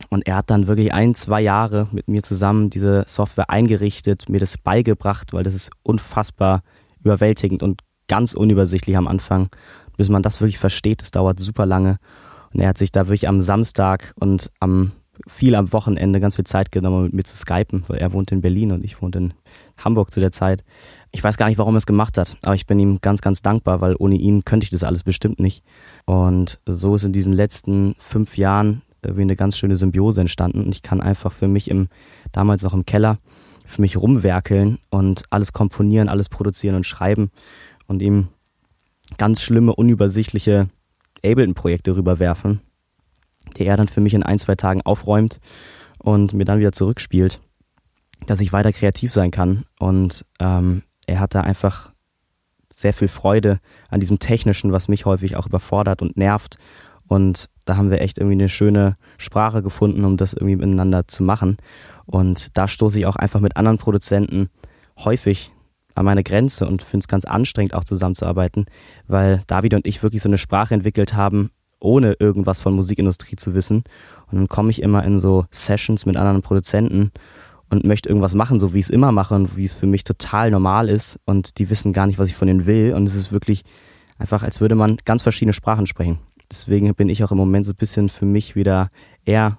Und 0.09 0.27
er 0.27 0.35
hat 0.35 0.49
dann 0.49 0.67
wirklich 0.67 0.93
ein, 0.93 1.15
zwei 1.15 1.41
Jahre 1.41 1.87
mit 1.91 2.07
mir 2.07 2.21
zusammen 2.21 2.69
diese 2.69 3.05
Software 3.07 3.49
eingerichtet, 3.49 4.29
mir 4.29 4.39
das 4.39 4.57
beigebracht, 4.57 5.33
weil 5.33 5.43
das 5.43 5.55
ist 5.55 5.71
unfassbar 5.81 6.61
überwältigend 7.03 7.63
und 7.63 7.81
ganz 8.07 8.33
unübersichtlich 8.33 8.95
am 8.97 9.07
Anfang. 9.07 9.49
Bis 9.95 10.09
man 10.09 10.21
das 10.21 10.39
wirklich 10.39 10.59
versteht, 10.59 11.01
das 11.01 11.11
dauert 11.11 11.39
super 11.39 11.65
lange. 11.65 11.97
Und 12.53 12.59
er 12.59 12.69
hat 12.69 12.77
sich 12.77 12.91
da 12.91 13.07
wirklich 13.07 13.27
am 13.27 13.41
Samstag 13.41 14.13
und 14.19 14.51
am 14.59 14.91
viel 15.25 15.55
am 15.55 15.73
Wochenende 15.73 16.19
ganz 16.19 16.35
viel 16.35 16.45
Zeit 16.45 16.71
genommen, 16.71 17.05
mit 17.05 17.13
mir 17.13 17.23
zu 17.23 17.35
skypen, 17.35 17.83
weil 17.87 17.97
er 17.97 18.13
wohnt 18.13 18.31
in 18.31 18.41
Berlin 18.41 18.71
und 18.71 18.85
ich 18.85 19.01
wohnte 19.01 19.17
in 19.17 19.33
Hamburg 19.77 20.11
zu 20.11 20.19
der 20.19 20.31
Zeit. 20.31 20.63
Ich 21.11 21.23
weiß 21.23 21.37
gar 21.37 21.47
nicht, 21.47 21.57
warum 21.57 21.75
er 21.75 21.79
es 21.79 21.85
gemacht 21.85 22.17
hat, 22.17 22.37
aber 22.43 22.55
ich 22.55 22.67
bin 22.67 22.79
ihm 22.79 22.99
ganz, 23.01 23.21
ganz 23.21 23.41
dankbar, 23.41 23.81
weil 23.81 23.95
ohne 23.97 24.15
ihn 24.15 24.45
könnte 24.45 24.65
ich 24.65 24.69
das 24.69 24.83
alles 24.83 25.03
bestimmt 25.03 25.39
nicht. 25.39 25.63
Und 26.05 26.59
so 26.65 26.95
ist 26.95 27.03
in 27.03 27.13
diesen 27.13 27.31
letzten 27.31 27.95
fünf 27.99 28.37
Jahren 28.37 28.83
irgendwie 29.01 29.23
eine 29.23 29.35
ganz 29.35 29.57
schöne 29.57 29.75
Symbiose 29.75 30.21
entstanden 30.21 30.63
und 30.63 30.69
ich 30.69 30.81
kann 30.81 31.01
einfach 31.01 31.31
für 31.31 31.47
mich 31.47 31.69
im, 31.69 31.87
damals 32.31 32.63
noch 32.63 32.73
im 32.73 32.85
Keller, 32.85 33.17
für 33.65 33.81
mich 33.81 33.97
rumwerkeln 33.97 34.79
und 34.89 35.23
alles 35.29 35.53
komponieren, 35.53 36.09
alles 36.09 36.29
produzieren 36.29 36.75
und 36.75 36.85
schreiben 36.85 37.31
und 37.87 38.01
ihm 38.01 38.27
ganz 39.17 39.41
schlimme, 39.41 39.75
unübersichtliche 39.75 40.69
Ableton-Projekte 41.23 41.95
rüberwerfen, 41.95 42.61
die 43.57 43.65
er 43.65 43.77
dann 43.77 43.87
für 43.87 44.01
mich 44.01 44.13
in 44.13 44.23
ein, 44.23 44.39
zwei 44.39 44.55
Tagen 44.55 44.81
aufräumt 44.81 45.39
und 45.99 46.33
mir 46.33 46.45
dann 46.45 46.59
wieder 46.59 46.71
zurückspielt, 46.71 47.39
dass 48.25 48.41
ich 48.41 48.53
weiter 48.53 48.71
kreativ 48.71 49.11
sein 49.11 49.31
kann. 49.31 49.65
Und 49.79 50.25
ähm, 50.39 50.83
er 51.05 51.19
hat 51.19 51.35
da 51.35 51.41
einfach 51.41 51.91
sehr 52.71 52.93
viel 52.93 53.07
Freude 53.07 53.59
an 53.89 53.99
diesem 53.99 54.19
Technischen, 54.19 54.71
was 54.71 54.87
mich 54.87 55.05
häufig 55.05 55.35
auch 55.35 55.47
überfordert 55.47 56.01
und 56.01 56.17
nervt. 56.17 56.57
Und 57.07 57.49
da 57.65 57.77
haben 57.77 57.89
wir 57.89 58.01
echt 58.01 58.17
irgendwie 58.17 58.35
eine 58.35 58.49
schöne 58.49 58.97
Sprache 59.17 59.63
gefunden, 59.63 60.03
um 60.03 60.17
das 60.17 60.33
irgendwie 60.33 60.57
miteinander 60.57 61.07
zu 61.07 61.23
machen. 61.23 61.57
Und 62.05 62.57
da 62.57 62.67
stoße 62.67 62.99
ich 62.99 63.05
auch 63.05 63.15
einfach 63.15 63.39
mit 63.39 63.57
anderen 63.57 63.77
Produzenten 63.77 64.49
häufig 64.97 65.51
an 65.97 66.05
meine 66.05 66.23
Grenze 66.23 66.67
und 66.67 66.83
finde 66.83 67.03
es 67.03 67.07
ganz 67.07 67.25
anstrengend, 67.25 67.73
auch 67.73 67.83
zusammenzuarbeiten, 67.83 68.65
weil 69.07 69.43
David 69.47 69.73
und 69.73 69.87
ich 69.87 70.03
wirklich 70.03 70.21
so 70.21 70.29
eine 70.29 70.37
Sprache 70.37 70.73
entwickelt 70.73 71.13
haben, 71.13 71.49
ohne 71.79 72.13
irgendwas 72.19 72.59
von 72.59 72.73
Musikindustrie 72.73 73.35
zu 73.35 73.53
wissen. 73.55 73.83
Und 74.31 74.37
dann 74.37 74.47
komme 74.47 74.69
ich 74.69 74.81
immer 74.81 75.03
in 75.03 75.19
so 75.19 75.45
Sessions 75.51 76.05
mit 76.05 76.15
anderen 76.15 76.41
Produzenten 76.41 77.11
und 77.69 77.83
möchte 77.83 78.09
irgendwas 78.09 78.35
machen, 78.35 78.59
so 78.59 78.73
wie 78.73 78.79
ich 78.79 78.85
es 78.85 78.89
immer 78.91 79.11
mache 79.11 79.33
und 79.33 79.57
wie 79.57 79.65
es 79.65 79.73
für 79.73 79.87
mich 79.87 80.03
total 80.03 80.51
normal 80.51 80.87
ist 80.87 81.19
und 81.25 81.57
die 81.57 81.69
wissen 81.69 81.93
gar 81.93 82.07
nicht, 82.07 82.19
was 82.19 82.29
ich 82.29 82.35
von 82.35 82.47
denen 82.47 82.65
will 82.65 82.93
und 82.93 83.07
es 83.07 83.15
ist 83.15 83.31
wirklich 83.31 83.63
einfach, 84.19 84.43
als 84.43 84.61
würde 84.61 84.75
man 84.75 84.97
ganz 85.03 85.23
verschiedene 85.23 85.53
Sprachen 85.53 85.87
sprechen. 85.87 86.19
Deswegen 86.51 86.93
bin 86.95 87.09
ich 87.09 87.23
auch 87.23 87.31
im 87.31 87.37
Moment 87.37 87.65
so 87.65 87.73
ein 87.73 87.77
bisschen 87.77 88.07
für 88.09 88.25
mich 88.25 88.55
wieder 88.55 88.89
eher 89.25 89.57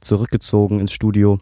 zurückgezogen 0.00 0.80
ins 0.80 0.92
Studio 0.92 1.38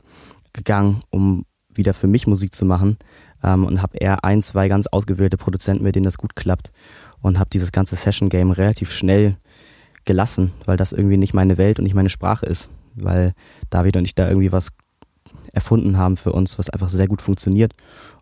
gegangen, 0.53 1.03
um 1.11 1.45
wieder 1.75 1.95
für 1.95 2.09
mich 2.09 2.27
Musik 2.27 2.55
zu 2.55 2.65
machen 2.65 2.99
ähm, 3.43 3.67
und 3.67 3.83
habe 3.83 3.99
eher 3.99 4.25
ein, 4.25 4.43
zwei 4.43 4.69
ganz 4.69 4.87
ausgewählte 4.87 5.37
Produzenten, 5.37 5.85
mit 5.85 5.95
denen 5.95 6.05
das 6.05 6.19
gut 6.19 6.37
klappt. 6.37 6.73
Und 7.21 7.39
habe 7.39 7.51
dieses 7.51 7.71
ganze 7.71 7.95
Session-Game 7.95 8.51
relativ 8.51 8.93
schnell 8.93 9.37
gelassen, 10.05 10.53
weil 10.65 10.77
das 10.77 10.93
irgendwie 10.93 11.17
nicht 11.17 11.35
meine 11.35 11.57
Welt 11.57 11.79
und 11.79 11.85
nicht 11.85 11.95
meine 11.95 12.11
Sprache 12.11 12.47
ist, 12.47 12.69
weil 12.95 13.35
David 13.71 13.97
und 13.97 14.05
ich 14.05 14.17
da 14.17 14.29
irgendwie 14.29 14.51
was 14.51 14.69
erfunden 15.53 15.97
haben 15.97 16.17
für 16.17 16.33
uns, 16.33 16.59
was 16.59 16.71
einfach 16.71 16.89
sehr 16.89 17.07
gut 17.07 17.23
funktioniert. 17.23 17.75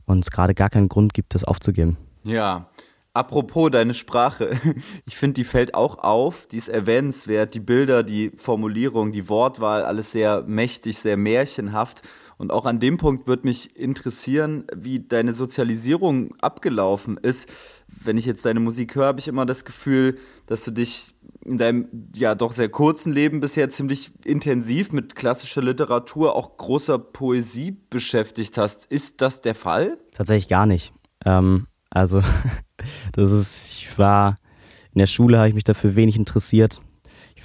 Und 0.05 0.21
es 0.21 0.31
gerade 0.31 0.55
gar 0.55 0.69
keinen 0.69 0.89
Grund 0.89 1.15
gibt, 1.15 1.35
das 1.35 1.45
aufzugeben. 1.45 1.97
Ja, 2.25 2.69
Apropos 3.13 3.73
deine 3.73 3.95
Sprache, 3.95 4.51
ich 5.07 5.17
finde, 5.17 5.35
die 5.35 5.45
fällt 5.45 5.75
auch 5.75 5.99
auf, 5.99 6.47
die 6.47 6.59
ist 6.59 6.69
erwähnenswert, 6.69 7.55
die 7.55 7.61
Bilder, 7.61 8.05
die 8.05 8.31
Formulierung, 8.37 9.11
die 9.11 9.29
Wortwahl, 9.29 9.85
alles 9.85 10.13
sehr 10.13 10.45
mächtig, 10.47 10.99
sehr 10.99 11.17
märchenhaft. 11.17 12.03
Und 12.41 12.53
auch 12.53 12.65
an 12.65 12.81
dem 12.81 12.97
Punkt 12.97 13.27
würde 13.27 13.47
mich 13.47 13.77
interessieren, 13.77 14.65
wie 14.75 14.99
deine 14.99 15.35
Sozialisierung 15.35 16.35
abgelaufen 16.41 17.19
ist. 17.19 17.51
Wenn 17.87 18.17
ich 18.17 18.25
jetzt 18.25 18.47
deine 18.47 18.61
Musik 18.61 18.95
höre, 18.95 19.09
habe 19.09 19.21
ich 19.21 19.29
immer 19.29 19.45
das 19.45 19.67
Gefühl, 19.67 20.17
dass 20.47 20.65
du 20.65 20.71
dich 20.71 21.15
in 21.45 21.59
deinem 21.59 21.89
ja 22.15 22.35
doch 22.35 22.53
sehr 22.53 22.71
kurzen 22.71 23.13
Leben 23.13 23.41
bisher 23.41 23.69
ziemlich 23.69 24.13
intensiv 24.25 24.91
mit 24.91 25.15
klassischer 25.17 25.61
Literatur, 25.61 26.35
auch 26.35 26.57
großer 26.57 26.99
Poesie 26.99 27.77
beschäftigt 27.91 28.57
hast. 28.57 28.87
Ist 28.87 29.21
das 29.21 29.43
der 29.43 29.55
Fall? 29.55 29.99
Tatsächlich 30.15 30.49
gar 30.49 30.65
nicht. 30.65 30.95
Ähm, 31.27 31.67
also 31.91 32.23
Das 33.13 33.31
ist, 33.31 33.69
ich 33.71 33.99
war 33.99 34.35
in 34.95 35.01
der 35.01 35.07
Schule, 35.07 35.37
habe 35.37 35.49
ich 35.51 35.55
mich 35.55 35.65
dafür 35.65 35.95
wenig 35.95 36.17
interessiert. 36.17 36.81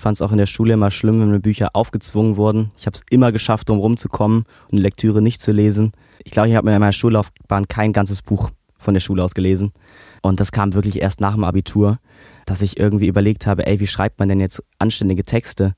Ich 0.06 0.08
fand 0.08 0.18
es 0.18 0.22
auch 0.22 0.32
in 0.32 0.38
der 0.38 0.46
Schule 0.46 0.76
immer 0.76 0.92
schlimm, 0.92 1.20
wenn 1.20 1.32
mir 1.32 1.40
Bücher 1.40 1.70
aufgezwungen 1.74 2.38
wurden. 2.38 2.70
Ich 2.78 2.86
habe 2.86 2.96
es 2.96 3.02
immer 3.10 3.32
geschafft, 3.32 3.72
um 3.72 3.80
rumzukommen 3.80 4.44
und 4.70 4.78
Lektüre 4.78 5.20
nicht 5.20 5.42
zu 5.42 5.52
lesen. 5.52 5.94
Ich 6.24 6.32
glaube, 6.32 6.48
ich 6.48 6.54
habe 6.54 6.68
mir 6.68 6.76
in 6.76 6.80
meiner 6.80 6.92
Schullaufbahn 6.92 7.68
kein 7.68 7.92
ganzes 7.92 8.22
Buch 8.22 8.52
von 8.78 8.94
der 8.94 9.02
Schule 9.02 9.24
aus 9.24 9.34
gelesen. 9.34 9.74
Und 10.22 10.40
das 10.40 10.52
kam 10.52 10.76
wirklich 10.76 11.02
erst 11.02 11.22
nach 11.22 11.34
dem 11.34 11.44
Abitur, 11.44 11.98
dass 12.46 12.62
ich 12.62 12.80
irgendwie 12.80 13.08
überlegt 13.08 13.48
habe, 13.48 13.66
ey, 13.66 13.80
wie 13.80 13.88
schreibt 13.88 14.20
man 14.20 14.30
denn 14.30 14.40
jetzt 14.40 14.62
anständige 14.78 15.24
Texte? 15.24 15.74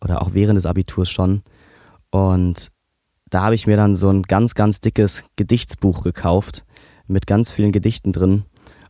Oder 0.00 0.22
auch 0.22 0.32
während 0.32 0.58
des 0.58 0.66
Abiturs 0.66 1.10
schon. 1.10 1.42
Und 2.12 2.70
da 3.30 3.42
habe 3.42 3.56
ich 3.56 3.66
mir 3.66 3.76
dann 3.76 3.96
so 3.96 4.10
ein 4.10 4.22
ganz, 4.22 4.54
ganz 4.54 4.80
dickes 4.80 5.24
Gedichtsbuch 5.34 6.04
gekauft 6.04 6.64
mit 7.08 7.26
ganz 7.26 7.50
vielen 7.50 7.72
Gedichten 7.72 8.12
drin 8.12 8.44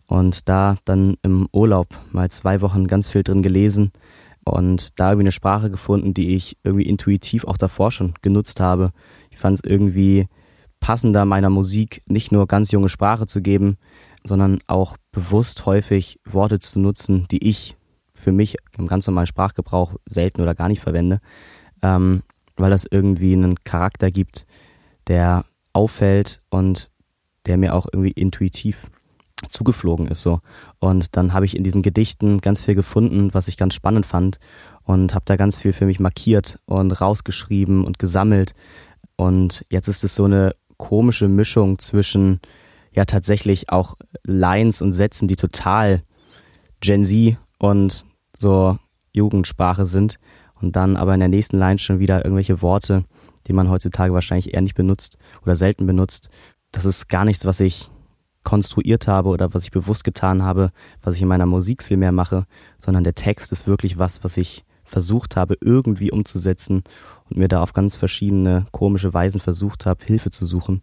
und 0.07 0.51
da 0.51 0.76
dann 0.84 1.16
im 1.22 1.49
Urlaub 1.51 1.88
mal 2.11 2.30
zwei 2.30 2.61
Wochen 2.61 2.88
ganz 2.88 3.09
viel 3.09 3.22
drin 3.22 3.43
gelesen 3.43 3.90
und 4.45 4.99
da 4.99 5.11
irgendwie 5.11 5.24
eine 5.24 5.32
Sprache 5.32 5.70
gefunden, 5.70 6.14
die 6.14 6.34
ich 6.34 6.57
irgendwie 6.64 6.86
intuitiv 6.86 7.45
auch 7.45 7.57
davor 7.57 7.90
schon 7.90 8.14
genutzt 8.22 8.61
habe. 8.61 8.93
Ich 9.30 9.38
fand 9.38 9.59
es 9.59 9.64
irgendwie 9.64 10.28
passender 10.80 11.24
meiner 11.24 11.51
Musik 11.51 12.03
nicht 12.07 12.32
nur 12.32 12.47
ganz 12.47 12.72
junge 12.72 12.88
Sprache 12.88 13.26
zu 13.26 13.40
geben, 13.40 13.76
sondern 14.24 14.59
auch 14.66 14.97
bewusst 15.12 15.66
häufig 15.66 16.18
Worte 16.24 16.59
zu 16.59 16.78
nutzen, 16.80 17.26
die 17.30 17.49
ich 17.49 17.76
für 18.14 18.32
mich 18.32 18.57
im 18.76 18.86
ganz 18.86 19.07
normalen 19.07 19.26
Sprachgebrauch 19.26 19.95
selten 20.07 20.43
oder 20.43 20.55
gar 20.55 20.68
nicht 20.68 20.80
verwende, 20.80 21.20
ähm, 21.82 22.22
weil 22.57 22.70
das 22.70 22.86
irgendwie 22.88 23.32
einen 23.32 23.62
Charakter 23.64 24.11
gibt, 24.11 24.47
der 25.07 25.45
auffällt 25.72 26.43
und 26.51 26.90
der 27.47 27.57
mir 27.57 27.74
auch 27.74 27.86
irgendwie 27.93 28.12
intuitiv 28.12 28.90
zugeflogen 29.49 30.07
ist 30.07 30.22
so. 30.22 30.40
Und 30.78 31.16
dann 31.16 31.32
habe 31.32 31.47
ich 31.47 31.57
in 31.57 31.64
diesen 31.64 31.82
Gedichten 31.82 32.40
ganz 32.40 32.61
viel 32.61 32.74
gefunden, 32.74 33.34
was 33.34 33.49
ich 33.49 33.57
ganz 33.57 33.74
spannend 33.74 34.07
fand 34.07 34.38
und 34.84 35.14
habe 35.14 35.24
da 35.26 35.36
ganz 35.36 35.57
viel 35.57 35.72
für 35.72 35.86
mich 35.86 36.01
markiert 36.01 36.59
und 36.66 36.93
rausgeschrieben 36.93 37.84
und 37.84 37.99
gesammelt. 37.99 38.55
Und 39.16 39.64
jetzt 39.68 39.88
ist 39.88 40.05
es 40.05 40.14
so 40.14 40.24
eine 40.24 40.53
komische 40.76 41.28
Mischung 41.28 41.78
zwischen 41.78 42.40
ja 42.93 43.05
tatsächlich 43.05 43.70
auch 43.70 43.97
Lines 44.24 44.82
und 44.82 44.93
Sätzen, 44.93 45.28
die 45.28 45.36
total 45.36 46.03
Gen 46.80 47.05
Z 47.05 47.36
und 47.59 48.05
so 48.36 48.78
Jugendsprache 49.12 49.86
sind 49.86 50.18
und 50.61 50.76
dann 50.76 50.97
aber 50.97 51.14
in 51.14 51.20
der 51.20 51.28
nächsten 51.28 51.59
Line 51.59 51.78
schon 51.78 51.99
wieder 52.01 52.24
irgendwelche 52.24 52.62
Worte, 52.62 53.05
die 53.47 53.53
man 53.53 53.70
heutzutage 53.70 54.12
wahrscheinlich 54.12 54.55
eher 54.55 54.62
nicht 54.62 54.74
benutzt 54.74 55.16
oder 55.43 55.57
selten 55.57 55.86
benutzt. 55.86 56.28
Das 56.70 56.84
ist 56.84 57.09
gar 57.09 57.24
nichts, 57.24 57.45
was 57.45 57.61
ich 57.61 57.90
konstruiert 58.43 59.09
habe 59.09 59.28
oder 59.28 59.55
was 59.55 59.64
ich 59.64 59.70
bewusst 59.70 60.05
getan 60.05 60.43
habe, 60.43 60.70
was 61.03 61.16
ich 61.16 61.22
in 61.22 61.28
meiner 61.28 61.47
Musik 61.47 61.82
viel 61.82 61.97
mehr 61.97 62.12
mache, 62.12 62.47
sondern 62.78 63.05
der 63.05 63.14
Text 63.14 63.53
ist 63.53 63.66
wirklich 63.66 63.99
was, 63.99 64.24
was 64.24 64.36
ich 64.36 64.64
versucht 64.84 65.36
habe, 65.36 65.57
irgendwie 65.61 66.12
umzusetzen 66.12 66.84
und 67.28 67.38
mir 67.38 67.49
da 67.49 67.62
auf 67.62 67.72
ganz 67.72 67.97
verschiedene 67.97 68.66
komische 68.72 69.14
Weisen 69.14 69.40
versucht 69.40 69.86
habe, 69.86 70.05
Hilfe 70.05 70.30
zu 70.30 70.45
suchen. 70.45 70.82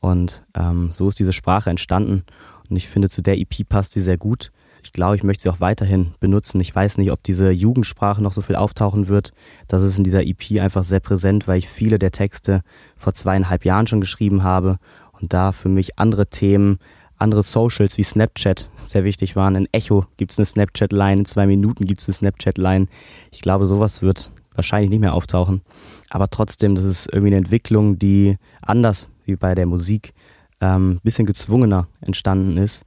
Und 0.00 0.42
ähm, 0.54 0.90
so 0.90 1.08
ist 1.08 1.18
diese 1.18 1.32
Sprache 1.32 1.70
entstanden. 1.70 2.24
Und 2.68 2.76
ich 2.76 2.88
finde, 2.88 3.08
zu 3.08 3.22
der 3.22 3.38
EP 3.38 3.68
passt 3.68 3.92
sie 3.92 4.00
sehr 4.00 4.16
gut. 4.16 4.50
Ich 4.84 4.92
glaube, 4.92 5.14
ich 5.14 5.22
möchte 5.22 5.42
sie 5.42 5.48
auch 5.48 5.60
weiterhin 5.60 6.14
benutzen. 6.18 6.60
Ich 6.60 6.74
weiß 6.74 6.98
nicht, 6.98 7.12
ob 7.12 7.22
diese 7.22 7.50
Jugendsprache 7.50 8.20
noch 8.20 8.32
so 8.32 8.42
viel 8.42 8.56
auftauchen 8.56 9.06
wird. 9.06 9.32
Das 9.68 9.82
ist 9.82 9.96
in 9.96 10.02
dieser 10.02 10.26
EP 10.26 10.60
einfach 10.60 10.82
sehr 10.82 10.98
präsent, 10.98 11.46
weil 11.46 11.58
ich 11.58 11.68
viele 11.68 12.00
der 12.00 12.10
Texte 12.10 12.62
vor 12.96 13.14
zweieinhalb 13.14 13.64
Jahren 13.64 13.86
schon 13.86 14.00
geschrieben 14.00 14.42
habe 14.42 14.78
und 15.22 15.32
da 15.32 15.52
für 15.52 15.68
mich 15.68 15.98
andere 15.98 16.26
Themen, 16.26 16.78
andere 17.16 17.42
Socials 17.44 17.96
wie 17.96 18.02
Snapchat 18.02 18.68
sehr 18.82 19.04
wichtig 19.04 19.36
waren. 19.36 19.54
In 19.54 19.68
Echo 19.72 20.06
gibt 20.16 20.32
es 20.32 20.38
eine 20.38 20.46
Snapchat-Line, 20.46 21.20
in 21.20 21.24
zwei 21.24 21.46
Minuten 21.46 21.86
gibt 21.86 22.00
es 22.00 22.08
eine 22.08 22.14
Snapchat-Line. 22.14 22.88
Ich 23.30 23.40
glaube, 23.40 23.66
sowas 23.66 24.02
wird 24.02 24.32
wahrscheinlich 24.54 24.90
nicht 24.90 25.00
mehr 25.00 25.14
auftauchen. 25.14 25.62
Aber 26.10 26.28
trotzdem, 26.28 26.74
das 26.74 26.84
ist 26.84 27.06
irgendwie 27.06 27.28
eine 27.28 27.36
Entwicklung, 27.36 27.98
die 27.98 28.36
anders 28.60 29.08
wie 29.24 29.36
bei 29.36 29.54
der 29.54 29.66
Musik 29.66 30.12
ein 30.58 30.74
ähm, 30.76 31.00
bisschen 31.02 31.26
gezwungener 31.26 31.88
entstanden 32.00 32.56
ist. 32.56 32.84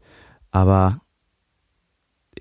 Aber 0.52 1.00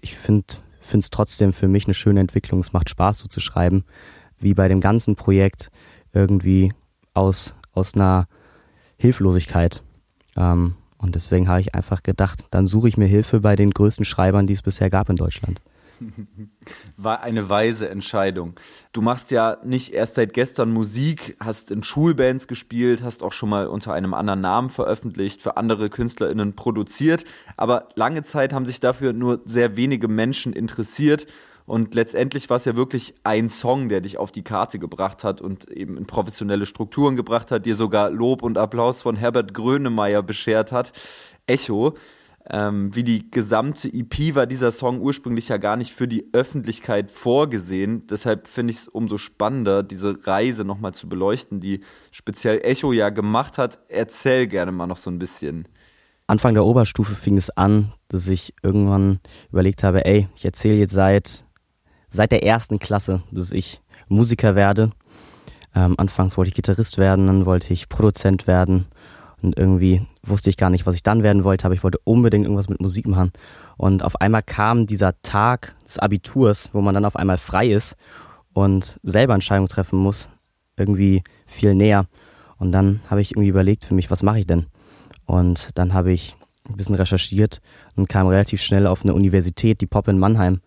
ich 0.00 0.16
finde 0.16 0.44
es 0.92 1.10
trotzdem 1.10 1.52
für 1.52 1.68
mich 1.68 1.86
eine 1.86 1.94
schöne 1.94 2.20
Entwicklung. 2.20 2.60
Es 2.60 2.72
macht 2.72 2.90
Spaß, 2.90 3.18
so 3.18 3.28
zu 3.28 3.40
schreiben, 3.40 3.84
wie 4.38 4.54
bei 4.54 4.68
dem 4.68 4.80
ganzen 4.80 5.16
Projekt 5.16 5.70
irgendwie 6.12 6.72
aus, 7.14 7.54
aus 7.72 7.94
einer 7.94 8.26
Hilflosigkeit. 9.04 9.82
Ähm, 10.34 10.76
und 10.96 11.14
deswegen 11.14 11.48
habe 11.48 11.60
ich 11.60 11.74
einfach 11.74 12.02
gedacht, 12.02 12.46
dann 12.50 12.66
suche 12.66 12.88
ich 12.88 12.96
mir 12.96 13.06
Hilfe 13.06 13.40
bei 13.40 13.54
den 13.54 13.70
größten 13.70 14.06
Schreibern, 14.06 14.46
die 14.46 14.54
es 14.54 14.62
bisher 14.62 14.88
gab 14.88 15.10
in 15.10 15.16
Deutschland. 15.16 15.60
War 16.96 17.22
eine 17.22 17.50
weise 17.50 17.90
Entscheidung. 17.90 18.54
Du 18.92 19.02
machst 19.02 19.30
ja 19.30 19.58
nicht 19.62 19.92
erst 19.92 20.14
seit 20.14 20.32
gestern 20.32 20.72
Musik, 20.72 21.36
hast 21.38 21.70
in 21.70 21.82
Schulbands 21.82 22.48
gespielt, 22.48 23.02
hast 23.02 23.22
auch 23.22 23.32
schon 23.32 23.50
mal 23.50 23.66
unter 23.66 23.92
einem 23.92 24.14
anderen 24.14 24.40
Namen 24.40 24.70
veröffentlicht, 24.70 25.42
für 25.42 25.58
andere 25.58 25.90
KünstlerInnen 25.90 26.56
produziert, 26.56 27.24
aber 27.58 27.90
lange 27.96 28.22
Zeit 28.22 28.54
haben 28.54 28.64
sich 28.64 28.80
dafür 28.80 29.12
nur 29.12 29.42
sehr 29.44 29.76
wenige 29.76 30.08
Menschen 30.08 30.54
interessiert 30.54 31.26
und 31.66 31.94
letztendlich 31.94 32.50
war 32.50 32.58
es 32.58 32.66
ja 32.66 32.76
wirklich 32.76 33.14
ein 33.24 33.48
Song, 33.48 33.88
der 33.88 34.02
dich 34.02 34.18
auf 34.18 34.30
die 34.30 34.44
Karte 34.44 34.78
gebracht 34.78 35.24
hat 35.24 35.40
und 35.40 35.70
eben 35.70 35.96
in 35.96 36.06
professionelle 36.06 36.66
Strukturen 36.66 37.16
gebracht 37.16 37.50
hat, 37.50 37.64
dir 37.64 37.74
sogar 37.74 38.10
Lob 38.10 38.42
und 38.42 38.58
Applaus 38.58 39.00
von 39.00 39.16
Herbert 39.16 39.54
Grönemeyer 39.54 40.22
beschert 40.22 40.72
hat. 40.72 40.92
Echo. 41.46 41.94
Ähm, 42.50 42.94
wie 42.94 43.04
die 43.04 43.30
gesamte 43.30 43.88
EP 43.88 44.34
war 44.34 44.46
dieser 44.46 44.70
Song 44.70 45.00
ursprünglich 45.00 45.48
ja 45.48 45.56
gar 45.56 45.76
nicht 45.76 45.94
für 45.94 46.06
die 46.06 46.28
Öffentlichkeit 46.34 47.10
vorgesehen. 47.10 48.06
Deshalb 48.06 48.48
finde 48.48 48.72
ich 48.72 48.76
es 48.80 48.88
umso 48.88 49.16
spannender, 49.16 49.82
diese 49.82 50.26
Reise 50.26 50.66
nochmal 50.66 50.92
zu 50.92 51.08
beleuchten, 51.08 51.60
die 51.60 51.80
speziell 52.10 52.60
Echo 52.62 52.92
ja 52.92 53.08
gemacht 53.08 53.56
hat. 53.56 53.78
Erzähl 53.88 54.46
gerne 54.46 54.72
mal 54.72 54.86
noch 54.86 54.98
so 54.98 55.10
ein 55.10 55.18
bisschen. 55.18 55.66
Anfang 56.26 56.52
der 56.52 56.66
Oberstufe 56.66 57.14
fing 57.14 57.38
es 57.38 57.48
an, 57.48 57.94
dass 58.08 58.28
ich 58.28 58.52
irgendwann 58.62 59.20
überlegt 59.50 59.82
habe, 59.82 60.04
ey, 60.04 60.28
ich 60.36 60.44
erzähle 60.44 60.76
jetzt 60.76 60.92
seit 60.92 61.43
seit 62.14 62.32
der 62.32 62.44
ersten 62.44 62.78
Klasse, 62.78 63.22
dass 63.32 63.50
ich 63.50 63.80
Musiker 64.08 64.54
werde. 64.54 64.90
Ähm, 65.74 65.94
anfangs 65.98 66.36
wollte 66.36 66.50
ich 66.50 66.54
Gitarrist 66.54 66.98
werden, 66.98 67.26
dann 67.26 67.46
wollte 67.46 67.72
ich 67.72 67.88
Produzent 67.88 68.46
werden 68.46 68.86
und 69.42 69.58
irgendwie 69.58 70.06
wusste 70.22 70.48
ich 70.48 70.56
gar 70.56 70.70
nicht, 70.70 70.86
was 70.86 70.94
ich 70.94 71.02
dann 71.02 71.24
werden 71.24 71.42
wollte, 71.42 71.64
aber 71.64 71.74
ich 71.74 71.82
wollte 71.82 71.98
unbedingt 72.04 72.44
irgendwas 72.44 72.68
mit 72.68 72.80
Musik 72.80 73.06
machen. 73.06 73.32
Und 73.76 74.04
auf 74.04 74.20
einmal 74.20 74.42
kam 74.42 74.86
dieser 74.86 75.20
Tag 75.22 75.74
des 75.84 75.98
Abiturs, 75.98 76.70
wo 76.72 76.80
man 76.80 76.94
dann 76.94 77.04
auf 77.04 77.16
einmal 77.16 77.38
frei 77.38 77.68
ist 77.68 77.96
und 78.52 79.00
selber 79.02 79.34
Entscheidungen 79.34 79.68
treffen 79.68 79.98
muss, 79.98 80.30
irgendwie 80.76 81.24
viel 81.46 81.74
näher. 81.74 82.06
Und 82.58 82.70
dann 82.70 83.00
habe 83.10 83.20
ich 83.20 83.32
irgendwie 83.32 83.48
überlegt 83.48 83.84
für 83.84 83.94
mich, 83.94 84.10
was 84.10 84.22
mache 84.22 84.38
ich 84.38 84.46
denn? 84.46 84.66
Und 85.26 85.70
dann 85.74 85.92
habe 85.92 86.12
ich 86.12 86.36
ein 86.68 86.76
bisschen 86.76 86.94
recherchiert 86.94 87.60
und 87.96 88.08
kam 88.08 88.28
relativ 88.28 88.62
schnell 88.62 88.86
auf 88.86 89.02
eine 89.02 89.14
Universität, 89.14 89.80
die 89.80 89.86
Pop 89.86 90.06
in 90.06 90.18
Mannheim, 90.18 90.60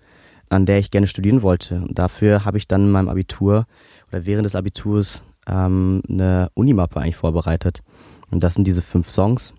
an 0.49 0.65
der 0.65 0.79
ich 0.79 0.91
gerne 0.91 1.07
studieren 1.07 1.41
wollte. 1.41 1.75
Und 1.75 1.97
dafür 1.99 2.45
habe 2.45 2.57
ich 2.57 2.67
dann 2.67 2.85
in 2.85 2.91
meinem 2.91 3.09
Abitur 3.09 3.65
oder 4.09 4.25
während 4.25 4.45
des 4.45 4.55
Abiturs 4.55 5.23
ähm, 5.47 6.01
eine 6.09 6.49
Unimappe 6.53 6.99
eigentlich 6.99 7.15
vorbereitet. 7.15 7.81
Und 8.31 8.43
das 8.43 8.53
sind 8.53 8.65
diese 8.65 8.81
fünf 8.81 9.09
Songs. 9.09 9.53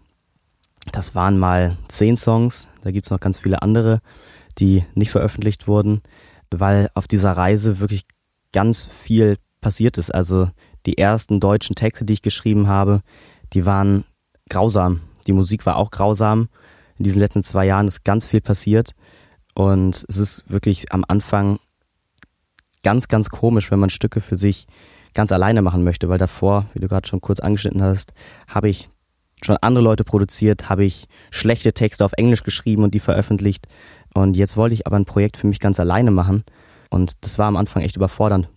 Das 0.93 1.15
waren 1.15 1.39
mal 1.39 1.77
zehn 1.89 2.17
Songs, 2.17 2.69
da 2.83 2.91
gibt's 2.91 3.11
noch 3.11 3.21
ganz 3.21 3.39
viele 3.39 3.63
andere, 3.63 4.01
die 4.59 4.85
nicht 4.95 5.11
veröffentlicht 5.11 5.69
wurden, 5.69 6.01
weil 6.51 6.89
auf 6.95 7.07
dieser 7.07 7.33
Reise 7.33 7.79
wirklich 7.79 8.05
ganz 8.53 8.89
viel 9.03 9.37
passiert 9.61 9.99
ist. 9.99 10.15
Also 10.15 10.51
die 10.87 10.97
ersten 10.97 11.41
deutschen 11.41 11.77
Texte, 11.77 12.05
die 12.05 12.15
ich 12.15 12.23
geschrieben 12.23 12.69
habe, 12.69 13.03
die 13.53 13.67
waren 13.67 14.05
grausam. 14.49 15.01
Die 15.27 15.33
Musik 15.33 15.67
war 15.67 15.77
auch 15.77 15.91
grausam. 15.91 16.49
In 16.97 17.05
diesen 17.05 17.21
letzten 17.21 17.43
zwei 17.43 17.67
Jahren 17.67 17.87
ist 17.87 18.05
ganz 18.05 18.27
viel 18.27 18.41
passiert. 18.41 18.95
Und 19.59 20.05
es 20.07 20.19
ist 20.19 20.49
wirklich 20.49 20.93
am 20.93 21.05
Anfang 21.09 21.59
ganz, 22.85 23.09
ganz 23.09 23.29
komisch, 23.29 23.73
wenn 23.73 23.81
man 23.81 23.91
Stücke 23.91 24.21
für 24.21 24.37
sich 24.37 24.69
ganz 25.15 25.33
alleine 25.33 25.63
machen 25.63 25.83
möchte, 25.83 26.09
weil 26.09 26.19
davor, 26.19 26.67
wie 26.75 26.79
du 26.79 26.87
gerade 26.87 27.09
schon 27.09 27.21
kurz 27.21 27.41
angeschnitten 27.41 27.83
hast, 27.83 28.13
habe 28.47 28.69
ich 28.69 28.89
schon 29.43 29.57
andere 29.57 29.83
Leute 29.83 30.05
produziert, 30.05 30.69
habe 30.69 30.85
ich 30.85 31.09
schlechte 31.33 31.73
Texte 31.73 32.05
auf 32.05 32.13
Englisch 32.13 32.45
geschrieben 32.45 32.85
und 32.85 32.95
die 32.95 33.01
veröffentlicht. 33.01 33.67
Und 34.15 34.37
jetzt 34.37 34.57
wollte 34.57 34.75
ich 34.75 34.87
aber 34.87 34.95
ein 34.95 35.07
Projekt 35.07 35.37
für 35.37 35.49
mich 35.49 35.59
ganz 35.59 35.81
alleine 35.81 36.13
machen. 36.13 36.45
Und 36.89 37.25
das 37.25 37.37
war 37.37 37.49
am 37.49 37.57
Anfang 37.57 37.83
echt 37.83 37.97
überfordernd. 37.97 38.49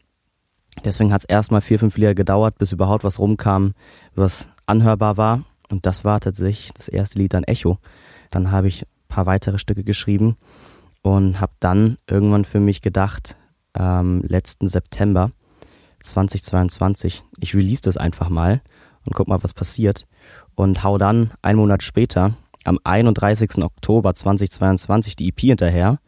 Deswegen 0.86 1.12
hat 1.12 1.22
es 1.22 1.26
erstmal 1.26 1.62
vier, 1.62 1.80
fünf 1.80 1.98
Lieder 1.98 2.14
gedauert, 2.14 2.60
bis 2.60 2.74
überhaupt 2.74 3.04
was 3.04 3.18
rumkam, 3.18 3.74
was 4.14 4.48
anhörbar 4.68 5.18
war. 5.18 5.46
Und 5.72 5.88
das 5.88 6.06
war 6.06 6.20
tatsächlich 6.20 6.74
das 6.76 6.90
erste 6.90 7.18
Lied 7.18 7.34
an 7.34 7.44
Echo. 7.46 7.80
Dann 8.30 8.52
habe 8.52 8.68
ich 8.68 8.84
ein 8.84 9.08
paar 9.08 9.26
weitere 9.26 9.58
Stücke 9.58 9.84
geschrieben 9.84 10.38
und 11.02 11.40
habe 11.40 11.54
dann 11.60 11.98
irgendwann 12.08 12.46
für 12.46 12.60
mich 12.60 12.82
gedacht, 12.82 13.38
ähm, 13.78 14.24
letzten 14.28 14.68
September 14.68 15.32
2022, 16.00 17.24
ich 17.40 17.56
release 17.56 17.82
das 17.82 17.98
einfach 17.98 18.30
mal 18.30 18.62
und 19.06 19.16
guck 19.16 19.28
mal, 19.28 19.44
was 19.44 19.54
passiert. 19.54 20.08
Und 20.56 20.84
hau 20.84 20.98
dann 20.98 21.32
einen 21.42 21.60
Monat 21.60 21.84
später, 21.84 22.36
am 22.64 22.80
31. 22.84 23.64
Oktober 23.64 24.14
2022, 24.14 25.16
die 25.16 25.30
EP 25.30 25.40
hinterher. 25.40 26.00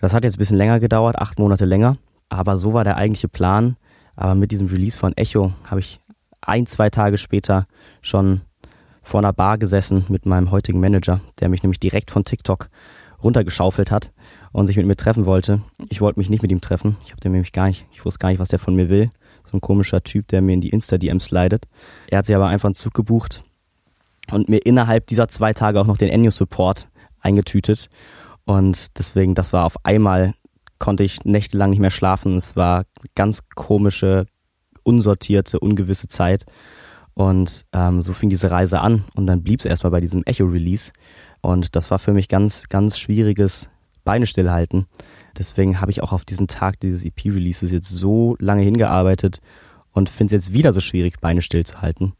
Das 0.00 0.14
hat 0.14 0.24
jetzt 0.24 0.36
ein 0.36 0.38
bisschen 0.38 0.56
länger 0.56 0.78
gedauert, 0.78 1.16
acht 1.16 1.38
Monate 1.38 1.64
länger. 1.64 1.96
Aber 2.28 2.56
so 2.56 2.72
war 2.74 2.84
der 2.84 2.96
eigentliche 2.96 3.28
Plan. 3.28 3.76
Aber 4.14 4.34
mit 4.34 4.52
diesem 4.52 4.68
Release 4.68 4.96
von 4.96 5.16
Echo 5.16 5.52
habe 5.68 5.80
ich 5.80 6.00
ein, 6.40 6.66
zwei 6.66 6.90
Tage 6.90 7.18
später 7.18 7.66
schon 8.02 8.42
vor 9.02 9.20
einer 9.20 9.32
Bar 9.32 9.58
gesessen 9.58 10.04
mit 10.08 10.26
meinem 10.26 10.50
heutigen 10.50 10.80
Manager, 10.80 11.20
der 11.40 11.48
mich 11.48 11.62
nämlich 11.62 11.80
direkt 11.80 12.10
von 12.10 12.24
TikTok 12.24 12.68
runtergeschaufelt 13.22 13.90
hat 13.90 14.12
und 14.52 14.66
sich 14.66 14.76
mit 14.76 14.86
mir 14.86 14.96
treffen 14.96 15.26
wollte. 15.26 15.62
Ich 15.88 16.00
wollte 16.00 16.18
mich 16.18 16.30
nicht 16.30 16.42
mit 16.42 16.50
ihm 16.50 16.60
treffen. 16.60 16.96
Ich 17.04 17.10
habe 17.10 17.20
den 17.20 17.32
nämlich 17.32 17.52
gar 17.52 17.66
nicht, 17.66 17.86
ich 17.92 18.04
wusste 18.04 18.18
gar 18.18 18.30
nicht, 18.30 18.38
was 18.38 18.48
der 18.48 18.58
von 18.58 18.74
mir 18.74 18.88
will. 18.88 19.10
So 19.44 19.56
ein 19.56 19.60
komischer 19.60 20.02
Typ, 20.02 20.28
der 20.28 20.42
mir 20.42 20.54
in 20.54 20.60
die 20.60 20.70
Insta-DMs 20.70 21.26
slidet. 21.26 21.66
Er 22.08 22.18
hat 22.18 22.26
sich 22.26 22.34
aber 22.34 22.46
einfach 22.46 22.66
einen 22.66 22.74
Zug 22.74 22.94
gebucht 22.94 23.42
und 24.30 24.48
mir 24.48 24.58
innerhalb 24.58 25.06
dieser 25.06 25.28
zwei 25.28 25.52
Tage 25.52 25.80
auch 25.80 25.86
noch 25.86 25.96
den 25.96 26.08
Ennio-Support 26.08 26.88
eingetütet. 27.20 27.88
Und 28.44 28.98
deswegen, 28.98 29.34
das 29.34 29.52
war 29.52 29.64
auf 29.64 29.84
einmal 29.84 30.34
konnte 30.78 31.04
ich 31.04 31.24
nächtelang 31.24 31.70
nicht 31.70 31.78
mehr 31.78 31.90
schlafen. 31.90 32.36
Es 32.36 32.56
war 32.56 32.84
ganz 33.14 33.42
komische, 33.54 34.26
unsortierte, 34.82 35.58
ungewisse 35.58 36.08
Zeit. 36.08 36.44
Und 37.14 37.66
ähm, 37.72 38.02
so 38.02 38.12
fing 38.12 38.28
diese 38.28 38.50
Reise 38.50 38.80
an 38.80 39.04
und 39.14 39.26
dann 39.26 39.42
blieb 39.42 39.60
es 39.60 39.66
erstmal 39.66 39.90
bei 39.90 40.00
diesem 40.00 40.22
Echo-Release. 40.24 40.92
Und 41.40 41.76
das 41.76 41.90
war 41.90 41.98
für 41.98 42.12
mich 42.12 42.28
ganz, 42.28 42.68
ganz 42.68 42.98
schwieriges 42.98 43.68
Beine 44.04 44.26
stillhalten. 44.26 44.86
Deswegen 45.36 45.80
habe 45.80 45.90
ich 45.90 46.02
auch 46.02 46.12
auf 46.12 46.24
diesen 46.24 46.48
Tag 46.48 46.80
dieses 46.80 47.04
EP-Releases 47.04 47.70
jetzt 47.70 47.88
so 47.88 48.36
lange 48.38 48.62
hingearbeitet 48.62 49.40
und 49.92 50.08
finde 50.08 50.36
es 50.36 50.46
jetzt 50.46 50.52
wieder 50.52 50.72
so 50.72 50.80
schwierig, 50.80 51.20
Beine 51.20 51.42
stillzuhalten, 51.42 52.14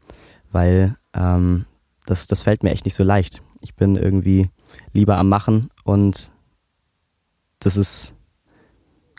weil 0.51 0.97
ähm, 1.13 1.65
das, 2.05 2.27
das 2.27 2.41
fällt 2.41 2.63
mir 2.63 2.71
echt 2.71 2.85
nicht 2.85 2.95
so 2.95 3.03
leicht. 3.03 3.41
Ich 3.61 3.75
bin 3.75 3.95
irgendwie 3.95 4.49
lieber 4.93 5.17
am 5.17 5.29
Machen 5.29 5.69
und 5.83 6.31
das 7.59 7.77
ist 7.77 8.13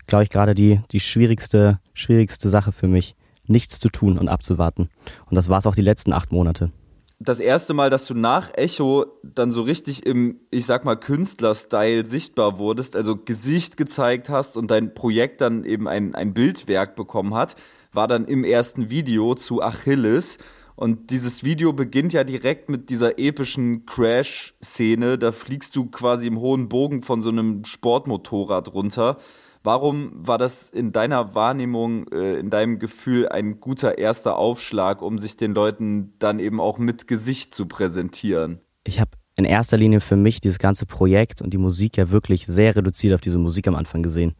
glaube 0.08 0.24
ich, 0.24 0.30
gerade 0.30 0.54
die, 0.54 0.80
die 0.90 0.98
schwierigste, 0.98 1.78
schwierigste 1.94 2.50
Sache 2.50 2.72
für 2.72 2.88
mich, 2.88 3.14
nichts 3.46 3.78
zu 3.78 3.88
tun 3.88 4.18
und 4.18 4.28
abzuwarten. 4.28 4.88
Und 5.26 5.36
das 5.36 5.48
war 5.48 5.58
es 5.58 5.66
auch 5.66 5.76
die 5.76 5.82
letzten 5.82 6.12
acht 6.12 6.32
Monate. 6.32 6.72
Das 7.20 7.40
erste 7.40 7.74
Mal, 7.74 7.90
dass 7.90 8.06
du 8.06 8.14
nach 8.14 8.52
Echo 8.54 9.06
dann 9.24 9.50
so 9.50 9.62
richtig 9.62 10.06
im, 10.06 10.38
ich 10.52 10.66
sag 10.66 10.84
mal, 10.84 10.94
Künstler-Style 10.94 12.06
sichtbar 12.06 12.58
wurdest, 12.58 12.94
also 12.94 13.16
Gesicht 13.16 13.76
gezeigt 13.76 14.28
hast 14.28 14.56
und 14.56 14.70
dein 14.70 14.94
Projekt 14.94 15.40
dann 15.40 15.64
eben 15.64 15.88
ein, 15.88 16.14
ein 16.14 16.32
Bildwerk 16.32 16.94
bekommen 16.94 17.34
hat, 17.34 17.56
war 17.92 18.06
dann 18.06 18.24
im 18.24 18.44
ersten 18.44 18.88
Video 18.88 19.34
zu 19.34 19.60
Achilles. 19.62 20.38
Und 20.76 21.10
dieses 21.10 21.42
Video 21.42 21.72
beginnt 21.72 22.12
ja 22.12 22.22
direkt 22.22 22.68
mit 22.68 22.88
dieser 22.88 23.18
epischen 23.18 23.84
Crash-Szene. 23.84 25.18
Da 25.18 25.32
fliegst 25.32 25.74
du 25.74 25.86
quasi 25.86 26.28
im 26.28 26.38
hohen 26.38 26.68
Bogen 26.68 27.02
von 27.02 27.20
so 27.20 27.30
einem 27.30 27.64
Sportmotorrad 27.64 28.72
runter. 28.74 29.16
Warum 29.62 30.12
war 30.14 30.38
das 30.38 30.68
in 30.68 30.92
deiner 30.92 31.34
Wahrnehmung, 31.34 32.08
äh, 32.08 32.38
in 32.38 32.50
deinem 32.50 32.78
Gefühl 32.78 33.28
ein 33.28 33.60
guter 33.60 33.98
erster 33.98 34.36
Aufschlag, 34.36 35.02
um 35.02 35.18
sich 35.18 35.36
den 35.36 35.54
Leuten 35.54 36.14
dann 36.18 36.38
eben 36.38 36.60
auch 36.60 36.78
mit 36.78 37.06
Gesicht 37.06 37.54
zu 37.54 37.66
präsentieren? 37.66 38.60
Ich 38.84 39.00
habe 39.00 39.10
in 39.36 39.44
erster 39.44 39.76
Linie 39.76 40.00
für 40.00 40.16
mich 40.16 40.40
dieses 40.40 40.58
ganze 40.58 40.86
Projekt 40.86 41.42
und 41.42 41.50
die 41.50 41.58
Musik 41.58 41.96
ja 41.96 42.10
wirklich 42.10 42.46
sehr 42.46 42.74
reduziert 42.74 43.14
auf 43.14 43.20
diese 43.20 43.38
Musik 43.38 43.68
am 43.68 43.76
Anfang 43.76 44.02
gesehen. 44.02 44.34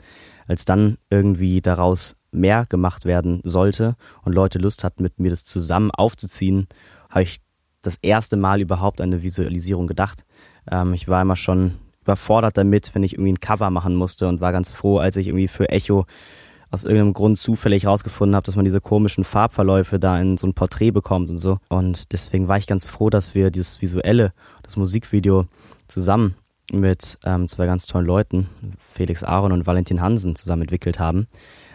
Als 0.47 0.65
dann 0.65 0.97
irgendwie 1.11 1.61
daraus 1.61 2.17
mehr 2.31 2.67
gemacht 2.69 3.05
werden 3.05 3.41
sollte 3.45 3.97
und 4.23 4.35
Leute 4.35 4.59
Lust 4.59 4.83
hatten, 4.83 5.03
mit 5.03 5.21
mir 5.21 5.31
das 5.31 5.45
zusammen 5.45 5.91
aufzuziehen, 5.91 6.67
habe 7.11 7.23
ich 7.23 7.41
das 7.83 7.97
erste 8.03 8.37
Mal 8.37 8.61
überhaupt 8.61 9.01
an 9.01 9.13
eine 9.13 9.23
Visualisierung 9.23 9.87
gedacht. 9.87 10.25
Ähm, 10.71 10.95
ich 10.95 11.09
war 11.09 11.23
immer 11.23 11.37
schon 11.37 11.75
überfordert 12.09 12.57
damit, 12.57 12.95
wenn 12.95 13.03
ich 13.03 13.15
irgendwie 13.15 13.33
ein 13.33 13.41
Cover 13.41 13.69
machen 13.69 13.95
musste 13.95 14.29
und 14.29 14.41
war 14.41 14.51
ganz 14.51 14.71
froh, 14.71 14.99
als 14.99 15.17
ich 15.17 15.29
irgendwie 15.29 15.49
für 15.49 15.69
Echo 15.69 16.07
aus 16.71 16.85
irgendeinem 16.85 17.13
Grund 17.13 17.39
zufällig 17.39 17.87
rausgefunden 17.87 18.35
habe, 18.35 18.45
dass 18.45 18.57
man 18.57 18.65
diese 18.65 18.81
komischen 18.81 19.25
Farbverläufe 19.25 19.99
da 19.99 20.19
in 20.19 20.39
so 20.39 20.47
ein 20.47 20.55
Porträt 20.55 20.91
bekommt 20.91 21.31
und 21.31 21.37
so. 21.37 21.59
Und 21.69 22.13
deswegen 22.13 22.49
war 22.49 22.57
ich 22.57 22.67
ganz 22.67 22.87
froh, 22.87 23.11
dass 23.11 23.35
wir 23.35 23.51
dieses 23.51 23.81
visuelle, 23.83 24.33
das 24.63 24.77
Musikvideo 24.77 25.47
zusammen 25.87 26.35
mit 26.73 27.19
ähm, 27.25 27.47
zwei 27.47 27.67
ganz 27.67 27.87
tollen 27.87 28.07
Leuten, 28.07 28.49
Felix 28.95 29.23
Aaron 29.23 29.53
und 29.53 29.67
Valentin 29.67 30.01
Hansen, 30.01 30.35
zusammen 30.35 30.63
entwickelt 30.63 30.99
haben. 30.99 31.27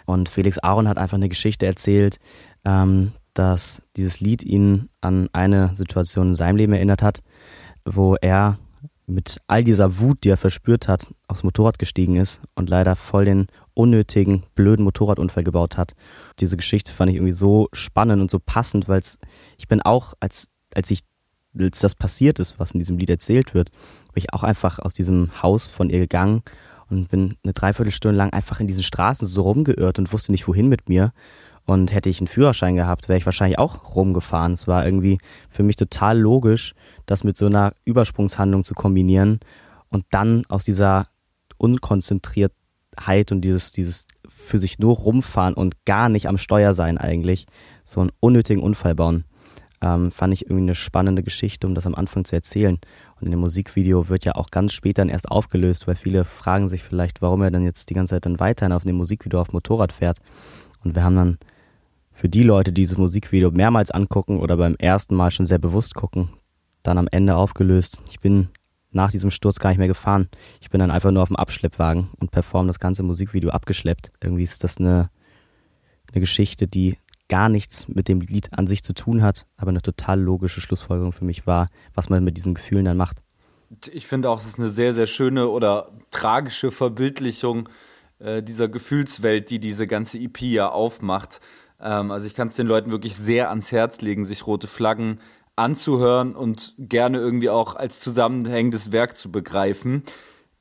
Und 0.06 0.30
Felix 0.30 0.60
Aaron 0.60 0.88
hat 0.88 0.98
einfach 0.98 1.18
eine 1.18 1.30
Geschichte 1.30 1.66
erzählt, 1.66 2.20
ähm, 2.66 3.14
dass 3.34 3.82
dieses 3.98 4.20
Lied 4.20 4.44
ihn 4.44 4.90
an 5.02 5.30
eine 5.34 5.76
Situation 5.76 6.30
in 6.30 6.36
seinem 6.36 6.58
Leben 6.58 6.74
erinnert 6.74 7.02
hat, 7.02 7.24
wo 7.86 8.16
er 8.16 8.58
mit 9.14 9.40
all 9.48 9.64
dieser 9.64 10.00
Wut, 10.00 10.24
die 10.24 10.30
er 10.30 10.38
verspürt 10.38 10.88
hat, 10.88 11.14
aufs 11.28 11.44
Motorrad 11.44 11.80
gestiegen 11.80 12.16
ist 12.16 12.42
und 12.56 12.70
leider 12.70 12.96
voll 12.96 13.26
den 13.26 13.48
unnötigen, 13.74 14.44
blöden 14.56 14.84
Motorradunfall 14.84 15.44
gebaut 15.44 15.78
hat. 15.78 15.94
Diese 16.40 16.58
Geschichte 16.58 16.92
fand 16.92 17.12
ich 17.12 17.18
irgendwie 17.18 17.34
so 17.34 17.70
spannend 17.74 18.22
und 18.22 18.32
so 18.32 18.40
passend, 18.40 18.88
weil 18.88 19.02
ich 19.58 19.68
bin 19.68 19.82
auch, 19.82 20.14
als, 20.20 20.48
als 20.74 20.92
ich, 20.92 21.02
als 21.58 21.80
das 21.80 21.96
passiert 21.96 22.40
ist, 22.40 22.60
was 22.60 22.72
in 22.72 22.80
diesem 22.80 22.98
Lied 22.98 23.10
erzählt 23.10 23.54
wird, 23.54 23.70
bin 24.14 24.24
ich 24.24 24.34
auch 24.34 24.44
einfach 24.44 24.80
aus 24.80 24.94
diesem 24.94 25.42
Haus 25.42 25.66
von 25.66 25.90
ihr 25.90 26.00
gegangen 26.00 26.44
und 26.90 27.10
bin 27.10 27.38
eine 27.44 27.54
Dreiviertelstunde 27.54 28.18
lang 28.18 28.32
einfach 28.32 28.60
in 28.60 28.68
diesen 28.68 28.84
Straßen 28.84 29.28
so 29.28 29.42
rumgeirrt 29.44 30.00
und 30.00 30.12
wusste 30.12 30.32
nicht, 30.32 30.48
wohin 30.48 30.70
mit 30.70 30.90
mir. 30.90 31.14
Und 31.66 31.94
hätte 31.94 32.10
ich 32.10 32.20
einen 32.20 32.28
Führerschein 32.28 32.76
gehabt, 32.76 33.08
wäre 33.08 33.18
ich 33.18 33.26
wahrscheinlich 33.26 33.58
auch 33.58 33.96
rumgefahren. 33.96 34.52
Es 34.52 34.68
war 34.68 34.86
irgendwie 34.86 35.18
für 35.50 35.64
mich 35.64 35.78
total 35.78 36.20
logisch, 36.20 36.76
das 37.06 37.24
mit 37.24 37.38
so 37.38 37.46
einer 37.46 37.74
Übersprungshandlung 37.86 38.66
zu 38.66 38.74
kombinieren 38.74 39.40
und 39.90 40.06
dann 40.12 40.46
aus 40.50 40.66
dieser 40.66 41.08
Unkonzentriertheit 41.58 43.32
und 43.32 43.42
dieses, 43.42 43.72
dieses 43.72 44.08
für 44.28 44.60
sich 44.60 44.80
nur 44.80 44.96
rumfahren 44.96 45.54
und 45.54 45.86
gar 45.86 46.10
nicht 46.10 46.28
am 46.28 46.38
Steuer 46.38 46.74
sein 46.74 46.98
eigentlich, 46.98 47.46
so 47.86 48.02
einen 48.02 48.12
unnötigen 48.20 48.62
Unfall 48.62 48.96
bauen, 48.96 49.24
ähm, 49.82 50.12
fand 50.12 50.34
ich 50.34 50.46
irgendwie 50.46 50.64
eine 50.64 50.76
spannende 50.76 51.24
Geschichte, 51.24 51.68
um 51.68 51.76
das 51.76 51.86
am 51.86 51.96
Anfang 51.96 52.26
zu 52.26 52.36
erzählen. 52.36 52.80
Und 53.20 53.26
in 53.26 53.32
dem 53.32 53.40
Musikvideo 53.40 54.10
wird 54.10 54.26
ja 54.26 54.36
auch 54.36 54.50
ganz 54.50 54.74
später 54.74 55.02
dann 55.02 55.10
erst 55.10 55.30
aufgelöst, 55.30 55.88
weil 55.88 55.96
viele 55.96 56.26
fragen 56.26 56.70
sich 56.70 56.84
vielleicht, 56.84 57.22
warum 57.22 57.42
er 57.42 57.52
dann 57.52 57.64
jetzt 57.64 57.90
die 57.90 57.94
ganze 57.94 58.16
Zeit 58.16 58.26
dann 58.26 58.40
weiterhin 58.40 58.74
auf 58.74 58.84
dem 58.84 58.96
Musikvideo 58.96 59.40
auf 59.40 59.54
Motorrad 59.54 59.92
fährt. 59.92 60.20
Und 60.84 60.96
wir 60.96 61.04
haben 61.04 61.16
dann 61.16 61.38
für 62.24 62.30
die 62.30 62.44
Leute, 62.44 62.72
die 62.72 62.84
dieses 62.84 62.98
Musikvideo 62.98 63.52
mehrmals 63.52 63.92
angucken 63.92 64.40
oder 64.40 64.56
beim 64.56 64.76
ersten 64.76 65.14
Mal 65.14 65.30
schon 65.30 65.46
sehr 65.46 65.58
bewusst 65.58 65.94
gucken, 65.94 66.32
dann 66.82 66.98
am 66.98 67.10
Ende 67.12 67.36
aufgelöst. 67.36 68.02
Ich 68.10 68.22
bin 68.22 68.48
nach 68.92 69.12
diesem 69.12 69.30
Sturz 69.30 69.60
gar 69.60 69.72
nicht 69.72 69.78
mehr 69.78 69.90
gefahren. 69.90 70.30
Ich 70.62 70.70
bin 70.70 70.80
dann 70.80 70.90
einfach 70.90 71.12
nur 71.12 71.22
auf 71.22 71.28
dem 71.28 71.36
Abschleppwagen 71.36 72.12
und 72.22 72.32
perform 72.32 72.68
das 72.68 72.80
ganze 72.80 73.04
Musikvideo 73.04 73.50
abgeschleppt. 73.50 74.14
Irgendwie 74.22 74.44
ist 74.44 74.64
das 74.64 74.78
eine, 74.78 75.10
eine 76.14 76.22
Geschichte, 76.22 76.66
die 76.66 76.98
gar 77.28 77.50
nichts 77.50 77.90
mit 77.90 78.08
dem 78.08 78.22
Lied 78.22 78.54
an 78.54 78.68
sich 78.68 78.86
zu 78.86 78.94
tun 78.94 79.22
hat, 79.22 79.46
aber 79.58 79.72
eine 79.72 79.82
total 79.82 80.22
logische 80.22 80.62
Schlussfolgerung 80.62 81.12
für 81.12 81.26
mich 81.26 81.46
war, 81.46 81.68
was 81.94 82.08
man 82.08 82.24
mit 82.24 82.38
diesen 82.38 82.54
Gefühlen 82.54 82.86
dann 82.86 82.96
macht. 82.96 83.18
Ich 83.92 84.08
finde 84.08 84.30
auch, 84.30 84.40
es 84.40 84.46
ist 84.46 84.60
eine 84.60 84.70
sehr, 84.70 84.94
sehr 84.94 85.08
schöne 85.08 85.50
oder 85.50 85.92
tragische 86.10 86.72
Verbildlichung 86.72 87.68
äh, 88.20 88.42
dieser 88.42 88.70
Gefühlswelt, 88.70 89.50
die 89.50 89.60
diese 89.60 89.88
ganze 89.88 90.20
EP 90.20 90.42
ja 90.44 90.70
aufmacht. 90.70 91.42
Ähm, 91.84 92.10
also 92.12 92.26
ich 92.26 92.34
kann 92.34 92.48
es 92.48 92.56
den 92.56 92.68
Leuten 92.68 92.92
wirklich 92.92 93.16
sehr 93.16 93.50
ans 93.50 93.72
Herz 93.72 94.02
legen, 94.02 94.26
sich 94.26 94.48
rote 94.48 94.68
Flaggen 94.68 95.20
anzuhören 95.56 96.36
und 96.36 96.74
gerne 96.80 97.20
irgendwie 97.20 97.50
auch 97.50 97.76
als 97.76 98.00
zusammenhängendes 98.00 98.92
Werk 98.92 99.16
zu 99.16 99.32
begreifen. 99.32 100.04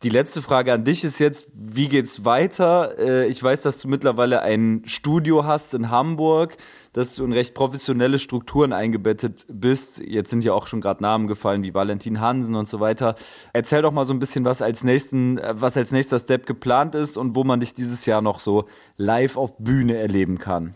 Die 0.02 0.08
letzte 0.08 0.42
Frage 0.42 0.72
an 0.72 0.82
dich 0.82 1.04
ist 1.04 1.20
jetzt, 1.20 1.48
wie 1.54 1.88
geht's 1.88 2.24
weiter? 2.24 2.98
Äh, 2.98 3.28
ich 3.28 3.40
weiß, 3.40 3.60
dass 3.60 3.78
du 3.78 3.86
mittlerweile 3.86 4.42
ein 4.42 4.82
Studio 4.84 5.44
hast 5.44 5.74
in 5.74 5.90
Hamburg, 5.90 6.56
dass 6.92 7.14
du 7.14 7.24
in 7.24 7.32
recht 7.32 7.54
professionelle 7.54 8.18
Strukturen 8.18 8.72
eingebettet 8.72 9.46
bist. 9.48 10.00
Jetzt 10.00 10.30
sind 10.30 10.42
ja 10.42 10.54
auch 10.54 10.66
schon 10.66 10.80
gerade 10.80 11.04
Namen 11.04 11.28
gefallen 11.28 11.62
wie 11.62 11.72
Valentin 11.72 12.20
Hansen 12.20 12.56
und 12.56 12.68
so 12.68 12.80
weiter. 12.80 13.14
Erzähl 13.52 13.80
doch 13.80 13.92
mal 13.92 14.04
so 14.04 14.12
ein 14.12 14.18
bisschen, 14.18 14.44
was 14.44 14.60
als 14.60 14.82
nächsten, 14.82 15.40
was 15.52 15.76
als 15.76 15.92
nächster 15.92 16.18
Step 16.18 16.46
geplant 16.46 16.96
ist 16.96 17.16
und 17.16 17.36
wo 17.36 17.44
man 17.44 17.60
dich 17.60 17.72
dieses 17.72 18.04
Jahr 18.04 18.22
noch 18.22 18.40
so 18.40 18.64
live 18.96 19.36
auf 19.36 19.56
Bühne 19.58 19.98
erleben 19.98 20.38
kann. 20.38 20.74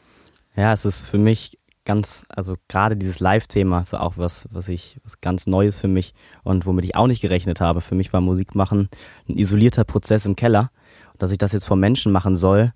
Ja, 0.57 0.73
es 0.73 0.87
ist 0.87 1.03
für 1.03 1.19
mich 1.19 1.59
ganz, 1.85 2.25
also 2.29 2.57
gerade 2.67 2.97
dieses 2.97 3.21
Live-Thema 3.21 3.81
ist 3.81 3.95
auch 3.95 4.15
was, 4.17 4.49
was 4.51 4.69
ich, 4.69 4.99
was 5.05 5.21
ganz 5.21 5.47
Neues 5.47 5.77
für 5.77 5.87
mich 5.87 6.15
und 6.43 6.65
womit 6.65 6.85
ich 6.87 6.97
auch 6.97 7.07
nicht 7.07 7.21
gerechnet 7.21 7.61
habe. 7.61 7.83
Für 7.83 7.95
mich 7.95 8.13
war 8.13 8.23
Musik 8.23 8.55
machen 8.55 8.89
ein 9.29 9.37
isolierter 9.37 9.85
Prozess 9.85 10.25
im 10.25 10.35
Keller. 10.35 10.71
Und 11.13 11.23
dass 11.23 11.31
ich 11.31 11.39
das 11.39 11.53
jetzt 11.53 11.67
vor 11.67 11.77
Menschen 11.77 12.11
machen 12.11 12.35
soll, 12.35 12.73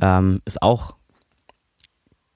ähm, 0.00 0.42
ist 0.44 0.62
auch 0.62 0.94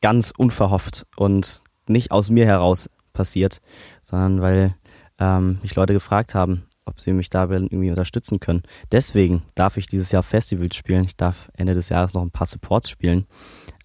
ganz 0.01 0.33
unverhofft 0.37 1.07
und 1.17 1.63
nicht 1.89 2.11
aus 2.11 2.31
mir 2.31 2.47
heraus 2.47 2.91
passiert, 3.13 3.61
sondern 4.03 4.41
weil 4.41 4.75
ähm, 5.19 5.59
mich 5.63 5.75
Leute 5.75 5.93
gefragt 5.93 6.35
haben, 6.35 6.65
ob 6.87 7.01
sie 7.01 7.13
mich 7.13 7.31
da 7.31 7.45
irgendwie 7.51 7.91
unterstützen 7.91 8.41
können. 8.41 8.63
Deswegen 8.93 9.43
darf 9.55 9.77
ich 9.77 9.87
dieses 9.87 10.11
Jahr 10.11 10.23
Festivals 10.23 10.77
spielen. 10.77 11.05
Ich 11.05 11.17
darf 11.17 11.51
Ende 11.55 11.75
des 11.75 11.89
Jahres 11.89 12.15
noch 12.15 12.23
ein 12.23 12.31
paar 12.31 12.47
Supports 12.47 12.89
spielen. 12.89 13.27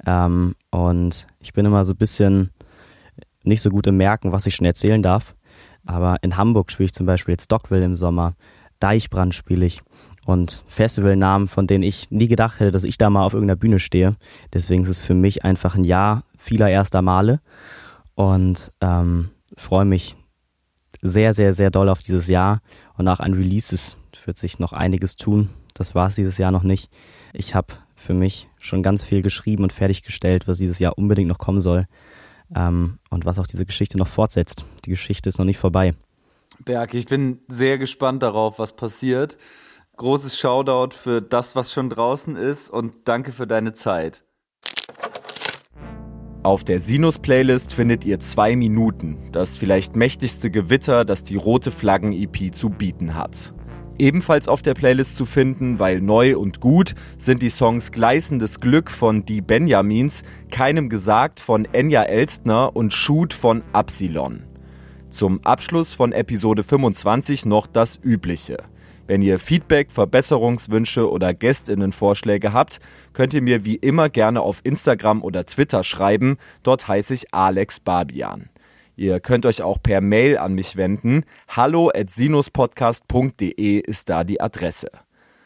Ähm, 0.05 0.55
und 0.69 1.27
ich 1.39 1.53
bin 1.53 1.65
immer 1.65 1.85
so 1.85 1.93
ein 1.93 1.97
bisschen 1.97 2.51
nicht 3.43 3.61
so 3.61 3.69
gut 3.69 3.87
im 3.87 3.97
Merken, 3.97 4.31
was 4.31 4.45
ich 4.45 4.55
schon 4.55 4.65
erzählen 4.65 5.01
darf. 5.01 5.35
Aber 5.85 6.17
in 6.21 6.37
Hamburg 6.37 6.71
spiele 6.71 6.85
ich 6.85 6.93
zum 6.93 7.05
Beispiel 7.05 7.33
jetzt 7.33 7.45
Stockville 7.45 7.85
im 7.85 7.95
Sommer. 7.95 8.35
Deichbrand 8.79 9.33
spiele 9.33 9.65
ich. 9.65 9.81
Und 10.25 10.63
Festivalnamen, 10.67 11.47
von 11.47 11.65
denen 11.65 11.83
ich 11.83 12.11
nie 12.11 12.27
gedacht 12.27 12.59
hätte, 12.59 12.71
dass 12.71 12.83
ich 12.83 12.97
da 12.97 13.09
mal 13.09 13.23
auf 13.23 13.33
irgendeiner 13.33 13.57
Bühne 13.57 13.79
stehe. 13.79 14.15
Deswegen 14.53 14.83
ist 14.83 14.89
es 14.89 14.99
für 14.99 15.15
mich 15.15 15.43
einfach 15.43 15.75
ein 15.75 15.83
Jahr 15.83 16.23
vieler 16.37 16.69
erster 16.69 17.01
Male. 17.01 17.41
Und 18.13 18.71
ähm, 18.81 19.29
freue 19.57 19.85
mich 19.85 20.15
sehr, 21.01 21.33
sehr, 21.33 21.53
sehr 21.53 21.71
doll 21.71 21.89
auf 21.89 22.03
dieses 22.03 22.27
Jahr. 22.27 22.61
Und 22.97 23.07
auch 23.07 23.19
an 23.19 23.33
Releases 23.33 23.97
wird 24.25 24.37
sich 24.37 24.59
noch 24.59 24.73
einiges 24.73 25.15
tun. 25.15 25.49
Das 25.73 25.95
war 25.95 26.07
es 26.07 26.15
dieses 26.15 26.37
Jahr 26.37 26.51
noch 26.51 26.63
nicht. 26.63 26.91
Ich 27.33 27.55
habe 27.55 27.73
für 28.01 28.13
mich 28.13 28.49
schon 28.57 28.83
ganz 28.83 29.03
viel 29.03 29.21
geschrieben 29.21 29.63
und 29.63 29.73
fertiggestellt, 29.73 30.47
was 30.47 30.57
dieses 30.57 30.79
Jahr 30.79 30.97
unbedingt 30.97 31.29
noch 31.29 31.37
kommen 31.37 31.61
soll. 31.61 31.87
Ähm, 32.53 32.99
und 33.09 33.25
was 33.25 33.39
auch 33.39 33.47
diese 33.47 33.65
Geschichte 33.65 33.97
noch 33.97 34.07
fortsetzt. 34.07 34.65
Die 34.85 34.89
Geschichte 34.89 35.29
ist 35.29 35.37
noch 35.37 35.45
nicht 35.45 35.57
vorbei. 35.59 35.93
Berg, 36.65 36.93
ich 36.93 37.05
bin 37.05 37.39
sehr 37.47 37.77
gespannt 37.77 38.23
darauf, 38.23 38.59
was 38.59 38.75
passiert. 38.75 39.37
Großes 39.97 40.37
Shoutout 40.37 40.95
für 40.95 41.21
das, 41.21 41.55
was 41.55 41.71
schon 41.71 41.89
draußen 41.89 42.35
ist 42.35 42.69
und 42.69 42.97
danke 43.05 43.31
für 43.31 43.47
deine 43.47 43.73
Zeit. 43.73 44.23
Auf 46.43 46.63
der 46.63 46.79
Sinus-Playlist 46.79 47.71
findet 47.71 48.03
ihr 48.03 48.19
zwei 48.19 48.55
Minuten, 48.55 49.29
das 49.31 49.57
vielleicht 49.57 49.95
mächtigste 49.95 50.49
Gewitter, 50.49 51.05
das 51.05 51.21
die 51.23 51.35
Rote 51.35 51.69
Flaggen-EP 51.69 52.53
zu 52.53 52.71
bieten 52.71 53.13
hat. 53.13 53.53
Ebenfalls 54.01 54.47
auf 54.47 54.63
der 54.63 54.73
Playlist 54.73 55.15
zu 55.15 55.25
finden, 55.25 55.77
weil 55.77 56.01
neu 56.01 56.35
und 56.35 56.59
gut, 56.59 56.95
sind 57.19 57.43
die 57.43 57.49
Songs 57.49 57.91
Gleißendes 57.91 58.59
Glück 58.59 58.89
von 58.89 59.27
Die 59.27 59.41
Benjamins, 59.41 60.23
Keinem 60.49 60.89
gesagt 60.89 61.39
von 61.39 61.65
Enya 61.65 62.01
Elstner 62.01 62.75
und 62.75 62.95
Shoot 62.95 63.31
von 63.31 63.61
Absilon. 63.73 64.41
Zum 65.11 65.45
Abschluss 65.45 65.93
von 65.93 66.13
Episode 66.13 66.63
25 66.63 67.45
noch 67.45 67.67
das 67.67 67.99
Übliche. 68.01 68.57
Wenn 69.05 69.21
ihr 69.21 69.37
Feedback, 69.37 69.91
Verbesserungswünsche 69.91 71.07
oder 71.07 71.35
Gästinnenvorschläge 71.35 72.53
habt, 72.53 72.79
könnt 73.13 73.35
ihr 73.35 73.43
mir 73.43 73.65
wie 73.65 73.75
immer 73.75 74.09
gerne 74.09 74.41
auf 74.41 74.61
Instagram 74.63 75.21
oder 75.21 75.45
Twitter 75.45 75.83
schreiben. 75.83 76.37
Dort 76.63 76.87
heiße 76.87 77.13
ich 77.13 77.35
Alex 77.35 77.79
Barbian. 77.79 78.50
Ihr 79.01 79.19
könnt 79.19 79.47
euch 79.47 79.63
auch 79.63 79.79
per 79.81 79.99
Mail 79.99 80.37
an 80.37 80.53
mich 80.53 80.75
wenden. 80.75 81.23
Hallo 81.47 81.89
at 81.89 82.11
sinuspodcast.de 82.11 83.79
ist 83.79 84.09
da 84.09 84.23
die 84.23 84.39
Adresse. 84.39 84.91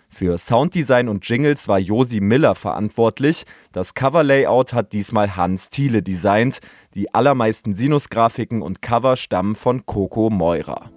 Für 0.10 0.38
Sounddesign 0.38 1.08
und 1.08 1.26
Jingles 1.26 1.70
war 1.70 1.80
Josi 1.80 2.20
Miller 2.20 2.56
verantwortlich. 2.56 3.46
Das 3.72 3.94
Coverlayout 3.94 4.74
hat 4.74 4.92
diesmal 4.92 5.38
Hans 5.38 5.70
Thiele 5.70 6.04
designt. 6.04 6.60
Die 6.96 7.14
allermeisten 7.14 7.76
Sinus-Grafiken 7.76 8.62
und 8.62 8.82
Cover 8.82 9.16
stammen 9.16 9.56
von 9.56 9.86
Coco 9.86 10.30
Meurer. 10.30 10.92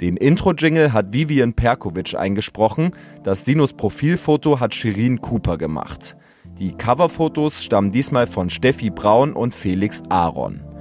Den 0.00 0.16
Intro-Jingle 0.16 0.92
hat 0.92 1.12
Vivian 1.12 1.52
Perkovic 1.52 2.16
eingesprochen. 2.16 2.96
Das 3.22 3.44
Sinus-Profilfoto 3.44 4.58
hat 4.58 4.74
Shirin 4.74 5.20
Cooper 5.20 5.56
gemacht. 5.56 6.16
Die 6.58 6.72
Coverfotos 6.72 7.62
stammen 7.62 7.92
diesmal 7.92 8.26
von 8.26 8.50
Steffi 8.50 8.90
Braun 8.90 9.34
und 9.34 9.54
Felix 9.54 10.02
Aaron. 10.08 10.71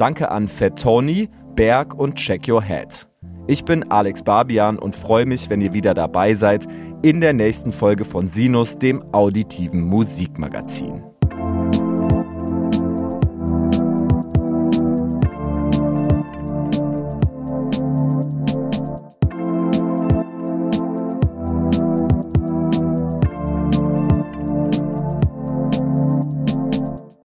Danke 0.00 0.30
an 0.30 0.48
Fat 0.48 0.80
Tony, 0.80 1.28
Berg 1.54 1.92
und 1.92 2.14
Check 2.14 2.48
Your 2.48 2.62
Head. 2.62 3.06
Ich 3.46 3.66
bin 3.66 3.90
Alex 3.90 4.22
Barbian 4.22 4.78
und 4.78 4.96
freue 4.96 5.26
mich, 5.26 5.50
wenn 5.50 5.60
ihr 5.60 5.74
wieder 5.74 5.92
dabei 5.92 6.32
seid 6.32 6.66
in 7.02 7.20
der 7.20 7.34
nächsten 7.34 7.70
Folge 7.70 8.06
von 8.06 8.26
Sinus, 8.26 8.78
dem 8.78 9.04
auditiven 9.12 9.82
Musikmagazin. 9.82 11.09